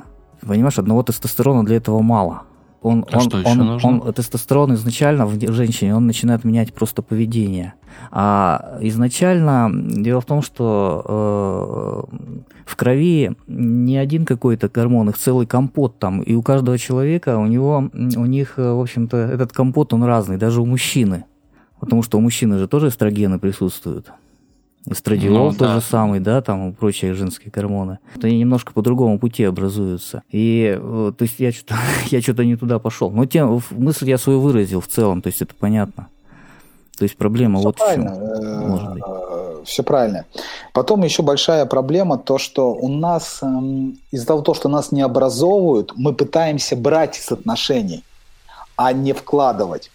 Понимаешь, 0.46 0.80
одного 0.80 1.04
тестостерона 1.04 1.64
для 1.64 1.78
этого 1.78 2.02
мало. 2.02 2.44
он, 2.82 3.06
а 3.12 3.18
он, 3.18 3.22
что 3.22 3.42
он, 3.46 3.58
нужно? 3.58 3.89
он, 3.89 4.14
тестостерон 4.14 4.74
изначально 4.74 5.28
в 5.28 5.54
женщине, 5.54 5.96
он 5.96 6.08
начинает 6.08 6.44
менять 6.44 6.74
просто 6.74 7.02
поведение. 7.02 7.74
А 8.12 8.78
изначально 8.82 9.70
дело 9.72 10.22
в 10.22 10.26
том, 10.26 10.42
что 10.42 12.08
э, 12.10 12.16
в 12.66 12.76
крови 12.76 13.32
не 13.48 13.98
один 13.98 14.26
какой-то 14.26 14.68
гормон, 14.68 15.10
их 15.10 15.18
целый 15.18 15.46
компот 15.46 16.00
там, 16.00 16.22
и 16.22 16.34
у 16.34 16.42
каждого 16.42 16.78
человека, 16.78 17.38
у 17.38 17.46
него, 17.46 17.89
у 17.94 18.26
них, 18.26 18.54
э, 18.58 18.74
в 18.74 18.82
общем-то, 18.82 19.18
этот 19.18 19.52
компот, 19.52 19.94
он 19.94 20.04
разный, 20.04 20.38
даже 20.38 20.62
у 20.62 20.66
мужчины. 20.66 21.26
Потому 21.80 22.04
что 22.04 22.18
у 22.18 22.22
мужчины 22.22 22.60
же 22.60 22.68
тоже 22.68 22.89
эстрогены 22.89 23.39
присутствуют. 23.39 24.12
Эстрадиол 24.89 25.45
ну, 25.45 25.49
тот 25.51 25.59
да. 25.59 25.75
же 25.75 25.82
самый, 25.82 26.19
да, 26.19 26.41
там 26.41 26.69
и 26.69 26.73
прочие 26.73 27.13
женские 27.13 27.51
гормоны. 27.51 27.99
Они 28.21 28.39
немножко 28.39 28.73
по 28.73 28.82
другому 28.82 29.19
пути 29.19 29.43
образуются. 29.43 30.23
И 30.32 30.75
э, 30.75 31.13
то 31.15 31.23
есть 31.23 31.39
я 31.39 31.51
что-то 31.51 31.75
я 32.07 32.21
что-то 32.21 32.43
не 32.43 32.55
туда 32.55 32.79
пошел. 32.79 33.11
Но 33.11 33.25
тем, 33.25 33.61
мысль 33.71 34.09
я 34.09 34.17
свою 34.17 34.41
выразил 34.41 34.82
в 34.82 34.88
целом, 34.88 35.21
то 35.21 35.27
есть 35.27 35.41
это 35.41 35.53
понятно. 35.53 36.07
То 36.97 37.03
есть 37.03 37.15
проблема 37.15 37.59
все 37.59 37.65
вот 37.65 37.77
правильно. 37.77 38.15
в 38.15 38.67
Может 38.67 38.93
быть. 38.93 39.03
Э, 39.05 39.61
все 39.65 39.84
правильно. 39.84 40.25
Потом 40.73 41.03
еще 41.03 41.23
большая 41.23 41.65
проблема 41.65 42.17
то, 42.17 42.38
что 42.38 42.73
у 42.73 42.88
нас 42.88 43.39
эм, 43.41 43.99
из-за 44.11 44.25
того, 44.25 44.53
что 44.53 44.67
нас 44.69 44.91
не 44.91 45.01
образовывают, 45.01 45.93
мы 45.95 46.13
пытаемся 46.13 46.75
брать 46.75 47.17
из 47.19 47.32
отношений, 47.32 48.03
а 48.75 48.93
не 48.93 49.13
вкладывать. 49.13 49.91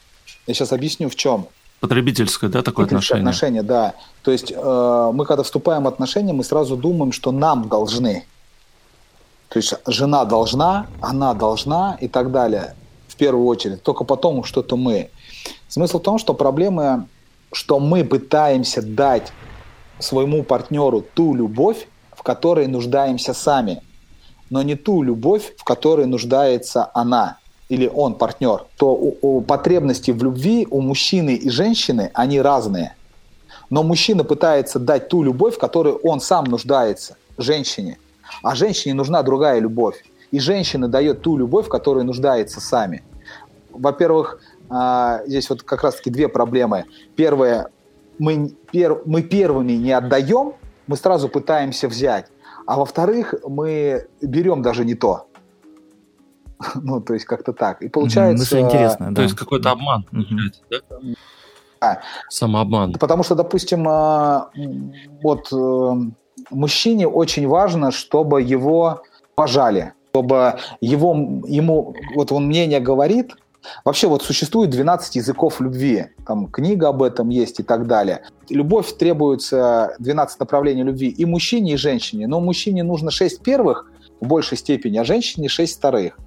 Я 0.46 0.54
сейчас 0.54 0.72
объясню 0.72 1.08
в 1.08 1.16
чем. 1.16 1.46
Потребительское, 1.80 2.48
да, 2.48 2.62
такое 2.62 2.86
отношение? 2.86 3.22
отношение, 3.22 3.62
да. 3.62 3.94
То 4.22 4.30
есть 4.30 4.50
э, 4.50 5.10
мы, 5.12 5.26
когда 5.26 5.42
вступаем 5.42 5.84
в 5.84 5.88
отношения, 5.88 6.32
мы 6.32 6.42
сразу 6.42 6.76
думаем, 6.76 7.12
что 7.12 7.32
нам 7.32 7.68
должны. 7.68 8.24
То 9.48 9.58
есть 9.58 9.74
жена 9.86 10.24
должна, 10.24 10.86
она 11.00 11.34
должна 11.34 11.96
и 12.00 12.08
так 12.08 12.32
далее. 12.32 12.74
В 13.08 13.16
первую 13.16 13.46
очередь. 13.46 13.82
Только 13.82 14.04
потом 14.04 14.42
что-то 14.44 14.76
мы. 14.76 15.10
Смысл 15.68 15.98
в 15.98 16.02
том, 16.02 16.18
что 16.18 16.34
проблема, 16.34 17.08
что 17.52 17.78
мы 17.78 18.04
пытаемся 18.04 18.82
дать 18.82 19.32
своему 19.98 20.42
партнеру 20.42 21.04
ту 21.14 21.34
любовь, 21.34 21.88
в 22.12 22.22
которой 22.22 22.66
нуждаемся 22.66 23.34
сами, 23.34 23.82
но 24.50 24.62
не 24.62 24.74
ту 24.74 25.02
любовь, 25.02 25.52
в 25.56 25.64
которой 25.64 26.06
нуждается 26.06 26.90
она 26.94 27.38
или 27.68 27.90
он 27.92 28.14
партнер, 28.14 28.64
то 28.76 28.94
у, 28.94 29.16
у 29.20 29.40
потребности 29.40 30.10
в 30.10 30.22
любви 30.22 30.66
у 30.70 30.80
мужчины 30.80 31.34
и 31.34 31.50
женщины, 31.50 32.10
они 32.14 32.40
разные. 32.40 32.94
Но 33.70 33.82
мужчина 33.82 34.22
пытается 34.24 34.78
дать 34.78 35.08
ту 35.08 35.22
любовь, 35.22 35.56
в 35.56 35.58
которой 35.58 35.94
он 35.94 36.20
сам 36.20 36.44
нуждается 36.44 37.16
женщине. 37.36 37.98
А 38.42 38.54
женщине 38.54 38.94
нужна 38.94 39.22
другая 39.22 39.58
любовь. 39.58 40.04
И 40.30 40.38
женщина 40.38 40.88
дает 40.88 41.22
ту 41.22 41.36
любовь, 41.36 41.66
в 41.66 41.68
которой 41.68 42.04
нуждается 42.04 42.60
сами. 42.60 43.02
Во-первых, 43.70 44.40
а, 44.68 45.22
здесь 45.26 45.50
вот 45.50 45.62
как 45.62 45.82
раз-таки 45.82 46.10
две 46.10 46.28
проблемы. 46.28 46.84
Первое, 47.16 47.68
мы, 48.18 48.52
пер, 48.70 49.02
мы 49.04 49.22
первыми 49.22 49.72
не 49.72 49.92
отдаем, 49.92 50.54
мы 50.86 50.96
сразу 50.96 51.28
пытаемся 51.28 51.88
взять. 51.88 52.26
А 52.66 52.76
во-вторых, 52.76 53.34
мы 53.46 54.06
берем 54.20 54.62
даже 54.62 54.84
не 54.84 54.94
то. 54.94 55.26
Ну, 56.74 57.00
то 57.00 57.14
есть 57.14 57.26
как-то 57.26 57.52
так. 57.52 57.82
И 57.82 57.88
получается... 57.88 58.42
Мысль 58.42 58.60
интересная, 58.60 59.10
да. 59.10 59.16
То 59.16 59.22
есть 59.22 59.34
какой-то 59.34 59.70
обман 59.70 60.04
получается, 60.04 60.62
да? 60.70 60.78
А, 61.80 62.00
Самообман. 62.28 62.94
Потому 62.94 63.22
что, 63.22 63.34
допустим, 63.34 63.86
а, 63.86 64.50
вот 65.22 65.52
э, 65.52 66.10
мужчине 66.50 67.06
очень 67.06 67.46
важно, 67.46 67.90
чтобы 67.90 68.40
его 68.40 69.02
пожали, 69.34 69.92
чтобы 70.10 70.58
его, 70.80 71.12
ему, 71.46 71.94
вот 72.14 72.32
он 72.32 72.46
мнение 72.46 72.80
говорит, 72.80 73.34
Вообще 73.84 74.06
вот 74.06 74.22
существует 74.22 74.70
12 74.70 75.16
языков 75.16 75.60
любви, 75.60 76.06
там 76.24 76.46
книга 76.46 76.88
об 76.88 77.02
этом 77.02 77.30
есть 77.30 77.60
и 77.60 77.62
так 77.64 77.88
далее. 77.88 78.22
Любовь 78.48 78.96
требуется 78.96 79.96
12 79.98 80.38
направлений 80.38 80.84
любви 80.84 81.08
и 81.08 81.24
мужчине, 81.24 81.74
и 81.74 81.76
женщине, 81.76 82.26
но 82.28 82.40
мужчине 82.40 82.84
нужно 82.84 83.10
6 83.10 83.42
первых 83.42 83.90
в 84.20 84.26
большей 84.26 84.56
степени, 84.56 84.98
а 84.98 85.04
женщине 85.04 85.48
6 85.48 85.78
вторых. 85.78 86.18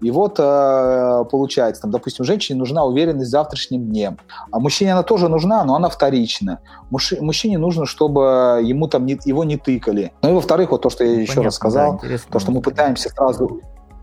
И 0.00 0.10
вот 0.10 0.38
э, 0.38 1.24
получается, 1.30 1.82
там, 1.82 1.90
допустим, 1.90 2.24
женщине 2.24 2.58
нужна 2.58 2.84
уверенность 2.84 3.28
в 3.28 3.30
завтрашнем 3.30 3.86
дне, 3.86 4.16
а 4.50 4.58
мужчине 4.58 4.92
она 4.92 5.02
тоже 5.02 5.28
нужна, 5.28 5.64
но 5.64 5.76
она 5.76 5.88
вторична. 5.88 6.60
Мужи, 6.90 7.16
мужчине 7.20 7.58
нужно, 7.58 7.86
чтобы 7.86 8.60
ему 8.62 8.88
там 8.88 9.06
не, 9.06 9.18
его 9.24 9.44
не 9.44 9.56
тыкали. 9.56 10.12
Ну 10.22 10.30
и 10.30 10.32
во-вторых, 10.32 10.72
вот 10.72 10.82
то, 10.82 10.90
что 10.90 11.04
я 11.04 11.14
ну, 11.14 11.20
еще 11.20 11.28
Понятно, 11.28 11.44
раз 11.44 11.54
сказал, 11.54 12.00
да, 12.02 12.18
то, 12.30 12.38
что 12.38 12.52
мы 12.52 12.60
пытаемся 12.60 13.08
сразу, 13.08 13.60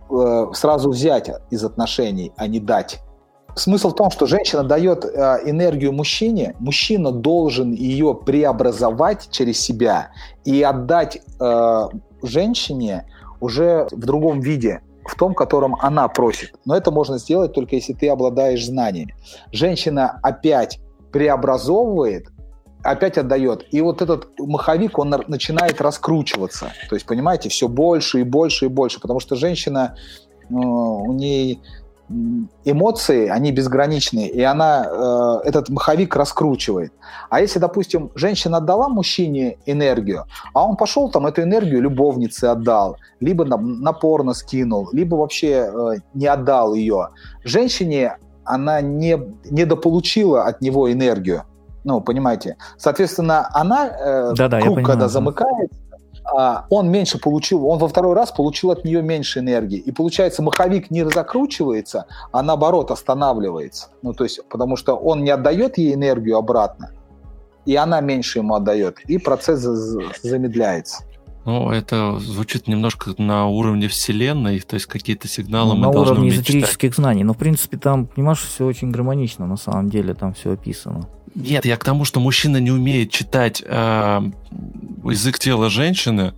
э, 0.10 0.48
сразу 0.54 0.90
взять 0.90 1.30
из 1.52 1.64
отношений, 1.64 2.32
а 2.36 2.48
не 2.48 2.60
дать. 2.60 3.00
Смысл 3.56 3.90
в 3.90 3.96
том, 3.96 4.10
что 4.12 4.26
женщина 4.28 4.64
дает 4.64 5.04
э, 5.06 5.40
энергию 5.46 5.92
мужчине, 5.92 6.56
мужчина 6.60 7.12
должен 7.12 7.74
ее 7.74 8.16
преобразовать 8.16 9.28
через 9.30 9.60
себя 9.60 10.12
и 10.46 10.64
отдать 10.64 11.22
э, 11.40 11.88
женщине 12.24 13.06
уже 13.42 13.88
в 13.92 14.00
другом 14.00 14.40
виде 14.40 14.82
в 15.04 15.16
том, 15.16 15.34
котором 15.34 15.76
она 15.82 16.08
просит. 16.08 16.54
Но 16.66 16.76
это 16.76 16.92
можно 16.92 17.18
сделать 17.18 17.54
только 17.54 17.76
если 17.76 17.94
ты 17.94 18.08
обладаешь 18.10 18.66
знаниями. 18.66 19.16
Женщина 19.52 20.20
опять 20.22 20.80
преобразовывает, 21.12 22.28
опять 22.84 23.18
отдает. 23.18 23.66
И 23.72 23.82
вот 23.82 24.02
этот 24.02 24.28
маховик, 24.40 25.00
он 25.00 25.10
начинает 25.28 25.82
раскручиваться. 25.82 26.72
То 26.90 26.96
есть, 26.96 27.06
понимаете, 27.06 27.50
все 27.50 27.68
больше 27.68 28.22
и 28.22 28.24
больше 28.24 28.66
и 28.66 28.70
больше. 28.70 29.00
Потому 29.00 29.20
что 29.20 29.36
женщина, 29.36 29.96
э, 30.50 30.54
у 30.54 31.12
ней 31.14 31.62
эмоции, 32.66 33.28
они 33.28 33.52
безграничные, 33.52 34.30
и 34.30 34.42
она 34.42 34.86
э, 34.86 35.48
этот 35.48 35.70
маховик 35.70 36.16
раскручивает. 36.16 36.94
А 37.30 37.42
если, 37.42 37.60
допустим, 37.60 38.12
женщина 38.16 38.58
отдала 38.58 38.90
мужчине 38.90 39.58
энергию, 39.66 40.26
а 40.54 40.66
он 40.66 40.76
пошел 40.76 41.10
там 41.10 41.28
эту 41.28 41.44
энергию 41.44 41.82
любовнице 41.82 42.46
отдал, 42.46 42.98
либо 43.20 43.46
напорно 43.46 44.34
скинул, 44.34 44.90
либо 44.92 45.16
вообще 45.16 45.72
э, 45.72 46.00
не 46.14 46.28
отдал 46.28 46.74
ее, 46.74 47.10
женщине 47.44 48.18
она 48.44 48.82
не 48.82 49.20
недополучила 49.50 50.44
от 50.44 50.62
него 50.62 50.92
энергию. 50.92 51.44
Ну, 51.84 52.02
понимаете? 52.02 52.58
Соответственно, 52.78 53.50
она, 53.54 53.88
э, 53.88 54.34
да 54.36 54.48
-да, 54.48 54.62
круг, 54.62 54.84
когда 54.84 55.08
замыкается, 55.08 55.80
а, 55.91 55.91
он 56.70 56.90
меньше 56.90 57.18
получил, 57.18 57.68
он 57.68 57.80
во 57.80 57.88
второй 57.88 58.16
раз 58.16 58.32
получил 58.32 58.72
от 58.72 58.86
нее 58.86 59.02
меньше 59.02 59.40
энергии. 59.40 59.78
И 59.78 59.92
получается, 59.92 60.42
маховик 60.42 60.92
не 60.92 61.04
закручивается, 61.10 62.06
а 62.32 62.42
наоборот 62.42 62.92
останавливается. 62.92 63.90
Ну, 64.02 64.14
то 64.14 64.24
есть, 64.24 64.40
потому 64.50 64.76
что 64.78 64.96
он 64.96 65.24
не 65.24 65.32
отдает 65.32 65.78
ей 65.78 65.94
энергию 65.94 66.38
обратно, 66.38 66.92
и 67.66 67.76
она 67.76 68.02
меньше 68.02 68.40
ему 68.40 68.56
отдает, 68.56 69.00
и 69.08 69.18
процесс 69.18 69.60
замедляется. 69.60 71.04
Ну, 71.44 71.72
это 71.72 72.20
звучит 72.20 72.68
немножко 72.68 73.16
на 73.18 73.48
уровне 73.48 73.88
Вселенной, 73.88 74.60
то 74.60 74.76
есть 74.76 74.86
какие-то 74.86 75.28
сигналы 75.28 75.74
ну, 75.74 75.88
мы 75.88 75.94
должны 75.94 76.14
уровне 76.14 76.30
эзотерических 76.30 76.92
читать. 76.92 76.96
знаний. 76.96 77.24
Но, 77.24 77.34
в 77.34 77.38
принципе, 77.38 77.78
там, 77.78 78.06
понимаешь, 78.06 78.44
все 78.44 78.64
очень 78.64 78.92
гармонично, 78.92 79.48
на 79.48 79.58
самом 79.58 79.90
деле, 79.90 80.14
там 80.14 80.34
все 80.34 80.52
описано. 80.52 81.08
Нет, 81.36 81.66
я 81.66 81.78
к 81.78 81.84
тому, 81.84 82.06
что 82.06 82.20
мужчина 82.20 82.58
не 82.58 82.72
умеет 82.72 83.12
читать 83.12 83.64
э, 83.66 84.22
язык 85.04 85.40
тела 85.40 85.70
женщины, 85.70 86.34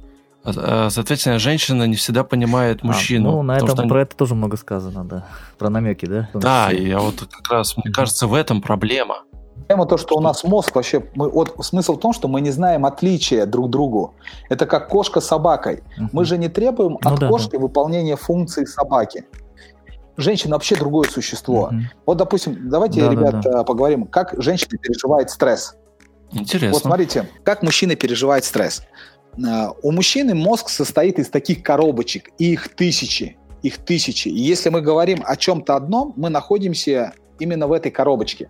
а, 0.46 0.90
соответственно, 0.90 1.40
женщина 1.40 1.84
не 1.88 1.96
всегда 1.96 2.24
понимает 2.24 2.80
а, 2.82 2.88
мужчину. 2.88 3.30
А, 3.30 3.32
ну, 3.34 3.44
на 3.44 3.58
этом, 3.58 3.70
что... 3.70 3.88
про 3.88 4.02
это 4.02 4.16
тоже 4.16 4.36
много 4.36 4.58
сказано, 4.58 5.06
да. 5.06 5.26
Про 5.58 5.70
намеки, 5.70 6.06
да? 6.06 6.30
Да, 6.34 6.72
и 6.72 6.88
я 6.88 7.00
вот 7.00 7.16
как 7.30 7.50
раз, 7.52 7.78
мне 7.78 7.92
кажется, 7.92 8.28
в 8.28 8.34
этом 8.34 8.62
проблема. 8.62 9.24
Проблема 9.56 9.86
то, 9.86 9.98
что 9.98 10.18
у 10.18 10.20
нас 10.20 10.44
мозг 10.44 10.76
вообще... 10.76 11.06
Мы, 11.16 11.30
вот 11.30 11.56
смысл 11.62 11.96
в 11.96 12.00
том, 12.00 12.12
что 12.12 12.28
мы 12.28 12.42
не 12.42 12.52
знаем 12.52 12.86
отличия 12.86 13.46
друг 13.46 13.70
другу. 13.70 14.16
Это 14.50 14.66
как 14.66 14.90
кошка 14.90 15.22
с 15.22 15.28
собакой. 15.28 15.84
Мы 16.12 16.26
же 16.26 16.38
не 16.38 16.50
требуем 16.50 16.98
ну, 17.02 17.10
от 17.10 17.20
да, 17.20 17.30
кошки 17.30 17.54
да. 17.54 17.60
выполнения 17.60 18.18
функции 18.18 18.66
собаки 18.66 19.26
женщина 20.18 20.56
вообще 20.56 20.76
другое 20.76 21.10
существо. 21.10 21.70
Mm-hmm. 21.72 21.82
Вот, 22.06 22.18
допустим, 22.18 22.70
давайте, 22.70 23.02
да, 23.02 23.12
ребят, 23.12 23.42
да, 23.42 23.52
да. 23.52 23.64
поговорим, 23.64 24.06
как 24.06 24.36
женщина 24.38 24.78
переживает 24.78 25.30
стресс. 25.30 25.76
Интересно. 26.32 26.74
Вот 26.74 26.82
смотрите, 26.82 27.30
как 27.44 27.64
мужчина 27.64 27.96
переживает 27.96 28.44
стресс. 28.44 28.84
А, 29.46 29.72
у 29.82 29.92
мужчины 29.92 30.36
мозг 30.36 30.70
состоит 30.70 31.20
из 31.20 31.30
таких 31.30 31.64
коробочек, 31.64 32.30
и 32.38 32.54
их 32.54 32.70
тысячи, 32.70 33.38
их 33.62 33.78
тысячи. 33.78 34.28
И 34.28 34.40
если 34.40 34.70
мы 34.70 34.82
говорим 34.82 35.24
о 35.26 35.36
чем-то 35.36 35.76
одном, 35.76 36.14
мы 36.16 36.30
находимся 36.30 37.14
именно 37.40 37.68
в 37.68 37.72
этой 37.72 37.92
коробочке. 37.92 38.50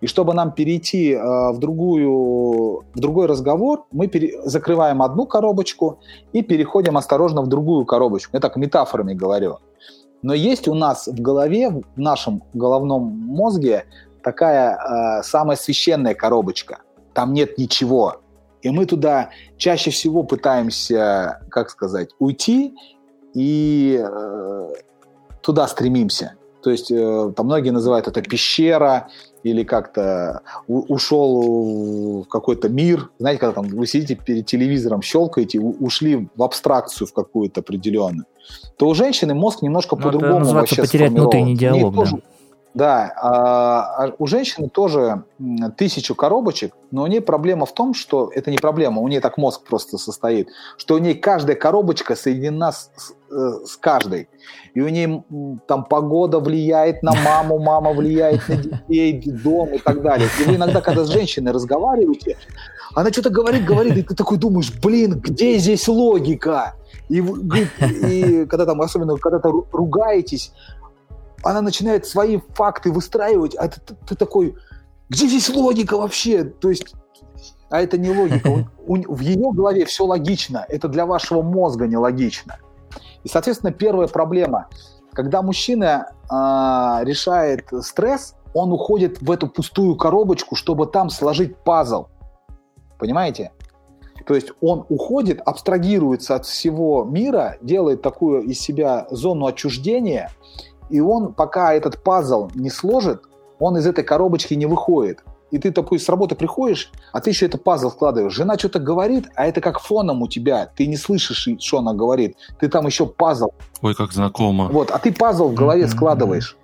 И 0.00 0.06
чтобы 0.06 0.34
нам 0.34 0.52
перейти 0.52 1.12
э, 1.12 1.18
в, 1.18 1.58
другую, 1.58 2.84
в 2.94 3.00
другой 3.00 3.26
разговор, 3.26 3.86
мы 3.92 4.08
пере, 4.08 4.40
закрываем 4.44 5.02
одну 5.02 5.26
коробочку 5.26 6.00
и 6.32 6.42
переходим 6.42 6.96
осторожно 6.96 7.42
в 7.42 7.48
другую 7.48 7.84
коробочку. 7.84 8.36
Я 8.36 8.40
так 8.40 8.56
метафорами 8.56 9.14
говорю. 9.14 9.58
Но 10.22 10.34
есть 10.34 10.68
у 10.68 10.74
нас 10.74 11.06
в 11.06 11.20
голове, 11.20 11.70
в 11.70 11.98
нашем 11.98 12.42
головном 12.52 13.02
мозге 13.04 13.86
такая 14.22 14.76
э, 14.76 15.22
самая 15.22 15.56
священная 15.56 16.14
коробочка. 16.14 16.80
Там 17.14 17.32
нет 17.32 17.58
ничего. 17.58 18.20
И 18.62 18.70
мы 18.70 18.84
туда 18.86 19.30
чаще 19.56 19.90
всего 19.90 20.22
пытаемся, 20.22 21.40
как 21.50 21.70
сказать, 21.70 22.10
уйти 22.18 22.74
и 23.34 23.98
э, 23.98 24.72
туда 25.40 25.66
стремимся. 25.66 26.34
То 26.62 26.70
есть 26.70 26.90
э, 26.90 27.32
там 27.34 27.46
многие 27.46 27.70
называют 27.70 28.06
это 28.06 28.20
пещера 28.20 29.08
или 29.42 29.62
как-то 29.62 30.42
ушел 30.68 32.22
в 32.22 32.28
какой-то 32.28 32.68
мир. 32.68 33.10
Знаете, 33.18 33.40
когда 33.40 33.54
там 33.54 33.68
вы 33.68 33.86
сидите 33.86 34.14
перед 34.14 34.46
телевизором, 34.46 35.02
щелкаете, 35.02 35.60
ушли 35.60 36.28
в 36.36 36.42
абстракцию 36.42 37.06
в 37.08 37.12
какую-то 37.12 37.60
определенную, 37.60 38.26
то 38.76 38.88
у 38.88 38.94
женщины 38.94 39.34
мозг 39.34 39.62
немножко 39.62 39.96
Ну, 39.96 40.02
по-другому 40.02 40.44
вообще 40.52 40.82
потерять 40.82 41.10
внутренний 41.12 41.56
диалог, 41.56 41.94
да. 41.94 41.98
тоже- 42.00 42.22
Да, 42.72 43.12
а, 43.20 44.04
а 44.04 44.12
у 44.18 44.26
женщины 44.26 44.68
тоже 44.68 45.24
тысячу 45.76 46.14
коробочек, 46.14 46.72
но 46.92 47.02
у 47.02 47.06
нее 47.08 47.20
проблема 47.20 47.66
в 47.66 47.74
том, 47.74 47.94
что 47.94 48.30
это 48.32 48.52
не 48.52 48.58
проблема, 48.58 49.02
у 49.02 49.08
нее 49.08 49.20
так 49.20 49.38
мозг 49.38 49.62
просто 49.64 49.98
состоит, 49.98 50.48
что 50.76 50.94
у 50.94 50.98
нее 50.98 51.14
каждая 51.16 51.56
коробочка 51.56 52.14
соединена 52.14 52.70
с, 52.70 52.90
с, 53.30 53.32
э, 53.32 53.66
с 53.66 53.76
каждой. 53.76 54.28
И 54.74 54.80
у 54.80 54.88
нее 54.88 55.24
м, 55.30 55.60
там 55.66 55.84
погода 55.84 56.38
влияет 56.40 57.02
на 57.02 57.12
маму, 57.14 57.58
мама 57.58 57.92
влияет 57.92 58.48
на 58.48 58.56
детей, 58.56 59.22
дом 59.42 59.74
и 59.74 59.78
так 59.78 60.02
далее. 60.02 60.28
И 60.40 60.44
вы 60.48 60.56
иногда, 60.56 60.80
когда 60.80 61.04
с 61.04 61.08
женщиной 61.08 61.52
разговариваете, 61.52 62.36
она 62.94 63.10
что-то 63.10 63.30
говорит, 63.30 63.64
говорит, 63.64 63.96
и 63.96 64.02
ты 64.02 64.14
такой 64.14 64.38
думаешь, 64.38 64.72
блин, 64.82 65.20
где 65.20 65.58
здесь 65.58 65.86
логика? 65.88 66.74
И, 67.08 67.20
говорит, 67.20 67.68
и 67.80 68.46
когда 68.46 68.66
там, 68.66 68.80
особенно 68.80 69.16
когда 69.16 69.38
то 69.38 69.48
ру- 69.50 69.66
ругаетесь, 69.72 70.52
она 71.42 71.62
начинает 71.62 72.06
свои 72.06 72.38
факты 72.54 72.92
выстраивать, 72.92 73.54
а 73.56 73.68
ты, 73.68 73.80
ты- 73.80 73.96
ты 74.08 74.14
такой, 74.14 74.54
где 75.08 75.26
здесь 75.26 75.48
логика 75.48 75.96
вообще? 75.96 76.44
То 76.44 76.68
есть, 76.70 76.94
а 77.70 77.80
это 77.80 77.96
не 77.98 78.10
логика. 78.10 78.48
У- 78.86 78.94
у- 78.94 79.14
в 79.14 79.20
ее 79.20 79.50
голове 79.52 79.84
все 79.86 80.04
логично, 80.04 80.64
это 80.68 80.88
для 80.88 81.06
вашего 81.06 81.42
мозга 81.42 81.86
нелогично. 81.86 82.58
И, 83.24 83.28
соответственно, 83.28 83.72
первая 83.72 84.08
проблема, 84.08 84.68
когда 85.12 85.42
мужчина 85.42 86.12
а, 86.28 87.00
решает 87.02 87.66
стресс, 87.82 88.34
он 88.54 88.72
уходит 88.72 89.20
в 89.20 89.30
эту 89.30 89.48
пустую 89.48 89.96
коробочку, 89.96 90.56
чтобы 90.56 90.86
там 90.86 91.10
сложить 91.10 91.56
пазл. 91.56 92.06
Понимаете? 92.98 93.52
То 94.26 94.34
есть 94.34 94.52
он 94.60 94.84
уходит, 94.88 95.40
абстрагируется 95.44 96.36
от 96.36 96.46
всего 96.46 97.04
мира, 97.04 97.56
делает 97.62 98.02
такую 98.02 98.42
из 98.42 98.60
себя 98.60 99.06
зону 99.10 99.46
отчуждения, 99.46 100.30
и 100.90 101.00
он, 101.00 101.32
пока 101.32 101.72
этот 101.74 102.02
пазл 102.02 102.50
не 102.54 102.70
сложит, 102.70 103.22
он 103.58 103.76
из 103.76 103.86
этой 103.86 104.04
коробочки 104.04 104.54
не 104.54 104.66
выходит. 104.66 105.22
И 105.50 105.58
ты 105.58 105.72
такой 105.72 105.98
с 105.98 106.08
работы 106.08 106.34
приходишь, 106.34 106.92
а 107.12 107.20
ты 107.20 107.30
еще 107.30 107.46
это 107.46 107.58
пазл 107.58 107.90
вкладываешь. 107.90 108.32
Жена 108.32 108.58
что-то 108.58 108.78
говорит, 108.78 109.28
а 109.34 109.46
это 109.46 109.60
как 109.60 109.80
фоном 109.80 110.22
у 110.22 110.28
тебя. 110.28 110.70
Ты 110.76 110.86
не 110.86 110.96
слышишь, 110.96 111.48
что 111.58 111.78
она 111.78 111.92
говорит. 111.92 112.36
Ты 112.58 112.68
там 112.68 112.86
еще 112.86 113.06
пазл. 113.06 113.50
Ой, 113.82 113.94
как 113.94 114.12
знакомо. 114.12 114.68
Вот, 114.68 114.90
а 114.90 114.98
ты 114.98 115.12
пазл 115.12 115.48
в 115.48 115.54
голове 115.54 115.86
Мгм, 115.86 115.92
складываешь. 115.92 116.56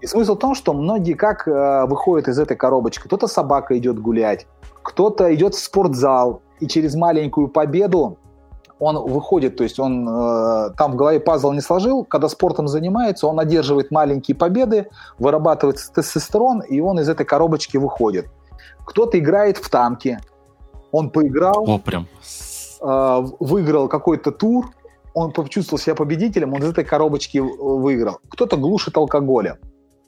И 0.00 0.06
смысл 0.06 0.34
в 0.34 0.38
том, 0.38 0.54
что 0.54 0.74
многие 0.74 1.14
как 1.14 1.48
э, 1.48 1.86
выходят 1.86 2.28
из 2.28 2.38
этой 2.38 2.56
коробочки. 2.56 3.04
Кто-то 3.04 3.26
собака 3.26 3.78
идет 3.78 3.98
гулять, 3.98 4.46
кто-то 4.82 5.34
идет 5.34 5.54
в 5.54 5.58
спортзал, 5.58 6.42
и 6.60 6.66
через 6.66 6.94
маленькую 6.94 7.48
победу 7.48 8.18
он 8.78 8.96
выходит, 8.96 9.56
то 9.56 9.62
есть 9.64 9.78
он 9.78 10.08
э, 10.08 10.70
там 10.76 10.92
в 10.92 10.96
голове 10.96 11.20
пазл 11.20 11.52
не 11.52 11.60
сложил, 11.60 12.04
когда 12.04 12.28
спортом 12.28 12.68
занимается, 12.68 13.26
он 13.26 13.38
одерживает 13.38 13.90
маленькие 13.90 14.36
победы, 14.36 14.88
вырабатывает 15.18 15.78
тестостерон, 15.94 16.60
и 16.60 16.80
он 16.80 16.98
из 17.00 17.08
этой 17.08 17.24
коробочки 17.24 17.76
выходит. 17.76 18.26
Кто-то 18.84 19.18
играет 19.18 19.58
в 19.58 19.68
танки, 19.70 20.18
он 20.90 21.10
поиграл, 21.10 21.64
О, 21.68 21.78
прям. 21.78 22.06
э, 22.80 23.26
выиграл 23.40 23.88
какой-то 23.88 24.32
тур, 24.32 24.70
он 25.14 25.32
почувствовал 25.32 25.78
себя 25.78 25.94
победителем, 25.94 26.52
он 26.54 26.62
из 26.62 26.70
этой 26.70 26.84
коробочки 26.84 27.38
выиграл. 27.38 28.18
Кто-то 28.28 28.56
глушит 28.56 28.96
алкоголем. 28.96 29.56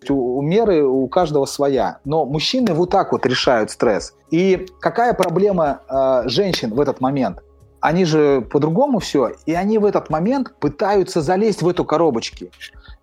У, 0.08 0.38
у 0.38 0.42
меры 0.42 0.84
у 0.84 1.08
каждого 1.08 1.46
своя. 1.46 2.00
Но 2.04 2.26
мужчины 2.26 2.74
вот 2.74 2.90
так 2.90 3.12
вот 3.12 3.24
решают 3.24 3.70
стресс. 3.70 4.14
И 4.30 4.66
какая 4.80 5.14
проблема 5.14 5.80
э, 5.88 6.28
женщин 6.28 6.74
в 6.74 6.80
этот 6.80 7.00
момент? 7.00 7.42
Они 7.86 8.04
же 8.04 8.40
по-другому 8.40 8.98
все, 8.98 9.34
и 9.46 9.54
они 9.54 9.78
в 9.78 9.84
этот 9.84 10.10
момент 10.10 10.56
пытаются 10.58 11.20
залезть 11.20 11.62
в 11.62 11.68
эту 11.68 11.84
коробочку. 11.84 12.46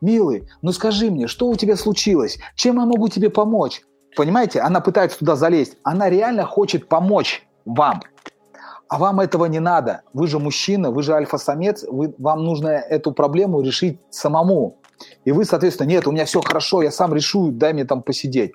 Милый, 0.02 0.50
ну 0.62 0.74
скажи 0.74 1.10
мне, 1.10 1.28
что 1.28 1.48
у 1.48 1.56
тебя 1.56 1.78
случилось? 1.78 2.38
Чем 2.56 2.80
я 2.80 2.86
могу 2.86 3.08
тебе 3.08 3.30
помочь? 3.30 3.84
Понимаете, 4.18 4.60
она 4.60 4.82
пытается 4.82 5.20
туда 5.20 5.38
залезть. 5.38 5.78
Она 5.84 6.10
реально 6.10 6.46
хочет 6.46 6.90
помочь 6.90 7.48
вам. 7.64 8.02
А 8.90 9.00
вам 9.00 9.22
этого 9.22 9.46
не 9.46 9.62
надо. 9.62 10.02
Вы 10.12 10.28
же 10.28 10.38
мужчина, 10.38 10.92
вы 10.92 11.02
же 11.02 11.14
альфа-самец, 11.14 11.86
вы, 11.88 12.14
вам 12.18 12.44
нужно 12.44 12.68
эту 12.68 13.14
проблему 13.14 13.62
решить 13.62 14.02
самому. 14.10 14.80
И 15.24 15.32
вы, 15.32 15.46
соответственно, 15.46 15.88
нет, 15.88 16.08
у 16.08 16.12
меня 16.12 16.26
все 16.26 16.42
хорошо, 16.42 16.82
я 16.82 16.92
сам 16.92 17.14
решу, 17.14 17.52
дай 17.52 17.72
мне 17.72 17.86
там 17.86 18.02
посидеть. 18.04 18.52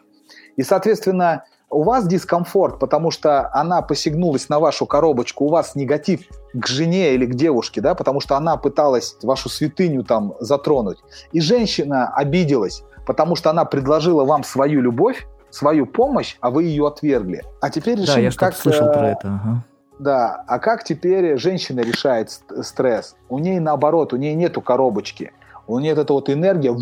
И, 0.59 0.63
соответственно, 0.63 1.45
у 1.71 1.83
вас 1.83 2.07
дискомфорт, 2.07 2.79
потому 2.79 3.11
что 3.11 3.51
она 3.53 3.83
посягнулась 3.83 4.49
на 4.49 4.59
вашу 4.59 4.87
коробочку, 4.87 5.45
у 5.45 5.49
вас 5.49 5.75
негатив 5.75 6.21
к 6.55 6.67
жене 6.67 7.15
или 7.15 7.27
к 7.27 7.35
девушке, 7.35 7.81
да, 7.81 7.95
потому 7.95 8.21
что 8.21 8.37
она 8.37 8.57
пыталась 8.57 9.17
вашу 9.23 9.49
святыню 9.49 10.03
там 10.03 10.35
затронуть. 10.41 10.99
И 11.33 11.41
женщина 11.41 12.09
обиделась, 12.15 12.83
потому 13.07 13.37
что 13.37 13.51
она 13.51 13.65
предложила 13.65 14.25
вам 14.25 14.45
свою 14.45 14.81
любовь, 14.81 15.27
свою 15.51 15.87
помощь, 15.87 16.37
а 16.41 16.51
вы 16.51 16.65
ее 16.65 16.87
отвергли. 16.87 17.43
А 17.61 17.71
теперь 17.71 17.99
решим, 18.01 18.15
Да, 18.15 18.21
я 18.21 18.31
как... 18.31 18.57
слышал 18.57 18.87
э, 18.89 18.93
про 18.93 19.11
это. 19.11 19.29
ага. 19.29 19.65
да, 19.99 20.45
а 20.47 20.59
как 20.59 20.85
теперь 20.85 21.37
женщина 21.39 21.81
решает 21.81 22.31
ст- 22.31 22.65
стресс? 22.65 23.15
У 23.29 23.39
нее 23.39 23.61
наоборот, 23.61 24.13
у 24.13 24.17
нее 24.17 24.35
нету 24.35 24.61
коробочки. 24.63 25.33
У 25.67 25.79
нее 25.81 25.93
эта 25.93 26.15
вот 26.15 26.31
энергия, 26.31 26.75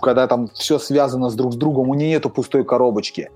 когда 0.00 0.26
там 0.26 0.48
все 0.54 0.78
связано 0.78 1.28
с 1.28 1.34
друг 1.34 1.52
с 1.52 1.56
другом, 1.56 1.90
у 1.90 1.94
нее 1.94 2.08
нету 2.08 2.30
пустой 2.30 2.64
коробочки. 2.64 3.30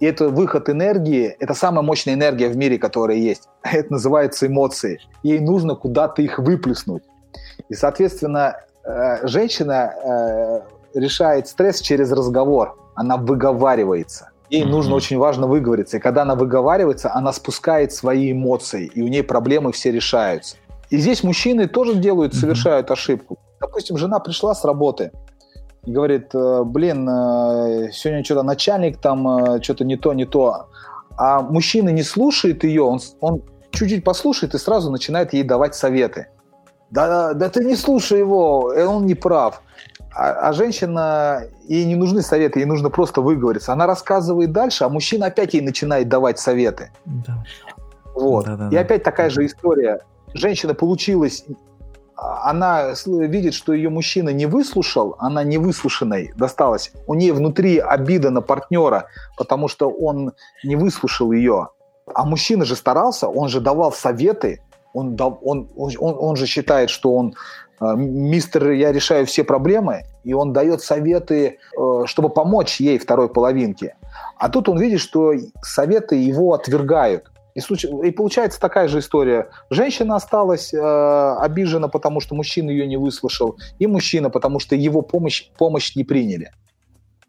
И 0.00 0.06
это 0.06 0.28
выход 0.30 0.68
энергии, 0.70 1.36
это 1.38 1.52
самая 1.54 1.82
мощная 1.82 2.14
энергия 2.14 2.48
в 2.48 2.56
мире, 2.56 2.78
которая 2.78 3.18
есть. 3.18 3.48
Это 3.62 3.92
называется 3.92 4.46
эмоции. 4.46 4.98
Ей 5.22 5.40
нужно 5.40 5.74
куда-то 5.74 6.22
их 6.22 6.38
выплеснуть. 6.38 7.02
И, 7.68 7.74
соответственно, 7.74 8.56
э, 8.84 9.26
женщина 9.28 9.92
э, 10.02 10.60
решает 10.98 11.48
стресс 11.48 11.80
через 11.82 12.10
разговор. 12.12 12.78
Она 12.94 13.18
выговаривается. 13.18 14.30
Ей 14.48 14.62
Мгм. 14.64 14.70
нужно 14.72 14.94
очень 14.96 15.18
важно 15.18 15.46
выговориться. 15.46 15.98
И 15.98 16.00
когда 16.00 16.22
она 16.22 16.34
выговаривается, 16.34 17.14
она 17.14 17.32
спускает 17.32 17.92
свои 17.92 18.32
эмоции, 18.32 18.90
и 18.94 19.02
у 19.02 19.08
нее 19.08 19.22
проблемы 19.22 19.70
все 19.70 19.92
решаются. 19.92 20.56
И 20.88 20.96
здесь 20.96 21.22
мужчины 21.22 21.68
тоже 21.68 21.94
делают, 21.94 22.34
совершают 22.34 22.90
ошибку. 22.90 23.38
Допустим, 23.60 23.98
жена 23.98 24.18
пришла 24.18 24.54
с 24.54 24.64
работы 24.64 25.12
и 25.84 25.92
говорит, 25.92 26.34
э, 26.34 26.62
блин, 26.64 27.08
э, 27.08 27.90
сегодня 27.92 28.24
что-то 28.24 28.42
начальник 28.42 28.98
там, 28.98 29.26
э, 29.28 29.62
что-то 29.62 29.84
не 29.84 29.96
то, 29.96 30.12
не 30.12 30.26
то. 30.26 30.66
А 31.16 31.40
мужчина 31.40 31.88
не 31.90 32.02
слушает 32.02 32.64
ее, 32.64 32.82
он, 32.82 33.00
он 33.20 33.42
чуть-чуть 33.70 34.04
послушает 34.04 34.54
и 34.54 34.58
сразу 34.58 34.90
начинает 34.90 35.32
ей 35.32 35.42
давать 35.42 35.74
советы. 35.74 36.28
Да, 36.90 37.34
да 37.34 37.48
ты 37.48 37.64
не 37.64 37.76
слушай 37.76 38.18
его, 38.18 38.72
он 38.76 39.06
не 39.06 39.14
прав. 39.14 39.62
А, 40.12 40.48
а 40.48 40.52
женщина, 40.52 41.44
ей 41.68 41.84
не 41.84 41.94
нужны 41.94 42.20
советы, 42.20 42.58
ей 42.58 42.66
нужно 42.66 42.90
просто 42.90 43.20
выговориться. 43.20 43.72
Она 43.72 43.86
рассказывает 43.86 44.52
дальше, 44.52 44.84
а 44.84 44.88
мужчина 44.88 45.26
опять 45.26 45.54
ей 45.54 45.62
начинает 45.62 46.08
давать 46.08 46.38
советы. 46.38 46.90
Да. 47.04 47.44
Вот. 48.14 48.44
Да-да-да. 48.44 48.76
И 48.76 48.78
опять 48.78 49.04
такая 49.04 49.30
же 49.30 49.46
история. 49.46 50.00
Женщина 50.34 50.74
получилась, 50.74 51.44
она 52.20 52.92
видит, 53.06 53.54
что 53.54 53.72
ее 53.72 53.88
мужчина 53.88 54.28
не 54.30 54.46
выслушал, 54.46 55.16
она 55.18 55.42
не 55.42 55.58
выслушанной 55.58 56.32
досталась. 56.36 56.92
У 57.06 57.14
нее 57.14 57.32
внутри 57.32 57.78
обида 57.78 58.30
на 58.30 58.42
партнера, 58.42 59.06
потому 59.38 59.68
что 59.68 59.88
он 59.88 60.32
не 60.62 60.76
выслушал 60.76 61.32
ее. 61.32 61.68
А 62.12 62.24
мужчина 62.24 62.64
же 62.64 62.76
старался, 62.76 63.28
он 63.28 63.48
же 63.48 63.60
давал 63.60 63.92
советы, 63.92 64.60
он, 64.92 65.16
дав- 65.16 65.38
он, 65.42 65.68
он, 65.76 65.92
он 65.98 66.36
же 66.36 66.46
считает, 66.46 66.90
что 66.90 67.14
он 67.14 67.34
э, 67.80 67.94
мистер, 67.96 68.70
я 68.72 68.92
решаю 68.92 69.24
все 69.24 69.44
проблемы, 69.44 70.02
и 70.24 70.34
он 70.34 70.52
дает 70.52 70.82
советы, 70.82 71.58
э, 71.78 72.02
чтобы 72.06 72.28
помочь 72.28 72.80
ей 72.80 72.98
второй 72.98 73.28
половинке. 73.28 73.94
А 74.36 74.48
тут 74.48 74.68
он 74.68 74.78
видит, 74.78 75.00
что 75.00 75.32
советы 75.62 76.16
его 76.16 76.52
отвергают. 76.52 77.30
И, 77.54 77.60
случ- 77.60 77.84
и 78.06 78.10
получается 78.10 78.60
такая 78.60 78.88
же 78.88 78.98
история. 79.00 79.48
Женщина 79.70 80.16
осталась 80.16 80.72
э, 80.72 81.36
обижена, 81.40 81.88
потому 81.88 82.20
что 82.20 82.34
мужчина 82.34 82.70
ее 82.70 82.86
не 82.86 82.96
выслушал, 82.96 83.56
и 83.78 83.86
мужчина, 83.86 84.30
потому 84.30 84.60
что 84.60 84.76
его 84.76 85.02
помощь, 85.02 85.48
помощь 85.58 85.96
не 85.96 86.04
приняли. 86.04 86.50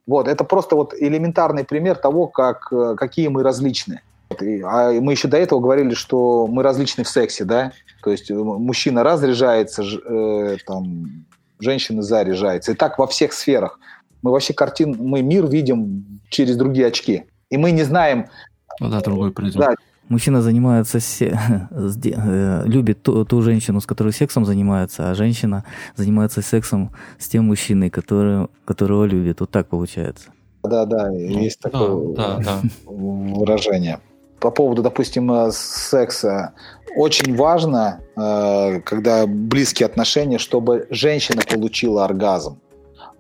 Вот, 0.07 0.28
это 0.28 0.43
просто 0.43 0.76
вот 0.76 0.93
элементарный 0.99 1.63
пример 1.63 1.95
того, 1.95 2.28
как, 2.28 2.67
э, 2.72 2.95
какие 2.97 3.28
мы 3.30 3.43
различны. 3.43 4.01
И- 4.41 4.61
а 4.61 4.91
мы 5.01 5.13
еще 5.13 5.28
до 5.28 5.38
этого 5.38 5.59
говорили, 5.59 5.93
что 5.93 6.47
мы 6.47 6.63
различны 6.63 7.03
в 7.03 7.09
сексе, 7.09 7.43
да? 7.43 7.72
То 8.03 8.11
есть 8.11 8.30
э, 8.32 8.36
мужчина 8.36 9.03
разряжается, 9.03 9.84
ж- 9.84 9.99
э, 10.05 10.57
там, 10.65 11.26
женщина 11.59 12.01
заряжается. 12.01 12.72
И 12.72 12.76
так 12.76 12.97
во 12.99 13.07
всех 13.07 13.34
сферах. 13.34 13.80
Мы 14.22 14.32
вообще 14.32 14.53
картин, 14.53 14.95
мы 14.99 15.22
мир 15.24 15.47
видим 15.47 16.05
через 16.30 16.55
другие 16.55 16.88
очки. 16.88 17.24
И 17.49 17.57
мы 17.57 17.72
не 17.72 17.84
знаем, 17.84 18.28
Ну 18.80 18.89
да, 18.89 19.01
другой 19.01 19.32
призм. 19.32 19.59
Да. 19.59 19.76
Мужчина 20.12 20.41
занимается, 20.41 20.99
се... 20.99 21.39
Э, 21.72 22.64
любит 22.66 23.01
ту, 23.01 23.26
ту 23.26 23.41
женщину, 23.41 23.80
с 23.80 23.86
которой 23.86 24.14
сексом 24.14 24.45
занимается, 24.45 25.09
а 25.09 25.16
женщина 25.16 25.64
занимается 25.95 26.41
сексом 26.41 26.91
с 27.18 27.28
тем 27.28 27.45
мужчиной, 27.45 27.89
который, 27.89 28.47
которого 28.66 29.05
любит. 29.05 29.39
Вот 29.39 29.49
так 29.49 29.68
получается. 29.68 30.30
Да, 30.64 30.86
да, 30.86 31.09
есть 31.09 31.62
да, 31.64 31.70
такое 31.70 32.16
да, 32.16 32.39
да. 32.39 32.62
выражение. 32.86 33.99
По 34.39 34.51
поводу, 34.51 34.82
допустим, 34.82 35.32
э, 35.32 35.51
секса. 35.51 36.51
Очень 36.95 37.36
важно, 37.36 38.01
э, 38.18 38.82
когда 38.82 39.26
близкие 39.28 39.86
отношения, 39.86 40.38
чтобы 40.38 40.88
женщина 40.89 41.41
получила 41.49 42.05
оргазм 42.05 42.59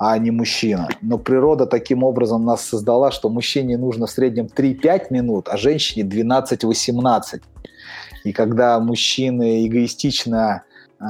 а 0.03 0.17
не 0.17 0.31
мужчина. 0.31 0.89
Но 1.03 1.19
природа 1.19 1.67
таким 1.67 2.03
образом 2.03 2.43
нас 2.43 2.65
создала, 2.65 3.11
что 3.11 3.29
мужчине 3.29 3.77
нужно 3.77 4.07
в 4.07 4.09
среднем 4.09 4.47
3-5 4.47 5.07
минут, 5.11 5.47
а 5.47 5.57
женщине 5.57 6.09
12-18. 6.09 7.41
И 8.23 8.33
когда 8.33 8.79
мужчины 8.79 9.67
эгоистично 9.67 10.63
э, 10.99 11.05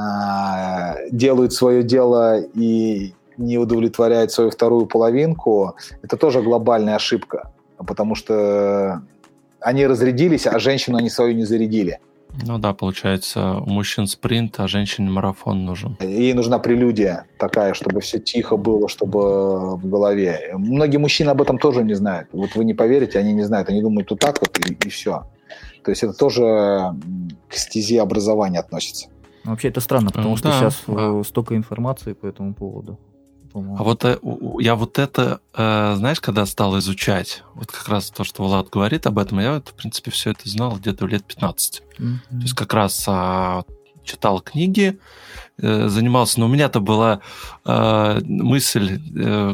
делают 1.10 1.54
свое 1.54 1.84
дело 1.84 2.42
и 2.42 3.14
не 3.38 3.58
удовлетворяют 3.58 4.34
свою 4.34 4.50
вторую 4.52 4.88
половинку, 4.88 5.78
это 6.02 6.18
тоже 6.18 6.42
глобальная 6.42 6.98
ошибка, 6.98 7.50
потому 7.78 8.14
что 8.16 9.04
они 9.62 9.88
разрядились, 9.88 10.48
а 10.48 10.60
женщину 10.60 10.98
они 10.98 11.10
свою 11.10 11.34
не 11.34 11.46
зарядили. 11.46 12.00
Ну 12.46 12.58
да, 12.58 12.74
получается, 12.74 13.56
у 13.56 13.70
мужчин 13.70 14.08
спринт, 14.08 14.60
а 14.60 14.68
женщине 14.68 15.10
марафон 15.10 15.66
нужен. 15.66 15.98
Ей 16.00 16.34
нужна 16.34 16.60
прелюдия 16.60 17.26
такая, 17.38 17.74
чтобы 17.74 18.02
все 18.02 18.20
тихо 18.20 18.58
было, 18.58 18.88
чтобы 18.88 19.76
в 19.78 19.90
голове. 19.90 20.52
Многие 20.54 20.98
мужчины 20.98 21.30
об 21.30 21.42
этом 21.42 21.58
тоже 21.58 21.84
не 21.84 21.94
знают. 21.94 22.30
Вот 22.32 22.56
вы 22.56 22.66
не 22.66 22.74
поверите, 22.74 23.20
они 23.20 23.34
не 23.34 23.44
знают. 23.44 23.70
Они 23.70 23.82
думают, 23.82 24.10
вот 24.10 24.20
так 24.20 24.40
вот 24.42 24.58
и, 24.60 24.74
и 24.74 24.90
все. 24.90 25.26
То 25.84 25.92
есть 25.92 26.04
это 26.04 26.14
тоже 26.14 26.96
к 27.50 27.56
стези 27.56 27.98
образования 27.98 28.60
относится. 28.60 29.10
Вообще 29.44 29.70
это 29.70 29.82
странно, 29.82 30.12
потому 30.12 30.38
что 30.38 30.50
да, 30.50 30.60
сейчас 30.60 30.84
да. 30.88 31.24
столько 31.24 31.56
информации 31.56 32.14
по 32.14 32.28
этому 32.28 32.54
поводу 32.54 33.00
по-моему. 33.52 33.78
А 33.78 33.84
вот 33.84 34.06
э, 34.06 34.18
я 34.60 34.76
вот 34.76 35.00
это, 35.00 35.42
э, 35.54 35.94
знаешь, 35.98 36.20
когда 36.20 36.46
стал 36.46 36.78
изучать, 36.80 37.44
вот 37.54 37.72
как 37.72 37.88
раз 37.88 38.10
то, 38.10 38.24
что 38.24 38.44
Влад 38.44 38.70
говорит 38.70 39.06
об 39.08 39.20
этом, 39.20 39.40
я, 39.40 39.60
в 39.60 39.74
принципе, 39.74 40.12
все 40.12 40.32
это 40.32 40.48
знал 40.50 40.78
где-то 40.78 41.06
лет 41.06 41.24
15. 41.26 41.84
Mm-hmm. 41.98 42.14
То 42.30 42.42
есть 42.42 42.54
как 42.54 42.74
раз 42.74 43.04
а, 43.08 43.64
читал 44.04 44.42
книги, 44.42 45.00
э, 45.58 45.88
занимался, 45.88 46.40
но 46.40 46.48
у 46.48 46.50
меня-то 46.50 46.80
была 46.80 47.22
мысль, 47.64 49.00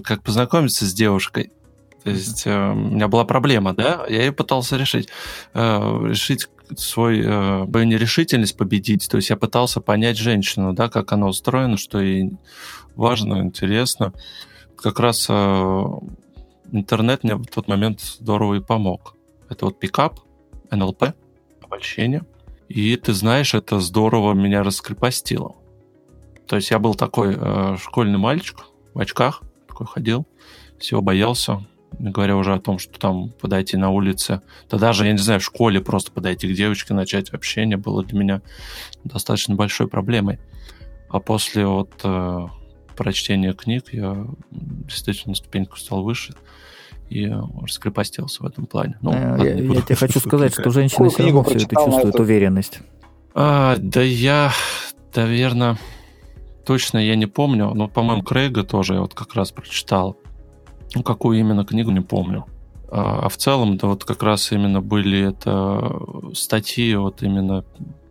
как 0.01 0.23
познакомиться 0.23 0.85
с 0.85 0.93
девушкой. 0.93 1.51
То 2.03 2.11
есть 2.11 2.45
у 2.45 2.73
меня 2.73 3.09
была 3.09 3.25
проблема, 3.25 3.73
да, 3.73 4.05
я 4.07 4.21
ее 4.23 4.31
пытался 4.31 4.77
решить. 4.77 5.09
решить 5.53 6.47
свой, 6.77 7.21
свою 7.23 7.83
нерешительность 7.83 8.55
победить. 8.55 9.09
То 9.09 9.17
есть 9.17 9.29
я 9.29 9.35
пытался 9.35 9.81
понять 9.81 10.17
женщину, 10.17 10.73
да, 10.73 10.89
как 10.89 11.11
она 11.11 11.27
устроена, 11.27 11.77
что 11.77 11.99
ей 11.99 12.31
важно, 12.97 13.41
интересно. 13.41 14.13
Как 14.75 14.99
раз 14.99 15.27
э, 15.29 15.83
интернет 16.71 17.23
мне 17.23 17.35
в 17.35 17.45
тот 17.45 17.67
момент 17.67 18.01
здорово 18.01 18.55
и 18.55 18.59
помог. 18.59 19.15
Это 19.49 19.65
вот 19.65 19.79
пикап, 19.79 20.19
НЛП, 20.71 21.13
обольщение. 21.63 22.23
И 22.67 22.95
ты 22.97 23.13
знаешь, 23.13 23.53
это 23.53 23.79
здорово 23.79 24.33
меня 24.33 24.63
раскрепостило. 24.63 25.55
То 26.47 26.57
есть 26.57 26.71
я 26.71 26.79
был 26.79 26.95
такой 26.95 27.35
э, 27.37 27.77
школьный 27.77 28.17
мальчик 28.17 28.65
в 28.93 28.99
очках, 28.99 29.41
такой 29.67 29.87
ходил, 29.87 30.25
всего 30.79 31.01
боялся, 31.01 31.65
не 31.99 32.09
говоря 32.09 32.35
уже 32.35 32.53
о 32.53 32.59
том, 32.59 32.79
что 32.79 32.99
там 32.99 33.29
подойти 33.29 33.77
на 33.77 33.89
улице, 33.89 34.41
да 34.69 34.77
даже, 34.77 35.05
я 35.05 35.11
не 35.11 35.17
знаю, 35.17 35.39
в 35.39 35.43
школе 35.43 35.81
просто 35.81 36.11
подойти 36.11 36.47
к 36.47 36.55
девочке, 36.55 36.93
начать 36.93 37.29
общение 37.29 37.77
было 37.77 38.03
для 38.03 38.19
меня 38.19 38.41
достаточно 39.03 39.55
большой 39.55 39.87
проблемой. 39.87 40.39
А 41.09 41.19
после 41.19 41.65
вот 41.65 41.91
э, 42.03 42.47
прочтения 42.97 43.53
книг 43.53 43.93
я 43.93 44.27
действительно 44.51 45.35
ступеньку 45.35 45.77
стал 45.77 46.03
выше 46.03 46.33
и 47.09 47.31
раскрепостился 47.61 48.43
в 48.43 48.45
этом 48.45 48.65
плане. 48.65 48.97
Ну, 49.01 49.11
а, 49.13 49.37
я, 49.37 49.53
я 49.55 49.81
тебе 49.81 49.95
хочу 49.95 50.19
сказать, 50.25 50.53
что 50.53 50.69
женщины 50.71 51.09
все 51.09 51.23
равно 51.23 51.43
все 51.43 51.55
это 51.55 51.75
чувствуют, 51.75 52.15
это... 52.15 52.21
уверенность. 52.21 52.79
А, 53.33 53.77
да 53.77 54.01
я, 54.01 54.51
наверное, 55.15 55.77
точно 56.65 56.97
я 56.97 57.15
не 57.15 57.27
помню, 57.27 57.73
но, 57.73 57.87
по-моему, 57.87 58.23
Крейга 58.23 58.63
тоже 58.63 58.95
я 58.95 59.01
вот 59.01 59.13
как 59.13 59.35
раз 59.35 59.51
прочитал. 59.51 60.17
Ну, 60.95 61.03
какую 61.03 61.39
именно 61.39 61.65
книгу, 61.65 61.91
не 61.91 62.01
помню. 62.01 62.45
А, 62.89 63.25
а 63.25 63.29
в 63.29 63.37
целом, 63.37 63.77
да 63.77 63.87
вот 63.87 64.03
как 64.03 64.23
раз 64.23 64.51
именно 64.51 64.81
были 64.81 65.29
это 65.29 66.33
статьи 66.33 66.93
вот 66.95 67.23
именно 67.23 67.63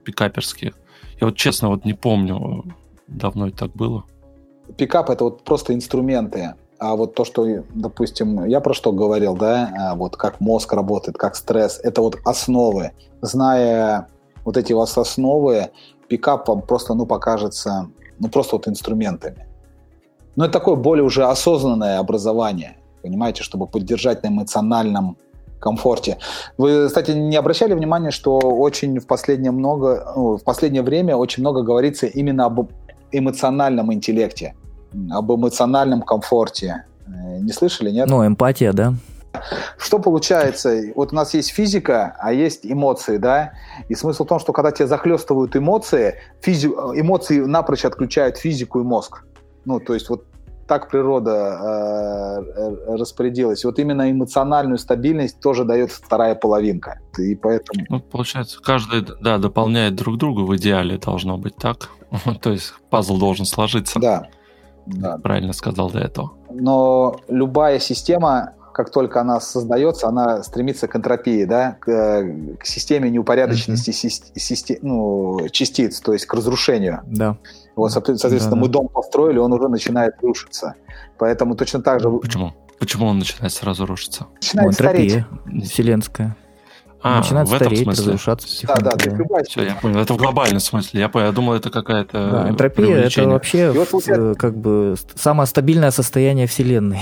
пикаперские. 0.04 0.72
Я 1.20 1.26
вот 1.26 1.36
честно 1.36 1.68
вот 1.68 1.84
не 1.84 1.94
помню, 1.94 2.64
давно 3.08 3.48
это 3.48 3.56
так 3.56 3.72
было 3.72 4.04
пикап 4.76 5.10
это 5.10 5.24
вот 5.24 5.42
просто 5.42 5.74
инструменты. 5.74 6.54
А 6.78 6.94
вот 6.94 7.14
то, 7.14 7.24
что, 7.24 7.46
допустим, 7.74 8.44
я 8.44 8.60
про 8.60 8.74
что 8.74 8.92
говорил, 8.92 9.34
да, 9.34 9.72
а 9.78 9.94
вот 9.94 10.16
как 10.16 10.40
мозг 10.40 10.72
работает, 10.74 11.16
как 11.16 11.34
стресс, 11.34 11.80
это 11.82 12.02
вот 12.02 12.18
основы. 12.24 12.92
Зная 13.22 14.08
вот 14.44 14.58
эти 14.58 14.74
вот 14.74 14.96
основы, 14.96 15.70
пикап 16.08 16.48
вам 16.48 16.60
просто, 16.60 16.94
ну, 16.94 17.06
покажется, 17.06 17.88
ну, 18.18 18.28
просто 18.28 18.56
вот 18.56 18.68
инструментами. 18.68 19.46
Но 20.36 20.44
это 20.44 20.52
такое 20.52 20.76
более 20.76 21.02
уже 21.02 21.24
осознанное 21.24 21.98
образование, 21.98 22.76
понимаете, 23.02 23.42
чтобы 23.42 23.66
поддержать 23.66 24.22
на 24.22 24.28
эмоциональном 24.28 25.16
комфорте. 25.58 26.18
Вы, 26.58 26.88
кстати, 26.88 27.12
не 27.12 27.36
обращали 27.36 27.72
внимания, 27.72 28.10
что 28.10 28.38
очень 28.38 29.00
в 29.00 29.06
последнее 29.06 29.50
много, 29.50 30.12
ну, 30.14 30.36
в 30.36 30.44
последнее 30.44 30.82
время 30.82 31.16
очень 31.16 31.42
много 31.42 31.62
говорится 31.62 32.06
именно 32.06 32.44
об 32.44 32.70
эмоциональном 33.12 33.92
интеллекте, 33.92 34.54
об 35.10 35.32
эмоциональном 35.32 36.02
комфорте. 36.02 36.84
Э, 37.06 37.38
не 37.38 37.52
слышали, 37.52 37.90
нет? 37.90 38.08
Ну, 38.08 38.26
эмпатия, 38.26 38.72
да. 38.72 38.94
Что 39.78 39.98
получается? 39.98 40.80
Вот 40.94 41.12
у 41.12 41.16
нас 41.16 41.34
есть 41.34 41.50
физика, 41.50 42.16
а 42.18 42.32
есть 42.32 42.64
эмоции, 42.64 43.18
да? 43.18 43.52
И 43.88 43.94
смысл 43.94 44.24
в 44.24 44.28
том, 44.28 44.38
что 44.38 44.52
когда 44.52 44.70
тебя 44.70 44.86
захлестывают 44.86 45.54
эмоции, 45.56 46.14
физи... 46.40 46.68
эмоции 46.68 47.40
напрочь 47.40 47.84
отключают 47.84 48.38
физику 48.38 48.80
и 48.80 48.82
мозг. 48.82 49.24
Ну, 49.64 49.80
то 49.80 49.94
есть 49.94 50.08
вот 50.08 50.24
так 50.66 50.90
природа 50.90 52.40
э, 52.56 52.96
распорядилась. 52.96 53.64
Вот 53.64 53.78
именно 53.78 54.10
эмоциональную 54.10 54.78
стабильность 54.78 55.40
тоже 55.40 55.64
дает 55.64 55.92
вторая 55.92 56.34
половинка. 56.34 56.98
И 57.18 57.34
поэтому... 57.36 57.86
Ну, 57.88 58.00
получается, 58.00 58.60
каждый 58.60 59.06
да, 59.20 59.38
дополняет 59.38 59.94
друг 59.94 60.18
друга 60.18 60.40
в 60.40 60.56
идеале, 60.56 60.98
должно 60.98 61.38
быть 61.38 61.56
так. 61.56 61.90
То 62.40 62.52
есть 62.52 62.74
пазл 62.90 63.18
должен 63.18 63.46
сложиться. 63.46 63.98
Да. 63.98 64.28
да. 64.86 65.18
Правильно 65.18 65.52
сказал 65.52 65.90
до 65.90 66.00
этого. 66.00 66.32
Но 66.50 67.20
любая 67.28 67.78
система, 67.78 68.52
как 68.72 68.90
только 68.90 69.20
она 69.20 69.40
создается, 69.40 70.08
она 70.08 70.42
стремится 70.42 70.88
к 70.88 70.96
энтропии, 70.96 71.44
да, 71.44 71.76
к, 71.80 71.86
к 72.58 72.66
системе 72.66 73.10
неупорядоченности 73.10 73.90
mm-hmm. 73.90 74.38
систем, 74.38 74.78
ну, 74.82 75.48
частиц, 75.50 76.00
то 76.00 76.12
есть 76.12 76.26
к 76.26 76.34
разрушению. 76.34 77.02
Да. 77.06 77.36
Вот, 77.74 77.92
соответственно, 77.92 78.50
да, 78.50 78.56
мы 78.56 78.68
дом 78.68 78.88
построили, 78.88 79.38
он 79.38 79.52
уже 79.52 79.68
начинает 79.68 80.14
рушиться. 80.22 80.74
Поэтому 81.18 81.56
точно 81.56 81.82
так 81.82 82.00
же... 82.00 82.10
Почему? 82.10 82.54
Почему 82.78 83.06
он 83.06 83.18
начинает 83.18 83.52
сразу 83.52 83.86
рушиться? 83.86 84.26
Начинает 84.34 84.74
стареть. 84.74 85.24
вселенская. 85.64 86.36
А, 87.06 87.18
начинает 87.18 87.48
в 87.48 87.54
этом 87.54 87.66
стареть, 87.68 87.84
смысле. 87.84 88.04
разрушаться 88.04 88.66
Да, 88.66 88.74
да, 88.76 88.92
да. 88.96 89.42
Все, 89.48 89.62
я 89.62 89.74
понял. 89.74 90.00
Это 90.00 90.14
в 90.14 90.16
глобальном 90.16 90.60
смысле. 90.60 91.00
Я, 91.00 91.08
понял. 91.08 91.26
я 91.26 91.32
думал, 91.32 91.54
это 91.54 91.70
какая-то 91.70 92.30
Да, 92.30 92.48
энтропия– 92.50 92.96
это 93.06 93.28
вообще 93.28 93.70
вот, 93.70 94.08
э, 94.08 94.34
как 94.36 94.56
бы 94.56 94.96
самое 95.14 95.46
стабильное 95.46 95.90
состояние 95.90 96.46
Вселенной. 96.46 97.00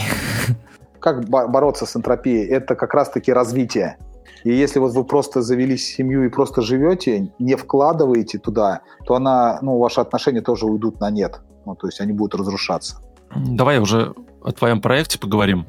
Как 1.00 1.28
бороться 1.28 1.84
с 1.84 1.94
энтропией? 1.96 2.46
Это 2.46 2.74
как 2.76 2.94
раз-таки 2.94 3.30
развитие. 3.30 3.98
И 4.42 4.54
если 4.54 4.78
вот 4.78 4.92
вы 4.92 5.04
просто 5.04 5.42
завели 5.42 5.76
семью 5.76 6.24
и 6.24 6.30
просто 6.30 6.62
живете, 6.62 7.30
не 7.38 7.56
вкладываете 7.56 8.38
туда, 8.38 8.80
то 9.04 9.14
она, 9.14 9.58
ну, 9.60 9.78
ваши 9.78 10.00
отношения 10.00 10.40
тоже 10.40 10.64
уйдут 10.64 11.00
на 11.00 11.10
нет. 11.10 11.42
Ну, 11.66 11.74
то 11.74 11.88
есть 11.88 12.00
они 12.00 12.12
будут 12.12 12.40
разрушаться. 12.40 13.02
Давай 13.36 13.80
уже 13.80 14.14
о 14.42 14.52
твоем 14.52 14.80
проекте 14.80 15.18
поговорим. 15.18 15.66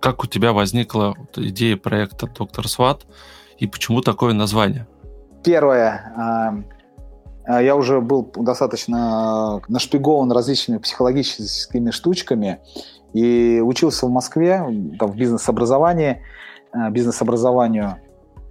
Как 0.00 0.24
у 0.24 0.26
тебя 0.26 0.52
возникла 0.52 1.14
идея 1.36 1.76
проекта 1.76 2.26
«Доктор 2.26 2.68
Сват» 2.68 3.02
и 3.58 3.66
почему 3.66 4.00
такое 4.00 4.32
название? 4.32 4.86
Первое. 5.44 6.64
А, 7.46 7.60
я 7.62 7.76
уже 7.76 8.00
был 8.00 8.30
достаточно 8.36 9.60
нашпигован 9.68 10.32
различными 10.32 10.78
психологическими 10.78 11.90
штучками 11.90 12.60
и 13.12 13.60
учился 13.62 14.06
в 14.06 14.10
Москве 14.10 14.64
там, 14.98 15.12
в 15.12 15.16
бизнес-образовании. 15.16 16.22
Э, 16.74 16.90
бизнес-образованию. 16.90 17.96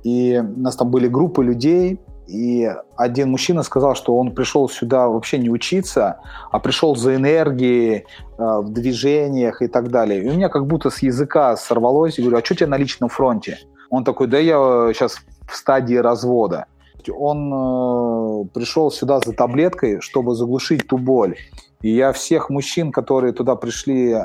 И 0.04 0.42
у 0.42 0.60
нас 0.60 0.76
там 0.76 0.90
были 0.90 1.08
группы 1.08 1.44
людей, 1.44 2.00
и 2.28 2.72
один 2.96 3.32
мужчина 3.32 3.64
сказал, 3.64 3.96
что 3.96 4.18
он 4.18 4.32
пришел 4.32 4.70
сюда 4.70 5.08
вообще 5.08 5.38
не 5.38 5.50
учиться, 5.50 6.20
а 6.52 6.60
пришел 6.60 6.96
за 6.96 7.16
энергией, 7.16 7.96
э, 7.96 8.04
в 8.38 8.70
движениях 8.70 9.62
и 9.62 9.68
так 9.68 9.90
далее. 9.90 10.24
И 10.24 10.30
у 10.30 10.34
меня 10.34 10.50
как 10.50 10.66
будто 10.68 10.90
с 10.90 11.00
языка 11.00 11.56
сорвалось, 11.58 12.18
и 12.18 12.22
говорю, 12.22 12.38
а 12.38 12.46
что 12.46 12.56
тебе 12.56 12.68
на 12.68 12.78
личном 12.78 13.10
фронте? 13.10 13.60
Он 13.90 14.04
такой, 14.04 14.28
да 14.28 14.38
я 14.38 14.92
сейчас 14.94 15.18
в 15.48 15.56
стадии 15.56 15.96
развода. 15.96 16.66
Он 17.12 17.54
э, 17.54 18.46
пришел 18.54 18.90
сюда 18.92 19.20
за 19.20 19.34
таблеткой, 19.34 20.00
чтобы 20.00 20.36
заглушить 20.36 20.88
ту 20.88 20.98
боль. 20.98 21.36
И 21.84 21.90
я 21.90 22.14
всех 22.14 22.50
мужчин, 22.50 22.94
которые 22.94 23.34
туда 23.34 23.56
пришли 23.58 24.14
э, 24.14 24.20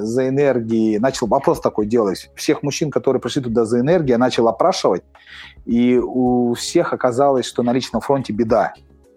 за 0.00 0.28
энергией, 0.28 0.98
начал 0.98 1.26
вопрос 1.26 1.60
такой 1.60 1.84
делать. 1.84 2.30
Всех 2.34 2.62
мужчин, 2.62 2.90
которые 2.90 3.20
пришли 3.20 3.42
туда 3.42 3.66
за 3.66 3.80
энергией, 3.80 4.12
я 4.12 4.18
начал 4.18 4.48
опрашивать. 4.48 5.02
И 5.64 5.98
у 5.98 6.54
всех 6.54 6.92
оказалось, 6.92 7.46
что 7.46 7.62
на 7.62 7.72
личном 7.72 8.00
фронте 8.00 8.32
беда. 8.32 8.74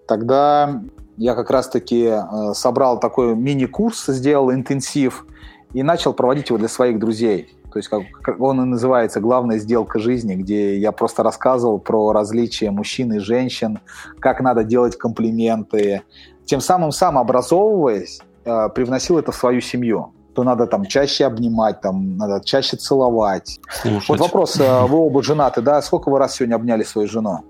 Тогда 0.08 0.82
я 1.18 1.34
как 1.34 1.50
раз-таки 1.50 2.04
э, 2.04 2.54
собрал 2.54 3.00
такой 3.00 3.36
мини-курс, 3.36 4.06
сделал 4.08 4.52
интенсив 4.52 5.26
и 5.74 5.82
начал 5.82 6.14
проводить 6.14 6.50
его 6.50 6.60
для 6.60 6.68
своих 6.68 7.00
друзей. 7.00 7.56
То 7.72 7.80
есть, 7.80 7.89
как, 7.89 8.39
он 8.39 8.62
и 8.62 8.66
называется, 8.66 9.20
главная 9.20 9.58
сделка 9.58 10.00
жизни, 10.00 10.36
где 10.36 10.78
я 10.78 10.91
просто 10.91 11.24
рассказывал 11.24 11.80
про 11.80 12.14
различия 12.14 12.72
мужчин 12.72 13.12
и 13.14 13.20
женщин, 13.20 13.80
как 14.20 14.39
надо 14.39 14.64
делать 14.64 14.98
комплименты. 14.98 16.04
Тем 16.46 16.62
самым, 16.62 16.91
сам 16.91 17.18
образовываясь, 17.18 18.22
э, 18.46 18.70
привносил 18.74 19.18
это 19.18 19.32
в 19.32 19.36
свою 19.36 19.62
семью 19.62 20.14
то 20.36 20.44
надо 20.44 20.68
там 20.68 20.86
чаще 20.86 21.26
обнимать, 21.26 21.82
там 21.82 22.18
надо 22.18 22.44
чаще 22.44 22.76
целовать. 22.76 23.60
Слушать. 23.82 24.10
Вот 24.10 24.20
вопрос, 24.20 24.60
э, 24.60 24.86
вы 24.86 24.98
оба 24.98 25.24
женаты, 25.24 25.62
да? 25.62 25.82
Сколько 25.82 26.10
вы 26.10 26.20
раз 26.20 26.36
сегодня 26.36 26.56
обняли 26.56 26.84
свою 26.84 27.08
жену? 27.08 27.46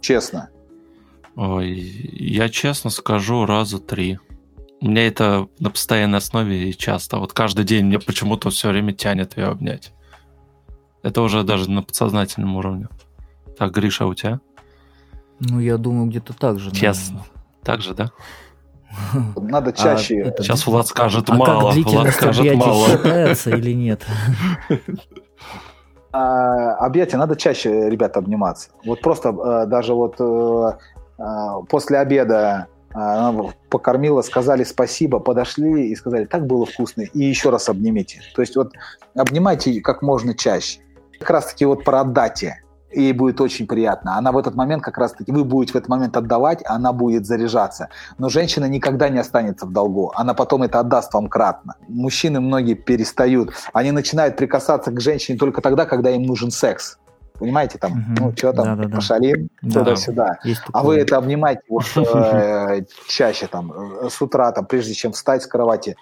Честно. 0.00 0.50
Ой, 1.36 1.70
я 1.70 2.48
честно 2.50 2.90
скажу, 2.90 3.46
раза 3.46 3.78
три. 3.78 4.18
У 4.80 4.88
меня 4.88 5.06
это 5.06 5.48
на 5.58 5.70
постоянной 5.70 6.18
основе 6.18 6.68
и 6.68 6.76
часто. 6.76 7.18
Вот 7.18 7.32
каждый 7.32 7.64
день 7.64 7.86
мне 7.86 7.98
почему-то 7.98 8.50
все 8.50 8.68
время 8.68 8.92
тянет 8.92 9.36
ее 9.38 9.46
обнять. 9.46 9.92
Это 11.02 11.22
уже 11.22 11.42
даже 11.44 11.70
на 11.70 11.82
подсознательном 11.82 12.56
уровне. 12.56 12.88
Так, 13.56 13.72
Гриша, 13.72 14.04
а 14.04 14.08
у 14.08 14.14
тебя? 14.14 14.40
Ну, 15.40 15.60
я 15.60 15.78
думаю, 15.78 16.10
где-то 16.10 16.34
так 16.34 16.58
же. 16.58 16.70
Честно. 16.72 17.16
Наверное. 17.16 17.42
Так 17.64 17.80
же, 17.80 17.94
да? 17.94 18.10
Надо 19.36 19.70
а 19.70 19.72
чаще. 19.72 20.34
А, 20.38 20.42
Сейчас 20.42 20.66
Влад 20.66 20.86
скажет 20.86 21.28
а 21.28 21.34
мало. 21.34 21.72
Как 21.72 21.84
Влад 21.84 22.14
скажет 22.14 22.54
мало. 22.56 22.86
считается 22.86 23.50
или 23.50 23.72
нет? 23.72 24.06
А, 26.10 26.72
объятия 26.76 27.18
надо 27.18 27.36
чаще, 27.36 27.90
ребята, 27.90 28.20
обниматься. 28.20 28.70
Вот 28.82 29.02
просто 29.02 29.28
а, 29.28 29.66
даже 29.66 29.92
вот 29.92 30.16
э, 30.18 30.72
а, 31.18 31.60
после 31.68 31.98
обеда 31.98 32.68
она 32.94 33.52
покормила, 33.68 34.22
сказали 34.22 34.64
спасибо, 34.64 35.18
подошли 35.18 35.88
и 35.88 35.94
сказали, 35.94 36.24
так 36.24 36.46
было 36.46 36.64
вкусно, 36.64 37.02
и 37.02 37.24
еще 37.24 37.50
раз 37.50 37.68
обнимите. 37.68 38.22
То 38.34 38.40
есть 38.40 38.56
вот 38.56 38.72
обнимайте 39.14 39.82
как 39.82 40.00
можно 40.00 40.34
чаще. 40.34 40.80
Как 41.18 41.28
раз 41.28 41.48
таки 41.48 41.66
вот 41.66 41.84
про 41.84 42.00
отдате. 42.88 43.00
Ей 43.00 43.12
будет 43.12 43.40
очень 43.40 43.66
приятно. 43.66 44.16
Она 44.16 44.32
в 44.32 44.38
этот 44.38 44.54
момент 44.54 44.82
как 44.82 44.98
раз 44.98 45.12
таки, 45.12 45.32
вы 45.32 45.44
будете 45.44 45.72
в 45.72 45.76
этот 45.76 45.88
момент 45.88 46.16
отдавать, 46.16 46.62
а 46.66 46.74
она 46.74 46.92
будет 46.92 47.26
заряжаться. 47.26 47.88
Но 48.18 48.28
женщина 48.28 48.66
никогда 48.66 49.08
не 49.08 49.18
останется 49.18 49.66
в 49.66 49.72
долгу. 49.72 50.12
Она 50.14 50.34
потом 50.34 50.62
это 50.62 50.80
отдаст 50.80 51.14
вам 51.14 51.28
кратно. 51.28 51.74
Мужчины 51.88 52.40
многие 52.40 52.74
перестают. 52.74 53.52
Они 53.72 53.92
начинают 53.92 54.36
прикасаться 54.36 54.90
к 54.90 55.00
женщине 55.00 55.38
только 55.38 55.60
тогда, 55.60 55.84
когда 55.84 56.10
им 56.10 56.22
нужен 56.22 56.50
секс. 56.50 56.98
Понимаете, 57.38 57.78
там, 57.78 57.92
угу. 57.92 58.00
ну, 58.18 58.32
что 58.36 58.52
там, 58.52 58.76
да, 58.76 58.84
да, 58.84 58.96
пошалим, 58.96 59.48
да. 59.62 59.80
туда-сюда. 59.80 60.38
А 60.72 60.82
вы 60.82 60.96
это 60.96 61.16
обнимаете 61.16 61.62
вот, 61.68 61.84
э, 61.96 62.82
чаще, 63.06 63.46
там, 63.46 63.72
э, 63.72 64.08
с 64.10 64.20
утра, 64.20 64.50
там, 64.50 64.66
прежде 64.66 64.94
чем 64.94 65.12
встать 65.12 65.42
с 65.42 65.46
кровати, 65.46 65.94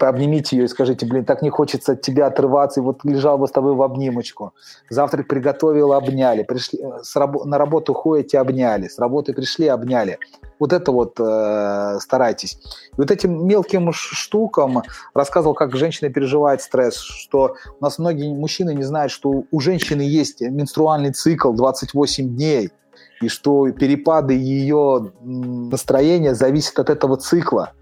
обнимите 0.00 0.56
ее 0.56 0.64
и 0.64 0.68
скажите, 0.68 1.06
блин, 1.06 1.24
так 1.24 1.42
не 1.42 1.50
хочется 1.50 1.92
от 1.92 2.02
тебя 2.02 2.26
отрываться, 2.26 2.80
и 2.80 2.82
вот 2.82 3.04
лежал 3.04 3.38
бы 3.38 3.46
с 3.46 3.50
тобой 3.50 3.74
в 3.74 3.82
обнимочку. 3.82 4.52
Завтрак 4.90 5.28
приготовил, 5.28 5.92
обняли. 5.92 6.42
Пришли, 6.42 6.80
э, 6.80 7.02
с 7.02 7.16
раб- 7.16 7.44
на 7.44 7.58
работу 7.58 7.94
ходите, 7.94 8.38
обняли. 8.38 8.88
С 8.88 8.98
работы 8.98 9.32
пришли, 9.32 9.66
обняли. 9.68 10.18
Вот 10.58 10.72
это 10.72 10.92
вот 10.92 11.20
э, 11.20 11.98
старайтесь. 12.00 12.58
И 12.92 12.96
вот 12.96 13.10
этим 13.10 13.46
мелким 13.46 13.92
штукам 13.92 14.82
рассказывал, 15.14 15.54
как 15.54 15.76
женщина 15.76 16.10
переживает 16.10 16.62
стресс, 16.62 16.96
что 16.96 17.56
у 17.78 17.84
нас 17.84 17.98
многие 17.98 18.34
мужчины 18.34 18.74
не 18.74 18.84
знают, 18.84 19.12
что 19.12 19.44
у 19.50 19.60
женщины 19.60 20.02
есть 20.02 20.40
менструальный 20.40 21.12
цикл 21.12 21.52
28 21.52 22.34
дней, 22.34 22.70
и 23.20 23.28
что 23.28 23.70
перепады 23.72 24.34
ее 24.34 25.12
настроения 25.22 26.34
зависят 26.34 26.78
от 26.78 26.90
этого 26.90 27.16
цикла 27.16 27.72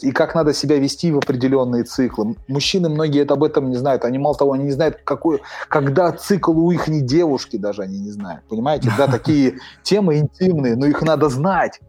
и 0.00 0.12
как 0.12 0.34
надо 0.34 0.54
себя 0.54 0.78
вести 0.78 1.12
в 1.12 1.18
определенные 1.18 1.84
циклы. 1.84 2.36
Мужчины 2.48 2.88
многие 2.88 3.22
это 3.22 3.34
об 3.34 3.44
этом 3.44 3.70
не 3.70 3.76
знают. 3.76 4.04
Они, 4.04 4.18
мало 4.18 4.36
того, 4.36 4.52
они 4.52 4.64
не 4.64 4.72
знают, 4.72 4.98
какой, 5.04 5.42
когда 5.68 6.12
цикл 6.12 6.52
у 6.58 6.70
их 6.70 6.88
девушки 7.04 7.56
даже 7.56 7.82
они 7.82 8.00
не 8.00 8.10
знают. 8.10 8.42
Понимаете? 8.48 8.90
Да, 8.96 9.06
такие 9.06 9.58
темы 9.82 10.18
интимные, 10.18 10.76
но 10.76 10.86
их 10.86 11.02
надо 11.02 11.28
знать. 11.28 11.80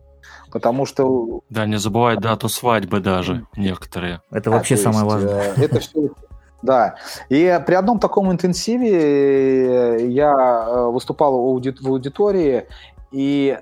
Потому 0.52 0.86
что... 0.86 1.42
Да, 1.50 1.66
не 1.66 1.78
забывай 1.78 2.18
дату 2.18 2.48
свадьбы 2.48 3.00
даже 3.00 3.48
некоторые. 3.56 4.22
Это 4.30 4.52
вообще 4.52 4.78
самое 4.78 5.04
есть, 5.04 5.14
важное. 5.14 5.54
Э, 5.56 5.64
это 5.64 5.80
все 5.80 6.10
да. 6.62 6.96
И 7.30 7.60
при 7.66 7.74
одном 7.76 8.00
таком 8.00 8.32
интенсиве 8.32 10.12
я 10.12 10.66
э, 10.68 10.90
выступал 10.92 11.34
в 11.34 11.88
аудитории, 11.88 12.68
и 13.12 13.60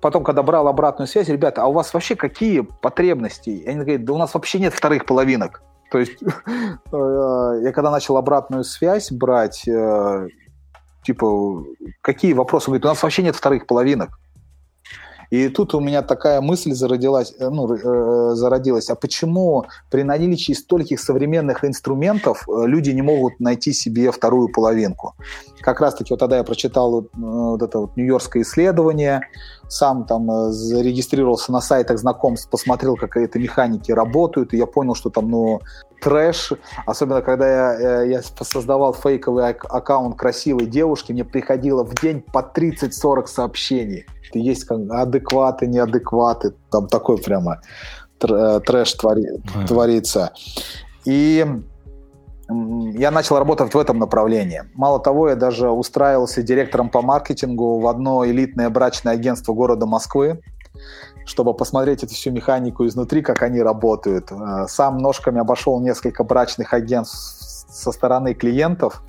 потом, 0.00 0.24
когда 0.24 0.42
брал 0.42 0.68
обратную 0.68 1.06
связь, 1.06 1.28
ребята, 1.28 1.62
а 1.62 1.66
у 1.66 1.72
вас 1.72 1.92
вообще 1.94 2.16
какие 2.16 2.60
потребности? 2.60 3.50
И 3.50 3.66
они 3.66 3.80
говорят, 3.80 4.04
да 4.04 4.12
у 4.12 4.18
нас 4.18 4.34
вообще 4.34 4.58
нет 4.58 4.74
вторых 4.74 5.06
половинок. 5.06 5.62
То 5.90 5.98
есть 5.98 6.18
я 6.92 7.72
когда 7.72 7.90
начал 7.90 8.16
обратную 8.16 8.64
связь 8.64 9.10
брать, 9.10 9.64
типа, 11.02 11.64
какие 12.02 12.32
вопросы? 12.32 12.68
Он 12.68 12.72
говорит, 12.72 12.84
у 12.84 12.88
нас 12.88 13.02
вообще 13.02 13.22
нет 13.22 13.36
вторых 13.36 13.66
половинок. 13.66 14.10
И 15.30 15.48
тут 15.48 15.74
у 15.74 15.80
меня 15.80 16.02
такая 16.02 16.40
мысль 16.40 16.72
зародилась, 16.72 17.34
э, 17.38 17.48
ну, 17.50 17.70
э, 17.74 18.34
зародилась, 18.34 18.88
а 18.88 18.94
почему 18.94 19.66
при 19.90 20.02
наличии 20.02 20.54
стольких 20.54 21.00
современных 21.00 21.64
инструментов 21.64 22.48
э, 22.48 22.66
люди 22.66 22.90
не 22.90 23.02
могут 23.02 23.38
найти 23.38 23.72
себе 23.72 24.10
вторую 24.10 24.48
половинку? 24.48 25.14
Как 25.60 25.80
раз-таки 25.80 26.12
вот 26.12 26.20
тогда 26.20 26.38
я 26.38 26.44
прочитал 26.44 27.08
вот 27.12 27.62
это 27.62 27.78
вот 27.78 27.96
нью-йоркское 27.96 28.42
исследование, 28.42 29.28
сам 29.68 30.04
там 30.04 30.50
зарегистрировался 30.50 31.52
на 31.52 31.60
сайтах 31.60 31.98
знакомств, 31.98 32.48
посмотрел, 32.50 32.96
как 32.96 33.16
эти 33.16 33.38
механики 33.38 33.92
работают, 33.92 34.54
и 34.54 34.56
я 34.56 34.66
понял, 34.66 34.94
что 34.94 35.10
там, 35.10 35.30
ну, 35.30 35.60
трэш, 36.00 36.52
особенно 36.86 37.22
когда 37.22 37.48
я, 37.48 38.02
я 38.02 38.22
создавал 38.40 38.94
фейковый 38.94 39.48
аккаунт 39.48 40.16
красивой 40.16 40.66
девушки, 40.66 41.12
мне 41.12 41.24
приходило 41.24 41.84
в 41.84 41.94
день 42.00 42.22
по 42.22 42.38
30-40 42.38 43.26
сообщений. 43.26 44.06
Есть 44.32 44.64
как 44.64 44.78
адекваты, 44.90 45.66
неадекваты, 45.66 46.54
там 46.70 46.86
такой 46.88 47.18
прямо 47.18 47.60
э, 48.22 48.60
трэш 48.64 48.92
твори, 48.94 49.26
творится. 49.66 50.32
И 51.04 51.46
я 52.94 53.10
начал 53.10 53.38
работать 53.38 53.74
в 53.74 53.78
этом 53.78 53.98
направлении. 53.98 54.64
Мало 54.74 55.00
того, 55.00 55.28
я 55.28 55.36
даже 55.36 55.70
устраивался 55.70 56.42
директором 56.42 56.90
по 56.90 57.02
маркетингу 57.02 57.80
в 57.80 57.86
одно 57.86 58.26
элитное 58.26 58.70
брачное 58.70 59.14
агентство 59.14 59.52
города 59.52 59.86
Москвы, 59.86 60.40
чтобы 61.24 61.54
посмотреть 61.54 62.02
эту 62.02 62.14
всю 62.14 62.30
механику 62.30 62.86
изнутри, 62.86 63.22
как 63.22 63.42
они 63.42 63.60
работают. 63.60 64.30
Э, 64.30 64.66
сам 64.68 64.98
ножками 64.98 65.40
обошел 65.40 65.80
несколько 65.80 66.24
брачных 66.24 66.72
агентств 66.72 67.66
со 67.70 67.92
стороны 67.92 68.34
клиентов 68.34 69.02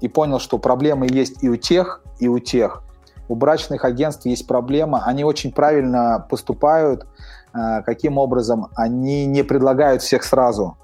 и 0.00 0.08
понял, 0.08 0.38
что 0.38 0.58
проблемы 0.58 1.06
есть 1.10 1.42
и 1.42 1.48
у 1.48 1.56
тех, 1.56 2.02
и 2.18 2.28
у 2.28 2.38
тех 2.38 2.82
у 3.28 3.34
брачных 3.34 3.84
агентств 3.84 4.26
есть 4.26 4.46
проблема, 4.46 5.02
они 5.04 5.24
очень 5.24 5.52
правильно 5.52 6.26
поступают, 6.28 7.06
э, 7.54 7.82
каким 7.84 8.18
образом 8.18 8.68
они 8.76 9.26
не 9.26 9.42
предлагают 9.42 10.02
всех 10.02 10.22
сразу. 10.24 10.76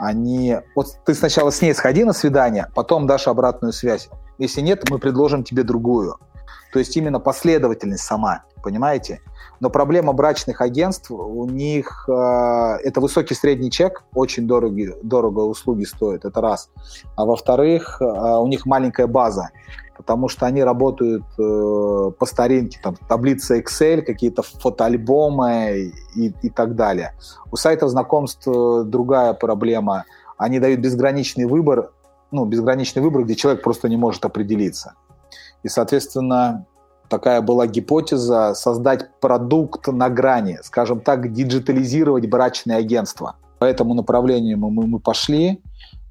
Они, 0.00 0.56
вот 0.74 0.86
ты 1.04 1.14
сначала 1.14 1.50
с 1.50 1.60
ней 1.60 1.74
сходи 1.74 2.04
на 2.04 2.14
свидание, 2.14 2.68
потом 2.74 3.06
дашь 3.06 3.28
обратную 3.28 3.74
связь. 3.74 4.08
Если 4.38 4.62
нет, 4.62 4.88
мы 4.88 4.98
предложим 4.98 5.44
тебе 5.44 5.62
другую. 5.62 6.16
То 6.72 6.78
есть 6.78 6.96
именно 6.96 7.20
последовательность 7.20 8.04
сама, 8.04 8.44
понимаете? 8.62 9.20
Но 9.60 9.70
проблема 9.70 10.12
брачных 10.12 10.60
агентств, 10.60 11.10
у 11.10 11.46
них 11.46 12.08
э, 12.08 12.12
это 12.12 13.00
высокий 13.00 13.34
средний 13.34 13.70
чек, 13.70 14.04
очень 14.14 14.46
дорого, 14.46 14.96
дорого 15.02 15.40
услуги 15.40 15.84
стоят, 15.84 16.24
это 16.24 16.40
раз. 16.40 16.70
А 17.16 17.24
во-вторых, 17.24 18.00
э, 18.00 18.04
у 18.04 18.46
них 18.46 18.66
маленькая 18.66 19.06
база 19.06 19.50
потому 20.00 20.28
что 20.28 20.46
они 20.46 20.64
работают 20.64 21.24
э, 21.38 22.10
по 22.18 22.24
старинке, 22.24 22.80
там 22.82 22.96
таблица 23.06 23.58
Excel, 23.58 24.00
какие-то 24.00 24.40
фотоальбомы 24.40 25.92
и, 26.14 26.32
и 26.42 26.48
так 26.48 26.74
далее. 26.74 27.12
У 27.52 27.56
сайтов 27.56 27.90
знакомств 27.90 28.48
э, 28.48 28.84
другая 28.86 29.34
проблема. 29.34 30.04
Они 30.38 30.58
дают 30.58 30.80
безграничный 30.80 31.44
выбор, 31.44 31.90
ну, 32.30 32.46
безграничный 32.46 33.02
выбор, 33.02 33.24
где 33.24 33.34
человек 33.34 33.62
просто 33.62 33.90
не 33.90 33.98
может 33.98 34.24
определиться. 34.24 34.94
И, 35.62 35.68
соответственно, 35.68 36.66
такая 37.08 37.40
была 37.42 37.66
гипотеза 37.66 38.54
создать 38.54 39.10
продукт 39.20 39.86
на 39.88 40.08
грани, 40.08 40.58
скажем 40.62 41.00
так, 41.00 41.32
диджитализировать 41.32 42.28
брачное 42.28 42.76
агентство. 42.76 43.36
По 43.58 43.64
этому 43.64 43.94
направлению 43.94 44.58
мы, 44.58 44.86
мы 44.86 44.98
пошли. 45.00 45.62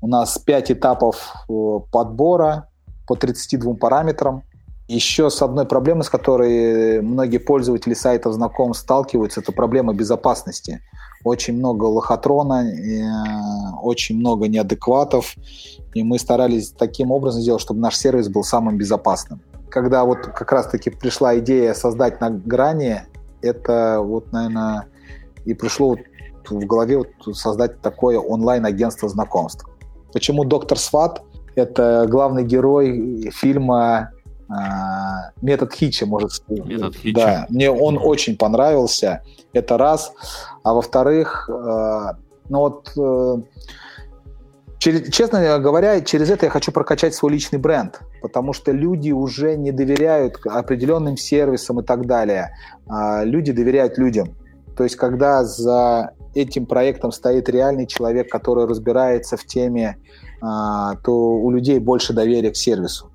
У 0.02 0.08
нас 0.08 0.38
пять 0.38 0.72
этапов 0.72 1.34
э, 1.50 1.80
подбора, 1.92 2.70
по 3.08 3.16
32 3.16 3.74
параметрам. 3.74 4.44
Еще 4.90 5.30
с 5.30 5.40
одной 5.44 5.66
проблемой, 5.66 6.04
с 6.04 6.10
которой 6.10 7.00
многие 7.04 7.38
пользователи 7.38 7.94
сайтов 7.94 8.34
знаком 8.34 8.74
сталкиваются, 8.74 9.40
это 9.40 9.52
проблема 9.52 9.94
безопасности. 9.94 10.82
Очень 11.24 11.58
много 11.58 11.84
лохотрона, 11.84 12.66
э, 12.66 13.04
очень 13.84 14.18
много 14.18 14.48
неадекватов, 14.48 15.36
и 15.94 16.02
мы 16.02 16.18
старались 16.18 16.72
таким 16.72 17.12
образом 17.12 17.44
сделать, 17.44 17.62
чтобы 17.62 17.82
наш 17.82 17.96
сервис 17.98 18.30
был 18.30 18.44
самым 18.44 18.80
безопасным. 18.80 19.42
Когда 19.70 20.04
вот 20.06 20.26
как 20.26 20.52
раз-таки 20.52 20.90
пришла 20.90 21.38
идея 21.38 21.76
создать 21.76 22.20
на 22.20 22.32
грани, 22.32 23.04
это 23.44 24.00
вот, 24.02 24.32
наверное, 24.32 24.88
и 25.46 25.54
пришло 25.54 25.90
вот 25.90 26.00
в 26.50 26.66
голове 26.66 26.98
вот 26.98 27.38
создать 27.38 27.80
такое 27.82 28.18
онлайн-агентство 28.18 29.08
знакомств. 29.08 29.68
Почему 30.14 30.46
доктор 30.46 30.80
Сват? 30.80 31.22
Это 31.54 32.08
главный 32.10 32.44
герой 32.44 33.30
фильма 33.32 34.14
метод 35.42 35.74
Хитча, 35.74 36.06
может 36.06 36.32
сказать. 36.32 36.66
Метод 36.66 36.96
Хитча. 36.96 37.22
Да, 37.22 37.46
мне 37.50 37.70
он 37.70 37.98
mm 37.98 38.02
очень 38.02 38.38
понравился. 38.38 39.22
Это 39.54 39.78
раз. 39.78 40.12
А 40.64 40.74
во-вторых, 40.74 41.50
э, 41.50 42.14
ну 42.50 42.60
вот, 42.60 42.92
э, 42.98 43.38
через, 44.80 45.12
честно 45.12 45.60
говоря, 45.60 46.02
через 46.02 46.30
это 46.30 46.48
я 46.48 46.50
хочу 46.50 46.72
прокачать 46.72 47.14
свой 47.14 47.34
личный 47.34 47.60
бренд, 47.60 48.00
потому 48.22 48.54
что 48.54 48.72
люди 48.72 49.12
уже 49.12 49.56
не 49.56 49.72
доверяют 49.72 50.38
определенным 50.46 51.18
сервисам 51.18 51.80
и 51.80 51.84
так 51.84 52.06
далее. 52.06 52.52
А 52.88 53.24
люди 53.24 53.52
доверяют 53.52 53.98
людям. 53.98 54.36
То 54.76 54.84
есть, 54.84 54.96
когда 54.96 55.44
за 55.44 56.14
этим 56.34 56.66
проектом 56.66 57.12
стоит 57.12 57.50
реальный 57.50 57.86
человек, 57.86 58.32
который 58.32 58.66
разбирается 58.66 59.36
в 59.36 59.46
теме, 59.46 59.98
а, 60.42 60.96
то 61.04 61.12
у 61.12 61.52
людей 61.52 61.80
больше 61.80 62.14
доверия 62.14 62.52
к 62.52 62.56
сервису. 62.56 63.12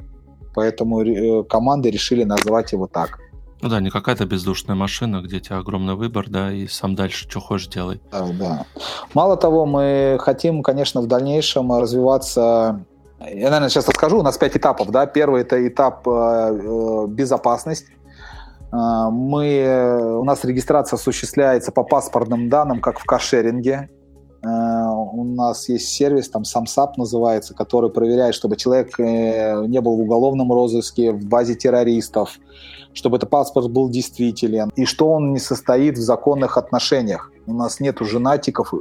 Поэтому 0.54 1.02
э, 1.02 1.44
команды 1.44 1.90
решили 1.90 2.24
назвать 2.24 2.72
его 2.72 2.86
так. 2.86 3.18
Ну 3.62 3.68
да, 3.68 3.80
не 3.80 3.90
какая-то 3.90 4.26
бездушная 4.26 4.76
машина, 4.76 5.22
где 5.22 5.36
у 5.36 5.40
тебя 5.40 5.58
огромный 5.58 5.94
выбор, 5.94 6.26
да, 6.28 6.52
и 6.52 6.66
сам 6.66 6.94
дальше 6.94 7.28
что 7.28 7.40
хочешь 7.40 7.68
делай. 7.68 8.00
Да, 8.12 8.26
да. 8.38 8.66
Мало 9.14 9.36
того, 9.36 9.64
мы 9.64 10.18
хотим, 10.20 10.62
конечно, 10.62 11.00
в 11.00 11.06
дальнейшем 11.06 11.72
развиваться 11.72 12.84
я, 13.20 13.46
наверное, 13.46 13.68
сейчас 13.68 13.88
расскажу. 13.88 14.18
У 14.18 14.22
нас 14.22 14.36
пять 14.36 14.56
этапов. 14.56 14.90
Да? 14.90 15.06
Первый 15.06 15.42
это 15.42 15.66
этап 15.66 16.06
э, 16.06 16.10
э 16.10 17.06
безопасность. 17.08 17.86
Э, 18.72 19.08
мы, 19.10 20.18
у 20.20 20.24
нас 20.24 20.44
регистрация 20.44 20.96
осуществляется 20.96 21.72
по 21.72 21.84
паспортным 21.84 22.48
данным, 22.48 22.80
как 22.80 22.98
в 22.98 23.04
кашеринге. 23.04 23.88
Э, 24.44 24.83
у 25.18 25.24
нас 25.24 25.68
есть 25.68 25.88
сервис, 25.88 26.28
там 26.28 26.42
SamSap 26.42 26.92
называется, 26.96 27.54
который 27.54 27.90
проверяет, 27.90 28.34
чтобы 28.34 28.56
человек 28.56 28.98
э, 28.98 29.64
не 29.66 29.80
был 29.80 29.96
в 29.96 30.00
уголовном 30.00 30.52
розыске, 30.52 31.12
в 31.12 31.24
базе 31.24 31.54
террористов, 31.54 32.38
чтобы 32.92 33.16
этот 33.16 33.30
паспорт 33.30 33.70
был 33.70 33.88
действителен, 33.88 34.70
и 34.76 34.84
что 34.84 35.10
он 35.10 35.32
не 35.32 35.38
состоит 35.38 35.98
в 35.98 36.02
законных 36.02 36.56
отношениях. 36.56 37.30
У 37.46 37.52
нас 37.52 37.80
нету 37.80 38.04
женатиков. 38.04 38.72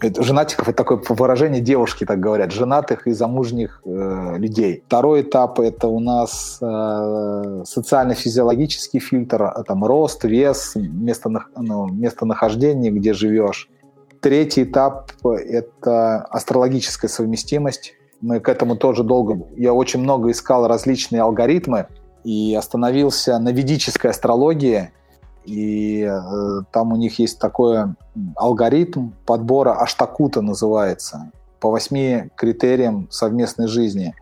Женатиков 0.00 0.68
это 0.68 0.76
такое 0.76 1.00
выражение 1.08 1.60
девушки, 1.60 2.04
так 2.04 2.18
говорят, 2.18 2.50
женатых 2.50 3.06
и 3.06 3.12
замужних 3.12 3.82
э, 3.84 4.36
людей. 4.38 4.82
Второй 4.86 5.22
этап 5.22 5.60
это 5.60 5.86
у 5.86 6.00
нас 6.00 6.58
э, 6.60 7.62
социально-физиологический 7.64 8.98
фильтр, 8.98 9.62
там 9.66 9.84
рост, 9.84 10.24
вес, 10.24 10.72
место, 10.74 11.30
ну, 11.56 11.86
местонахождение, 11.86 12.90
где 12.90 13.12
живешь. 13.12 13.68
Третий 14.22 14.62
этап– 14.62 15.10
это 15.24 16.18
астрологическая 16.18 17.08
совместимость. 17.08 17.94
Мы 18.20 18.38
к 18.38 18.48
этому 18.48 18.76
тоже 18.76 19.02
долго... 19.02 19.48
Я 19.56 19.74
очень 19.74 19.98
много 19.98 20.30
искал 20.30 20.68
различные 20.68 21.22
алгоритмы 21.22 21.88
и 22.22 22.54
остановился 22.54 23.36
на 23.40 23.50
ведической 23.50 24.12
астрологии. 24.12 24.92
И 25.44 26.02
э, 26.02 26.60
там 26.70 26.92
у 26.92 26.96
них 26.96 27.18
есть 27.18 27.40
такой 27.40 27.78
алгоритм 28.36 29.10
подбора 29.26 29.72
Аштакута 29.72 30.40
называется, 30.40 31.32
по 31.58 31.72
восьми 31.72 32.30
критериям 32.36 33.08
совместной 33.10 33.66
жизни. 33.66 34.14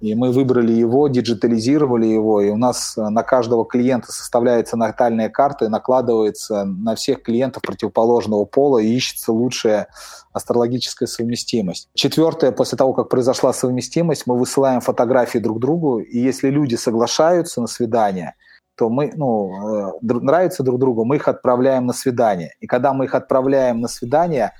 И 0.00 0.14
мы 0.14 0.32
выбрали 0.32 0.72
его, 0.72 1.08
диджитализировали 1.08 2.06
его, 2.06 2.40
и 2.40 2.50
у 2.50 2.56
нас 2.56 2.96
э, 2.98 3.08
на 3.08 3.22
каждого 3.22 3.64
клиента 3.64 4.12
составляется 4.12 4.76
натальная 4.76 5.28
карта 5.28 5.66
и 5.66 5.68
накладывается 5.68 6.64
на 6.64 6.94
всех 6.94 7.22
клиентов 7.22 7.62
противоположного 7.62 8.44
пола 8.44 8.78
и 8.78 8.88
ищется 8.88 9.32
лучшая 9.32 9.88
астрологическая 10.32 11.06
совместимость. 11.06 11.88
Четвертое, 11.94 12.52
после 12.52 12.76
того, 12.76 12.92
как 12.92 13.08
произошла 13.08 13.52
совместимость, 13.52 14.26
мы 14.26 14.36
высылаем 14.36 14.80
фотографии 14.80 15.38
друг 15.38 15.60
другу, 15.60 16.00
и 16.00 16.18
если 16.18 16.50
люди 16.50 16.74
соглашаются 16.74 17.60
на 17.60 17.66
свидание, 17.66 18.34
то 18.76 18.90
мы, 18.90 19.12
ну, 19.14 19.92
э, 19.92 19.92
нравятся 20.02 20.64
друг 20.64 20.80
другу, 20.80 21.04
мы 21.04 21.16
их 21.16 21.28
отправляем 21.28 21.86
на 21.86 21.92
свидание. 21.92 22.54
И 22.60 22.66
когда 22.66 22.92
мы 22.92 23.04
их 23.04 23.14
отправляем 23.14 23.80
на 23.80 23.88
свидание, 23.88 24.52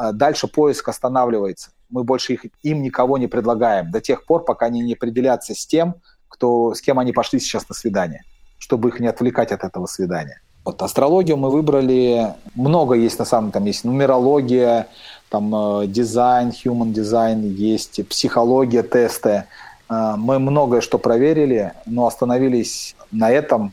э, 0.00 0.12
дальше 0.12 0.48
поиск 0.48 0.88
останавливается 0.88 1.70
мы 1.90 2.04
больше 2.04 2.34
их, 2.34 2.46
им 2.62 2.82
никого 2.82 3.18
не 3.18 3.26
предлагаем 3.26 3.90
до 3.90 4.00
тех 4.00 4.24
пор, 4.24 4.44
пока 4.44 4.66
они 4.66 4.80
не 4.80 4.94
определятся 4.94 5.54
с 5.54 5.66
тем, 5.66 5.96
кто, 6.28 6.74
с 6.74 6.80
кем 6.80 6.98
они 6.98 7.12
пошли 7.12 7.40
сейчас 7.40 7.68
на 7.68 7.74
свидание, 7.74 8.22
чтобы 8.58 8.88
их 8.88 9.00
не 9.00 9.08
отвлекать 9.08 9.52
от 9.52 9.64
этого 9.64 9.86
свидания. 9.86 10.40
Вот 10.64 10.82
астрологию 10.82 11.36
мы 11.36 11.50
выбрали, 11.50 12.34
много 12.54 12.94
есть 12.94 13.18
на 13.18 13.24
самом 13.24 13.50
там 13.50 13.64
есть 13.64 13.84
нумерология, 13.84 14.88
там 15.30 15.54
э, 15.54 15.86
дизайн, 15.86 16.50
human 16.50 16.92
дизайн, 16.92 17.42
есть 17.42 18.06
психология, 18.08 18.82
тесты. 18.82 19.44
Э, 19.88 20.14
мы 20.16 20.38
многое 20.38 20.82
что 20.82 20.98
проверили, 20.98 21.72
но 21.86 22.06
остановились 22.06 22.94
на 23.10 23.30
этом, 23.30 23.72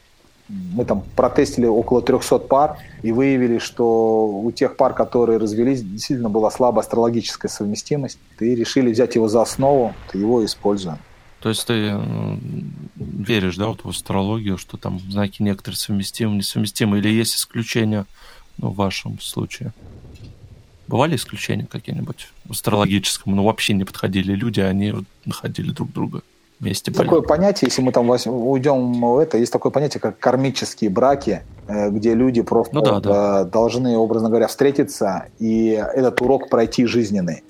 мы 0.49 0.85
там 0.85 1.03
протестили 1.15 1.65
около 1.65 2.01
300 2.01 2.39
пар 2.39 2.77
и 3.03 3.11
выявили, 3.11 3.57
что 3.57 4.27
у 4.27 4.51
тех 4.51 4.77
пар, 4.77 4.93
которые 4.93 5.39
развелись, 5.39 5.81
действительно 5.81 6.29
была 6.29 6.49
слабая 6.51 6.81
астрологическая 6.81 7.49
совместимость. 7.49 8.19
И 8.39 8.55
решили 8.55 8.91
взять 8.91 9.15
его 9.15 9.27
за 9.27 9.41
основу, 9.41 9.93
его 10.13 10.43
используем. 10.45 10.97
То 11.41 11.49
есть 11.49 11.67
ты 11.67 11.95
веришь, 12.95 13.57
да, 13.57 13.67
вот 13.67 13.83
в 13.83 13.89
астрологию, 13.89 14.57
что 14.57 14.77
там 14.77 14.99
знаки 14.99 15.43
некоторые 15.43 15.77
совместимы, 15.77 16.35
несовместимы, 16.35 16.97
или 16.99 17.09
есть 17.09 17.35
исключения 17.35 18.05
ну, 18.57 18.69
в 18.69 18.75
вашем 18.75 19.19
случае? 19.19 19.73
Бывали 20.87 21.17
исключения 21.17 21.67
какие-нибудь 21.67 22.29
в 22.45 22.51
астрологическом? 22.51 23.35
Ну, 23.35 23.43
вообще 23.43 23.73
не 23.73 23.83
подходили 23.83 24.33
люди, 24.33 24.61
они 24.61 24.93
находили 25.25 25.71
друг 25.71 25.91
друга 25.91 26.23
вместе. 26.59 26.91
Такое 26.91 27.21
понятие, 27.21 27.67
если 27.67 27.81
мы 27.81 27.91
там 27.91 28.09
уйдем 28.09 29.01
в 29.01 29.17
это, 29.17 29.37
есть 29.37 29.51
такое 29.51 29.71
понятие, 29.71 30.01
как 30.01 30.19
кармические 30.19 30.89
браки, 30.89 31.43
э, 31.67 31.89
где 31.89 32.13
люди 32.13 32.41
просто 32.41 32.75
ну, 32.75 32.81
да, 32.81 32.99
да. 32.99 33.43
должны, 33.43 33.97
образно 33.97 34.29
говоря, 34.29 34.47
встретиться 34.47 35.25
и 35.39 35.69
этот 35.93 36.21
урок 36.21 36.49
пройти 36.49 36.85
жизненный. 36.85 37.43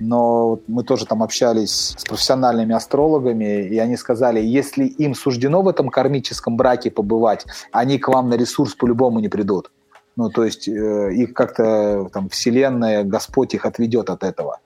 Но 0.00 0.60
мы 0.68 0.84
тоже 0.84 1.06
там 1.06 1.22
общались 1.22 1.94
с 1.98 2.04
профессиональными 2.04 2.74
астрологами, 2.74 3.66
и 3.66 3.78
они 3.78 3.96
сказали, 3.96 4.40
если 4.40 4.84
им 4.84 5.14
суждено 5.14 5.62
в 5.62 5.68
этом 5.68 5.88
кармическом 5.88 6.56
браке 6.56 6.90
побывать, 6.90 7.44
они 7.72 7.98
к 7.98 8.08
вам 8.08 8.28
на 8.28 8.34
ресурс 8.34 8.74
по-любому 8.74 9.18
не 9.18 9.28
придут. 9.28 9.72
Ну, 10.16 10.30
то 10.30 10.44
есть 10.44 10.68
э, 10.68 11.14
их 11.14 11.34
как-то 11.34 12.08
там 12.12 12.28
Вселенная, 12.28 13.04
Господь 13.04 13.54
их 13.54 13.64
отведет 13.64 14.10
от 14.10 14.22
этого. 14.24 14.58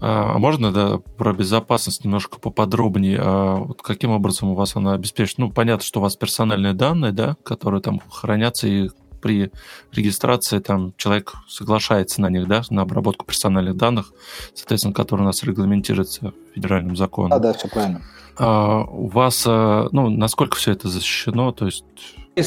А, 0.00 0.32
а 0.34 0.38
можно, 0.38 0.72
да, 0.72 0.98
про 1.16 1.32
безопасность 1.32 2.04
немножко 2.04 2.38
поподробнее? 2.38 3.18
А 3.20 3.56
вот 3.56 3.82
каким 3.82 4.10
образом 4.10 4.50
у 4.50 4.54
вас 4.54 4.76
она 4.76 4.94
обеспечена? 4.94 5.46
Ну, 5.46 5.52
понятно, 5.52 5.84
что 5.84 6.00
у 6.00 6.02
вас 6.02 6.16
персональные 6.16 6.72
данные, 6.72 7.12
да, 7.12 7.36
которые 7.44 7.82
там 7.82 8.00
хранятся, 8.10 8.66
и 8.66 8.90
при 9.20 9.50
регистрации 9.92 10.58
там 10.58 10.94
человек 10.96 11.34
соглашается 11.46 12.22
на 12.22 12.30
них, 12.30 12.48
да, 12.48 12.62
на 12.70 12.82
обработку 12.82 13.26
персональных 13.26 13.76
данных, 13.76 14.12
соответственно, 14.54 14.94
которые 14.94 15.24
у 15.24 15.26
нас 15.26 15.42
регламентируется 15.42 16.32
федеральным 16.54 16.96
законом. 16.96 17.30
Да, 17.30 17.38
да, 17.38 17.52
все 17.52 17.68
правильно. 17.68 18.02
А 18.38 18.84
у 18.84 19.08
вас, 19.08 19.44
а, 19.46 19.88
ну, 19.92 20.08
насколько 20.08 20.56
все 20.56 20.72
это 20.72 20.88
защищено? 20.88 21.52
То 21.52 21.66
есть 21.66 21.84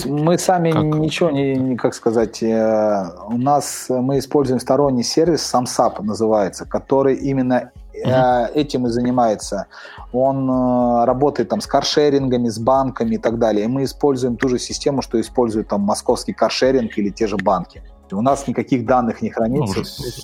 мы 0.06 0.38
сами 0.38 0.72
как? 0.72 0.84
ничего 0.84 1.30
не, 1.32 1.76
как 1.76 1.94
сказать, 1.94 2.44
э, 2.44 3.06
у 3.28 3.38
нас 3.38 3.88
мы 3.90 4.20
используем 4.20 4.60
сторонний 4.60 5.04
сервис, 5.04 5.54
SamSap 5.54 6.02
называется, 6.02 6.66
который 6.66 7.16
именно 7.16 7.72
угу. 7.94 8.12
этим 8.54 8.88
и 8.88 8.90
занимается. 8.90 9.68
Он 10.12 10.50
э, 10.50 11.06
работает 11.06 11.50
там 11.50 11.62
с 11.62 11.68
каршерингами, 11.68 12.50
с 12.50 12.60
банками 12.60 13.16
и 13.16 13.18
так 13.18 13.40
далее. 13.40 13.66
И 13.66 13.68
мы 13.68 13.84
используем 13.84 14.38
ту 14.38 14.50
же 14.50 14.60
систему, 14.60 15.02
что 15.02 15.20
использует 15.20 15.68
там 15.68 15.82
московский 15.82 16.34
каршеринг 16.34 16.98
или 16.98 17.10
те 17.10 17.28
же 17.28 17.38
банки. 17.38 17.84
У 18.12 18.22
нас 18.22 18.48
никаких 18.48 18.86
данных 18.86 19.24
не 19.24 19.32
хранится. 19.32 19.80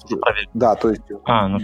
Ну, 0.10 0.18
да, 0.54 0.76
то 0.76 0.90
есть 0.90 1.02
а, 1.26 1.48
ну, 1.48 1.60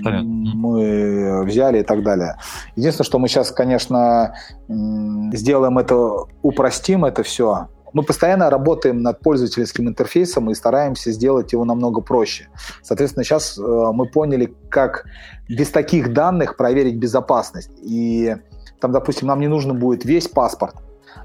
мы 0.55 1.43
взяли 1.45 1.81
и 1.81 1.83
так 1.83 2.03
далее. 2.03 2.37
Единственное, 2.75 3.05
что 3.05 3.19
мы 3.19 3.27
сейчас, 3.27 3.51
конечно, 3.51 4.33
сделаем 4.67 5.77
это, 5.77 6.23
упростим 6.41 7.05
это 7.05 7.21
все, 7.21 7.67
мы 7.95 8.03
постоянно 8.03 8.49
работаем 8.49 9.01
над 9.01 9.21
пользовательским 9.21 9.87
интерфейсом 9.87 10.51
и 10.51 10.53
стараемся 10.53 11.11
сделать 11.11 11.53
его 11.53 11.63
намного 11.63 12.01
проще. 12.01 12.49
Соответственно, 12.83 13.23
сейчас 13.23 13.57
э, 13.57 13.61
мы 13.61 14.05
поняли, 14.05 14.53
как 14.69 15.05
без 15.47 15.69
таких 15.69 16.11
данных 16.11 16.57
проверить 16.57 16.97
безопасность. 16.97 17.71
И 17.81 18.35
там, 18.81 18.91
допустим, 18.91 19.29
нам 19.29 19.39
не 19.39 19.47
нужно 19.47 19.73
будет 19.73 20.03
весь 20.03 20.27
паспорт, 20.27 20.75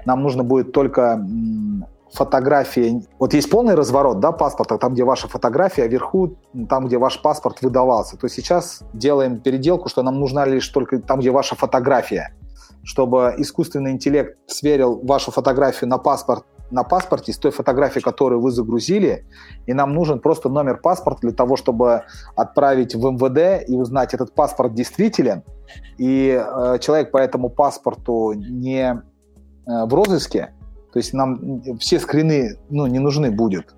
нам 0.05 0.23
нужно 0.23 0.43
будет 0.43 0.71
только 0.71 1.21
фотографии. 2.13 3.05
Вот 3.19 3.33
есть 3.33 3.49
полный 3.49 3.75
разворот 3.75 4.21
да, 4.21 4.31
паспорта, 4.31 4.77
там, 4.77 4.93
где 4.93 5.03
ваша 5.03 5.27
фотография, 5.27 5.83
а 5.83 5.87
вверху, 5.87 6.37
там, 6.69 6.87
где 6.87 6.97
ваш 6.97 7.21
паспорт 7.21 7.61
выдавался. 7.61 8.15
То 8.15 8.29
сейчас 8.29 8.81
делаем 8.93 9.41
переделку, 9.41 9.89
что 9.89 10.03
нам 10.03 10.21
нужна 10.21 10.45
лишь 10.45 10.69
только 10.69 10.99
там, 10.99 11.19
где 11.19 11.31
ваша 11.31 11.55
фотография, 11.55 12.33
чтобы 12.83 13.35
искусственный 13.39 13.91
интеллект 13.91 14.37
сверил 14.47 15.01
вашу 15.03 15.31
фотографию 15.31 15.89
на 15.89 15.97
паспорт 15.97 16.45
на 16.71 16.83
паспорте 16.83 17.33
с 17.33 17.37
той 17.37 17.51
фотографией, 17.51 18.01
которую 18.01 18.41
вы 18.41 18.51
загрузили, 18.51 19.25
и 19.65 19.73
нам 19.73 19.93
нужен 19.93 20.19
просто 20.19 20.49
номер 20.49 20.77
паспорта 20.77 21.21
для 21.21 21.31
того, 21.31 21.55
чтобы 21.55 22.03
отправить 22.35 22.95
в 22.95 23.11
МВД 23.11 23.69
и 23.69 23.75
узнать, 23.75 24.13
этот 24.13 24.33
паспорт 24.33 24.73
действителен, 24.73 25.43
и 25.97 26.41
э, 26.41 26.79
человек 26.79 27.11
по 27.11 27.17
этому 27.17 27.49
паспорту 27.49 28.33
не 28.33 28.91
э, 28.91 28.95
в 29.65 29.93
розыске, 29.93 30.53
то 30.93 30.99
есть 30.99 31.13
нам 31.13 31.61
все 31.79 31.99
скрины 31.99 32.57
ну, 32.69 32.85
не 32.87 32.99
нужны 32.99 33.31
будет. 33.31 33.73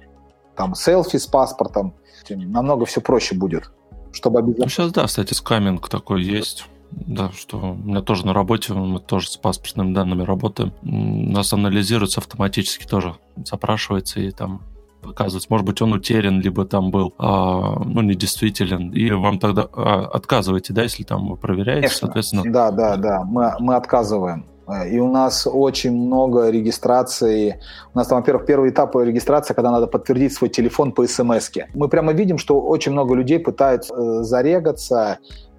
Там 0.56 0.76
селфи 0.76 1.18
с 1.18 1.28
паспортом, 1.28 1.96
намного 2.30 2.86
все 2.86 3.02
проще 3.02 3.36
будет. 3.36 3.72
Чтобы 4.12 4.40
обязательно... 4.40 4.66
Ну, 4.66 4.70
сейчас, 4.70 4.92
да, 4.92 5.06
кстати, 5.08 5.34
скаминг 5.34 5.90
такой 5.90 6.24
есть. 6.24 6.68
Да, 6.96 7.32
что 7.32 7.58
у 7.58 7.76
меня 7.76 8.02
тоже 8.02 8.26
на 8.26 8.34
работе, 8.34 8.74
мы 8.74 9.00
тоже 9.00 9.30
с 9.30 9.38
паспортными 9.38 9.94
данными 9.94 10.24
работаем. 10.24 10.74
Нас 10.82 11.54
анализируется 11.54 12.20
автоматически 12.20 12.86
тоже, 12.86 13.16
запрашивается 13.46 14.20
и 14.20 14.32
там 14.32 14.62
показывается. 15.02 15.48
Может 15.50 15.68
быть, 15.68 15.82
он 15.82 15.94
утерян, 15.94 16.40
либо 16.40 16.66
там 16.66 16.92
был, 16.92 17.14
а, 17.18 17.84
ну, 17.84 18.02
недействителен. 18.02 18.92
И 18.92 19.12
вам 19.12 19.40
тогда 19.40 19.68
а, 19.74 20.10
отказываете, 20.14 20.74
да, 20.74 20.84
если 20.84 21.04
там 21.04 21.30
вы 21.30 21.36
проверяете, 21.36 21.88
Конечно. 21.88 22.08
соответственно. 22.08 22.44
Да, 22.46 22.72
да, 22.72 22.96
да, 22.96 23.24
мы, 23.24 23.54
мы 23.60 23.76
отказываем. 23.76 24.46
И 24.90 24.98
у 24.98 25.12
нас 25.12 25.46
очень 25.46 25.92
много 25.92 26.50
регистрации. 26.50 27.60
У 27.94 27.98
нас 27.98 28.08
там, 28.08 28.20
во-первых, 28.20 28.46
первый 28.46 28.70
этап 28.70 28.96
регистрации, 28.96 29.54
когда 29.54 29.72
надо 29.72 29.88
подтвердить 29.88 30.34
свой 30.34 30.50
телефон 30.50 30.94
по 30.94 31.06
смс. 31.06 31.50
-ке. 31.52 31.66
Мы 31.74 31.90
прямо 31.90 32.14
видим, 32.14 32.38
что 32.38 32.62
очень 32.62 32.94
много 32.94 33.14
людей 33.14 33.40
пытаются 33.40 33.94
э, 33.94 34.24
зарегаться, 34.24 35.18
э, 35.22 35.53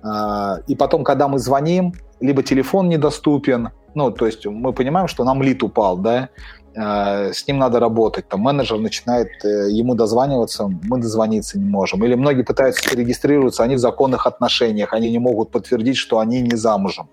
и 0.66 0.74
потом, 0.76 1.02
когда 1.02 1.28
мы 1.28 1.38
звоним, 1.38 1.94
либо 2.20 2.42
телефон 2.42 2.88
недоступен, 2.88 3.70
ну, 3.94 4.10
то 4.10 4.26
есть 4.26 4.44
мы 4.46 4.72
понимаем, 4.72 5.08
что 5.08 5.24
нам 5.24 5.42
лид 5.42 5.62
упал, 5.62 5.96
да, 5.96 6.28
э, 6.74 7.32
с 7.32 7.46
ним 7.46 7.58
надо 7.58 7.80
работать. 7.80 8.28
Там 8.28 8.40
менеджер 8.40 8.78
начинает 8.78 9.28
ему 9.44 9.94
дозваниваться, 9.94 10.68
мы 10.82 11.00
дозвониться 11.00 11.58
не 11.58 11.68
можем. 11.68 12.04
Или 12.04 12.14
многие 12.14 12.42
пытаются 12.42 12.88
зарегистрироваться, 12.88 13.62
они 13.62 13.76
в 13.76 13.78
законных 13.78 14.26
отношениях, 14.26 14.92
они 14.92 15.10
не 15.10 15.18
могут 15.18 15.50
подтвердить, 15.50 15.96
что 15.96 16.18
они 16.18 16.40
не 16.42 16.56
замужем. 16.56 17.08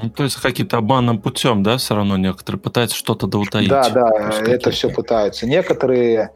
Ну, 0.00 0.08
то 0.08 0.24
есть 0.24 0.36
каким-то 0.36 0.78
обманным 0.78 1.20
путем, 1.20 1.62
да, 1.62 1.76
все 1.76 1.94
равно 1.94 2.16
некоторые 2.16 2.60
пытаются 2.60 2.96
что-то 2.96 3.26
доутаить. 3.26 3.68
Да, 3.68 3.90
да, 3.90 4.10
это 4.46 4.70
все 4.70 4.88
пытаются. 4.88 5.46
Некоторые, 5.46 6.16
э, 6.16 6.28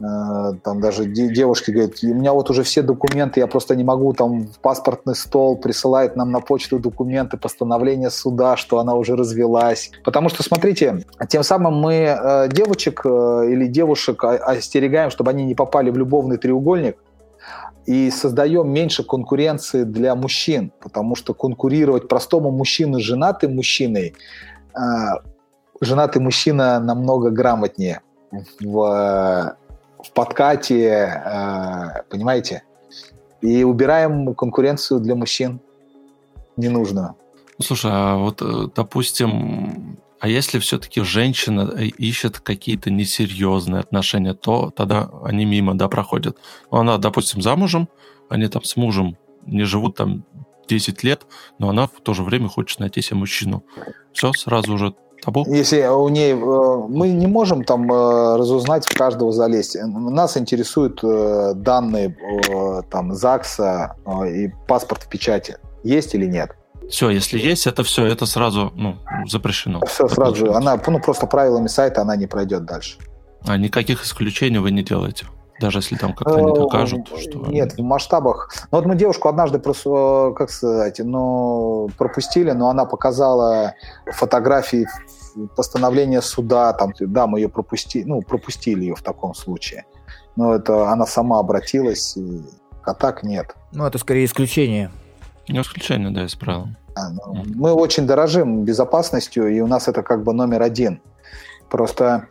там 0.00 0.80
даже 0.80 1.06
девушки 1.06 1.72
говорят, 1.72 1.94
у 2.04 2.14
меня 2.14 2.32
вот 2.32 2.50
уже 2.50 2.62
все 2.62 2.82
документы, 2.82 3.40
я 3.40 3.48
просто 3.48 3.74
не 3.74 3.82
могу 3.82 4.12
там 4.12 4.46
в 4.46 4.60
паспортный 4.60 5.16
стол, 5.16 5.56
присылает 5.56 6.14
нам 6.14 6.30
на 6.30 6.40
почту 6.40 6.78
документы, 6.78 7.36
постановление 7.36 8.10
суда, 8.10 8.56
что 8.56 8.78
она 8.78 8.94
уже 8.94 9.16
развелась. 9.16 9.90
Потому 10.04 10.28
что, 10.28 10.44
смотрите, 10.44 11.04
тем 11.28 11.42
самым 11.42 11.74
мы 11.74 11.94
э, 11.94 12.48
девочек 12.48 13.02
э, 13.04 13.50
или 13.50 13.66
девушек 13.66 14.22
остерегаем, 14.22 15.10
чтобы 15.10 15.30
они 15.30 15.44
не 15.44 15.56
попали 15.56 15.90
в 15.90 15.96
любовный 15.96 16.36
треугольник, 16.36 16.98
и 17.86 18.10
создаем 18.10 18.70
меньше 18.70 19.02
конкуренции 19.02 19.82
для 19.82 20.14
мужчин, 20.14 20.72
потому 20.78 21.16
что 21.16 21.32
конкурировать 21.32 22.06
простому 22.06 22.50
мужчине 22.50 22.98
с 22.98 23.02
женатым 23.02 23.56
мужчиной, 23.56 24.14
э, 24.74 24.80
женатый 25.80 26.22
мужчина 26.22 26.78
намного 26.80 27.30
грамотнее 27.30 28.02
в, 28.60 29.56
в 30.08 30.12
подкате, 30.12 30.84
э, 31.24 32.02
понимаете? 32.08 32.62
И 33.40 33.64
убираем 33.64 34.34
конкуренцию 34.34 35.00
для 35.00 35.14
мужчин 35.14 35.60
ненужную. 36.56 37.14
Слушай, 37.60 37.90
а 37.92 38.16
вот, 38.16 38.42
э, 38.42 38.68
допустим, 38.74 39.98
а 40.20 40.28
если 40.28 40.58
все-таки 40.58 41.02
женщина 41.02 41.72
э, 41.76 41.84
ищет 41.84 42.40
какие-то 42.40 42.90
несерьезные 42.90 43.80
отношения, 43.80 44.34
то 44.34 44.70
тогда 44.70 45.10
они 45.22 45.44
мимо, 45.44 45.74
да, 45.74 45.88
проходят. 45.88 46.38
Ну, 46.70 46.78
она, 46.78 46.98
допустим, 46.98 47.42
замужем, 47.42 47.88
они 48.28 48.48
там 48.48 48.64
с 48.64 48.76
мужем 48.76 49.16
не 49.46 49.64
живут 49.64 49.96
там 49.96 50.24
10 50.68 51.02
лет, 51.04 51.26
но 51.58 51.68
она 51.68 51.86
в 51.86 52.00
то 52.02 52.14
же 52.14 52.22
время 52.22 52.48
хочет 52.48 52.80
найти 52.80 53.02
себе 53.02 53.18
мужчину. 53.18 53.64
Все, 54.12 54.32
сразу 54.32 54.76
же 54.78 54.94
табу. 55.22 55.44
Если 55.48 55.86
у 55.86 56.08
ней... 56.08 56.32
Э, 56.32 56.86
мы 56.88 57.08
не 57.08 57.26
можем 57.26 57.64
там 57.64 57.90
э, 57.90 58.36
разузнать 58.36 58.86
в 58.86 58.96
каждого 58.96 59.32
залезть. 59.32 59.76
Нас 59.82 60.36
интересуют 60.36 61.00
данные 61.02 62.16
там 62.90 63.14
ЗАГСа 63.14 63.96
и 64.26 64.50
паспорт 64.66 65.02
в 65.02 65.08
печати. 65.08 65.56
Есть 65.84 66.14
или 66.14 66.26
нет? 66.26 66.50
Все, 66.88 67.10
если 67.10 67.38
есть, 67.38 67.66
это 67.66 67.82
все, 67.82 68.06
это 68.06 68.24
сразу 68.26 68.72
ну, 68.74 68.96
запрещено. 69.26 69.80
Все 69.86 70.08
сразу 70.08 70.34
же. 70.36 70.52
Она 70.52 70.80
ну, 70.86 71.00
просто 71.00 71.26
правилами 71.26 71.68
сайта 71.68 72.00
она 72.00 72.16
не 72.16 72.26
пройдет 72.26 72.64
дальше. 72.64 72.98
А 73.46 73.56
никаких 73.56 74.04
исключений 74.04 74.58
вы 74.58 74.70
не 74.70 74.82
делаете? 74.82 75.26
Даже 75.60 75.78
если 75.78 75.96
там 75.96 76.14
как-то 76.14 76.40
не 76.40 76.52
докажут, 76.52 77.08
что... 77.08 77.38
Нет, 77.46 77.74
в 77.74 77.82
масштабах. 77.82 78.52
Ну, 78.70 78.78
вот 78.78 78.86
мы 78.86 78.94
девушку 78.94 79.28
однажды, 79.28 79.58
просто, 79.58 80.32
как 80.36 80.50
сказать, 80.50 81.00
ну, 81.00 81.88
пропустили, 81.98 82.52
но 82.52 82.68
она 82.68 82.84
показала 82.84 83.74
фотографии 84.06 84.86
постановления 85.56 86.22
суда, 86.22 86.72
там, 86.72 86.92
да, 86.98 87.26
мы 87.26 87.40
ее 87.40 87.48
пропустили, 87.48 88.04
ну, 88.04 88.22
пропустили 88.22 88.82
ее 88.82 88.94
в 88.94 89.02
таком 89.02 89.34
случае. 89.34 89.84
Но 90.36 90.54
это 90.54 90.90
она 90.90 91.06
сама 91.06 91.40
обратилась, 91.40 92.16
а 92.84 92.94
так 92.94 93.22
нет. 93.22 93.54
Ну, 93.72 93.84
это 93.84 93.98
скорее 93.98 94.24
исключение. 94.24 94.90
Не 95.48 95.60
исключение, 95.60 96.10
да, 96.10 96.24
из 96.24 96.34
правил. 96.34 96.68
А, 96.94 97.10
ну, 97.10 97.44
мы 97.54 97.72
очень 97.72 98.06
дорожим 98.06 98.64
безопасностью, 98.64 99.48
и 99.48 99.60
у 99.60 99.66
нас 99.66 99.88
это 99.88 100.02
как 100.02 100.22
бы 100.22 100.32
номер 100.32 100.62
один. 100.62 101.00
Просто 101.70 102.26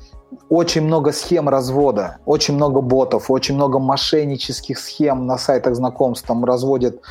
очень 0.49 0.82
много 0.82 1.12
схем 1.12 1.49
развода, 1.49 2.18
очень 2.26 2.56
много 2.56 2.82
ботов, 2.82 3.30
очень 3.30 3.56
много 3.56 3.80
мошеннических 3.80 4.80
схем 4.80 5.26
на 5.26 5.38
сайтах 5.38 5.76
знакомств. 5.76 6.28
Там 6.28 6.44
разводят 6.45 7.02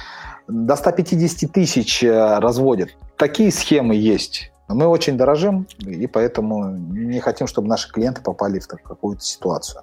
до 0.48 0.76
150 0.76 1.50
тысяч 1.52 2.02
э, 2.02 2.38
разводят. 2.38 2.90
Такие 3.16 3.50
схемы 3.50 3.94
есть. 3.94 4.52
Мы 4.68 4.86
очень 4.86 5.16
дорожим, 5.16 5.66
и 5.78 6.06
поэтому 6.06 6.70
не 6.70 7.20
хотим, 7.20 7.46
чтобы 7.46 7.68
наши 7.68 7.90
клиенты 7.90 8.20
попали 8.20 8.58
в 8.58 8.66
какую-то 8.66 9.22
ситуацию. 9.22 9.82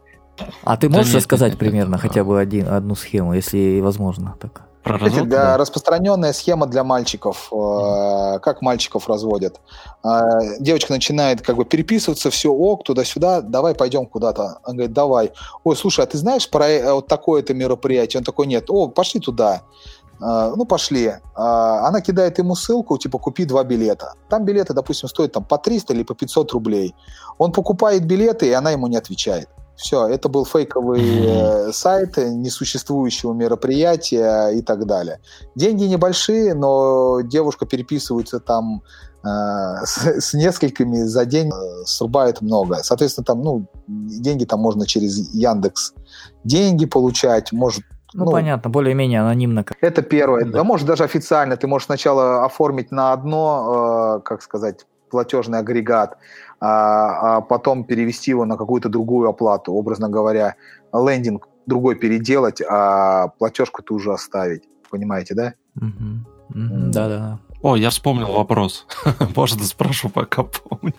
А 0.63 0.77
ты 0.77 0.89
можешь 0.89 1.07
да 1.07 1.13
нет, 1.13 1.17
рассказать 1.17 1.51
нет, 1.51 1.59
примерно 1.59 1.93
нет, 1.93 2.01
хотя 2.01 2.23
бы 2.23 2.39
один, 2.39 2.67
одну 2.67 2.95
схему, 2.95 3.33
если 3.33 3.79
возможно? 3.79 4.35
Так? 4.41 4.63
Про 4.83 4.97
развод, 4.97 5.29
да. 5.29 5.57
Распространенная 5.57 6.33
схема 6.33 6.67
для 6.67 6.83
мальчиков. 6.83 7.49
Э, 7.53 8.39
как 8.39 8.61
мальчиков 8.61 9.07
разводят? 9.07 9.61
Э, 10.03 10.57
девочка 10.59 10.91
начинает 10.91 11.41
как 11.41 11.55
бы 11.55 11.63
переписываться, 11.63 12.29
все, 12.29 12.51
ок, 12.51 12.83
туда-сюда, 12.83 13.41
давай 13.41 13.75
пойдем 13.75 14.05
куда-то. 14.05 14.59
Он 14.65 14.75
говорит, 14.75 14.93
давай. 14.93 15.31
Ой, 15.63 15.77
слушай, 15.77 16.03
а 16.03 16.07
ты 16.07 16.17
знаешь 16.17 16.49
про 16.49 16.67
э, 16.67 16.93
вот 16.93 17.07
такое-то 17.07 17.53
мероприятие? 17.53 18.19
Он 18.19 18.25
такой, 18.25 18.45
нет. 18.45 18.65
О, 18.69 18.89
пошли 18.89 19.21
туда. 19.21 19.61
Ну, 20.19 20.63
пошли. 20.65 21.15
Она 21.33 21.99
кидает 21.99 22.37
ему 22.37 22.55
ссылку, 22.55 22.97
типа, 22.97 23.17
купи 23.17 23.43
два 23.43 23.63
билета. 23.65 24.13
Там 24.29 24.45
билеты, 24.45 24.73
допустим, 24.73 25.09
стоят 25.09 25.33
там 25.33 25.43
по 25.43 25.57
300 25.57 25.93
или 25.93 26.03
по 26.03 26.15
500 26.15 26.51
рублей. 26.53 26.95
Он 27.37 27.51
покупает 27.51 28.05
билеты, 28.05 28.47
и 28.47 28.53
она 28.53 28.71
ему 28.71 28.87
не 28.87 28.95
отвечает. 28.95 29.49
Все, 29.75 30.07
это 30.07 30.29
был 30.29 30.45
фейковый 30.45 31.01
mm-hmm. 31.01 31.73
сайт 31.73 32.17
несуществующего 32.17 33.33
мероприятия 33.33 34.49
и 34.49 34.61
так 34.61 34.85
далее. 34.85 35.19
Деньги 35.55 35.85
небольшие, 35.85 36.53
но 36.53 37.21
девушка 37.21 37.65
переписывается 37.65 38.39
там 38.39 38.83
э, 39.23 39.27
с, 39.83 40.05
с 40.21 40.33
несколькими 40.33 40.97
за 40.97 41.25
день, 41.25 41.49
э, 41.49 41.85
срубает 41.85 42.41
много. 42.41 42.83
Соответственно, 42.83 43.25
там, 43.25 43.41
ну, 43.41 43.65
деньги 43.87 44.45
там 44.45 44.59
можно 44.59 44.85
через 44.85 45.33
Яндекс 45.33 45.93
деньги 46.43 46.85
получать, 46.85 47.51
может 47.51 47.83
ну, 48.13 48.25
ну, 48.25 48.31
понятно, 48.31 48.69
более-менее 48.69 49.21
анонимно. 49.21 49.65
Это 49.81 50.03
первое. 50.03 50.45
Да. 50.45 50.51
да, 50.51 50.63
может, 50.63 50.85
даже 50.85 51.03
официально. 51.03 51.57
Ты 51.57 51.65
можешь 51.65 51.87
сначала 51.87 52.45
оформить 52.45 52.91
на 52.91 53.11
одно, 53.11 54.19
э, 54.19 54.21
как 54.23 54.43
сказать, 54.43 54.85
платежный 55.09 55.59
агрегат, 55.59 56.17
а, 56.65 57.37
а 57.37 57.41
потом 57.41 57.83
перевести 57.83 58.31
его 58.31 58.45
на 58.45 58.55
какую-то 58.55 58.87
другую 58.87 59.27
оплату, 59.27 59.73
образно 59.73 60.07
говоря, 60.07 60.55
лендинг 60.93 61.49
другой 61.65 61.95
переделать, 61.95 62.61
а 62.61 63.27
платежку-то 63.37 63.93
уже 63.93 64.13
оставить. 64.13 64.63
Понимаете, 64.89 65.35
да? 65.35 65.53
Да-да-да. 66.49 67.39
О, 67.61 67.75
я 67.75 67.89
вспомнил 67.89 68.31
вопрос. 68.31 68.85
Можно 69.35 69.63
спрошу, 69.65 70.07
пока 70.07 70.43
помню. 70.43 70.93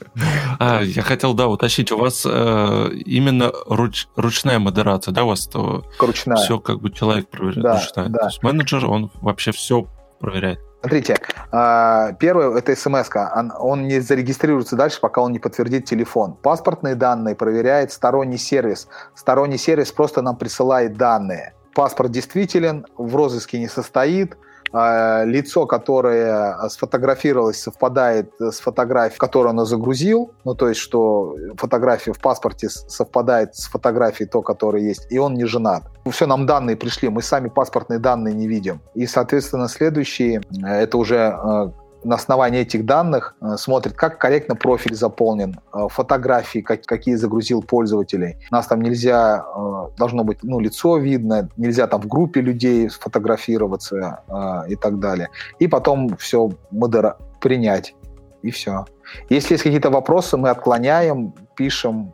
А, 0.59 0.83
я 0.83 1.01
хотел, 1.01 1.33
да, 1.33 1.47
уточнить, 1.49 1.91
у 1.93 1.99
вас 1.99 2.27
э, 2.27 2.91
именно 3.07 3.51
руч, 3.67 4.09
ручная 4.17 4.59
модерация, 4.59 5.13
да, 5.13 5.25
у 5.25 5.29
вас 5.29 5.47
то 5.47 5.85
ручная. 5.99 6.37
все 6.37 6.59
как 6.59 6.81
бы 6.81 6.91
человек 6.91 7.29
проверяет, 7.31 7.63
да, 7.63 7.81
ручная. 7.81 8.09
Да. 8.09 8.19
То 8.19 8.27
есть 8.27 8.43
менеджер, 8.43 8.85
он 8.87 9.11
вообще 9.23 9.53
все 9.53 9.87
проверяет. 10.21 10.61
Смотрите, 10.85 11.17
а, 11.51 12.13
первое– 12.13 12.59
это 12.59 12.77
смс 12.77 13.09
-ка. 13.09 13.51
Он 13.59 13.89
не 13.89 14.01
зарегистрируется 14.01 14.77
дальше, 14.77 15.01
пока 15.01 15.23
он 15.23 15.33
не 15.33 15.39
подтвердит 15.39 15.87
телефон. 15.87 16.35
Паспортные 16.35 16.95
данные 16.95 17.35
проверяет 17.35 17.91
сторонний 17.91 18.37
сервис. 18.37 18.87
Сторонний 19.15 19.57
сервис 19.57 19.93
просто 19.93 20.21
нам 20.21 20.37
присылает 20.37 20.99
данные. 20.99 21.55
Паспорт 21.75 22.11
действителен, 22.11 22.85
в 22.99 23.17
розыске 23.17 23.59
не 23.59 23.69
состоит– 23.69 24.37
лицо, 24.75 25.67
которое 25.67 26.69
сфотографировалось, 26.69 27.61
совпадает 27.63 28.33
с 28.41 28.59
фотографией, 28.59 29.19
которую 29.19 29.57
он 29.57 29.67
загрузил, 29.67 30.33
ну, 30.45 30.55
то 30.55 30.69
есть, 30.69 30.81
что 30.81 31.37
фотография 31.57 32.13
в 32.13 32.21
паспорте 32.21 32.69
совпадает 32.69 33.55
с 33.55 33.67
фотографией 33.67 34.29
то, 34.29 34.43
которая 34.43 34.83
есть, 34.83 35.07
и 35.11 35.19
он 35.19 35.35
не 35.35 35.45
женат. 35.45 35.85
Все, 36.11 36.27
нам 36.27 36.47
данные 36.47 36.77
пришли, 36.77 37.09
мы 37.09 37.23
сами 37.23 37.49
паспортные 37.49 37.99
данные 37.99 38.35
не 38.35 38.49
видим. 38.49 38.81
И, 38.95 39.07
соответственно, 39.07 39.69
следующие, 39.69 40.43
э, 40.63 40.67
это 40.67 40.99
уже 40.99 41.17
э, 41.17 41.71
на 42.05 42.17
основании 42.17 42.61
этих 42.61 42.85
данных 42.85 43.35
э, 43.41 43.57
смотрит, 43.57 43.95
как 43.95 44.19
корректно 44.19 44.55
профиль 44.55 44.95
заполнен, 44.95 45.59
э, 45.73 45.87
фотографии, 45.91 46.61
как, 46.61 46.83
какие 46.83 47.15
загрузил 47.15 47.63
пользователей. 47.63 48.37
Нас 48.51 48.67
там 48.67 48.83
нельзя, 48.83 49.45
э, 49.45 49.97
должно 49.97 50.25
быть 50.25 50.39
ну, 50.43 50.61
лицо 50.61 50.99
видно, 50.99 51.49
нельзя 51.57 51.87
там 51.87 52.03
в 52.03 52.07
группе 52.07 52.41
людей 52.41 52.89
сфотографироваться 52.91 54.21
и 54.69 54.77
так 54.77 54.99
далее. 54.99 55.29
И 55.59 55.67
потом 55.67 56.17
все 56.17 56.51
модера 56.71 57.17
принять, 57.41 57.95
и 58.43 58.51
все. 58.51 58.85
Если 59.29 59.55
есть 59.55 59.65
какие-то 59.65 59.91
вопросы, 59.91 60.37
мы 60.37 60.51
отклоняем, 60.51 61.33
пишем, 61.57 62.13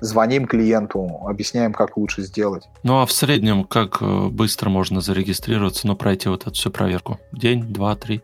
звоним 0.00 0.46
клиенту, 0.46 1.20
объясняем, 1.26 1.72
как 1.72 1.96
лучше 1.96 2.22
сделать. 2.22 2.64
Ну 2.82 3.00
а 3.00 3.06
в 3.06 3.12
среднем 3.12 3.64
как 3.64 4.02
быстро 4.30 4.70
можно 4.70 5.00
зарегистрироваться, 5.00 5.86
ну 5.86 5.96
пройти 5.96 6.28
вот 6.28 6.42
эту 6.42 6.54
всю 6.54 6.70
проверку? 6.70 7.18
День, 7.32 7.62
два, 7.62 7.96
три? 7.96 8.22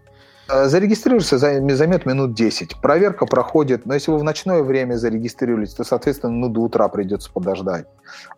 Э, 0.49 0.69
зарегистрироваться 0.69 1.39
займет 1.39 2.07
минут 2.07 2.35
10. 2.35 2.77
Проверка 2.81 3.27
проходит, 3.27 3.85
но 3.85 3.95
если 3.95 4.13
вы 4.13 4.19
в 4.19 4.25
ночное 4.25 4.63
время 4.63 4.95
зарегистрировались, 4.95 5.75
то, 5.75 5.83
соответственно, 5.83 6.33
ну, 6.33 6.49
до 6.49 6.61
утра 6.61 6.89
придется 6.89 7.31
подождать. 7.33 7.87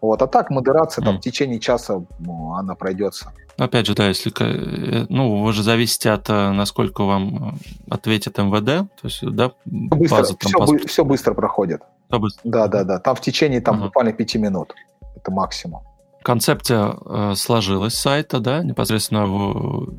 Вот. 0.00 0.22
А 0.22 0.26
так 0.26 0.50
модерация 0.50 1.04
там, 1.04 1.16
mm. 1.16 1.18
в 1.18 1.20
течение 1.20 1.60
часа 1.60 2.02
ну, 2.18 2.54
она 2.54 2.74
пройдется. 2.74 3.32
Опять 3.58 3.86
же, 3.86 3.94
да, 3.94 4.08
если, 4.08 4.32
э, 4.40 5.06
ну, 5.10 5.42
вы 5.42 5.52
же 5.52 5.62
зависите 5.62 6.10
от, 6.10 6.30
э, 6.30 6.50
насколько 6.52 7.02
вам 7.04 7.58
ответит 7.90 8.38
МВД, 8.38 8.90
то 9.00 9.04
есть, 9.04 9.22
да, 9.22 9.52
быстро, 9.66 10.18
база, 10.18 10.36
там, 10.36 10.66
все, 10.66 10.86
все 10.86 11.04
быстро 11.04 11.34
проходит. 11.34 11.82
Все 12.08 12.18
быстро. 12.18 12.40
Да, 12.44 12.68
да, 12.68 12.84
да. 12.84 12.98
Там 13.00 13.16
в 13.16 13.20
течение 13.20 13.60
там, 13.60 13.76
ага. 13.76 13.86
буквально 13.86 14.12
пяти 14.12 14.38
минут. 14.38 14.74
Это 15.14 15.30
максимум 15.30 15.82
концепция 16.22 16.94
э, 17.04 17.34
сложилась 17.36 17.94
сайта, 17.94 18.40
да, 18.40 18.62
непосредственно 18.62 19.26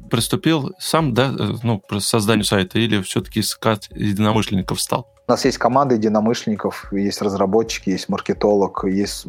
приступил 0.10 0.72
сам, 0.80 1.14
да, 1.14 1.34
э, 1.38 1.54
ну, 1.64 1.80
к 1.80 2.00
созданию 2.00 2.46
сайта 2.46 2.80
или 2.80 3.02
все-таки 3.02 3.40
искать 3.40 3.90
единомышленников 3.92 4.82
стал? 4.82 5.08
У 5.28 5.32
нас 5.32 5.46
есть 5.46 5.58
команда 5.58 5.96
единомышленников, 5.96 6.92
есть 6.92 7.22
разработчики, 7.22 7.92
есть 7.92 8.10
маркетолог, 8.10 8.84
есть 8.86 9.26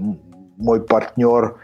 мой 0.56 0.80
партнер, 0.82 1.56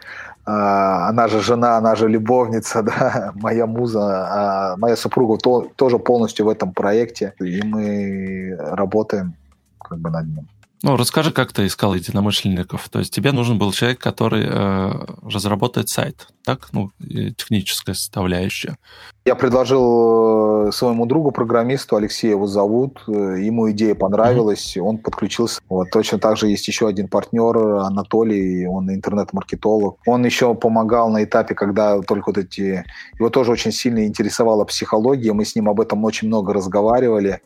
э, 0.47 0.51
она 0.51 1.28
же 1.28 1.40
жена, 1.40 1.77
она 1.77 1.97
же 1.97 2.09
любовница, 2.09 2.82
да, 2.85 3.32
моя 3.35 3.66
муза, 3.66 4.01
а 4.03 4.77
моя 4.77 4.97
супруга 4.97 5.39
то, 5.39 5.69
тоже 5.77 5.98
полностью 5.98 6.47
в 6.47 6.48
этом 6.48 6.73
проекте, 6.73 7.35
и 7.40 7.62
мы 7.62 8.57
работаем 8.59 9.35
как 9.81 9.98
бы 9.98 10.11
над 10.11 10.27
ним. 10.27 10.48
Ну, 10.82 10.97
расскажи, 10.97 11.32
как 11.32 11.53
ты 11.53 11.66
искал 11.66 11.94
единомышленников. 11.94 12.89
То 12.90 12.98
есть 12.98 13.15
тебе 13.15 13.32
нужен 13.32 13.59
был 13.59 13.73
человек, 13.73 13.98
который 13.98 14.44
э, 14.47 14.93
разработает 15.23 15.89
сайт, 15.89 16.28
так? 16.44 16.69
Ну, 16.73 16.90
техническая 16.98 17.94
составляющая. 17.94 18.77
Я 19.24 19.35
предложил 19.36 20.69
э, 20.69 20.73
своему 20.73 21.07
другу, 21.07 21.32
программисту, 21.32 21.97
Алексею 21.97 22.35
его 22.35 22.47
зовут, 22.47 23.03
э, 23.09 23.11
ему 23.40 23.70
идея 23.70 23.94
понравилась, 23.94 24.77
mm-hmm. 24.77 24.82
он 24.82 24.98
подключился. 24.98 25.61
Вот, 25.69 25.90
точно 25.90 26.19
так 26.19 26.36
же 26.36 26.48
есть 26.48 26.69
еще 26.69 26.86
один 26.86 27.09
партнер, 27.09 27.57
Анатолий, 27.57 28.66
он 28.66 28.90
интернет-маркетолог. 28.93 29.98
Он 30.07 30.24
еще 30.27 30.55
помогал 30.55 31.09
на 31.09 31.24
этапе, 31.24 31.55
когда 31.55 32.01
только 32.03 32.28
вот 32.28 32.39
эти... 32.39 32.85
Его 33.19 33.31
тоже 33.31 33.51
очень 33.51 33.73
сильно 33.73 34.07
интересовала 34.07 34.65
психология, 34.65 35.32
мы 35.32 35.47
с 35.47 35.57
ним 35.57 35.70
об 35.70 35.81
этом 35.81 36.05
очень 36.05 36.28
много 36.28 36.53
разговаривали. 36.53 37.40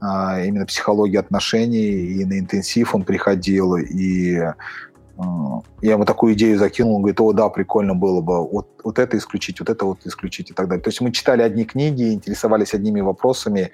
А, 0.00 0.40
именно 0.40 0.66
психологии 0.66 1.16
отношений, 1.16 1.88
и 1.88 2.24
на 2.24 2.38
интенсив 2.38 2.94
он 2.94 3.04
приходил, 3.04 3.76
и 3.76 4.36
а, 4.36 5.60
я 5.80 5.92
ему 5.92 6.04
такую 6.04 6.34
идею 6.34 6.58
закинул, 6.58 6.96
он 6.96 7.02
говорит, 7.02 7.20
о, 7.20 7.32
да, 7.32 7.48
прикольно 7.48 7.94
было 7.94 8.20
бы 8.20 8.46
вот, 8.46 8.68
вот 8.84 8.98
это 8.98 9.16
исключить, 9.16 9.60
вот 9.60 9.70
это 9.70 9.84
вот 9.86 10.04
исключить 10.04 10.50
и 10.50 10.54
так 10.54 10.68
далее. 10.68 10.82
То 10.82 10.88
есть 10.88 11.00
мы 11.00 11.12
читали 11.12 11.42
одни 11.42 11.64
книги, 11.64 12.12
интересовались 12.12 12.74
одними 12.74 13.00
вопросами, 13.00 13.72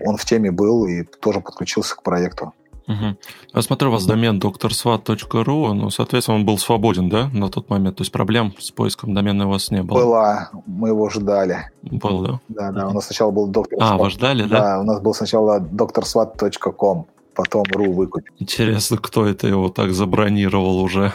он 0.00 0.16
в 0.16 0.24
теме 0.24 0.50
был 0.50 0.86
и 0.86 1.02
тоже 1.02 1.40
подключился 1.40 1.96
к 1.96 2.02
проекту. 2.02 2.54
Угу. 2.88 3.16
Я 3.54 3.62
смотрю, 3.62 3.88
у 3.90 3.92
вас 3.92 4.06
домен 4.06 4.38
drsvat.ru, 4.38 5.72
ну, 5.72 5.90
соответственно, 5.90 6.38
он 6.38 6.44
был 6.44 6.58
свободен, 6.58 7.08
да, 7.08 7.28
на 7.32 7.48
тот 7.48 7.70
момент? 7.70 7.96
То 7.96 8.02
есть 8.02 8.12
проблем 8.12 8.54
с 8.58 8.70
поиском 8.70 9.14
домена 9.14 9.46
у 9.46 9.50
вас 9.50 9.70
не 9.70 9.82
было? 9.82 9.98
Была, 9.98 10.50
мы 10.66 10.88
его 10.88 11.08
ждали. 11.08 11.70
Был, 11.82 12.22
да? 12.22 12.40
Да, 12.48 12.72
да, 12.72 12.88
у 12.88 12.92
нас 12.92 13.06
сначала 13.06 13.30
был 13.30 13.46
доктор 13.46 13.78
А, 13.80 13.96
вы 13.96 14.10
ждали, 14.10 14.44
да? 14.44 14.60
Да, 14.60 14.80
у 14.80 14.84
нас 14.84 15.00
был 15.00 15.14
сначала 15.14 15.60
drsvat.com, 15.60 17.06
потом 17.34 17.64
ру 17.72 17.92
выкупил. 17.92 18.34
Интересно, 18.38 18.98
кто 18.98 19.26
это 19.26 19.46
его 19.46 19.68
так 19.68 19.92
забронировал 19.92 20.80
уже? 20.80 21.12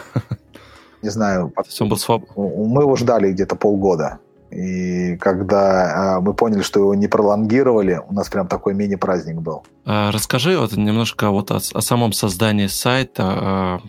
Не 1.02 1.10
знаю. 1.10 1.52
Он 1.80 1.88
был 1.88 1.96
своб... 1.96 2.24
Мы 2.36 2.82
его 2.82 2.96
ждали 2.96 3.32
где-то 3.32 3.56
полгода. 3.56 4.18
И 4.50 5.16
когда 5.16 6.16
а, 6.16 6.20
мы 6.20 6.32
поняли, 6.32 6.62
что 6.62 6.80
его 6.80 6.94
не 6.94 7.06
пролонгировали, 7.06 8.00
у 8.08 8.14
нас 8.14 8.28
прям 8.28 8.48
такой 8.48 8.74
мини-праздник 8.74 9.36
был. 9.36 9.64
А, 9.84 10.10
расскажи 10.10 10.58
вот 10.58 10.72
немножко 10.72 11.30
вот 11.30 11.50
о, 11.50 11.56
о 11.56 11.80
самом 11.80 12.12
создании 12.12 12.66
сайта. 12.66 13.22
А, 13.26 13.80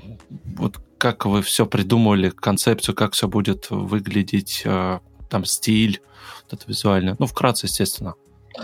вот 0.57 0.79
как 0.97 1.25
вы 1.25 1.41
все 1.41 1.65
придумывали, 1.65 2.29
концепцию, 2.29 2.93
как 2.93 3.13
все 3.13 3.29
будет 3.29 3.69
выглядеть, 3.69 4.65
там 5.29 5.45
стиль, 5.45 6.01
вот 6.43 6.59
это 6.59 6.69
визуально. 6.69 7.15
Ну, 7.19 7.25
вкратце, 7.25 7.67
естественно. 7.67 8.15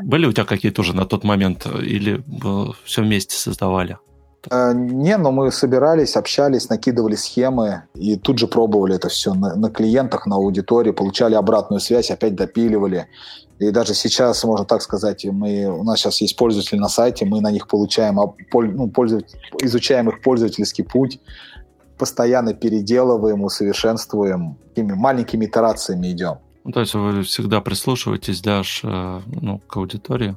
Были 0.01 0.25
у 0.25 0.33
тебя 0.33 0.43
какие-то 0.43 0.81
уже 0.81 0.93
на 0.93 1.05
тот 1.05 1.23
момент 1.23 1.65
или 1.65 2.21
все 2.83 3.03
вместе 3.03 3.37
создавали? 3.37 3.99
Э, 4.49 4.73
не, 4.73 5.17
но 5.17 5.31
мы 5.31 5.51
собирались, 5.51 6.15
общались, 6.15 6.69
накидывали 6.69 7.15
схемы 7.15 7.83
и 7.93 8.15
тут 8.15 8.39
же 8.39 8.47
пробовали 8.47 8.95
это 8.95 9.09
все 9.09 9.33
на, 9.33 9.55
на 9.55 9.69
клиентах, 9.69 10.25
на 10.25 10.35
аудитории, 10.35 10.91
получали 10.91 11.35
обратную 11.35 11.79
связь, 11.79 12.11
опять 12.11 12.35
допиливали. 12.35 13.07
И 13.59 13.71
даже 13.71 13.93
сейчас, 13.93 14.43
можно 14.43 14.65
так 14.65 14.81
сказать, 14.81 15.25
мы, 15.25 15.65
у 15.65 15.83
нас 15.83 15.99
сейчас 15.99 16.19
есть 16.21 16.35
пользователи 16.35 16.77
на 16.77 16.89
сайте, 16.89 17.25
мы 17.25 17.39
на 17.39 17.51
них 17.51 17.67
получаем, 17.67 18.19
ну, 18.53 18.89
пользователь, 18.89 19.37
изучаем 19.61 20.09
их 20.09 20.21
пользовательский 20.21 20.83
путь, 20.83 21.21
постоянно 21.97 22.53
переделываем, 22.53 23.43
усовершенствуем, 23.43 24.57
такими 24.69 24.93
маленькими 24.93 25.45
итерациями 25.45 26.11
идем. 26.11 26.39
Ну, 26.65 26.71
то 26.71 26.81
есть 26.81 26.93
вы 26.95 27.21
всегда 27.21 27.61
прислушиваетесь, 27.61 28.41
Даш, 28.41 28.81
э, 28.83 29.21
ну, 29.41 29.59
к 29.59 29.77
аудитории? 29.77 30.35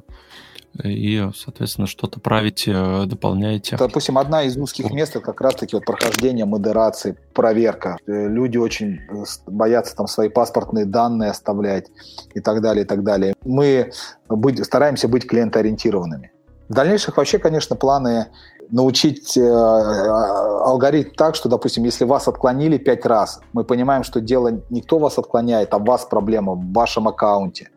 И, 0.83 1.29
соответственно, 1.35 1.87
что-то 1.87 2.19
правите, 2.19 3.05
дополняете. 3.05 3.75
Допустим, 3.77 4.17
одна 4.17 4.43
из 4.43 4.55
узких 4.57 4.91
мест 4.91 5.15
это 5.15 5.25
как 5.25 5.41
раз-таки 5.41 5.75
вот 5.75 5.85
прохождение 5.85 6.45
модерации, 6.45 7.17
проверка. 7.33 7.97
Э, 8.07 8.27
люди 8.27 8.57
очень 8.57 8.99
э, 9.09 9.23
боятся 9.47 9.95
там 9.95 10.07
свои 10.07 10.29
паспортные 10.29 10.85
данные 10.85 11.31
оставлять 11.31 11.87
и 12.33 12.39
так 12.39 12.61
далее, 12.61 12.85
и 12.85 12.87
так 12.87 13.03
далее. 13.03 13.33
Мы 13.43 13.91
быть, 14.27 14.63
стараемся 14.63 15.07
быть 15.07 15.27
клиентоориентированными. 15.27 16.31
В 16.69 16.73
дальнейших 16.73 17.17
вообще, 17.17 17.39
конечно, 17.39 17.75
планы 17.75 18.27
научить 18.69 19.35
э, 19.35 19.41
алгоритм 19.41 21.09
так, 21.15 21.35
что, 21.35 21.49
допустим, 21.49 21.83
если 21.83 22.05
вас 22.05 22.27
отклонили 22.27 22.77
пять 22.77 23.05
раз, 23.05 23.41
мы 23.53 23.63
понимаем, 23.63 24.03
что 24.03 24.21
дело 24.21 24.61
не 24.69 24.81
кто 24.81 24.99
вас 24.99 25.17
отклоняет, 25.17 25.73
а 25.73 25.79
вас 25.79 26.05
проблема 26.05 26.53
в 26.53 26.71
вашем 26.71 27.07
аккаунте 27.07 27.69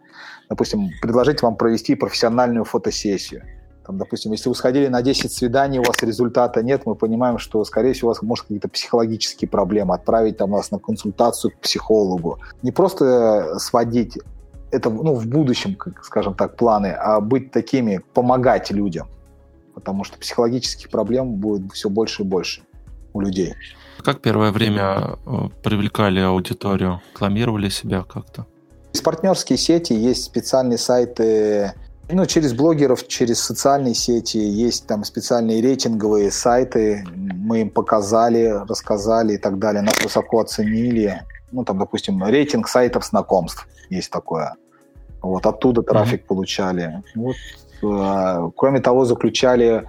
допустим, 0.53 0.91
предложить 1.01 1.41
вам 1.43 1.57
провести 1.57 1.95
профессиональную 1.95 2.65
фотосессию. 2.65 3.43
Там, 3.87 3.97
допустим, 3.97 4.33
если 4.33 4.51
вы 4.51 4.55
сходили 4.55 4.89
на 4.89 5.01
10 5.03 5.33
свиданий, 5.33 5.79
у 5.79 5.83
вас 5.83 5.97
результата 6.03 6.62
нет, 6.62 6.83
мы 6.85 6.95
понимаем, 6.95 7.39
что, 7.39 7.65
скорее 7.65 7.95
всего, 7.95 8.09
у 8.09 8.12
вас 8.12 8.23
может 8.23 8.45
какие-то 8.45 8.69
психологические 8.69 9.49
проблемы, 9.49 9.95
отправить 9.95 10.37
там 10.37 10.51
вас 10.51 10.70
на 10.70 10.79
консультацию 10.79 11.53
к 11.53 11.61
психологу. 11.61 12.39
Не 12.62 12.70
просто 12.70 13.59
сводить 13.59 14.19
это 14.70 14.91
ну, 14.91 15.15
в 15.15 15.27
будущем, 15.27 15.77
скажем 16.03 16.35
так, 16.35 16.57
планы, 16.57 16.89
а 16.89 17.20
быть 17.20 17.51
такими, 17.51 18.01
помогать 18.12 18.70
людям. 18.70 19.09
Потому 19.74 20.05
что 20.05 20.19
психологических 20.19 20.91
проблем 20.91 21.37
будет 21.37 21.73
все 21.73 21.89
больше 21.89 22.23
и 22.23 22.27
больше 22.27 22.62
у 23.15 23.20
людей. 23.20 23.55
Как 24.05 24.20
первое 24.20 24.53
время 24.53 25.16
э, 25.27 25.49
привлекали 25.62 26.20
аудиторию? 26.20 27.01
Рекламировали 27.15 27.70
себя 27.70 28.03
как-то? 28.03 28.47
Есть 28.93 29.05
партнерские 29.05 29.59
сети, 29.59 29.93
есть 29.93 30.24
специальные 30.24 30.78
сайты, 30.78 31.73
ну, 32.09 32.27
через 32.27 32.52
блогеров, 32.52 33.06
через 33.09 33.40
социальные 33.40 33.94
сети, 33.94 34.36
есть 34.36 34.86
там 34.86 35.05
специальные 35.05 35.62
рейтинговые 35.62 36.31
сайты, 36.31 37.05
мы 37.06 37.62
им 37.62 37.70
показали, 37.70 38.62
рассказали 38.69 39.35
и 39.35 39.39
так 39.39 39.59
далее, 39.59 39.82
нас 39.82 39.94
высоко 40.02 40.40
оценили. 40.40 41.23
Ну, 41.52 41.64
там, 41.64 41.78
допустим, 41.78 42.23
рейтинг 42.23 42.69
сайтов 42.69 43.05
знакомств 43.05 43.66
есть 43.89 44.10
такое. 44.10 44.55
Вот 45.23 45.47
оттуда 45.47 45.82
трафик 45.82 46.23
mm-hmm. 46.23 46.27
получали. 46.27 47.02
Вот 47.14 47.36
Э, 47.82 48.51
кроме 48.56 48.81
того, 48.81 49.05
заключали 49.05 49.85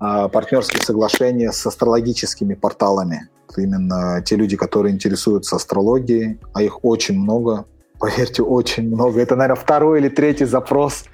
э, 0.00 0.28
партнерские 0.28 0.82
соглашения 0.82 1.52
с 1.52 1.66
астрологическими 1.66 2.54
порталами. 2.54 3.28
Именно 3.56 4.22
те 4.24 4.36
люди, 4.36 4.56
которые 4.56 4.94
интересуются 4.94 5.56
астрологией, 5.56 6.38
а 6.52 6.62
их 6.62 6.84
очень 6.84 7.18
много, 7.18 7.64
поверьте, 7.98 8.42
очень 8.42 8.88
много. 8.88 9.20
Это, 9.20 9.36
наверное, 9.36 9.60
второй 9.60 10.00
или 10.00 10.08
третий 10.08 10.44
запрос 10.44 11.04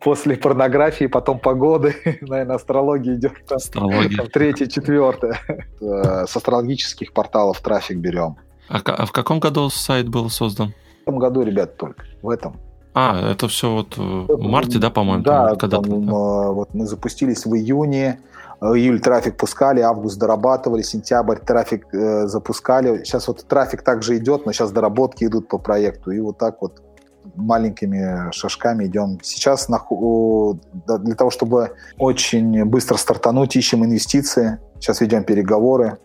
после 0.00 0.36
порнографии, 0.36 1.06
потом 1.06 1.38
погоды. 1.38 1.94
Наверное, 2.20 2.56
астрология 2.56 3.14
идет 3.14 3.32
там, 3.46 3.56
Астрология. 3.56 4.16
там 4.16 4.28
третье, 4.28 4.66
четвертое. 4.66 5.38
Э, 5.80 6.26
с 6.26 6.36
астрологических 6.36 7.12
порталов 7.12 7.60
трафик 7.60 7.98
берем. 7.98 8.36
А, 8.68 8.80
а 8.84 9.06
в 9.06 9.12
каком 9.12 9.40
году 9.40 9.68
сайт 9.70 10.08
был 10.08 10.30
создан? 10.30 10.74
В 11.00 11.02
этом 11.02 11.18
году, 11.18 11.42
ребят, 11.42 11.76
только. 11.76 12.04
В 12.22 12.30
этом. 12.30 12.56
А, 12.94 13.32
это 13.32 13.48
все 13.48 13.72
вот 13.72 13.96
в 13.96 14.38
марте, 14.38 14.78
да, 14.78 14.90
по-моему? 14.90 15.22
Да, 15.22 15.48
там, 15.48 15.58
когда 15.58 15.80
там, 15.80 16.06
да? 16.06 16.12
вот 16.12 16.74
мы 16.74 16.86
запустились 16.86 17.46
в 17.46 17.54
июне, 17.54 18.20
июль 18.62 19.00
трафик 19.00 19.36
пускали, 19.36 19.80
август 19.80 20.18
дорабатывали, 20.18 20.82
сентябрь 20.82 21.38
трафик 21.38 21.86
э, 21.92 22.26
запускали. 22.26 23.02
Сейчас 23.04 23.26
вот 23.28 23.44
трафик 23.46 23.82
также 23.82 24.16
идет, 24.18 24.46
но 24.46 24.52
сейчас 24.52 24.70
доработки 24.70 25.24
идут 25.24 25.48
по 25.48 25.58
проекту. 25.58 26.12
И 26.12 26.20
вот 26.20 26.38
так 26.38 26.62
вот 26.62 26.80
маленькими 27.34 28.30
шажками 28.32 28.86
идем. 28.86 29.18
Сейчас 29.22 29.68
на, 29.68 29.80
для 30.98 31.14
того, 31.14 31.30
чтобы 31.30 31.72
очень 31.98 32.64
быстро 32.64 32.96
стартануть, 32.96 33.56
ищем 33.56 33.84
инвестиции. 33.84 34.58
Сейчас 34.78 35.00
ведем 35.00 35.24
переговоры, 35.24 35.98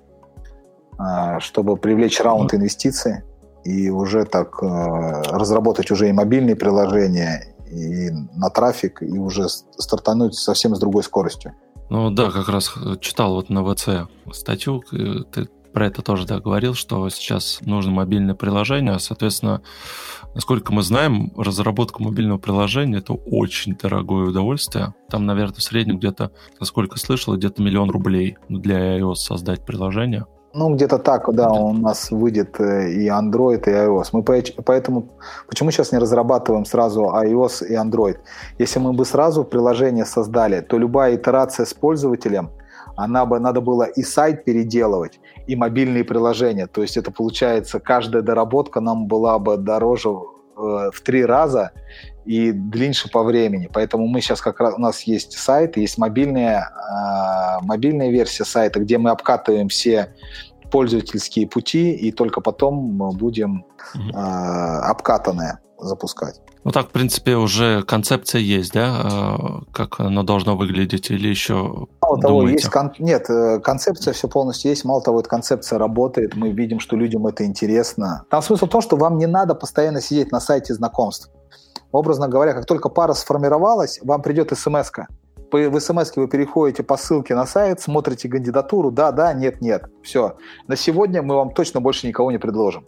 а, 0.98 1.40
чтобы 1.40 1.78
привлечь 1.78 2.20
раунд 2.22 2.54
инвестиций 2.54 3.24
и 3.64 3.90
уже 3.90 4.24
так 4.24 4.64
э, 4.64 4.66
разработать 4.66 5.92
уже 5.92 6.08
и 6.08 6.14
мобильные 6.14 6.56
приложения, 6.56 7.44
и 7.70 8.10
на 8.34 8.50
трафик, 8.50 9.02
и 9.02 9.18
уже 9.18 9.50
стартануть 9.50 10.36
совсем 10.36 10.74
с 10.74 10.80
другой 10.80 11.04
скоростью. 11.04 11.54
Ну 11.90 12.10
да, 12.12 12.32
как 12.32 12.50
раз 12.50 12.74
читал 13.00 13.36
вот 13.36 13.50
на 13.50 13.64
ВЦ 13.64 14.10
статью, 14.32 14.84
ты 15.32 15.48
про 15.74 15.86
это 15.86 16.02
тоже 16.02 16.26
да, 16.26 16.40
говорил, 16.40 16.74
что 16.74 17.08
сейчас 17.10 17.60
нужно 17.62 17.92
мобильное 17.92 18.34
приложение, 18.34 18.98
соответственно, 18.98 19.62
насколько 20.34 20.74
мы 20.74 20.82
знаем, 20.82 21.32
разработка 21.38 22.02
мобильного 22.02 22.40
приложения 22.40 22.98
это 22.98 23.14
очень 23.14 23.76
дорогое 23.76 24.30
удовольствие. 24.30 24.96
Там, 25.10 25.26
наверное, 25.26 25.56
в 25.56 25.64
среднем 25.64 26.00
где-то, 26.00 26.32
насколько 26.60 26.98
слышал, 26.98 27.36
где-то 27.36 27.62
миллион 27.62 27.92
рублей 27.92 28.38
для 28.50 28.98
iOS 28.98 29.16
создать 29.16 29.66
приложение. 29.66 30.26
Ну, 30.54 30.74
где-то 30.74 30.98
так, 30.98 31.34
да, 31.34 31.52
у 31.52 31.74
нас 31.74 32.10
выйдет 32.10 32.60
э, 32.60 32.90
и 32.92 33.08
Android, 33.10 33.64
и 33.68 33.72
iOS. 33.72 34.10
Мы 34.14 34.24
поэтому, 34.24 35.10
почему 35.48 35.72
сейчас 35.72 35.92
не 35.92 36.00
разрабатываем 36.00 36.66
сразу 36.66 37.04
iOS 37.04 37.68
и 37.68 37.76
Android? 37.76 38.18
Если 38.58 38.80
мы 38.80 38.94
бы 38.94 39.06
сразу 39.06 39.44
приложение 39.44 40.06
создали, 40.06 40.62
то 40.62 40.80
любая 40.80 41.16
итерация 41.16 41.66
с 41.66 41.74
пользователем, 41.74 42.50
она 42.96 43.26
бы, 43.26 43.40
надо 43.40 43.62
было 43.62 43.84
и 43.84 44.04
сайт 44.04 44.46
переделывать, 44.46 45.20
и 45.48 45.56
мобильные 45.56 46.04
приложения. 46.04 46.68
То 46.68 46.82
есть 46.82 46.98
это 46.98 47.12
получается, 47.12 47.80
каждая 47.80 48.24
доработка 48.24 48.82
нам 48.82 49.08
была 49.08 49.38
бы 49.40 49.58
дороже 49.58 50.10
э, 50.10 50.90
в 50.94 51.02
три 51.06 51.26
раза 51.26 51.72
и 52.28 52.52
длиннее 52.52 53.10
по 53.12 53.24
времени. 53.24 53.70
Поэтому 53.72 54.08
мы 54.08 54.22
сейчас 54.22 54.42
как 54.42 54.60
раз, 54.60 54.76
у 54.76 54.82
нас 54.82 55.04
есть 55.04 55.38
сайт, 55.38 55.78
есть 55.78 55.98
мобильная, 55.98 56.70
э, 56.70 57.66
мобильная 57.66 58.10
версия 58.10 58.46
сайта, 58.46 58.80
где 58.80 58.98
мы 58.98 59.12
обкатываем 59.12 59.70
все 59.70 60.14
пользовательские 60.72 61.48
пути, 61.48 61.94
и 61.94 62.12
только 62.12 62.42
потом 62.42 62.76
мы 62.76 63.12
будем 63.12 63.66
э, 63.96 64.18
обкатанные 64.18 65.60
запускать. 65.80 66.42
Ну 66.64 66.72
так, 66.72 66.88
в 66.88 66.92
принципе, 66.92 67.38
уже 67.38 67.84
концепция 67.84 68.42
есть, 68.42 68.74
да, 68.74 69.02
а, 69.02 69.62
как 69.72 70.02
оно 70.02 70.24
должно 70.24 70.58
выглядеть, 70.58 71.10
или 71.12 71.30
еще 71.30 71.88
Мало 72.02 72.20
того, 72.20 72.50
есть 72.50 72.68
кон... 72.68 72.92
нет, 73.00 73.30
э, 73.30 73.62
концепция 73.62 74.14
все 74.14 74.28
полностью 74.28 74.72
есть, 74.72 74.84
мало 74.84 75.02
того, 75.02 75.22
эта 75.22 75.30
концепция 75.30 75.80
работает, 75.80 76.36
мы 76.36 76.50
видим, 76.50 76.82
что 76.82 76.98
людям 76.98 77.26
это 77.26 77.46
интересно. 77.46 78.26
Там 78.30 78.42
смысл 78.42 78.66
в 78.66 78.70
том, 78.70 78.82
что 78.82 78.98
вам 78.98 79.18
не 79.18 79.28
надо 79.28 79.56
постоянно 79.56 80.02
сидеть 80.02 80.34
на 80.34 80.42
сайте 80.42 80.74
знакомств. 80.74 81.32
Образно 81.92 82.28
говоря, 82.28 82.54
как 82.54 82.66
только 82.66 82.90
пара 82.90 83.14
сформировалась, 83.14 84.00
вам 84.04 84.22
придет 84.22 84.52
смс 84.58 84.92
-ка 84.92 85.06
в 85.52 85.80
смс 85.80 86.16
вы 86.16 86.28
переходите 86.28 86.84
по 86.84 86.98
ссылке 86.98 87.36
на 87.36 87.46
сайт, 87.46 87.80
смотрите 87.80 88.30
кандидатуру, 88.30 88.92
да, 88.92 89.12
да, 89.12 89.34
нет, 89.34 89.62
нет. 89.62 89.86
Все. 90.04 90.36
На 90.68 90.76
сегодня 90.76 91.22
мы 91.22 91.36
вам 91.36 91.52
точно 91.52 91.82
больше 91.82 92.08
никого 92.08 92.32
не 92.32 92.38
предложим. 92.38 92.84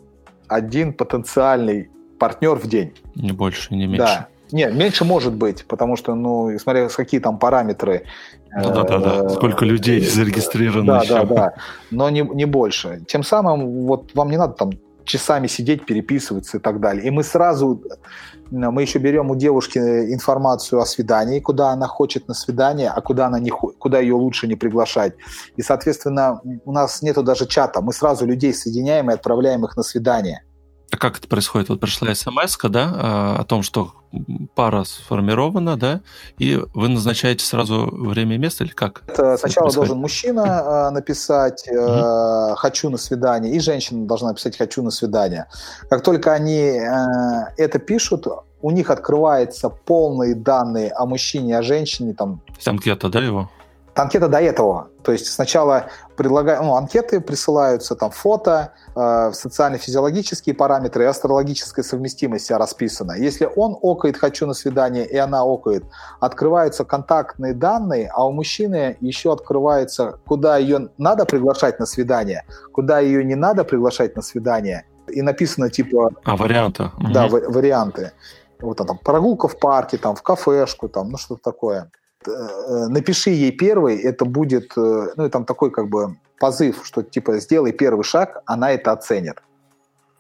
Один 0.48 0.94
потенциальный 0.94 1.90
партнер 2.20 2.56
в 2.56 2.68
день. 2.68 2.94
Не 3.16 3.32
больше, 3.32 3.74
не 3.74 3.88
меньше. 3.88 3.98
Да. 4.00 4.28
Нет, 4.52 4.74
меньше 4.74 5.06
может 5.06 5.34
быть, 5.34 5.66
потому 5.68 5.96
что, 5.96 6.16
ну, 6.16 6.58
смотря 6.58 6.90
какие 6.90 7.20
там 7.20 7.38
параметры. 7.38 8.06
Ну, 8.52 8.74
да, 8.74 8.84
да, 8.84 8.98
да. 9.00 9.30
Сколько 9.30 9.64
людей 9.64 10.02
зарегистрировано. 10.02 10.94
Да, 10.94 11.02
еще. 11.02 11.14
да, 11.14 11.24
да. 11.26 11.54
Но 11.92 12.10
не, 12.10 12.22
не 12.22 12.46
больше. 12.46 13.02
Тем 13.08 13.24
самым, 13.24 13.86
вот 13.86 14.16
вам 14.16 14.32
не 14.32 14.38
надо 14.38 14.54
там 14.54 14.72
часами 15.04 15.48
сидеть, 15.48 15.86
переписываться 15.86 16.58
и 16.58 16.60
так 16.60 16.80
далее. 16.80 17.06
И 17.06 17.12
мы 17.12 17.24
сразу 17.24 17.84
мы 18.52 18.82
еще 18.82 19.00
берем 19.00 19.32
у 19.32 19.36
девушки 19.36 19.78
информацию 19.78 20.82
о 20.82 20.86
свидании, 20.86 21.40
куда 21.40 21.70
она 21.70 21.88
хочет 21.88 22.28
на 22.28 22.34
свидание, 22.34 22.90
а 22.90 23.02
куда, 23.02 23.28
она 23.28 23.40
не, 23.40 23.50
куда 23.52 24.00
ее 24.00 24.16
лучше 24.16 24.48
не 24.48 24.56
приглашать. 24.56 25.14
И, 25.56 25.62
соответственно, 25.62 26.42
у 26.66 26.72
нас 26.72 27.02
нету 27.02 27.24
даже 27.24 27.46
чата. 27.46 27.82
Мы 27.82 27.94
сразу 27.94 28.26
людей 28.26 28.54
соединяем 28.54 29.10
и 29.10 29.14
отправляем 29.14 29.66
их 29.66 29.78
на 29.78 29.84
свидание. 29.84 30.44
А 30.92 30.98
как 30.98 31.18
это 31.18 31.28
происходит? 31.28 31.70
Вот 31.70 31.80
пришла 31.80 32.14
смс 32.16 32.58
да, 32.64 32.92
а, 32.96 33.38
о 33.40 33.44
том, 33.44 33.62
что 33.62 33.94
пара 34.56 34.84
сформирована, 34.86 35.78
да, 35.78 36.02
и 36.40 36.60
вы 36.74 36.88
назначаете 36.90 37.46
сразу 37.46 37.90
время 37.92 38.36
и 38.36 38.38
место, 38.40 38.64
или 38.64 38.72
как? 38.72 39.04
Это 39.08 39.38
сначала 39.38 39.68
это 39.68 39.76
должен 39.76 40.00
мужчина 40.00 40.88
а, 40.88 40.92
написать 40.92 41.68
угу. 41.70 42.56
«хочу 42.56 42.90
на 42.90 42.98
свидание», 42.98 43.54
и 43.54 43.60
женщина 43.60 44.08
должна 44.08 44.30
написать 44.30 44.58
«хочу 44.58 44.82
на 44.82 44.90
свидание». 44.90 45.46
Как 45.90 46.02
только 46.02 46.34
они 46.34 46.82
это 47.58 47.78
пишут, 47.78 48.26
у 48.62 48.72
них 48.72 48.90
открываются 48.90 49.70
полные 49.70 50.34
данные 50.34 50.92
о 50.92 51.06
мужчине 51.06 51.58
о 51.58 51.62
женщине. 51.62 52.14
Там, 52.14 52.42
анкета, 52.66 53.10
да, 53.10 53.20
его? 53.20 53.50
Анкета 54.02 54.28
до 54.28 54.40
этого. 54.40 54.90
То 55.04 55.12
есть 55.12 55.28
сначала 55.28 55.86
предлагаю, 56.16 56.64
ну, 56.64 56.76
анкеты 56.76 57.22
присылаются, 57.22 57.96
там 57.96 58.12
фото, 58.12 58.74
э, 58.96 59.32
социально-физиологические 59.34 60.56
параметры 60.56 61.04
и 61.04 61.08
астрологическая 61.08 61.84
совместимость 61.84 62.52
расписана. 62.52 63.14
Если 63.14 63.50
он 63.56 63.78
окает 63.82 64.18
«хочу 64.18 64.46
на 64.46 64.54
свидание» 64.54 65.06
и 65.06 65.18
она 65.18 65.44
окает, 65.44 65.84
открываются 66.20 66.84
контактные 66.84 67.54
данные, 67.54 68.12
а 68.14 68.28
у 68.28 68.32
мужчины 68.32 68.98
еще 69.02 69.32
открывается, 69.32 70.20
куда 70.28 70.58
ее 70.58 70.90
надо 70.98 71.26
приглашать 71.26 71.80
на 71.80 71.86
свидание, 71.86 72.44
куда 72.74 73.00
ее 73.00 73.24
не 73.24 73.36
надо 73.36 73.64
приглашать 73.64 74.16
на 74.16 74.22
свидание. 74.22 74.86
И 75.08 75.22
написано 75.22 75.70
типа... 75.70 76.12
А, 76.24 76.36
варианты. 76.36 76.92
Да, 77.14 77.26
угу. 77.26 77.52
варианты. 77.52 78.12
Вот 78.62 78.78
там 78.78 78.98
прогулка 78.98 79.48
в 79.48 79.58
парке, 79.58 79.98
там 79.98 80.16
в 80.16 80.22
кафешку, 80.22 80.90
там, 80.90 81.10
ну 81.10 81.18
что-то 81.18 81.42
такое. 81.42 81.90
Э, 82.28 82.88
напиши 82.90 83.30
ей 83.30 83.52
первый, 83.52 83.98
это 83.98 84.26
будет, 84.26 84.74
э, 84.78 85.08
ну, 85.16 85.26
и 85.26 85.30
там 85.30 85.46
такой 85.46 85.72
как 85.72 85.90
бы 85.90 86.18
позыв, 86.40 86.82
что 86.84 87.02
типа 87.02 87.40
сделай 87.40 87.72
первый 87.72 88.04
шаг, 88.04 88.42
она 88.46 88.72
это 88.72 88.92
оценит. 88.92 89.42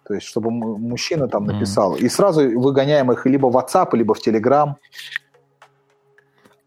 То 0.08 0.14
есть, 0.16 0.26
чтобы 0.26 0.50
мужчина 0.50 1.28
там 1.28 1.46
написал. 1.46 1.96
Mm. 1.96 2.00
И 2.00 2.10
сразу 2.10 2.60
выгоняем 2.60 3.12
их 3.12 3.26
либо 3.26 3.48
в 3.48 3.56
WhatsApp, 3.56 3.96
либо 3.96 4.14
в 4.14 4.26
Telegram. 4.26 4.76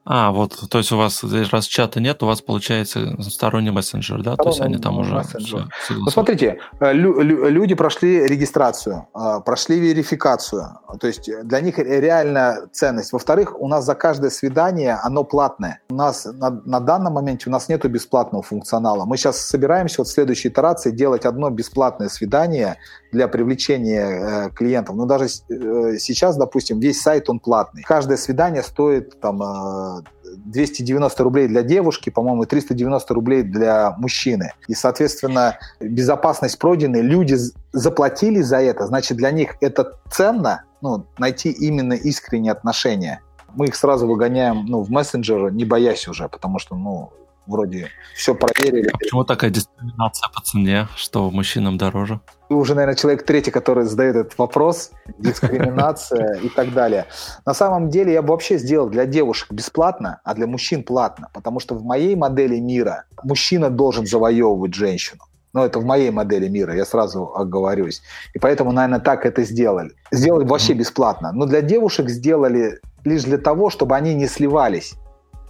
А, 0.04 0.32
вот, 0.32 0.58
то 0.68 0.78
есть 0.78 0.90
у 0.90 0.96
вас, 0.96 1.22
раз 1.52 1.66
чата 1.66 2.00
нет, 2.00 2.22
у 2.22 2.26
вас 2.26 2.40
получается 2.40 3.16
сторонний 3.22 3.70
мессенджер, 3.70 4.22
да? 4.22 4.34
Сторонний 4.34 4.44
то 4.44 4.48
есть 4.48 4.60
они 4.60 4.78
там 4.78 4.98
уже... 4.98 5.22
Все, 5.38 5.66
ну, 5.90 6.10
смотрите, 6.10 6.58
э, 6.80 6.92
лю- 6.92 7.20
лю- 7.20 7.48
люди 7.48 7.74
прошли 7.74 8.26
регистрацию, 8.26 9.06
э, 9.14 9.40
прошли 9.44 9.78
верификацию, 9.78 10.80
то 10.98 11.06
есть 11.06 11.30
для 11.44 11.60
них 11.60 11.78
реально 11.78 12.68
ценность. 12.72 13.12
Во-вторых, 13.12 13.60
у 13.60 13.68
нас 13.68 13.84
за 13.84 13.94
каждое 13.94 14.30
свидание 14.30 14.98
оно 15.02 15.22
платное. 15.22 15.80
У 15.90 15.94
нас 15.94 16.24
на, 16.24 16.50
на 16.50 16.80
данном 16.80 17.12
моменте 17.12 17.48
у 17.48 17.52
нас 17.52 17.68
нету 17.68 17.88
бесплатного 17.88 18.42
функционала. 18.42 19.04
Мы 19.04 19.16
сейчас 19.16 19.38
собираемся 19.38 19.96
вот 19.98 20.08
в 20.08 20.10
следующей 20.12 20.48
итерации 20.48 20.90
делать 20.90 21.24
одно 21.24 21.48
бесплатное 21.50 22.08
свидание 22.08 22.76
для 23.12 23.28
привлечения 23.28 24.46
э, 24.46 24.50
клиентов. 24.50 24.96
Но 24.96 25.06
даже 25.06 25.26
э, 25.26 25.98
сейчас, 25.98 26.36
допустим, 26.36 26.80
весь 26.80 27.00
сайт 27.00 27.30
он 27.30 27.38
платный. 27.38 27.82
Каждое 27.82 28.16
свидание 28.16 28.62
стоит 28.62 29.20
там 29.20 29.42
э, 29.42 29.91
290 30.36 31.22
рублей 31.22 31.48
для 31.48 31.62
девушки, 31.62 32.10
по-моему, 32.10 32.44
и 32.44 32.46
390 32.46 33.14
рублей 33.14 33.42
для 33.42 33.94
мужчины. 33.98 34.52
И, 34.68 34.74
соответственно, 34.74 35.58
безопасность 35.80 36.58
пройденной, 36.58 37.02
люди 37.02 37.36
заплатили 37.72 38.40
за 38.40 38.58
это, 38.58 38.86
значит, 38.86 39.16
для 39.16 39.30
них 39.30 39.56
это 39.60 39.98
ценно, 40.10 40.64
ну, 40.80 41.06
найти 41.18 41.50
именно 41.50 41.94
искренние 41.94 42.52
отношения. 42.52 43.20
Мы 43.54 43.66
их 43.66 43.76
сразу 43.76 44.06
выгоняем 44.06 44.64
ну, 44.66 44.82
в 44.82 44.90
мессенджер, 44.90 45.52
не 45.52 45.64
боясь 45.64 46.08
уже, 46.08 46.28
потому 46.28 46.58
что 46.58 46.74
ну, 46.74 47.12
вроде 47.46 47.88
все 48.14 48.34
проверили. 48.34 48.88
А 48.92 48.98
почему 48.98 49.24
такая 49.24 49.50
дискриминация 49.50 50.28
по 50.34 50.40
цене, 50.42 50.88
что 50.96 51.30
мужчинам 51.30 51.78
дороже? 51.78 52.20
Вы 52.48 52.56
уже, 52.58 52.74
наверное, 52.74 52.96
человек 52.96 53.24
третий, 53.24 53.50
который 53.50 53.84
задает 53.84 54.16
этот 54.16 54.38
вопрос, 54.38 54.90
дискриминация 55.18 56.38
и 56.42 56.48
так 56.48 56.72
далее. 56.72 57.06
На 57.46 57.54
самом 57.54 57.88
деле 57.88 58.12
я 58.12 58.22
бы 58.22 58.28
вообще 58.28 58.58
сделал 58.58 58.88
для 58.88 59.06
девушек 59.06 59.50
бесплатно, 59.52 60.20
а 60.24 60.34
для 60.34 60.46
мужчин 60.46 60.82
платно, 60.82 61.28
потому 61.32 61.60
что 61.60 61.74
в 61.74 61.84
моей 61.84 62.14
модели 62.14 62.58
мира 62.58 63.04
мужчина 63.24 63.70
должен 63.70 64.06
завоевывать 64.06 64.74
женщину. 64.74 65.22
Но 65.54 65.66
это 65.66 65.80
в 65.80 65.84
моей 65.84 66.10
модели 66.10 66.48
мира, 66.48 66.74
я 66.74 66.84
сразу 66.84 67.32
оговорюсь. 67.34 68.02
И 68.34 68.38
поэтому, 68.38 68.72
наверное, 68.72 69.00
так 69.00 69.26
это 69.26 69.42
сделали. 69.44 69.90
Сделали 70.10 70.46
вообще 70.46 70.72
бесплатно. 70.72 71.32
Но 71.32 71.46
для 71.46 71.60
девушек 71.60 72.08
сделали 72.08 72.80
лишь 73.04 73.24
для 73.24 73.38
того, 73.38 73.68
чтобы 73.68 73.94
они 73.96 74.14
не 74.14 74.28
сливались 74.28 74.94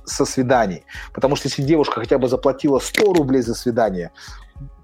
со 0.05 0.25
свиданий. 0.25 0.85
Потому 1.13 1.37
что 1.37 1.49
если 1.49 1.63
девушка 1.63 2.01
хотя 2.01 2.19
бы 2.19 2.29
заплатила 2.29 2.79
100 2.79 3.13
рублей 3.13 3.43
за 3.43 3.55
свидание, 3.55 4.11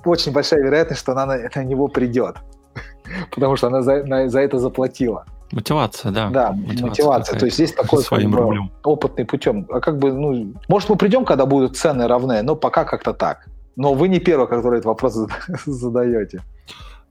очень 0.05 0.33
большая 0.33 0.63
вероятность, 0.63 1.01
что 1.01 1.13
она 1.13 1.27
на, 1.27 1.39
на 1.55 1.65
него 1.65 1.89
придет. 1.89 2.37
Потому 3.35 3.57
что 3.57 3.67
она 3.69 3.83
за, 3.83 4.05
на, 4.05 4.29
за 4.29 4.41
это 4.41 4.59
заплатила. 4.59 5.25
Мотивация, 5.53 6.13
да. 6.13 6.29
Да, 6.29 6.53
мотивация. 6.53 6.87
мотивация. 6.87 7.39
То 7.39 7.47
есть 7.47 7.57
здесь 7.57 7.73
такой 7.73 8.03
своим 8.03 8.33
как 8.33 8.45
бы, 8.45 8.71
опытный 8.85 9.25
путем. 9.25 9.67
А 9.71 9.81
как 9.81 9.99
бы, 9.99 10.13
ну, 10.13 10.53
может, 10.69 10.91
мы 10.91 10.97
придем, 10.97 11.25
когда 11.25 11.47
будут 11.47 11.77
цены 11.77 12.07
равны, 12.07 12.43
но 12.43 12.55
пока 12.55 12.85
как-то 12.85 13.15
так. 13.15 13.47
Но 13.77 13.95
вы 13.95 14.09
не 14.09 14.19
первый, 14.19 14.47
который 14.47 14.79
этот 14.79 14.87
вопрос 14.87 15.15
задаете. 15.67 16.43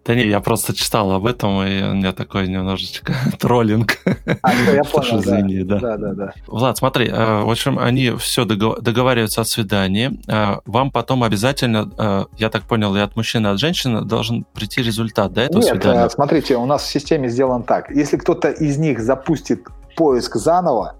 Да 0.07 0.15
не, 0.15 0.25
я 0.25 0.39
просто 0.39 0.73
читал 0.73 1.11
об 1.11 1.25
этом, 1.25 1.61
и 1.63 1.83
у 1.83 1.93
меня 1.93 2.13
такой 2.13 2.47
немножечко 2.47 3.13
троллинг. 3.39 3.97
А, 4.41 4.53
я 4.53 4.83
понял, 4.91 5.19
извини, 5.19 5.63
да. 5.63 5.79
да. 5.79 5.97
Да, 5.97 6.13
да, 6.13 6.33
Влад, 6.47 6.77
смотри, 6.77 7.09
э, 7.09 7.41
в 7.43 7.49
общем, 7.49 7.77
они 7.77 8.11
все 8.11 8.45
договариваются 8.45 9.41
о 9.41 9.43
свидании. 9.43 10.17
Э, 10.31 10.61
вам 10.65 10.91
потом 10.91 11.23
обязательно, 11.23 11.91
э, 11.97 12.25
я 12.37 12.49
так 12.49 12.63
понял, 12.63 12.95
и 12.95 13.01
от 13.01 13.17
мужчины, 13.17 13.47
и 13.47 13.49
от 13.49 13.59
женщины 13.59 14.01
должен 14.01 14.45
прийти 14.53 14.81
результат 14.81 15.33
до 15.33 15.41
этого 15.41 15.61
Нет, 15.61 15.71
свидания? 15.71 16.07
смотрите, 16.07 16.55
у 16.55 16.65
нас 16.65 16.83
в 16.83 16.87
системе 16.87 17.27
сделан 17.27 17.63
так. 17.63 17.91
Если 17.91 18.15
кто-то 18.15 18.49
из 18.49 18.77
них 18.77 19.01
запустит 19.01 19.67
поиск 19.97 20.37
заново, 20.37 20.95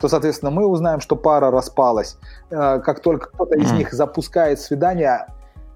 то, 0.00 0.08
соответственно, 0.08 0.50
мы 0.50 0.66
узнаем, 0.66 1.00
что 1.00 1.14
пара 1.14 1.52
распалась. 1.52 2.18
Как 2.50 3.02
только 3.02 3.28
кто-то 3.28 3.56
из 3.56 3.70
них 3.72 3.92
запускает 3.92 4.60
свидание, 4.60 5.26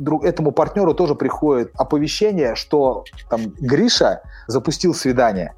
друг, 0.03 0.25
этому 0.25 0.53
партнеру 0.53 0.95
тоже 0.95 1.15
приходит 1.15 1.73
оповещение, 1.75 2.55
что 2.55 3.05
там 3.31 3.51
Гриша 3.61 4.23
запустил 4.47 4.95
свидание. 4.95 5.55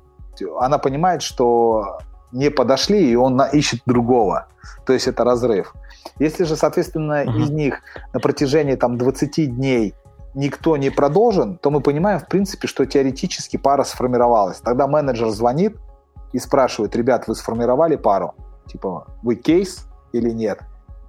Она 0.61 0.79
понимает, 0.79 1.23
что 1.23 1.99
не 2.33 2.51
подошли, 2.51 3.11
и 3.11 3.15
он 3.15 3.37
на, 3.37 3.47
ищет 3.47 3.81
другого. 3.87 4.49
То 4.87 4.93
есть 4.93 5.07
это 5.07 5.25
разрыв. 5.25 5.75
Если 6.19 6.45
же, 6.45 6.57
соответственно, 6.57 7.25
uh-huh. 7.25 7.43
из 7.43 7.51
них 7.51 7.81
на 8.13 8.21
протяжении 8.21 8.75
там, 8.75 8.99
20 8.99 9.57
дней 9.57 9.95
никто 10.35 10.77
не 10.77 10.91
продолжен, 10.91 11.59
то 11.59 11.71
мы 11.71 11.81
понимаем, 11.81 12.19
в 12.19 12.27
принципе, 12.27 12.67
что 12.67 12.85
теоретически 12.85 13.57
пара 13.57 13.85
сформировалась. 13.85 14.59
Тогда 14.59 14.87
менеджер 14.87 15.31
звонит 15.31 15.77
и 16.33 16.39
спрашивает, 16.39 16.97
ребят, 16.97 17.29
вы 17.29 17.37
сформировали 17.37 17.97
пару? 17.97 18.35
Типа, 18.67 19.07
вы 19.23 19.37
кейс 19.37 19.87
или 20.13 20.31
нет? 20.31 20.61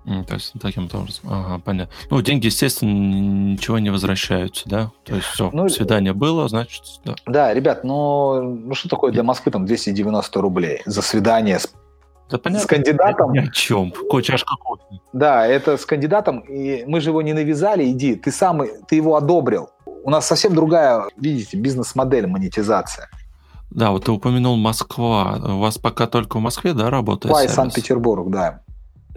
То 0.06 0.36
есть 0.36 0.54
таким 0.62 0.86
образом. 0.86 1.26
Ага, 1.28 1.62
понятно. 1.64 1.94
Ну, 2.12 2.22
деньги, 2.22 2.46
естественно, 2.46 2.92
ничего 2.92 3.80
не 3.80 3.90
возвращаются, 3.90 4.64
да? 4.70 4.92
То 5.04 5.16
есть 5.16 5.28
все, 5.28 5.50
ну, 5.52 5.68
свидание 5.68 6.14
было, 6.14 6.48
значит, 6.48 6.84
да. 7.04 7.16
Да, 7.26 7.54
ребят, 7.54 7.84
ну, 7.84 8.42
ну 8.42 8.76
что 8.76 8.88
такое 8.88 9.12
для 9.12 9.24
Москвы 9.24 9.52
там 9.52 9.66
290 9.66 10.42
рублей 10.42 10.82
за 10.86 11.02
свидание 11.02 11.60
с 11.60 11.74
да, 12.30 12.40
понятно. 12.40 12.64
С 12.64 12.68
кандидатом. 12.68 13.34
Ни 13.34 13.40
о 13.40 13.52
чем. 13.52 13.94
Чашка 14.24 14.56
кофе. 14.60 15.00
Да, 15.14 15.46
это 15.46 15.78
с 15.78 15.86
кандидатом. 15.86 16.40
И 16.40 16.84
мы 16.88 17.00
же 17.00 17.12
его 17.12 17.22
не 17.22 17.34
навязали, 17.34 17.88
иди. 17.92 18.16
Ты 18.16 18.32
сам, 18.32 18.64
ты 18.88 18.96
его 18.96 19.16
одобрил. 19.16 19.70
У 19.86 20.10
нас 20.10 20.26
совсем 20.26 20.56
другая, 20.56 21.04
видите, 21.18 21.56
бизнес-модель 21.56 22.26
монетизация. 22.26 23.10
Да, 23.70 23.92
вот 23.92 24.06
ты 24.06 24.12
упомянул 24.12 24.58
Москва. 24.58 25.40
У 25.40 25.60
вас 25.60 25.78
пока 25.78 26.08
только 26.08 26.38
в 26.38 26.42
Москве, 26.42 26.74
да, 26.74 26.90
работает? 26.90 27.32
Москва 27.32 27.44
и 27.44 27.56
Санкт-Петербург, 27.56 28.32
да 28.32 28.62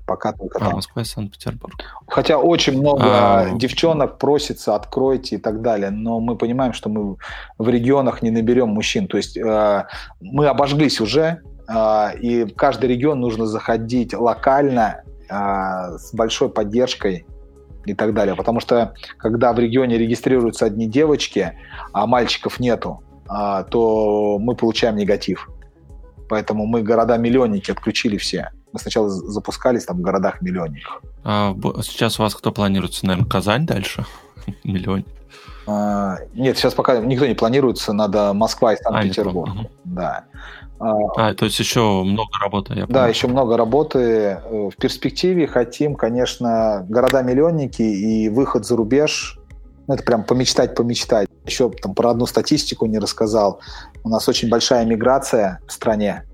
пока 0.09 0.33
только 0.33 0.59
а, 0.59 0.61
там. 0.61 0.73
Москва 0.73 1.03
и 1.03 1.05
Санкт-Петербург. 1.05 1.75
Хотя 2.09 2.39
очень 2.39 2.81
много 2.81 3.05
а... 3.05 3.51
девчонок 3.55 4.19
просится, 4.19 4.75
откройте 4.75 5.37
и 5.37 5.39
так 5.39 5.61
далее, 5.61 5.91
но 5.91 6.19
мы 6.19 6.37
понимаем, 6.37 6.73
что 6.73 6.89
мы 6.89 7.17
в 7.59 7.69
регионах 7.69 8.23
не 8.23 8.31
наберем 8.31 8.71
мужчин. 8.71 9.07
То 9.07 9.19
есть 9.19 9.37
э, 9.37 9.85
мы 10.21 10.47
обожглись 10.47 11.01
уже, 11.01 11.43
э, 11.69 12.19
и 12.19 12.45
в 12.45 12.55
каждый 12.55 12.89
регион 12.89 13.21
нужно 13.21 13.47
заходить 13.47 14.15
локально 14.15 15.03
э, 15.29 15.99
с 15.99 16.15
большой 16.15 16.49
поддержкой 16.49 17.27
и 17.85 17.93
так 17.95 18.15
далее. 18.15 18.35
Потому 18.35 18.61
что 18.61 18.95
когда 19.19 19.53
в 19.53 19.59
регионе 19.59 19.99
регистрируются 19.99 20.65
одни 20.65 20.87
девочки, 20.87 21.53
а 21.93 22.07
мальчиков 22.07 22.61
нету, 22.61 23.03
э, 23.31 23.65
то 23.71 24.39
мы 24.41 24.57
получаем 24.57 24.97
негатив. 24.97 25.51
Поэтому 26.31 26.65
мы 26.65 26.83
города-миллионники 26.83 27.71
отключили 27.71 28.17
все. 28.17 28.51
Мы 28.73 28.79
сначала 28.79 29.09
запускались 29.09 29.85
там 29.85 29.99
в 29.99 30.01
городах-миллионниках. 30.01 31.03
А 31.25 31.55
сейчас 31.83 32.19
у 32.19 32.23
вас 32.23 32.35
кто 32.35 32.53
планируется? 32.53 33.07
Наверное, 33.07 33.29
Казань 33.29 33.67
дальше? 33.67 34.05
Миллион. 34.65 35.05
А, 35.67 36.17
нет, 36.35 36.57
сейчас 36.57 36.75
пока 36.75 36.99
никто 36.99 37.27
не 37.27 37.35
планируется, 37.35 37.93
надо 37.93 38.33
Москва 38.33 38.73
и 38.73 38.77
а, 38.77 38.83
Санкт-Петербург. 38.83 39.51
А, 39.51 39.67
да. 39.85 40.25
А, 40.81 41.35
то 41.35 41.45
есть 41.45 41.59
еще 41.59 42.03
много 42.05 42.31
работы, 42.41 42.75
я 42.75 42.87
Да, 42.87 43.09
еще 43.09 43.27
много 43.27 43.57
работы. 43.57 44.41
В 44.49 44.73
перспективе 44.79 45.47
хотим, 45.47 45.95
конечно, 45.95 46.87
города-миллионники 46.89 47.83
и 47.83 48.29
выход 48.29 48.65
за 48.65 48.77
рубеж. 48.77 49.39
Ну, 49.87 49.95
это 49.95 50.05
прям 50.05 50.25
помечтать, 50.25 50.75
помечтать. 50.75 51.29
Еще 51.45 51.71
там 51.71 51.95
про 51.95 52.11
одну 52.11 52.27
статистику 52.27 52.87
не 52.87 52.99
рассказал. 52.99 53.61
У 54.05 54.09
нас 54.09 54.29
очень 54.29 54.49
большая 54.49 54.85
миграция 54.85 55.61
в 55.67 55.73
стране. 55.73 56.25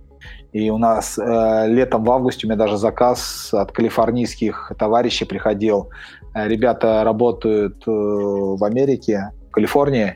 И 0.54 0.70
у 0.70 0.78
нас 0.78 1.18
э, 1.18 1.66
летом 1.66 2.04
в 2.04 2.10
августе 2.12 2.46
у 2.46 2.48
меня 2.48 2.56
даже 2.56 2.76
заказ 2.76 3.52
от 3.52 3.72
калифорнийских 3.72 4.70
товарищей 4.78 5.24
приходил. 5.24 5.90
Э, 6.32 6.46
ребята 6.46 7.02
работают 7.02 7.82
э, 7.88 7.90
в 7.90 8.62
Америке, 8.62 9.32
в 9.48 9.50
Калифорнии, 9.50 10.14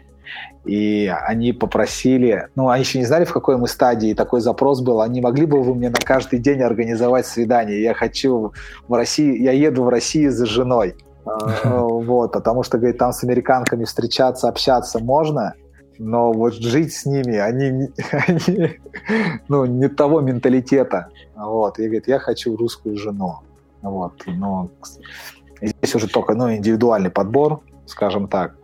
и 0.65 1.13
они 1.27 1.53
попросили, 1.53 2.47
ну, 2.55 2.69
они 2.69 2.85
еще 2.85 3.01
не 3.01 3.05
знали, 3.05 3.25
в 3.25 3.33
какой 3.33 3.57
мы 3.57 3.67
стадии, 3.67 4.15
такой 4.15 4.41
запрос 4.41 4.81
был, 4.81 5.01
они 5.01 5.21
могли 5.21 5.45
бы 5.45 5.61
вы 5.61 5.75
мне 5.75 5.91
на 5.91 5.99
каждый 5.99 6.39
день 6.39 6.63
организовать 6.63 7.27
свидание? 7.27 7.83
Я 7.83 7.95
хочу 7.95 8.53
в 8.87 8.95
Россию, 8.95 9.43
я 9.43 9.51
еду 9.51 9.83
в 9.83 9.89
Россию 9.89 10.31
за 10.31 10.47
женой. 10.47 10.95
Э, 11.65 11.81
вот, 11.81 12.33
потому 12.33 12.63
что, 12.63 12.79
говорит, 12.79 12.97
там 12.97 13.13
с 13.13 13.25
американками 13.25 13.85
встречаться, 13.85 14.49
общаться 14.49 15.01
можно, 15.01 15.55
но 15.99 16.33
вот 16.33 16.55
жить 16.55 16.95
с 16.95 17.07
ними, 17.07 17.37
они, 17.37 17.89
они 18.13 18.79
ну, 19.49 19.67
не 19.67 19.89
того 19.89 20.21
менталитета. 20.21 21.09
Вот. 21.37 21.79
И 21.79 21.85
говорит, 21.85 22.09
я 22.09 22.19
хочу 22.19 22.57
русскую 22.57 22.97
жену. 22.97 23.41
Вот. 23.83 24.13
Но 24.27 24.71
здесь 25.61 25.95
уже 25.95 26.09
только 26.09 26.35
ну, 26.35 26.55
индивидуальный 26.55 27.11
подбор, 27.11 27.61
скажем 27.87 28.29
так. 28.29 28.55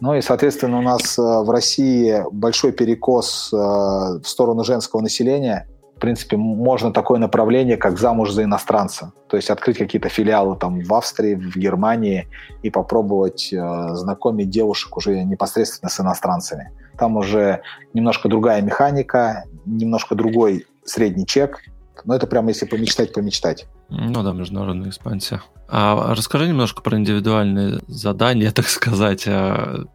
Ну 0.00 0.14
и, 0.14 0.20
соответственно, 0.20 0.78
у 0.78 0.82
нас 0.82 1.18
э, 1.18 1.22
в 1.22 1.50
России 1.50 2.22
большой 2.30 2.72
перекос 2.72 3.50
э, 3.52 3.56
в 3.56 4.24
сторону 4.24 4.62
женского 4.62 5.00
населения. 5.00 5.66
В 5.96 5.98
принципе, 5.98 6.36
можно 6.36 6.92
такое 6.92 7.18
направление, 7.18 7.78
как 7.78 7.98
замуж 7.98 8.30
за 8.30 8.44
иностранца. 8.44 9.12
То 9.28 9.36
есть 9.38 9.48
открыть 9.48 9.78
какие-то 9.78 10.10
филиалы 10.10 10.56
там 10.56 10.80
в 10.80 10.94
Австрии, 10.94 11.34
в 11.34 11.56
Германии 11.56 12.28
и 12.62 12.68
попробовать 12.68 13.50
э, 13.50 13.94
знакомить 13.94 14.50
девушек 14.50 14.94
уже 14.96 15.24
непосредственно 15.24 15.88
с 15.88 15.98
иностранцами. 15.98 16.70
Там 16.98 17.16
уже 17.16 17.62
немножко 17.94 18.28
другая 18.28 18.60
механика, 18.60 19.44
немножко 19.64 20.14
другой 20.14 20.66
средний 20.84 21.26
чек. 21.26 21.62
Но 22.04 22.14
это 22.14 22.26
прямо 22.26 22.50
если 22.50 22.66
помечтать, 22.66 23.14
помечтать. 23.14 23.66
Ну 23.88 24.22
да, 24.22 24.32
международная 24.32 24.90
экспансия. 24.90 25.42
А 25.66 26.14
расскажи 26.14 26.46
немножко 26.46 26.82
про 26.82 26.98
индивидуальные 26.98 27.80
задания, 27.88 28.50
так 28.54 28.66
сказать. 28.66 29.26
А 29.26 29.86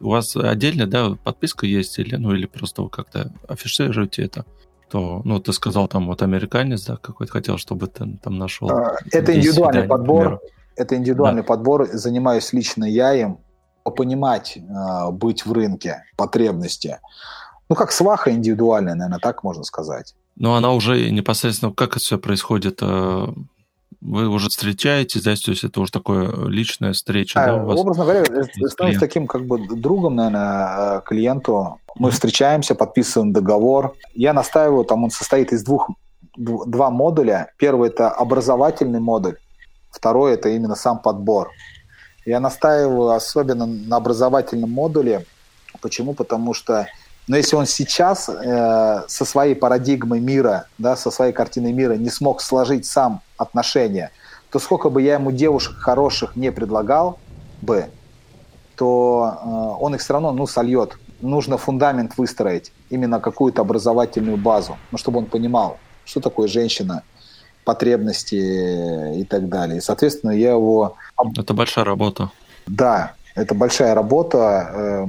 у 0.00 0.10
вас 0.10 0.36
отдельно, 0.36 0.86
да, 0.86 1.16
подписка 1.24 1.66
есть 1.66 1.98
или, 1.98 2.14
ну, 2.14 2.32
или 2.32 2.46
просто 2.46 2.82
вы 2.82 2.90
как-то 2.90 3.32
афишируете 3.48 4.22
это? 4.22 4.44
То, 4.92 5.22
ну, 5.24 5.40
ты 5.40 5.54
сказал 5.54 5.88
там 5.88 6.06
вот 6.06 6.20
американец, 6.20 6.84
да, 6.84 6.98
какой-то 6.98 7.32
хотел, 7.32 7.56
чтобы 7.56 7.86
ты 7.86 8.18
там 8.22 8.36
нашел. 8.36 8.70
А, 8.70 8.94
это 9.10 9.34
индивидуальный 9.34 9.84
свиданий, 9.84 9.88
подбор. 9.88 10.40
Это 10.76 10.96
индивидуальный 10.96 11.40
да. 11.40 11.46
подбор. 11.46 11.86
Занимаюсь 11.90 12.52
лично 12.52 12.84
я 12.84 13.14
им 13.14 13.38
понимать, 13.84 14.58
э, 14.58 15.10
быть 15.10 15.46
в 15.46 15.52
рынке, 15.52 16.04
потребности. 16.18 16.98
Ну, 17.70 17.74
как 17.74 17.90
сваха 17.90 18.32
индивидуальная, 18.32 18.94
наверное, 18.94 19.18
так 19.18 19.42
можно 19.42 19.64
сказать. 19.64 20.14
Но 20.36 20.56
она 20.56 20.72
уже 20.74 21.10
непосредственно, 21.10 21.72
как 21.72 21.92
это 21.92 22.00
все 22.00 22.18
происходит? 22.18 22.82
Вы 24.00 24.28
уже 24.28 24.48
встречаетесь, 24.48 25.22
да, 25.22 25.34
то 25.34 25.50
есть 25.50 25.64
это 25.64 25.80
уже 25.80 25.92
такое 25.92 26.46
личная 26.46 26.92
встреча, 26.92 27.42
а, 27.42 27.46
да, 27.46 27.56
у 27.56 27.66
вас? 27.66 27.80
Образно 27.80 28.04
говоря, 28.04 28.24
становится 28.68 29.00
таким 29.00 29.26
как 29.26 29.46
бы 29.46 29.66
другом, 29.68 30.16
наверное, 30.16 30.98
э, 30.98 31.02
клиенту. 31.04 31.78
Мы 31.96 32.10
встречаемся, 32.10 32.74
подписываем 32.74 33.32
договор. 33.32 33.94
Я 34.14 34.32
настаиваю, 34.32 34.84
там 34.84 35.04
он 35.04 35.10
состоит 35.10 35.52
из 35.52 35.62
двух, 35.62 35.90
два 36.36 36.90
модуля. 36.90 37.52
Первый– 37.58 37.88
это 37.90 38.10
образовательный 38.10 39.00
модуль. 39.00 39.36
Второе– 39.90 40.34
это 40.34 40.48
именно 40.48 40.74
сам 40.74 41.00
подбор. 41.00 41.50
Я 42.24 42.40
настаиваю 42.40 43.10
особенно 43.10 43.66
на 43.66 43.96
образовательном 43.96 44.70
модуле. 44.70 45.26
Почему? 45.80 46.14
Потому 46.14 46.54
что 46.54 46.86
но 47.28 47.36
если 47.36 47.54
он 47.56 47.66
сейчас 47.66 48.28
э, 48.28 49.02
со 49.06 49.24
своей 49.24 49.54
парадигмой 49.54 50.20
мира, 50.20 50.66
да, 50.78 50.96
со 50.96 51.10
своей 51.10 51.32
картиной 51.32 51.72
мира 51.72 51.94
не 51.94 52.10
смог 52.10 52.40
сложить 52.40 52.84
сам 52.84 53.20
отношения, 53.36 54.10
то 54.50 54.58
сколько 54.58 54.90
бы 54.90 55.00
я 55.02 55.14
ему 55.14 55.30
девушек 55.30 55.76
хороших 55.76 56.34
не 56.36 56.50
предлагал 56.50 57.18
бы, 57.60 57.86
то 58.76 59.38
э, 59.40 59.82
он 59.82 59.94
их 59.94 60.00
все 60.00 60.14
равно 60.14 60.32
ну, 60.32 60.46
сольет. 60.46 60.98
Нужно 61.20 61.58
фундамент 61.58 62.18
выстроить, 62.18 62.72
именно 62.90 63.20
какую-то 63.20 63.62
образовательную 63.62 64.36
базу, 64.36 64.76
ну, 64.90 64.98
чтобы 64.98 65.18
он 65.18 65.26
понимал, 65.26 65.78
что 66.04 66.20
такое 66.20 66.48
женщина, 66.48 67.04
потребности 67.64 69.20
и 69.20 69.24
так 69.24 69.48
далее. 69.48 69.78
И, 69.78 69.80
соответственно, 69.80 70.32
я 70.32 70.50
его... 70.50 70.96
Это 71.38 71.54
большая 71.54 71.84
работа. 71.84 72.32
Да, 72.66 73.12
это 73.36 73.54
большая 73.54 73.94
работа. 73.94 74.70
Э, 74.74 75.06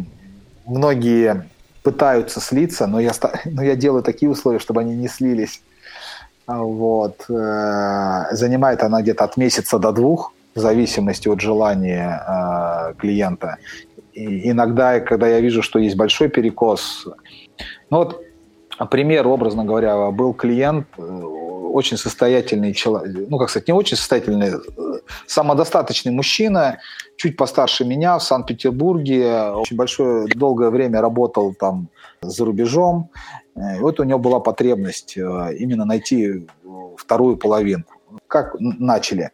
многие 0.68 1.50
пытаются 1.84 2.40
слиться, 2.40 2.88
но 2.88 3.00
я, 3.00 3.12
но 3.46 3.64
я 3.64 3.76
делаю 3.76 4.04
такие 4.04 4.32
условия, 4.32 4.60
чтобы 4.60 4.82
они 4.82 4.96
не 4.96 5.08
слились. 5.08 5.62
А, 6.46 6.62
вот. 6.62 7.26
Э, 7.30 8.36
занимает 8.36 8.84
она 8.84 9.02
где-то 9.02 9.24
от 9.24 9.38
месяца 9.38 9.80
до 9.80 9.92
двух, 9.92 10.34
в 10.56 10.60
зависимости 10.60 11.30
от 11.30 11.42
желания 11.42 12.24
э, 12.28 12.94
клиента. 13.00 13.58
И 14.14 14.52
иногда, 14.52 15.00
когда 15.00 15.28
я 15.28 15.40
вижу, 15.40 15.62
что 15.62 15.80
есть 15.80 15.96
большой 15.96 16.30
перекос, 16.30 17.08
ну 17.90 17.98
вот 17.98 18.22
пример, 18.90 19.28
образно 19.28 19.66
говоря, 19.66 20.12
был 20.12 20.34
клиент, 20.34 20.88
э, 20.98 21.02
очень 21.74 21.98
состоятельный 21.98 22.74
человек, 22.74 23.28
ну, 23.30 23.38
как 23.38 23.50
сказать, 23.50 23.68
не 23.68 23.74
очень 23.74 23.98
состоятельный, 23.98 24.52
самодостаточный 25.28 26.12
мужчина, 26.12 26.78
чуть 27.18 27.36
постарше 27.36 27.84
меня, 27.86 28.18
в 28.18 28.24
Санкт-Петербурге, 28.24 29.52
очень 29.56 29.76
большое, 29.76 30.28
долгое 30.28 30.70
время 30.70 31.02
работал 31.02 31.54
там 31.54 31.90
за 32.22 32.46
рубежом. 32.46 33.10
И 33.56 33.80
вот 33.80 34.00
у 34.00 34.04
него 34.04 34.20
была 34.20 34.40
потребность 34.40 35.18
э, 35.18 35.56
именно 35.58 35.86
найти 35.86 36.48
вторую 36.98 37.38
половинку. 37.38 37.94
Как 38.28 38.56
начали? 38.60 39.32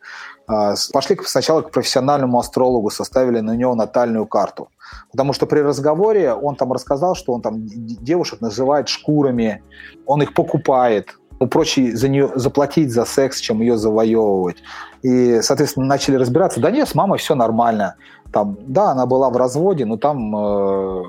А, 0.47 0.75
пошли 0.93 1.17
сначала 1.25 1.61
к 1.61 1.71
профессиональному 1.71 2.39
астрологу, 2.39 2.89
составили 2.89 3.41
на 3.41 3.55
него 3.55 3.75
натальную 3.75 4.25
карту. 4.25 4.69
Потому 5.11 5.33
что 5.33 5.45
при 5.45 5.59
разговоре 5.59 6.33
он 6.33 6.55
там 6.55 6.71
рассказал, 6.71 7.15
что 7.15 7.33
он 7.33 7.41
там 7.41 7.65
девушек 7.65 8.41
называет 8.41 8.87
шкурами, 8.87 9.61
он 10.05 10.21
их 10.21 10.33
покупает, 10.33 11.19
проще 11.47 11.95
за 11.95 12.09
нее 12.09 12.31
заплатить 12.35 12.91
за 12.91 13.05
секс, 13.05 13.39
чем 13.39 13.61
ее 13.61 13.77
завоевывать. 13.77 14.57
И, 15.01 15.41
соответственно, 15.41 15.85
начали 15.85 16.15
разбираться. 16.15 16.59
Да 16.59 16.71
нет, 16.71 16.89
с 16.89 16.95
мамой 16.95 17.19
все 17.19 17.35
нормально. 17.35 17.95
Там, 18.31 18.57
да, 18.67 18.91
она 18.91 19.05
была 19.05 19.29
в 19.29 19.37
разводе, 19.37 19.85
но 19.85 19.97
там 19.97 20.35
э, 20.35 21.03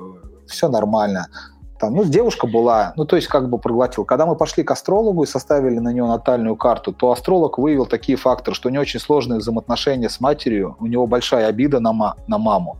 все 0.47 0.69
нормально. 0.69 1.27
Там, 1.79 1.95
ну, 1.95 2.03
девушка 2.03 2.45
была, 2.45 2.93
ну, 2.95 3.05
то 3.05 3.15
есть 3.15 3.27
как 3.27 3.49
бы 3.49 3.57
проглотил. 3.57 4.05
Когда 4.05 4.25
мы 4.25 4.35
пошли 4.35 4.63
к 4.63 4.69
астрологу 4.71 5.23
и 5.23 5.27
составили 5.27 5.79
на 5.79 5.91
нее 5.91 6.05
натальную 6.05 6.55
карту, 6.55 6.93
то 6.93 7.11
астролог 7.11 7.57
выявил 7.57 7.87
такие 7.87 8.17
факторы, 8.17 8.55
что 8.55 8.69
у 8.69 8.71
нее 8.71 8.81
очень 8.81 8.99
сложные 8.99 9.39
взаимоотношения 9.39 10.07
с 10.07 10.19
матерью, 10.19 10.77
у 10.79 10.85
него 10.85 11.07
большая 11.07 11.47
обида 11.47 11.79
на, 11.79 11.91
ма- 11.91 12.15
на 12.27 12.37
маму. 12.37 12.77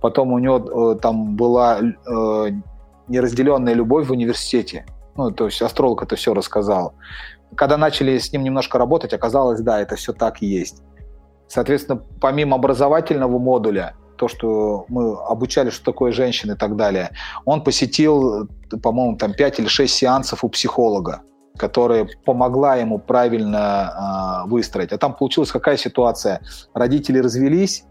Потом 0.00 0.32
у 0.32 0.38
него 0.38 0.94
э, 0.94 0.98
там 0.98 1.36
была 1.36 1.80
э, 1.80 2.50
неразделенная 3.08 3.74
любовь 3.74 4.08
в 4.08 4.12
университете. 4.12 4.86
Ну, 5.16 5.30
то 5.30 5.46
есть 5.46 5.60
астролог 5.62 6.02
это 6.02 6.16
все 6.16 6.34
рассказал. 6.34 6.94
Когда 7.56 7.76
начали 7.76 8.18
с 8.18 8.32
ним 8.32 8.44
немножко 8.44 8.78
работать, 8.78 9.12
оказалось, 9.12 9.60
да, 9.60 9.80
это 9.80 9.96
все 9.96 10.12
так 10.12 10.42
и 10.42 10.46
есть. 10.46 10.82
Соответственно, 11.48 12.00
помимо 12.20 12.56
образовательного 12.56 13.38
модуля, 13.38 13.94
то, 14.16 14.28
что 14.28 14.84
мы 14.88 15.14
обучали, 15.14 15.70
что 15.70 15.84
такое 15.84 16.12
женщина 16.12 16.52
и 16.52 16.54
так 16.54 16.76
далее, 16.76 17.10
он 17.46 17.64
посетил, 17.64 18.48
по-моему, 18.82 19.16
там 19.16 19.32
5 19.32 19.60
или 19.60 19.66
6 19.66 19.92
сеансов 19.92 20.44
у 20.44 20.48
психолога, 20.50 21.22
которая 21.56 22.06
помогла 22.24 22.76
ему 22.76 22.98
правильно 22.98 24.44
э, 24.44 24.48
выстроить. 24.48 24.92
А 24.92 24.98
там 24.98 25.14
получилась 25.14 25.50
какая 25.50 25.78
ситуация? 25.78 26.42
Родители 26.74 27.18
развелись, 27.18 27.84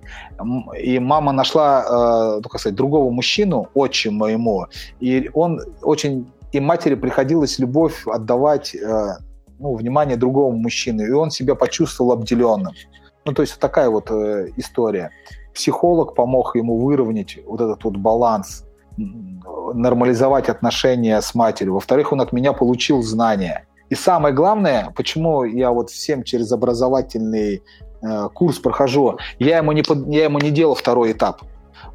и 0.80 1.00
мама 1.00 1.32
нашла, 1.32 1.84
э, 1.84 2.42
ну, 2.44 2.50
как 2.50 2.62
сказать, 2.62 2.78
другого 2.78 3.10
мужчину, 3.10 3.68
отчим 3.74 4.14
моему, 4.14 4.68
и 5.00 5.30
он 5.34 5.60
очень 5.82 6.32
и 6.52 6.60
матери 6.60 6.96
приходилось 6.96 7.60
любовь 7.60 8.08
отдавать, 8.08 8.76
э, 8.76 9.18
ну, 9.60 9.76
внимание 9.76 10.18
другому 10.18 10.58
мужчине, 10.58 11.08
и 11.08 11.12
он 11.12 11.32
себя 11.32 11.56
почувствовал 11.56 12.12
обделенным. 12.12 12.74
Ну, 13.26 13.34
то 13.34 13.42
есть 13.42 13.60
такая 13.60 13.90
вот 13.90 14.10
э, 14.12 14.50
история. 14.58 15.12
Психолог 15.54 16.16
помог 16.16 16.56
ему 16.56 16.80
выровнять 16.80 17.38
вот 17.46 17.62
этот 17.62 17.84
вот 17.84 17.98
баланс, 17.98 18.66
нормализовать 19.74 20.50
отношения 20.50 21.22
с 21.22 21.36
матерью. 21.36 21.76
Во-вторых, 21.76 22.12
он 22.12 22.22
от 22.22 22.34
меня 22.34 22.54
получил 22.54 23.02
знания. 23.02 23.66
И 23.90 23.96
самое 23.96 24.34
главное, 24.34 24.92
почему 24.96 25.44
я 25.44 25.72
вот 25.72 25.90
всем 25.90 26.24
через 26.24 26.52
образовательный 26.52 27.64
э, 28.02 28.30
курс 28.34 28.60
прохожу, 28.60 29.18
я 29.40 29.58
ему, 29.58 29.72
не, 29.72 29.82
под, 29.82 30.08
я 30.08 30.26
ему 30.26 30.40
не 30.40 30.52
делал 30.52 30.76
второй 30.76 31.12
этап. 31.12 31.42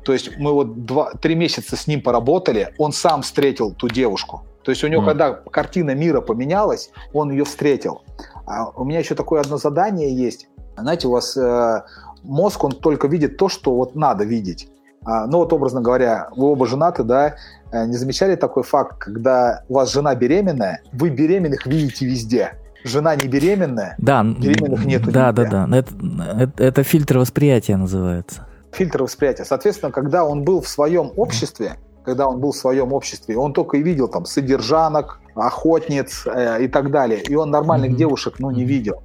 То 0.05 0.12
есть 0.12 0.36
мы 0.36 0.52
вот 0.52 0.85
два, 0.85 1.12
три 1.12 1.35
месяца 1.35 1.76
с 1.76 1.86
ним 1.86 2.02
поработали, 2.02 2.74
он 2.78 2.93
сам 2.93 3.22
встретил 3.22 3.72
ту 3.72 3.89
девушку. 3.89 4.43
То 4.62 4.70
есть 4.70 4.85
у 4.85 4.89
него, 4.89 5.02
mm. 5.02 5.06
когда 5.06 5.32
картина 5.32 5.94
мира 5.94 6.20
поменялась, 6.20 6.90
он 7.12 7.31
ее 7.31 7.44
встретил. 7.44 8.02
А 8.47 8.68
у 8.70 8.85
меня 8.85 8.98
еще 8.98 9.14
такое 9.14 9.40
одно 9.40 9.56
задание 9.56 10.14
есть. 10.14 10.48
Знаете, 10.76 11.09
у 11.09 11.12
вас 11.12 11.36
э, 11.36 11.82
мозг, 12.22 12.64
он 12.64 12.72
только 12.72 13.09
видит 13.09 13.36
то, 13.36 13.48
что 13.48 13.74
вот 13.74 13.94
надо 13.94 14.24
видеть. 14.24 14.68
А, 15.05 15.26
ну 15.26 15.39
вот, 15.39 15.52
образно 15.52 15.81
говоря, 15.81 16.28
вы 16.35 16.47
оба 16.47 16.66
женаты, 16.66 17.02
да, 17.05 17.36
э, 17.72 17.86
не 17.86 17.97
замечали 17.97 18.36
такой 18.36 18.62
факт, 18.62 18.98
когда 18.98 19.62
у 19.68 19.74
вас 19.74 19.93
жена 19.93 20.14
беременная, 20.14 20.82
вы 20.93 21.10
беременных 21.10 21.66
видите 21.66 22.06
везде. 22.06 22.55
Жена 22.85 23.16
не 23.16 23.28
беременная, 23.28 23.94
да, 23.97 24.22
беременных 24.22 24.85
нету 24.85 25.10
Да, 25.10 25.28
нигде. 25.28 25.48
да, 25.48 25.66
да. 25.66 25.78
Это, 25.78 25.93
это, 26.39 26.62
это 26.62 26.82
фильтр 26.82 27.18
восприятия 27.18 27.76
называется 27.76 28.47
фильтр 28.75 29.03
восприятия. 29.03 29.45
Соответственно, 29.45 29.93
когда 29.93 30.25
он 30.25 30.45
был 30.45 30.61
в 30.61 30.69
своем 30.69 31.13
обществе, 31.17 31.77
когда 32.05 32.29
он 32.29 32.39
был 32.39 32.53
в 32.53 32.57
своем 32.57 32.93
обществе, 32.93 33.37
он 33.37 33.53
только 33.53 33.79
и 33.79 33.83
видел 33.83 34.09
там 34.09 34.27
содержанок, 34.27 35.21
охотниц 35.35 36.27
э, 36.27 36.65
и 36.65 36.69
так 36.69 36.91
далее. 36.91 37.23
И 37.23 37.35
он 37.35 37.51
нормальных 37.51 37.93
mm-hmm. 37.93 37.97
девушек, 37.97 38.35
ну, 38.39 38.51
не 38.51 38.65
видел. 38.65 39.03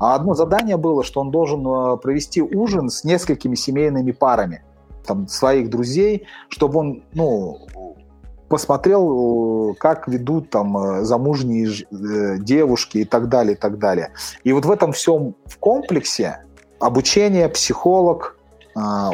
А 0.00 0.14
одно 0.14 0.34
задание 0.34 0.76
было, 0.76 1.02
что 1.02 1.20
он 1.20 1.30
должен 1.30 1.66
э, 1.66 1.96
провести 1.98 2.40
ужин 2.40 2.88
с 2.88 3.04
несколькими 3.04 3.54
семейными 3.54 4.12
парами, 4.12 4.62
там, 5.06 5.28
своих 5.28 5.70
друзей, 5.70 6.26
чтобы 6.48 6.78
он, 6.78 7.02
ну, 7.14 7.66
посмотрел, 8.48 9.72
э, 9.72 9.74
как 9.74 10.08
ведут 10.08 10.50
там 10.50 10.76
э, 10.76 11.04
замужние 11.04 11.68
девушки 12.38 12.98
и 12.98 13.04
так 13.04 13.28
далее, 13.28 13.54
и 13.54 13.58
так 13.58 13.78
далее. 13.78 14.12
И 14.44 14.52
вот 14.52 14.64
в 14.64 14.70
этом 14.70 14.92
всем 14.92 15.34
в 15.46 15.58
комплексе 15.58 16.44
обучение, 16.78 17.48
психолог, 17.48 18.37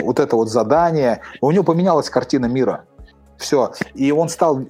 вот 0.01 0.21
это 0.21 0.37
вот 0.37 0.51
задание. 0.51 1.21
У 1.41 1.51
него 1.51 1.65
поменялась 1.65 2.11
картина 2.11 2.47
мира. 2.47 2.85
Все. 3.39 3.73
И 3.95 4.13
он 4.13 4.29
стал 4.29 4.61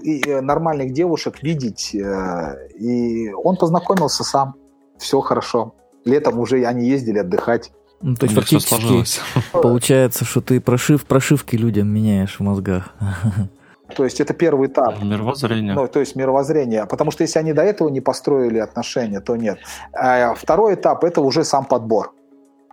нормальных 0.41 0.93
девушек 0.93 1.43
видеть. 1.43 1.95
Э, 1.95 2.69
и 2.79 3.33
он 3.33 3.57
познакомился 3.57 4.25
сам. 4.25 4.55
Все 4.99 5.21
хорошо. 5.21 5.75
Летом 6.05 6.39
уже 6.39 6.65
они 6.65 6.89
ездили 6.89 7.19
отдыхать. 7.19 7.73
Ну, 8.01 8.15
то 8.17 8.27
есть 8.27 8.35
фактически 8.35 9.05
получается, 9.53 10.25
что 10.25 10.41
ты 10.41 10.61
прошив, 10.61 11.05
прошивки 11.07 11.57
людям 11.57 11.89
меняешь 11.89 12.39
в 12.39 12.41
мозгах. 12.41 12.95
То 13.97 14.05
есть 14.05 14.21
это 14.21 14.35
первый 14.35 14.69
этап. 14.69 15.03
Мировоззрение. 15.03 15.75
Ну, 15.75 15.87
то 15.87 16.01
есть 16.01 16.17
мировоззрение. 16.17 16.87
Потому 16.87 17.11
что 17.11 17.23
если 17.23 17.39
они 17.39 17.53
до 17.53 17.63
этого 17.63 17.91
не 17.91 18.01
построили 18.01 18.59
отношения, 18.59 19.21
то 19.21 19.37
нет. 19.37 19.59
А 19.93 20.35
второй 20.35 20.75
этап– 20.75 21.05
это 21.05 21.21
уже 21.21 21.45
сам 21.45 21.67
подбор. 21.67 22.13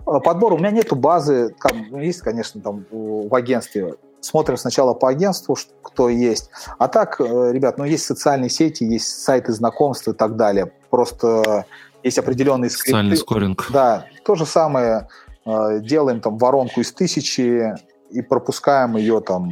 Э, 0.08 0.20
подбор. 0.20 0.54
У 0.54 0.58
меня 0.58 0.72
нету 0.72 0.96
базы, 0.96 1.56
там, 1.62 1.88
ну, 1.90 2.00
есть, 2.00 2.22
конечно, 2.22 2.62
там 2.62 2.86
в 2.92 3.34
агентстве. 3.34 3.96
Смотрим 4.20 4.58
сначала 4.58 4.94
по 4.94 5.10
агентству, 5.10 5.58
кто 5.82 6.10
есть. 6.10 6.52
А 6.78 6.88
так, 6.88 7.20
э, 7.20 7.52
ребят, 7.52 7.78
ну 7.78 7.86
есть 7.86 8.06
социальные 8.06 8.50
сети, 8.50 8.84
есть 8.84 9.24
сайты 9.24 9.52
знакомств 9.52 10.08
и 10.08 10.14
так 10.14 10.36
далее. 10.36 10.72
Просто 10.90 11.66
есть 12.04 12.20
определенные 12.20 12.70
скрипты. 12.70 12.92
Социальный 12.92 13.18
скоринг. 13.18 13.68
Да, 13.72 14.06
то 14.24 14.36
же 14.36 14.46
самое. 14.46 15.08
Э, 15.46 15.80
делаем 15.80 16.22
там 16.22 16.38
воронку 16.38 16.82
из 16.82 16.92
тысячи 16.92 17.74
и 18.12 18.22
пропускаем 18.22 18.96
ее 18.96 19.22
там 19.22 19.50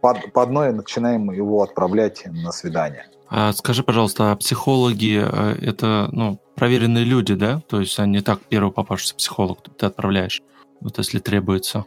по, 0.00 0.14
по 0.32 0.42
одной 0.42 0.70
и 0.70 0.72
начинаем 0.72 1.30
его 1.30 1.62
отправлять 1.62 2.24
на 2.26 2.50
свидание. 2.50 3.06
А 3.28 3.52
скажи, 3.52 3.82
пожалуйста, 3.82 4.32
а 4.32 4.36
психологи 4.36 5.16
это 5.16 6.08
ну, 6.12 6.38
проверенные 6.54 7.04
люди, 7.04 7.34
да? 7.34 7.60
То 7.68 7.80
есть 7.80 7.98
они 7.98 8.20
так 8.20 8.40
первый 8.40 8.72
попавшийся 8.72 9.14
психолог 9.14 9.58
ты 9.76 9.86
отправляешь, 9.86 10.42
вот 10.80 10.98
если 10.98 11.18
требуется. 11.18 11.84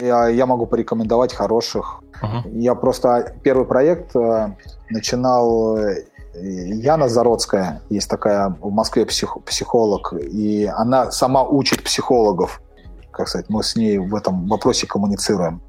Я, 0.00 0.28
я 0.28 0.46
могу 0.46 0.66
порекомендовать 0.66 1.34
хороших. 1.34 2.02
Ага. 2.22 2.44
Я 2.52 2.74
просто 2.74 3.36
первый 3.42 3.66
проект 3.66 4.16
э, 4.16 4.56
начинал 4.88 5.76
э, 5.76 6.06
Яна 6.34 7.08
Зародская, 7.08 7.82
есть 7.90 8.08
такая 8.08 8.56
в 8.60 8.70
Москве 8.70 9.04
псих, 9.04 9.36
психолог, 9.44 10.14
и 10.14 10.64
она 10.64 11.10
сама 11.10 11.42
учит 11.42 11.82
психологов. 11.82 12.62
Как 13.10 13.28
сказать, 13.28 13.50
мы 13.50 13.62
с 13.62 13.76
ней 13.76 13.98
в 13.98 14.14
этом 14.14 14.46
вопросе 14.46 14.86
коммуницируем. 14.86 15.60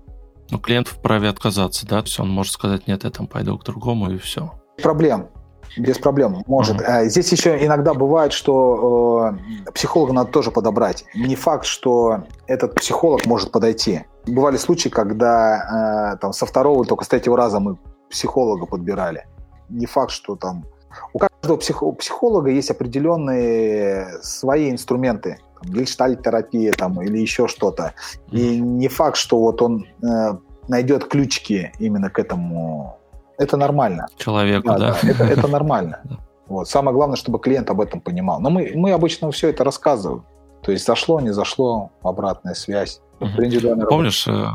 Ну, 0.49 0.59
клиент 0.59 0.87
вправе 0.87 1.27
отказаться, 1.27 1.85
да? 1.85 1.99
То 2.01 2.07
есть 2.07 2.19
он 2.19 2.29
может 2.29 2.53
сказать, 2.53 2.87
нет, 2.87 3.03
я 3.03 3.09
там 3.09 3.27
пойду 3.27 3.57
к 3.57 3.65
другому, 3.65 4.11
и 4.11 4.17
все. 4.17 4.53
Проблем. 4.83 5.29
Без 5.75 5.97
проблем, 5.97 6.43
может. 6.45 6.81
Uh-huh. 6.81 7.05
Здесь 7.05 7.31
еще 7.31 7.65
иногда 7.65 7.95
бывает, 7.95 8.31
что 8.31 9.33
э, 9.65 9.71
психолога 9.71 10.13
надо 10.13 10.29
тоже 10.29 10.51
подобрать. 10.51 11.03
Не 11.15 11.35
факт, 11.35 11.65
что 11.65 12.25
этот 12.45 12.75
психолог 12.75 13.25
может 13.25 13.51
подойти. 13.51 14.03
Бывали 14.27 14.57
случаи, 14.57 14.89
когда 14.89 16.13
э, 16.13 16.17
там 16.21 16.31
со 16.31 16.45
второго, 16.45 16.85
только 16.85 17.05
с 17.05 17.07
третьего 17.07 17.35
раза 17.35 17.59
мы 17.59 17.77
психолога 18.11 18.67
подбирали. 18.67 19.25
Не 19.69 19.87
факт, 19.87 20.11
что 20.11 20.35
там... 20.35 20.65
У 21.11 21.17
каждого 21.17 21.57
психо- 21.57 21.91
психолога 21.93 22.51
есть 22.51 22.69
определенные 22.69 24.19
свои 24.21 24.69
инструменты. 24.69 25.39
гельштальт-терапия 25.63 26.73
там, 26.73 27.01
или 27.01 27.17
еще 27.17 27.47
что-то. 27.47 27.93
И 28.31 28.59
не 28.59 28.89
факт, 28.89 29.17
что 29.17 29.39
вот 29.39 29.61
он 29.61 29.87
э, 30.03 30.37
найдет 30.67 31.05
ключики 31.05 31.71
именно 31.79 32.09
к 32.11 32.19
этому 32.19 32.99
это 33.43 33.57
нормально. 33.57 34.07
Человеку, 34.17 34.67
да. 34.67 34.77
да. 34.77 34.97
да 35.01 35.09
это, 35.09 35.23
это 35.23 35.47
нормально. 35.47 36.01
Вот. 36.45 36.67
Самое 36.67 36.93
главное, 36.93 37.15
чтобы 37.15 37.39
клиент 37.39 37.69
об 37.69 37.79
этом 37.79 38.01
понимал. 38.01 38.41
Но 38.41 38.49
мы, 38.49 38.73
мы 38.75 38.91
обычно 38.91 39.31
все 39.31 39.49
это 39.49 39.63
рассказываем. 39.63 40.25
То 40.61 40.73
есть 40.73 40.85
зашло, 40.85 41.21
не 41.21 41.33
зашло, 41.33 41.91
обратная 42.03 42.53
связь. 42.53 43.01
Угу. 43.21 43.87
Помнишь, 43.89 44.27
э, 44.27 44.45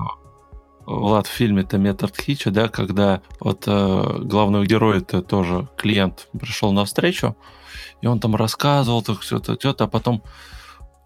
Влад, 0.87 1.27
в 1.27 1.31
фильме-то 1.31 1.77
метод 1.77 2.17
Хича, 2.17 2.51
да, 2.51 2.69
когда 2.69 3.21
вот 3.41 3.65
э, 3.67 4.19
главного 4.23 4.65
героя 4.65 4.99
это 4.99 5.23
тоже 5.23 5.69
клиент 5.77 6.29
пришел 6.39 6.73
на 6.73 6.85
встречу, 6.85 7.37
и 8.01 8.07
он 8.07 8.21
там 8.21 8.37
рассказывал, 8.37 9.03
так 9.03 9.21
все 9.21 9.37
это, 9.39 9.53
это, 9.53 9.85
а 9.85 9.87
потом 9.87 10.23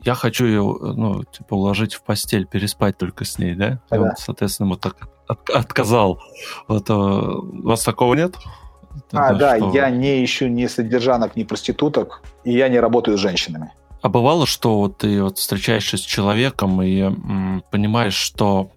я 0.04 0.14
хочу 0.14 0.46
ее, 0.46 0.62
ну, 0.62 1.24
типа, 1.24 1.54
уложить 1.54 1.94
в 1.94 2.02
постель, 2.02 2.46
переспать 2.46 2.96
только 2.96 3.24
с 3.24 3.38
ней, 3.38 3.54
да? 3.54 3.80
И 3.90 3.96
он, 3.96 4.10
соответственно, 4.16 4.66
ему 4.66 4.76
так 4.76 4.96
от, 5.26 5.50
отказал. 5.50 6.20
Вот, 6.68 6.90
а, 6.90 6.94
у 6.94 7.62
вас 7.62 7.84
такого 7.84 8.14
нет? 8.14 8.36
А, 9.12 9.34
да, 9.34 9.56
что... 9.56 9.70
я 9.72 9.90
не 9.90 10.24
ищу 10.24 10.48
ни 10.48 10.66
содержанок, 10.66 11.36
ни 11.36 11.44
проституток, 11.44 12.22
и 12.44 12.52
я 12.52 12.68
не 12.68 12.80
работаю 12.80 13.16
с 13.16 13.20
женщинами. 13.20 13.72
А 14.00 14.08
бывало, 14.08 14.46
что 14.46 14.78
вот 14.78 14.98
ты 14.98 15.22
вот 15.22 15.38
встречаешься 15.38 15.96
с 15.96 16.00
человеком 16.00 16.82
и 16.82 17.00
м, 17.00 17.62
понимаешь, 17.70 18.14
что 18.14 18.72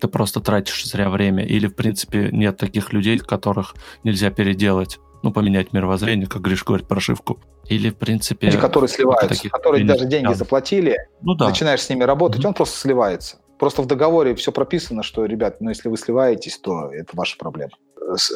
ты 0.00 0.08
просто 0.08 0.40
тратишь 0.40 0.84
зря 0.84 1.08
время, 1.08 1.44
или, 1.44 1.68
в 1.68 1.76
принципе, 1.76 2.28
нет 2.32 2.56
таких 2.56 2.92
людей, 2.92 3.18
которых 3.18 3.74
нельзя 4.02 4.30
переделать, 4.30 4.98
ну, 5.22 5.32
поменять 5.32 5.72
мировоззрение, 5.72 6.26
как 6.26 6.42
Гриш 6.42 6.64
говорит, 6.64 6.88
прошивку. 6.88 7.38
Или, 7.68 7.90
в 7.90 7.96
принципе... 7.96 8.48
Люди, 8.48 8.58
которые 8.58 8.88
сливаются, 8.88 9.28
таких 9.28 9.52
которые 9.52 9.84
даже 9.84 10.06
деньги 10.06 10.32
заплатили, 10.32 10.96
ну, 11.20 11.34
да. 11.34 11.48
начинаешь 11.48 11.82
с 11.82 11.88
ними 11.88 12.02
работать, 12.02 12.42
mm-hmm. 12.42 12.48
он 12.48 12.54
просто 12.54 12.76
сливается. 12.80 13.36
Просто 13.62 13.82
в 13.82 13.86
договоре 13.86 14.34
все 14.34 14.50
прописано, 14.50 15.04
что, 15.04 15.24
ребят, 15.24 15.60
ну, 15.60 15.68
если 15.68 15.88
вы 15.88 15.96
сливаетесь, 15.96 16.58
то 16.58 16.90
это 16.92 17.16
ваша 17.16 17.38
проблема 17.38 17.70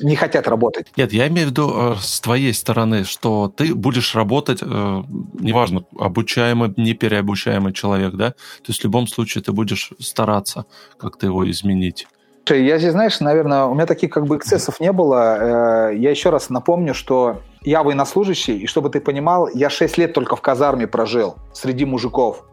не 0.01 0.15
хотят 0.15 0.47
работать. 0.47 0.87
Нет, 0.97 1.13
я 1.13 1.27
имею 1.27 1.49
в 1.49 1.51
виду 1.51 1.73
э, 1.75 1.95
с 2.01 2.21
твоей 2.21 2.55
стороны, 2.55 3.03
что 3.03 3.53
ты 3.55 3.75
будешь 3.75 4.15
работать, 4.15 4.61
э, 4.63 4.67
неважно, 4.67 5.83
обучаемый, 5.99 6.73
не 6.77 6.95
переобучаемый 6.95 7.73
человек, 7.73 8.15
да? 8.15 8.31
То 8.31 8.69
есть 8.69 8.83
в 8.83 8.85
любом 8.85 9.09
случае 9.09 9.43
ты 9.43 9.51
будешь 9.51 9.91
стараться 9.99 10.67
как-то 10.97 11.27
его 11.27 11.51
изменить. 11.51 12.07
Я 12.49 12.79
здесь, 12.79 12.93
знаешь, 12.93 13.19
наверное, 13.19 13.65
у 13.65 13.75
меня 13.75 13.87
таких 13.87 14.11
как 14.11 14.27
бы 14.27 14.37
эксцессов 14.37 14.79
не 14.79 14.93
было. 14.93 15.91
Э, 15.91 15.97
я 15.97 16.11
еще 16.11 16.31
раз 16.31 16.51
напомню, 16.51 16.95
что 16.95 17.43
я 17.63 17.83
военнослужащий, 17.83 18.59
и 18.59 18.67
чтобы 18.69 18.91
ты 18.91 19.01
понимал, 19.01 19.49
я 19.53 19.71
6 19.71 19.99
лет 19.99 20.13
только 20.13 20.37
в 20.37 20.41
казарме 20.41 20.87
прожил 20.87 21.35
среди 21.53 21.85
мужиков. 21.85 22.45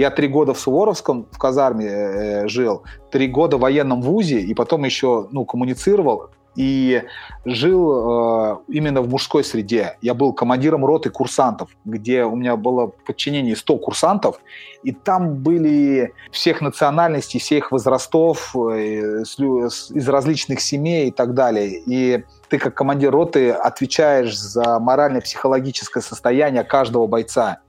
Я 0.00 0.10
три 0.10 0.28
года 0.28 0.54
в 0.54 0.58
Суворовском 0.58 1.26
в 1.30 1.36
казарме 1.36 1.86
э, 1.86 2.48
жил, 2.48 2.84
три 3.10 3.28
года 3.28 3.58
в 3.58 3.60
военном 3.60 4.00
вузе, 4.00 4.40
и 4.40 4.54
потом 4.54 4.84
еще 4.84 5.28
ну, 5.30 5.44
коммуницировал 5.44 6.30
и 6.56 7.02
жил 7.44 7.90
э, 7.92 8.56
именно 8.68 9.02
в 9.02 9.10
мужской 9.10 9.44
среде. 9.44 9.98
Я 10.00 10.14
был 10.14 10.32
командиром 10.32 10.86
роты 10.86 11.10
курсантов, 11.10 11.68
где 11.84 12.24
у 12.24 12.34
меня 12.34 12.56
было 12.56 12.86
в 12.86 13.04
подчинении 13.04 13.52
100 13.52 13.76
курсантов, 13.76 14.40
и 14.82 14.92
там 14.92 15.34
были 15.34 16.14
всех 16.32 16.62
национальностей, 16.62 17.38
всех 17.38 17.70
возрастов, 17.70 18.56
э, 18.56 19.24
с, 19.26 19.38
из 19.90 20.08
различных 20.08 20.62
семей 20.62 21.08
и 21.08 21.10
так 21.10 21.34
далее. 21.34 21.78
И 21.84 22.24
ты 22.48 22.56
как 22.56 22.72
командир 22.72 23.10
роты 23.10 23.50
отвечаешь 23.50 24.34
за 24.34 24.78
морально-психологическое 24.80 26.00
состояние 26.00 26.64
каждого 26.64 27.06
бойца 27.06 27.60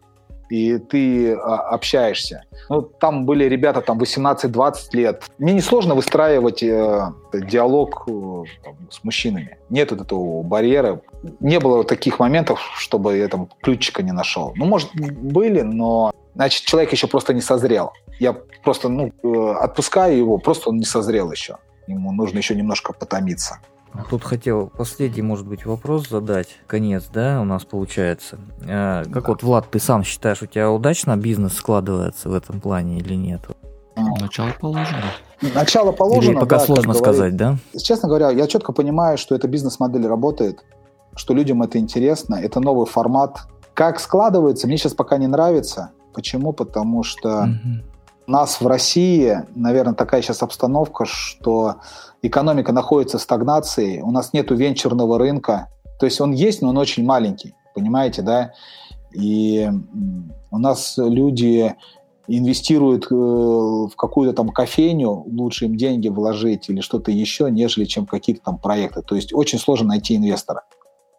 и 0.51 0.77
ты 0.79 1.33
а, 1.33 1.69
общаешься. 1.69 2.43
Ну, 2.67 2.81
там 2.81 3.25
были 3.25 3.45
ребята 3.45 3.79
там 3.79 3.97
18-20 3.97 4.75
лет. 4.91 5.23
Мне 5.37 5.53
несложно 5.53 5.95
выстраивать 5.95 6.61
э, 6.61 7.13
диалог 7.33 8.03
э, 8.07 8.43
с 8.89 9.01
мужчинами. 9.03 9.57
Нет 9.69 9.91
вот 9.91 10.01
этого 10.01 10.43
барьера. 10.43 11.01
Не 11.39 11.59
было 11.61 11.85
таких 11.85 12.19
моментов, 12.19 12.59
чтобы 12.75 13.17
я 13.17 13.29
там 13.29 13.47
ключика 13.61 14.03
не 14.03 14.11
нашел. 14.11 14.51
Ну, 14.57 14.65
может, 14.65 14.89
были, 14.93 15.61
но 15.61 16.11
значит, 16.35 16.65
человек 16.65 16.91
еще 16.91 17.07
просто 17.07 17.33
не 17.33 17.41
созрел. 17.41 17.93
Я 18.19 18.35
просто 18.63 18.89
ну, 18.89 19.09
э, 19.23 19.53
отпускаю 19.61 20.17
его, 20.17 20.37
просто 20.37 20.69
он 20.69 20.77
не 20.77 20.85
созрел 20.85 21.31
еще. 21.31 21.59
Ему 21.87 22.11
нужно 22.11 22.39
еще 22.39 22.55
немножко 22.55 22.91
потомиться. 22.91 23.59
Тут 24.09 24.23
хотел 24.23 24.67
последний, 24.67 25.21
может 25.21 25.45
быть, 25.45 25.65
вопрос 25.65 26.07
задать. 26.09 26.47
Конец, 26.67 27.05
да, 27.13 27.41
у 27.41 27.45
нас 27.45 27.65
получается. 27.65 28.39
А, 28.67 29.03
как 29.05 29.27
вот, 29.27 29.43
Влад, 29.43 29.69
ты 29.69 29.79
сам 29.79 30.03
считаешь, 30.03 30.41
у 30.41 30.45
тебя 30.45 30.71
удачно 30.71 31.17
бизнес 31.17 31.53
складывается 31.53 32.29
в 32.29 32.33
этом 32.33 32.61
плане 32.61 32.99
или 32.99 33.15
нет? 33.15 33.41
Начало 33.95 34.51
положено. 34.59 35.03
Начало 35.53 35.91
положено, 35.91 36.31
Или 36.31 36.39
пока 36.39 36.59
да, 36.59 36.65
сложно 36.65 36.93
сказать, 36.93 37.35
да? 37.35 37.57
Честно 37.77 38.07
говоря, 38.07 38.29
я 38.29 38.47
четко 38.47 38.71
понимаю, 38.73 39.17
что 39.17 39.35
эта 39.35 39.47
бизнес-модель 39.47 40.07
работает, 40.07 40.63
что 41.15 41.33
людям 41.33 41.61
это 41.63 41.77
интересно, 41.77 42.35
это 42.35 42.59
новый 42.59 42.85
формат. 42.85 43.41
Как 43.73 43.99
складывается, 43.99 44.67
мне 44.67 44.77
сейчас 44.77 44.93
пока 44.93 45.17
не 45.17 45.27
нравится. 45.27 45.91
Почему? 46.13 46.53
Потому 46.53 47.03
что 47.03 47.43
угу. 47.43 47.90
Нас 48.31 48.59
в 48.59 48.65
России, 48.65 49.37
наверное, 49.55 49.93
такая 49.93 50.21
сейчас 50.21 50.41
обстановка, 50.41 51.05
что 51.05 51.75
экономика 52.21 52.71
находится 52.71 53.17
в 53.17 53.21
стагнации, 53.21 54.01
у 54.01 54.11
нас 54.11 54.33
нет 54.33 54.49
венчурного 54.49 55.19
рынка, 55.19 55.69
то 55.99 56.05
есть 56.05 56.19
он 56.19 56.31
есть, 56.31 56.61
но 56.61 56.69
он 56.69 56.77
очень 56.77 57.05
маленький, 57.05 57.53
понимаете, 57.75 58.23
да? 58.23 58.53
И 59.13 59.69
у 60.49 60.57
нас 60.57 60.95
люди 60.97 61.75
инвестируют 62.27 63.07
э, 63.11 63.15
в 63.15 63.91
какую-то 63.97 64.33
там 64.35 64.49
кофейню, 64.49 65.09
лучше 65.09 65.65
им 65.65 65.75
деньги 65.75 66.07
вложить 66.07 66.69
или 66.69 66.81
что-то 66.81 67.11
еще, 67.11 67.51
нежели 67.51 67.85
чем 67.85 68.05
какие-то 68.05 68.41
там 68.43 68.57
проекты. 68.57 69.01
То 69.01 69.15
есть 69.15 69.33
очень 69.33 69.59
сложно 69.59 69.89
найти 69.89 70.15
инвестора. 70.15 70.63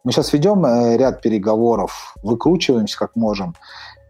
Мы 0.04 0.12
сейчас 0.12 0.32
ведем 0.32 0.64
э, 0.64 0.96
ряд 0.96 1.20
переговоров, 1.20 2.14
выкручиваемся 2.22 2.98
как 2.98 3.14
можем, 3.14 3.54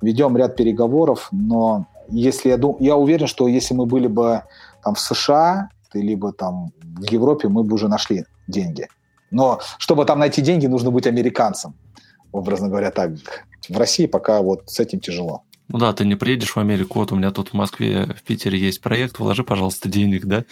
ведем 0.00 0.36
ряд 0.36 0.56
переговоров, 0.56 1.28
но 1.32 1.86
если 2.12 2.50
я, 2.50 2.56
дум, 2.56 2.76
я 2.80 2.96
уверен, 2.96 3.26
что 3.26 3.48
если 3.48 3.74
мы 3.74 3.86
были 3.86 4.06
бы 4.06 4.42
там 4.82 4.94
в 4.94 5.00
США 5.00 5.68
либо 5.94 6.32
там 6.32 6.72
в 6.82 7.10
Европе, 7.10 7.48
мы 7.48 7.64
бы 7.64 7.74
уже 7.74 7.88
нашли 7.88 8.24
деньги. 8.46 8.88
Но 9.30 9.60
чтобы 9.78 10.04
там 10.04 10.18
найти 10.18 10.42
деньги, 10.42 10.66
нужно 10.66 10.90
быть 10.90 11.06
американцем, 11.06 11.74
образно 12.32 12.68
говоря, 12.68 12.90
так. 12.90 13.12
В 13.68 13.76
России 13.76 14.06
пока 14.06 14.42
вот 14.42 14.64
с 14.66 14.80
этим 14.80 15.00
тяжело. 15.00 15.42
Ну 15.68 15.78
да, 15.78 15.92
ты 15.94 16.04
не 16.04 16.16
приедешь 16.16 16.50
в 16.50 16.58
Америку, 16.58 16.98
вот 16.98 17.12
у 17.12 17.16
меня 17.16 17.30
тут 17.30 17.50
в 17.50 17.54
Москве, 17.54 18.14
в 18.14 18.22
Питере 18.22 18.58
есть 18.58 18.82
проект, 18.82 19.18
вложи, 19.18 19.42
пожалуйста, 19.42 19.88
денег, 19.88 20.26
да? 20.26 20.44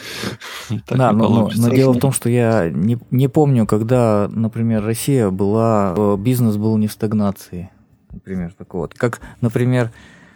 да, 0.88 1.12
но, 1.12 1.28
но, 1.28 1.50
но 1.54 1.68
дело 1.68 1.92
в 1.92 1.98
том, 1.98 2.12
что 2.12 2.30
я 2.30 2.70
не, 2.70 2.98
не 3.10 3.28
помню, 3.28 3.66
когда, 3.66 4.30
например, 4.32 4.82
Россия 4.82 5.28
была, 5.28 5.94
э, 5.94 6.16
бизнес 6.16 6.56
был 6.56 6.76
не 6.78 6.86
в 6.86 6.92
стагнации, 6.92 7.70
например, 8.10 8.54
такого. 8.56 8.82
Вот. 8.82 8.94
Как, 8.94 9.20
например, 9.42 9.92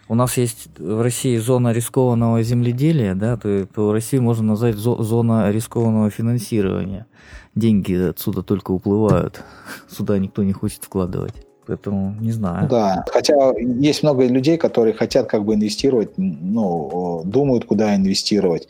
у 0.09 0.15
нас 0.15 0.37
есть 0.37 0.69
в 0.79 1.03
России 1.03 1.37
зона 1.37 1.73
рискованного 1.73 2.43
земледелия, 2.43 3.15
да, 3.15 3.37
то, 3.37 3.67
то 3.67 3.93
Россию 3.93 4.23
можно 4.23 4.45
назвать 4.45 4.77
зона 4.77 5.51
рискованного 5.51 6.11
финансирования. 6.11 7.07
Деньги 7.55 8.11
отсюда 8.11 8.43
только 8.43 8.73
уплывают, 8.73 9.43
сюда 9.89 10.19
никто 10.19 10.43
не 10.43 10.53
хочет 10.53 10.85
вкладывать. 10.85 11.35
Поэтому 11.67 12.15
не 12.21 12.31
знаю. 12.31 12.69
Да, 12.69 13.05
хотя 13.11 13.35
есть 13.59 14.03
много 14.03 14.27
людей, 14.27 14.59
которые 14.59 14.93
хотят 14.93 15.29
как 15.29 15.47
бы 15.47 15.55
инвестировать, 15.55 16.11
ну, 16.19 17.23
думают, 17.25 17.65
куда 17.65 17.97
инвестировать. 17.97 18.69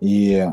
И 0.00 0.48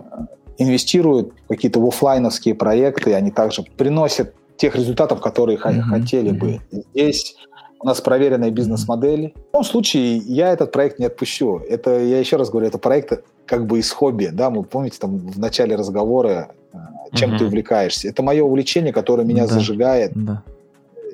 инвестируют 0.58 1.32
в 1.46 1.48
какие-то 1.48 1.86
офлайновские 1.86 2.56
проекты, 2.56 3.14
они 3.14 3.32
также 3.32 3.64
приносят 3.64 4.34
тех 4.58 4.76
результатов, 4.76 5.22
которые 5.22 5.58
mm-hmm. 5.58 5.82
хотели 5.84 6.32
бы. 6.32 6.60
Здесь 6.94 7.38
у 7.80 7.86
нас 7.86 8.02
проверенная 8.02 8.52
бизнес-модель. 8.52 9.34
В 9.34 9.54
любом 9.54 9.64
случае, 9.64 10.18
я 10.18 10.52
этот 10.52 10.72
проект 10.72 11.00
не 11.00 11.06
отпущу. 11.06 11.62
Это, 11.70 12.00
я 12.00 12.20
еще 12.20 12.38
раз 12.38 12.50
говорю, 12.50 12.68
это 12.68 12.78
проект 12.78 13.24
как 13.46 13.66
бы 13.66 13.80
из 13.80 13.92
хобби, 13.92 14.30
да, 14.32 14.50
мы 14.50 14.64
помните 14.64 14.98
там 15.00 15.18
в 15.18 15.40
начале 15.40 15.76
разговора, 15.76 16.50
э, 16.74 16.78
чем 17.14 17.32
угу. 17.32 17.40
ты 17.40 17.46
увлекаешься. 17.46 18.10
Это 18.10 18.22
мое 18.24 18.44
увлечение, 18.44 18.92
которое 18.92 19.24
меня 19.24 19.48
да, 19.48 19.54
зажигает. 19.54 20.12
Да. 20.16 20.44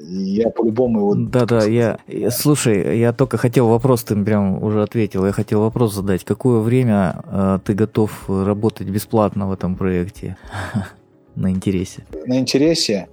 Я 0.10 0.50
по-любому 0.50 1.00
его... 1.00 1.16
Да-да, 1.16 1.64
я... 1.64 1.98
Слушай, 2.30 3.00
я 3.00 3.14
только 3.14 3.38
хотел 3.38 3.68
вопрос, 3.68 4.04
ты 4.04 4.16
прям 4.16 4.62
уже 4.64 4.84
ответил, 4.84 5.26
я 5.26 5.32
хотел 5.32 5.62
вопрос 5.62 5.94
задать. 5.94 6.24
Какое 6.24 6.60
время 6.60 7.24
э, 7.26 7.60
ты 7.64 7.74
готов 7.74 8.12
работать 8.28 8.90
бесплатно 8.90 9.48
в 9.48 9.52
этом 9.52 9.76
проекте? 9.76 10.38
На 11.36 11.50
интересе. 11.52 12.04
На 12.26 12.40
интересе? 12.40 13.08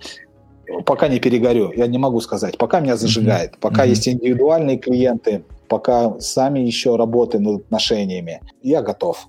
Пока 0.86 1.08
не 1.08 1.20
перегорю, 1.20 1.72
я 1.76 1.86
не 1.86 1.98
могу 1.98 2.20
сказать. 2.20 2.58
Пока 2.58 2.80
меня 2.80 2.96
зажигает. 2.96 3.58
Пока 3.58 3.84
есть 3.84 4.08
индивидуальные 4.08 4.78
клиенты, 4.78 5.42
пока 5.68 6.18
сами 6.20 6.60
еще 6.60 6.96
работаем 6.96 7.44
над 7.44 7.62
отношениями, 7.62 8.40
я 8.62 8.82
готов. 8.82 9.28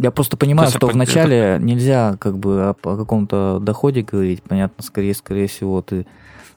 Я 0.00 0.10
просто 0.10 0.36
понимаю, 0.36 0.70
что 0.70 0.86
вначале 0.86 1.36
это... 1.36 1.64
нельзя 1.64 2.16
как 2.18 2.38
бы 2.38 2.62
о, 2.62 2.70
о 2.70 2.96
каком-то 2.96 3.58
доходе 3.60 4.02
говорить. 4.02 4.42
Понятно, 4.42 4.82
скорее, 4.82 5.14
скорее 5.14 5.46
всего, 5.46 5.82
ты 5.82 6.06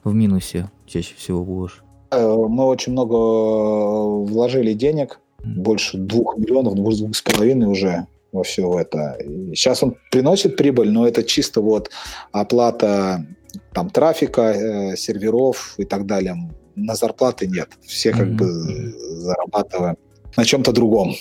в 0.02 0.14
минусе 0.14 0.70
чаще 0.86 1.14
всего 1.16 1.44
будешь. 1.44 1.82
Э, 2.10 2.36
мы 2.48 2.64
очень 2.64 2.92
много 2.92 3.16
э, 3.16 4.24
вложили 4.30 4.72
денег, 4.72 5.20
больше 5.44 5.98
двух 5.98 6.36
миллионов, 6.36 6.74
двух 6.74 6.94
с 7.14 7.22
половиной 7.22 7.66
уже 7.66 8.06
во 8.32 8.42
все 8.42 8.78
это. 8.78 9.16
И 9.24 9.54
сейчас 9.54 9.82
он 9.82 9.96
приносит 10.10 10.56
прибыль, 10.56 10.90
но 10.90 11.06
это 11.06 11.22
чисто 11.22 11.60
вот 11.60 11.90
оплата 12.32 13.26
там 13.72 13.90
трафика, 13.90 14.42
э, 14.42 14.96
серверов 14.96 15.74
и 15.78 15.84
так 15.84 16.06
далее 16.06 16.36
на 16.76 16.94
зарплаты 16.94 17.46
нет. 17.46 17.68
Все 17.82 18.12
как 18.12 18.28
mm-hmm. 18.28 18.36
бы 18.36 18.94
зарабатываем 19.20 19.96
на 20.36 20.44
чем-то 20.44 20.72
другом. 20.72 21.14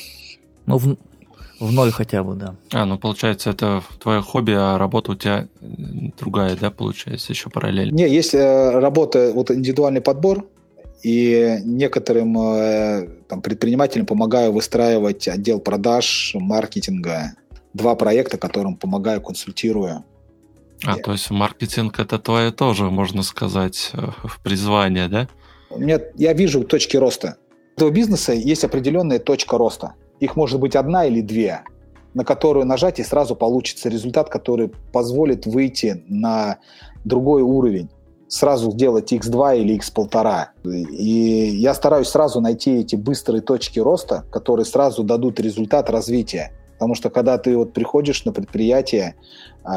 Ну, 0.65 0.77
в, 0.77 0.97
в 1.59 1.71
ноль 1.71 1.91
хотя 1.91 2.23
бы, 2.23 2.35
да. 2.35 2.55
А, 2.71 2.85
ну 2.85 2.97
получается, 2.97 3.51
это 3.51 3.83
твое 4.01 4.21
хобби, 4.21 4.51
а 4.51 4.77
работа 4.77 5.11
у 5.11 5.15
тебя 5.15 5.47
другая, 6.19 6.55
да, 6.55 6.71
получается, 6.71 7.33
еще 7.33 7.49
параллельно? 7.49 7.95
Не, 7.95 8.09
есть 8.09 8.33
э, 8.33 8.71
работа, 8.71 9.31
вот 9.33 9.51
индивидуальный 9.51 10.01
подбор, 10.01 10.47
и 11.03 11.59
некоторым 11.65 12.37
э, 12.39 13.07
там, 13.27 13.41
предпринимателям 13.41 14.05
помогаю 14.05 14.53
выстраивать 14.53 15.27
отдел 15.27 15.59
продаж, 15.59 16.31
маркетинга. 16.33 17.33
Два 17.73 17.95
проекта, 17.95 18.37
которым 18.37 18.77
помогаю, 18.77 19.19
консультирую. 19.19 20.05
А, 20.85 20.97
то 20.97 21.11
есть 21.11 21.31
маркетинг 21.31 21.99
это 21.99 22.19
твое 22.19 22.51
тоже, 22.51 22.89
можно 22.89 23.23
сказать, 23.23 23.91
э, 23.93 24.09
в 24.23 24.39
призвание, 24.41 25.07
да? 25.07 25.27
Нет, 25.75 26.11
я 26.15 26.33
вижу 26.33 26.63
точки 26.63 26.97
роста. 26.97 27.37
У 27.75 27.79
этого 27.79 27.89
бизнеса 27.89 28.33
есть 28.33 28.63
определенная 28.63 29.19
точка 29.19 29.57
роста. 29.57 29.93
Их 30.19 30.35
может 30.35 30.59
быть 30.59 30.75
одна 30.75 31.05
или 31.05 31.21
две, 31.21 31.63
на 32.13 32.23
которую 32.23 32.65
нажать, 32.65 32.99
и 32.99 33.03
сразу 33.03 33.35
получится 33.35 33.89
результат, 33.89 34.29
который 34.29 34.71
позволит 34.91 35.45
выйти 35.45 36.03
на 36.07 36.59
другой 37.03 37.41
уровень 37.41 37.89
сразу 38.33 38.71
сделать 38.71 39.13
x2 39.13 39.59
или 39.59 39.77
x1,5. 39.77 40.71
И 40.89 41.49
я 41.55 41.75
стараюсь 41.75 42.07
сразу 42.07 42.41
найти 42.41 42.79
эти 42.79 42.95
быстрые 42.95 43.41
точки 43.41 43.79
роста, 43.79 44.25
которые 44.31 44.65
сразу 44.65 45.03
дадут 45.03 45.39
результат 45.39 45.89
развития. 45.91 46.51
Потому 46.73 46.95
что 46.95 47.11
когда 47.11 47.37
ты 47.37 47.55
вот 47.55 47.73
приходишь 47.73 48.25
на 48.25 48.33
предприятие, 48.33 49.15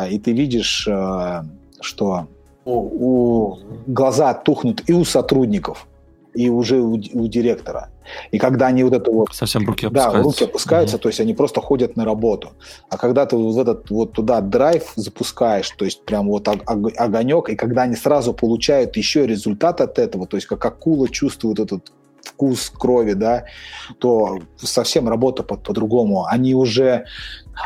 и 0.09 0.19
ты 0.19 0.33
видишь, 0.33 0.89
а, 0.89 1.45
что 1.81 2.27
у, 2.65 3.57
глаза 3.87 4.35
тухнут 4.35 4.89
и 4.89 4.93
у 4.93 5.05
сотрудников, 5.05 5.87
и 6.35 6.51
уже 6.51 6.81
у, 6.81 6.95
у 6.95 7.29
директора. 7.29 7.91
И 8.31 8.39
когда 8.39 8.67
они 8.67 8.85
вот 8.85 8.93
это 8.93 9.11
вот... 9.11 9.29
Совсем 9.33 9.67
руки 9.67 9.87
опускаются. 9.87 10.19
Да, 10.19 10.23
руки 10.23 10.45
опускаются, 10.45 10.97
угу. 10.97 11.03
то 11.03 11.09
есть 11.09 11.21
они 11.21 11.35
просто 11.35 11.61
ходят 11.61 11.97
на 11.97 12.05
работу. 12.05 12.53
А 12.89 12.97
когда 12.99 13.27
ты 13.27 13.37
вот 13.37 13.61
этот 13.61 13.91
вот 13.91 14.13
туда 14.13 14.41
драйв 14.41 14.93
запускаешь, 14.97 15.71
то 15.71 15.85
есть 15.85 16.05
прям 16.05 16.29
вот 16.29 16.49
огонек, 16.49 17.49
и 17.49 17.57
когда 17.57 17.83
они 17.83 17.97
сразу 17.97 18.33
получают 18.33 18.97
еще 18.97 19.27
результат 19.27 19.81
от 19.81 19.99
этого, 19.99 20.27
то 20.27 20.37
есть 20.37 20.47
как 20.47 20.65
акула 20.65 21.09
чувствует 21.09 21.59
этот 21.59 21.93
вкус 22.27 22.71
крови, 22.71 23.15
да, 23.15 23.45
то 23.99 24.39
совсем 24.57 25.09
работа 25.09 25.43
по- 25.43 25.57
по-другому. 25.57 26.27
Они 26.27 26.55
уже, 26.55 27.05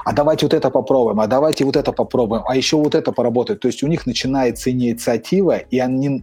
а 0.04 0.12
давайте 0.12 0.46
вот 0.46 0.54
это 0.54 0.70
попробуем, 0.70 1.20
а 1.20 1.26
давайте 1.26 1.64
вот 1.64 1.76
это 1.76 1.92
попробуем, 1.92 2.42
а 2.46 2.56
еще 2.56 2.76
вот 2.76 2.94
это 2.94 3.12
поработать. 3.12 3.60
То 3.60 3.68
есть 3.68 3.82
у 3.82 3.86
них 3.86 4.06
начинается 4.06 4.70
инициатива, 4.70 5.56
и 5.56 5.78
они 5.78 6.22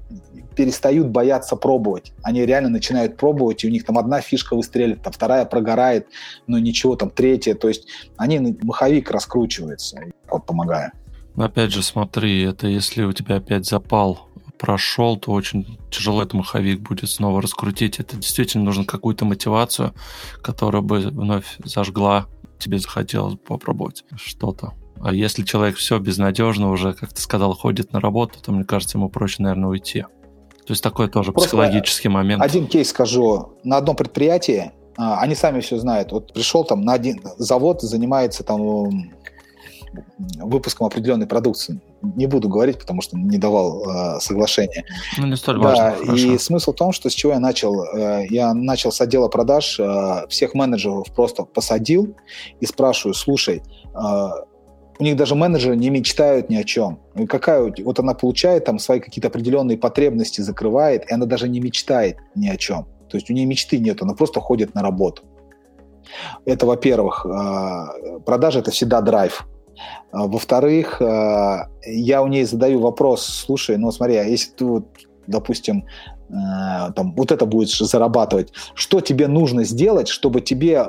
перестают 0.56 1.08
бояться 1.08 1.56
пробовать. 1.56 2.14
Они 2.24 2.46
реально 2.46 2.70
начинают 2.70 3.18
пробовать, 3.18 3.64
и 3.64 3.68
у 3.68 3.72
них 3.72 3.86
там 3.86 3.98
одна 3.98 4.22
фишка 4.22 4.56
выстреливает, 4.56 5.04
там 5.04 5.14
вторая 5.14 5.46
прогорает, 5.46 6.08
но 6.48 6.58
ничего, 6.58 6.96
там 6.96 7.10
третья. 7.10 7.54
То 7.54 7.68
есть 7.68 7.88
они, 8.18 8.58
маховик 8.64 9.12
раскручивается. 9.12 10.00
Вот 10.30 10.46
помогаю. 10.46 10.92
Опять 11.36 11.72
же, 11.72 11.84
смотри, 11.84 12.42
это 12.44 12.68
если 12.68 13.04
у 13.04 13.14
тебя 13.14 13.36
опять 13.36 13.68
запал 13.68 14.27
прошел, 14.58 15.18
то 15.18 15.32
очень 15.32 15.78
тяжело 15.92 16.22
этот 16.22 16.34
маховик 16.34 16.82
будет 16.82 17.10
снова 17.10 17.42
раскрутить. 17.42 18.00
Это 18.00 18.18
действительно 18.18 18.64
нужно 18.64 18.86
какую-то 18.86 19.26
мотивацию, 19.26 19.94
которая 20.42 20.82
бы 20.82 21.00
вновь 21.00 21.58
зажгла, 21.64 22.28
тебе 22.60 22.80
захотелось 22.80 23.36
попробовать 23.48 24.04
что-то. 24.16 24.74
А 25.02 25.14
если 25.14 25.44
человек 25.44 25.78
все 25.78 26.00
безнадежно 26.00 26.72
уже, 26.72 26.94
как 26.94 27.14
ты 27.14 27.22
сказал, 27.22 27.54
ходит 27.54 27.94
на 27.94 28.00
работу, 28.00 28.40
то, 28.42 28.52
мне 28.52 28.64
кажется, 28.64 28.98
ему 28.98 29.10
проще, 29.10 29.44
наверное, 29.44 29.70
уйти. 29.70 30.02
То 30.02 30.74
есть 30.74 30.84
такой 30.84 31.08
тоже 31.08 31.32
Просто 31.32 31.50
психологический 31.50 32.10
момент. 32.10 32.42
Один 32.42 32.68
кейс 32.68 32.90
скажу. 32.90 33.54
На 33.64 33.78
одном 33.78 33.96
предприятии, 33.96 34.72
а, 34.98 35.22
они 35.22 35.36
сами 35.36 35.62
все 35.62 35.78
знают, 35.78 36.12
вот 36.12 36.34
пришел 36.34 36.66
там 36.66 36.82
на 36.82 36.94
один 36.94 37.22
завод, 37.38 37.82
занимается 37.82 38.44
там 38.44 39.14
выпуском 40.38 40.88
определенной 40.88 41.28
продукции. 41.28 41.80
Не 42.02 42.28
буду 42.28 42.50
говорить, 42.50 42.80
потому 42.80 43.02
что 43.02 43.18
не 43.18 43.38
давал 43.38 43.84
э, 43.84 44.20
соглашения. 44.20 44.84
Ну, 45.18 45.28
не 45.28 45.36
столь 45.36 45.60
важно. 45.60 45.96
Да, 46.06 46.14
и 46.14 46.38
смысл 46.38 46.72
в 46.72 46.76
том, 46.76 46.92
что 46.92 47.10
с 47.10 47.14
чего 47.14 47.34
я 47.34 47.40
начал. 47.40 47.84
Э, 47.84 48.26
я 48.30 48.54
начал 48.54 48.92
с 48.92 49.02
отдела 49.02 49.28
продаж, 49.28 49.80
э, 49.80 50.28
всех 50.30 50.54
менеджеров 50.54 51.08
просто 51.16 51.44
посадил 51.44 52.16
и 52.60 52.66
спрашиваю, 52.66 53.14
слушай, 53.14 53.62
э, 53.94 54.30
у 55.00 55.04
них 55.04 55.16
даже 55.16 55.36
менеджеры 55.36 55.76
не 55.76 55.90
мечтают 55.90 56.50
ни 56.50 56.56
о 56.56 56.64
чем. 56.64 57.00
И 57.16 57.26
какая 57.26 57.74
вот 57.84 58.00
она 58.00 58.14
получает 58.14 58.66
там 58.66 58.80
свои 58.80 59.00
какие-то 59.00 59.28
определенные 59.28 59.78
потребности, 59.78 60.42
закрывает, 60.42 61.10
и 61.10 61.14
она 61.14 61.26
даже 61.26 61.48
не 61.48 61.60
мечтает 61.60 62.18
ни 62.36 62.48
о 62.48 62.58
чем. 62.58 62.88
То 63.10 63.18
есть 63.18 63.30
у 63.30 63.34
нее 63.34 63.46
мечты 63.46 63.80
нет, 63.80 64.02
она 64.02 64.14
просто 64.14 64.40
ходит 64.40 64.74
на 64.76 64.82
работу. 64.82 65.24
Это, 66.46 66.66
во-первых, 66.66 67.26
э, 67.26 68.20
продажа– 68.26 68.60
это 68.62 68.72
всегда 68.72 69.02
драйв. 69.02 69.46
А, 70.12 70.28
во-вторых, 70.28 71.02
а, 71.02 71.70
я 71.86 72.22
у 72.22 72.28
ней 72.28 72.44
задаю 72.44 72.80
вопрос, 72.80 73.26
слушай, 73.26 73.78
ну 73.78 73.92
смотри, 73.92 74.16
а 74.16 74.24
если 74.24 74.52
ты, 74.52 74.66
вот, 74.66 74.86
допустим, 75.28 75.86
а, 76.30 76.92
там, 76.92 77.14
вот 77.16 77.32
это 77.32 77.46
будешь 77.46 77.78
зарабатывать, 77.78 78.52
что 78.74 79.02
тебе 79.02 79.28
нужно 79.28 79.64
сделать, 79.64 80.08
чтобы 80.08 80.42
тебе 80.42 80.88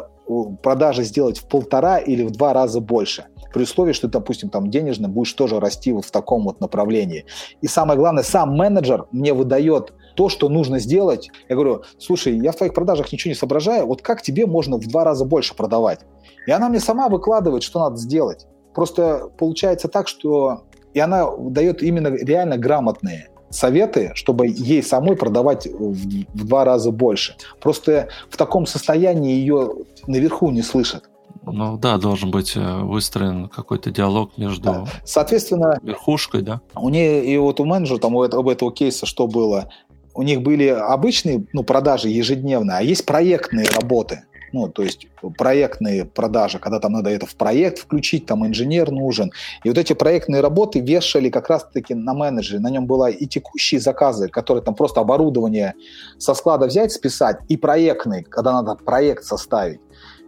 продажи 0.63 1.05
сделать 1.05 1.39
в 1.39 1.49
полтора 1.49 1.99
или 1.99 2.23
в 2.25 2.31
два 2.31 2.53
раза 2.53 2.81
больше? 2.81 3.27
При 3.53 3.63
условии, 3.63 3.93
что 3.93 4.09
допустим, 4.09 4.51
там 4.51 4.71
денежно 4.71 5.09
будешь 5.09 5.33
тоже 5.33 5.59
расти 5.59 5.91
вот 5.93 6.05
в 6.05 6.11
таком 6.11 6.45
вот 6.45 6.61
направлении. 6.61 7.25
И 7.63 7.67
самое 7.67 7.99
главное, 7.99 8.23
сам 8.23 8.55
менеджер 8.55 9.07
мне 9.11 9.33
выдает 9.33 9.95
то, 10.17 10.29
что 10.29 10.49
нужно 10.49 10.81
сделать. 10.81 11.31
Я 11.49 11.55
говорю, 11.55 11.85
слушай, 11.99 12.37
я 12.37 12.53
в 12.53 12.57
твоих 12.57 12.75
продажах 12.75 13.11
ничего 13.13 13.31
не 13.31 13.37
соображаю, 13.37 13.87
вот 13.87 14.03
как 14.03 14.21
тебе 14.21 14.47
можно 14.47 14.77
в 14.77 14.87
два 14.87 15.05
раза 15.05 15.25
больше 15.25 15.55
продавать? 15.55 16.01
И 16.47 16.51
она 16.51 16.69
мне 16.69 16.81
сама 16.81 17.09
выкладывает, 17.09 17.63
что 17.63 17.79
надо 17.79 17.97
сделать. 17.97 18.47
Просто 18.79 19.29
получается 19.37 19.89
так, 19.89 20.07
что 20.07 20.63
и 20.95 21.01
она 21.01 21.29
дает 21.37 21.83
именно 21.83 22.07
реально 22.07 22.57
грамотные 22.57 23.29
советы, 23.51 24.13
чтобы 24.15 24.47
ей 24.47 24.85
самой 24.85 25.17
продавать 25.17 25.67
в, 25.67 25.95
в 25.95 26.47
два 26.47 26.65
раза 26.65 26.93
больше. 26.93 27.35
Просто 27.61 28.07
в 28.31 28.37
таком 28.37 28.67
состоянии 28.67 29.33
ее 29.33 29.73
наверху 30.07 30.51
не 30.51 30.63
слышат. 30.63 31.11
Ну 31.43 31.77
да, 31.77 31.99
должен 31.99 32.31
быть 32.31 32.53
э, 32.55 32.81
выстроен 32.83 33.49
какой-то 33.49 33.91
диалог 33.91 34.39
между 34.39 34.63
да. 34.63 34.85
Соответственно, 35.05 35.81
верхушкой, 35.83 36.43
да? 36.43 36.61
У 36.77 36.89
нее 36.89 37.25
и 37.25 37.37
вот 37.37 37.59
у 37.59 37.65
менеджера, 37.65 37.99
там 37.99 38.15
у 38.15 38.23
этого, 38.23 38.43
у 38.43 38.49
этого 38.49 38.73
кейса 38.73 39.07
что 39.07 39.27
было? 39.27 39.73
У 40.15 40.23
них 40.23 40.43
были 40.43 40.69
обычные 40.69 41.45
ну, 41.53 41.65
продажи 41.65 42.11
ежедневные, 42.11 42.79
а 42.79 42.83
есть 42.83 43.05
проектные 43.05 43.67
работы 43.71 44.23
ну, 44.53 44.69
то 44.69 44.83
есть 44.83 45.07
проектные 45.37 46.05
продажи, 46.05 46.59
когда 46.59 46.81
там 46.81 46.93
надо 46.93 47.11
это 47.11 47.27
в 47.27 47.35
проект 47.37 47.79
включить, 47.79 48.27
там 48.27 48.47
инженер 48.47 48.91
нужен. 48.91 49.31
И 49.65 49.69
вот 49.69 49.79
эти 49.79 49.93
проектные 49.93 50.41
работы 50.41 50.81
вешали 50.81 51.31
как 51.31 51.49
раз-таки 51.49 51.95
на 51.95 52.15
менеджере. 52.15 52.61
На 52.61 52.71
нем 52.71 52.87
было 52.87 53.11
и 53.11 53.27
текущие 53.27 53.81
заказы, 53.81 54.29
которые 54.29 54.63
там 54.63 54.75
просто 54.75 55.01
оборудование 55.01 55.75
со 56.19 56.35
склада 56.35 56.67
взять, 56.67 56.93
списать, 56.93 57.39
и 57.49 57.57
проектные, 57.57 58.25
когда 58.25 58.53
надо 58.53 58.75
проект 58.77 59.25
составить. 59.25 59.81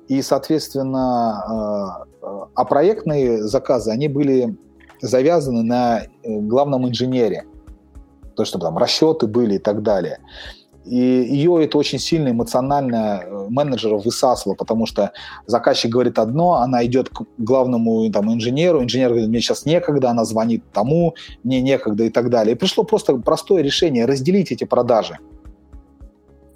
И, 0.09 0.23
соответственно, 0.23 2.05
э, 2.23 2.27
а 2.55 2.65
проектные 2.65 3.45
заказы, 3.45 3.91
они 3.91 4.09
были 4.09 4.57
завязаны 5.01 5.63
на 5.63 6.03
э, 6.03 6.07
главном 6.25 6.89
инженере. 6.89 7.45
То, 8.37 8.45
чтобы 8.45 8.65
там 8.65 8.79
расчеты 8.79 9.27
были 9.27 9.55
и 9.55 9.59
так 9.59 9.83
далее. 9.83 10.19
И 10.85 10.97
ее 10.97 11.63
это 11.63 11.77
очень 11.77 11.99
сильно 11.99 12.31
эмоционально 12.31 13.23
э, 13.23 13.47
менеджера 13.51 13.97
высасывало, 13.97 14.55
потому 14.55 14.87
что 14.87 15.13
заказчик 15.47 15.91
говорит 15.91 16.19
одно, 16.19 16.55
она 16.55 16.85
идет 16.87 17.11
к 17.11 17.23
главному 17.37 18.11
там, 18.11 18.33
инженеру, 18.33 18.83
инженер 18.83 19.11
говорит, 19.11 19.29
мне 19.29 19.41
сейчас 19.41 19.67
некогда, 19.67 20.11
она 20.11 20.25
звонит 20.25 20.65
тому, 20.73 21.15
мне 21.45 21.61
некогда 21.61 22.05
и 22.05 22.11
так 22.11 22.31
далее. 22.31 22.55
И 22.55 22.59
пришло 22.59 22.85
просто 22.85 23.17
простое 23.17 23.63
решение 23.63 24.07
разделить 24.07 24.53
эти 24.53 24.65
продажи. 24.65 25.19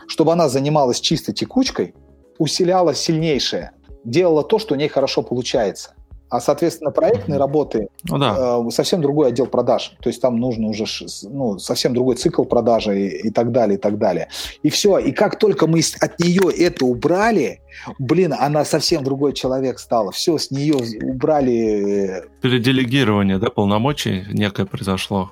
Чтобы 0.07 0.33
она 0.33 0.49
занималась 0.49 1.01
чисто 1.01 1.33
текучкой, 1.33 1.95
усиляла 2.39 2.95
сильнейшее, 2.95 3.73
делала 4.05 4.43
то, 4.43 4.59
что 4.59 4.75
у 4.75 4.77
ней 4.77 4.89
хорошо 4.89 5.23
получается– 5.23 5.95
а, 6.35 6.41
соответственно, 6.41 6.91
проектные 6.91 7.39
работы 7.39 7.87
ну, 8.03 8.19
да. 8.19 8.59
э, 8.67 8.71
совсем 8.71 9.01
другой 9.01 9.29
отдел 9.29 9.47
продаж. 9.47 9.93
То 10.03 10.09
есть 10.09 10.21
там 10.21 10.37
нужно 10.37 10.67
уже 10.67 10.85
ну, 11.31 11.61
совсем 11.61 11.95
другой 11.95 12.17
цикл 12.17 12.43
продажи 12.43 13.01
и, 13.01 13.29
и 13.29 13.31
так 13.31 13.53
далее, 13.53 13.79
и 13.79 13.81
так 13.81 13.99
далее. 13.99 14.29
И 14.65 14.69
все. 14.69 14.99
И 14.99 15.13
как 15.13 15.39
только 15.39 15.69
мы 15.69 15.81
от 16.01 16.19
нее 16.19 16.51
это 16.53 16.87
убрали, 16.87 17.61
блин, 18.01 18.35
она 18.37 18.65
совсем 18.65 19.05
другой 19.05 19.33
человек 19.33 19.79
стала. 19.79 20.11
Все, 20.11 20.37
с 20.37 20.51
нее 20.51 20.75
убрали... 21.05 22.19
Э, 22.19 22.23
Переделегирование, 22.41 23.39
да, 23.39 23.51
полномочий 23.51 24.25
некое 24.33 24.67
произошло. 24.67 25.31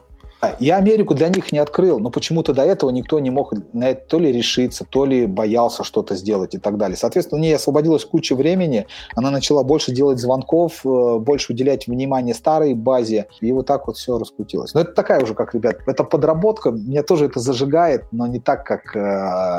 Я 0.58 0.78
Америку 0.78 1.14
для 1.14 1.28
них 1.28 1.52
не 1.52 1.58
открыл, 1.58 2.00
но 2.00 2.10
почему-то 2.10 2.52
до 2.52 2.62
этого 2.62 2.90
никто 2.90 3.20
не 3.20 3.30
мог 3.30 3.52
на 3.72 3.90
это 3.90 4.08
то 4.08 4.18
ли 4.18 4.32
решиться, 4.32 4.84
то 4.84 5.04
ли 5.04 5.26
боялся 5.26 5.84
что-то 5.84 6.16
сделать 6.16 6.54
и 6.56 6.58
так 6.58 6.78
далее. 6.78 6.96
Соответственно, 6.96 7.40
у 7.40 7.44
нее 7.44 7.56
освободилось 7.56 8.04
куча 8.04 8.34
времени, 8.34 8.86
она 9.14 9.30
начала 9.30 9.62
больше 9.62 9.92
делать 9.92 10.18
звонков, 10.18 10.84
э, 10.84 11.18
больше 11.18 11.52
уделять 11.52 11.86
внимание 11.86 12.34
старой 12.34 12.74
базе, 12.74 13.28
и 13.40 13.52
вот 13.52 13.66
так 13.66 13.86
вот 13.86 13.96
все 13.96 14.18
раскрутилось. 14.18 14.74
Но 14.74 14.80
это 14.80 14.92
такая 14.92 15.22
уже, 15.22 15.34
как, 15.34 15.54
ребят, 15.54 15.76
это 15.86 16.02
подработка, 16.02 16.72
меня 16.72 17.04
тоже 17.04 17.26
это 17.26 17.38
зажигает, 17.38 18.04
но 18.10 18.26
не 18.26 18.40
так, 18.40 18.66
как 18.66 18.96
э, 18.96 19.00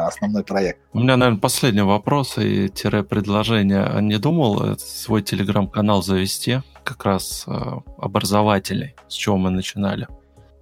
основной 0.08 0.44
проект. 0.44 0.80
У 0.92 1.00
меня, 1.00 1.16
наверное, 1.16 1.40
последний 1.40 1.82
вопрос 1.82 2.38
и 2.38 2.68
тире 2.68 3.04
предложение. 3.04 3.90
Не 4.02 4.18
думал 4.18 4.78
свой 4.78 5.22
телеграм-канал 5.22 6.04
завести, 6.04 6.60
как 6.84 7.06
раз 7.06 7.46
э, 7.48 7.52
образователей, 7.98 8.96
с 9.08 9.14
чего 9.14 9.38
мы 9.38 9.50
начинали? 9.50 10.08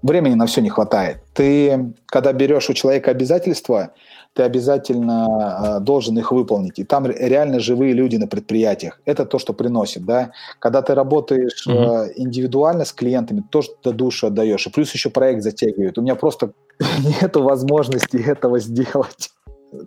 Времени 0.01 0.35
на 0.35 0.45
все 0.45 0.61
не 0.61 0.69
хватает. 0.69 1.17
Ты, 1.33 1.93
когда 2.05 2.33
берешь 2.33 2.69
у 2.69 2.73
человека 2.73 3.11
обязательства, 3.11 3.91
ты 4.33 4.43
обязательно 4.43 5.77
э, 5.77 5.79
должен 5.81 6.17
их 6.17 6.31
выполнить. 6.31 6.79
И 6.79 6.83
там 6.83 7.05
реально 7.05 7.59
живые 7.59 7.93
люди 7.93 8.15
на 8.15 8.27
предприятиях. 8.27 8.99
Это 9.05 9.25
то, 9.25 9.39
что 9.39 9.53
приносит, 9.53 10.05
да. 10.05 10.31
Когда 10.59 10.81
ты 10.81 10.95
работаешь 10.95 11.67
mm 11.67 11.81
э, 11.81 12.13
индивидуально 12.15 12.85
с 12.85 12.93
клиентами, 12.93 13.43
тоже 13.49 13.69
до 13.83 13.91
душу 13.91 14.27
отдаешь. 14.27 14.67
И 14.67 14.69
плюс 14.69 14.93
еще 14.93 15.09
проект 15.09 15.43
затягивает. 15.43 15.97
У 15.97 16.01
меня 16.01 16.15
просто 16.15 16.53
нет 17.21 17.35
возможности 17.35 18.17
этого 18.17 18.59
сделать. 18.59 19.31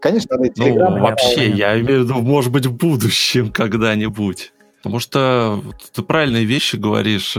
Конечно, 0.00 0.36
надо 0.36 0.48
телеграм. 0.50 0.96
Ну, 0.96 1.02
вообще, 1.02 1.50
я 1.50 1.78
имею 1.80 2.00
в 2.00 2.04
виду, 2.04 2.14
может 2.20 2.52
быть, 2.52 2.66
в 2.66 2.76
будущем 2.76 3.50
когда-нибудь. 3.52 4.52
Потому 4.82 4.98
что 4.98 5.62
ты 5.94 6.02
правильные 6.02 6.44
вещи 6.44 6.76
говоришь. 6.76 7.36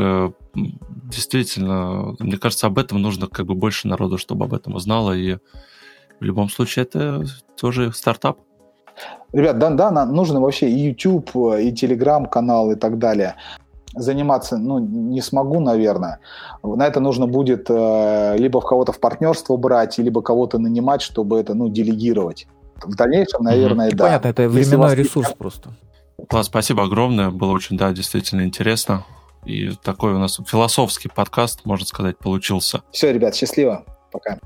Действительно, 1.05 2.15
мне 2.19 2.37
кажется, 2.37 2.67
об 2.67 2.79
этом 2.79 3.01
нужно 3.01 3.27
как 3.27 3.45
бы 3.45 3.53
больше 3.53 3.87
народу, 3.87 4.17
чтобы 4.17 4.45
об 4.45 4.53
этом 4.53 4.75
узнало. 4.75 5.11
И 5.11 5.37
в 6.19 6.23
любом 6.23 6.49
случае 6.49 6.83
это 6.83 7.25
тоже 7.59 7.91
стартап. 7.93 8.39
Ребят, 9.33 9.59
да, 9.59 9.69
да, 9.69 10.05
нужно 10.05 10.39
вообще 10.39 10.69
и 10.69 10.79
YouTube, 10.79 11.29
и 11.35 11.71
Telegram 11.71 12.27
канал 12.29 12.71
и 12.71 12.75
так 12.75 12.97
далее. 12.97 13.35
Заниматься, 13.93 14.57
ну, 14.57 14.79
не 14.79 15.21
смогу, 15.21 15.59
наверное. 15.59 16.19
На 16.63 16.87
это 16.87 16.99
нужно 16.99 17.27
будет 17.27 17.69
э, 17.69 18.35
либо 18.37 18.59
в 18.59 18.65
кого-то 18.65 18.91
в 18.91 18.99
партнерство 18.99 19.57
брать, 19.57 19.97
либо 19.97 20.21
кого-то 20.21 20.57
нанимать, 20.57 21.01
чтобы 21.01 21.39
это, 21.39 21.53
ну, 21.53 21.69
делегировать. 21.69 22.47
В 22.83 22.95
дальнейшем, 22.95 23.43
наверное, 23.43 23.89
mm-hmm. 23.89 23.95
да. 23.95 24.03
Понятно, 24.05 24.27
это 24.27 24.49
временной 24.49 24.95
ресурс 24.95 25.27
есть... 25.27 25.37
просто. 25.37 25.69
Класс, 26.29 26.47
спасибо 26.47 26.83
огромное. 26.83 27.29
Было 27.29 27.51
очень, 27.51 27.77
да, 27.77 27.93
действительно 27.93 28.43
интересно. 28.43 29.05
И 29.45 29.71
такой 29.83 30.13
у 30.13 30.19
нас 30.19 30.39
философский 30.47 31.09
подкаст, 31.09 31.65
можно 31.65 31.85
сказать, 31.85 32.17
получился. 32.17 32.81
Все, 32.91 33.11
ребят, 33.11 33.35
счастливо. 33.35 33.85
Пока. 34.11 34.39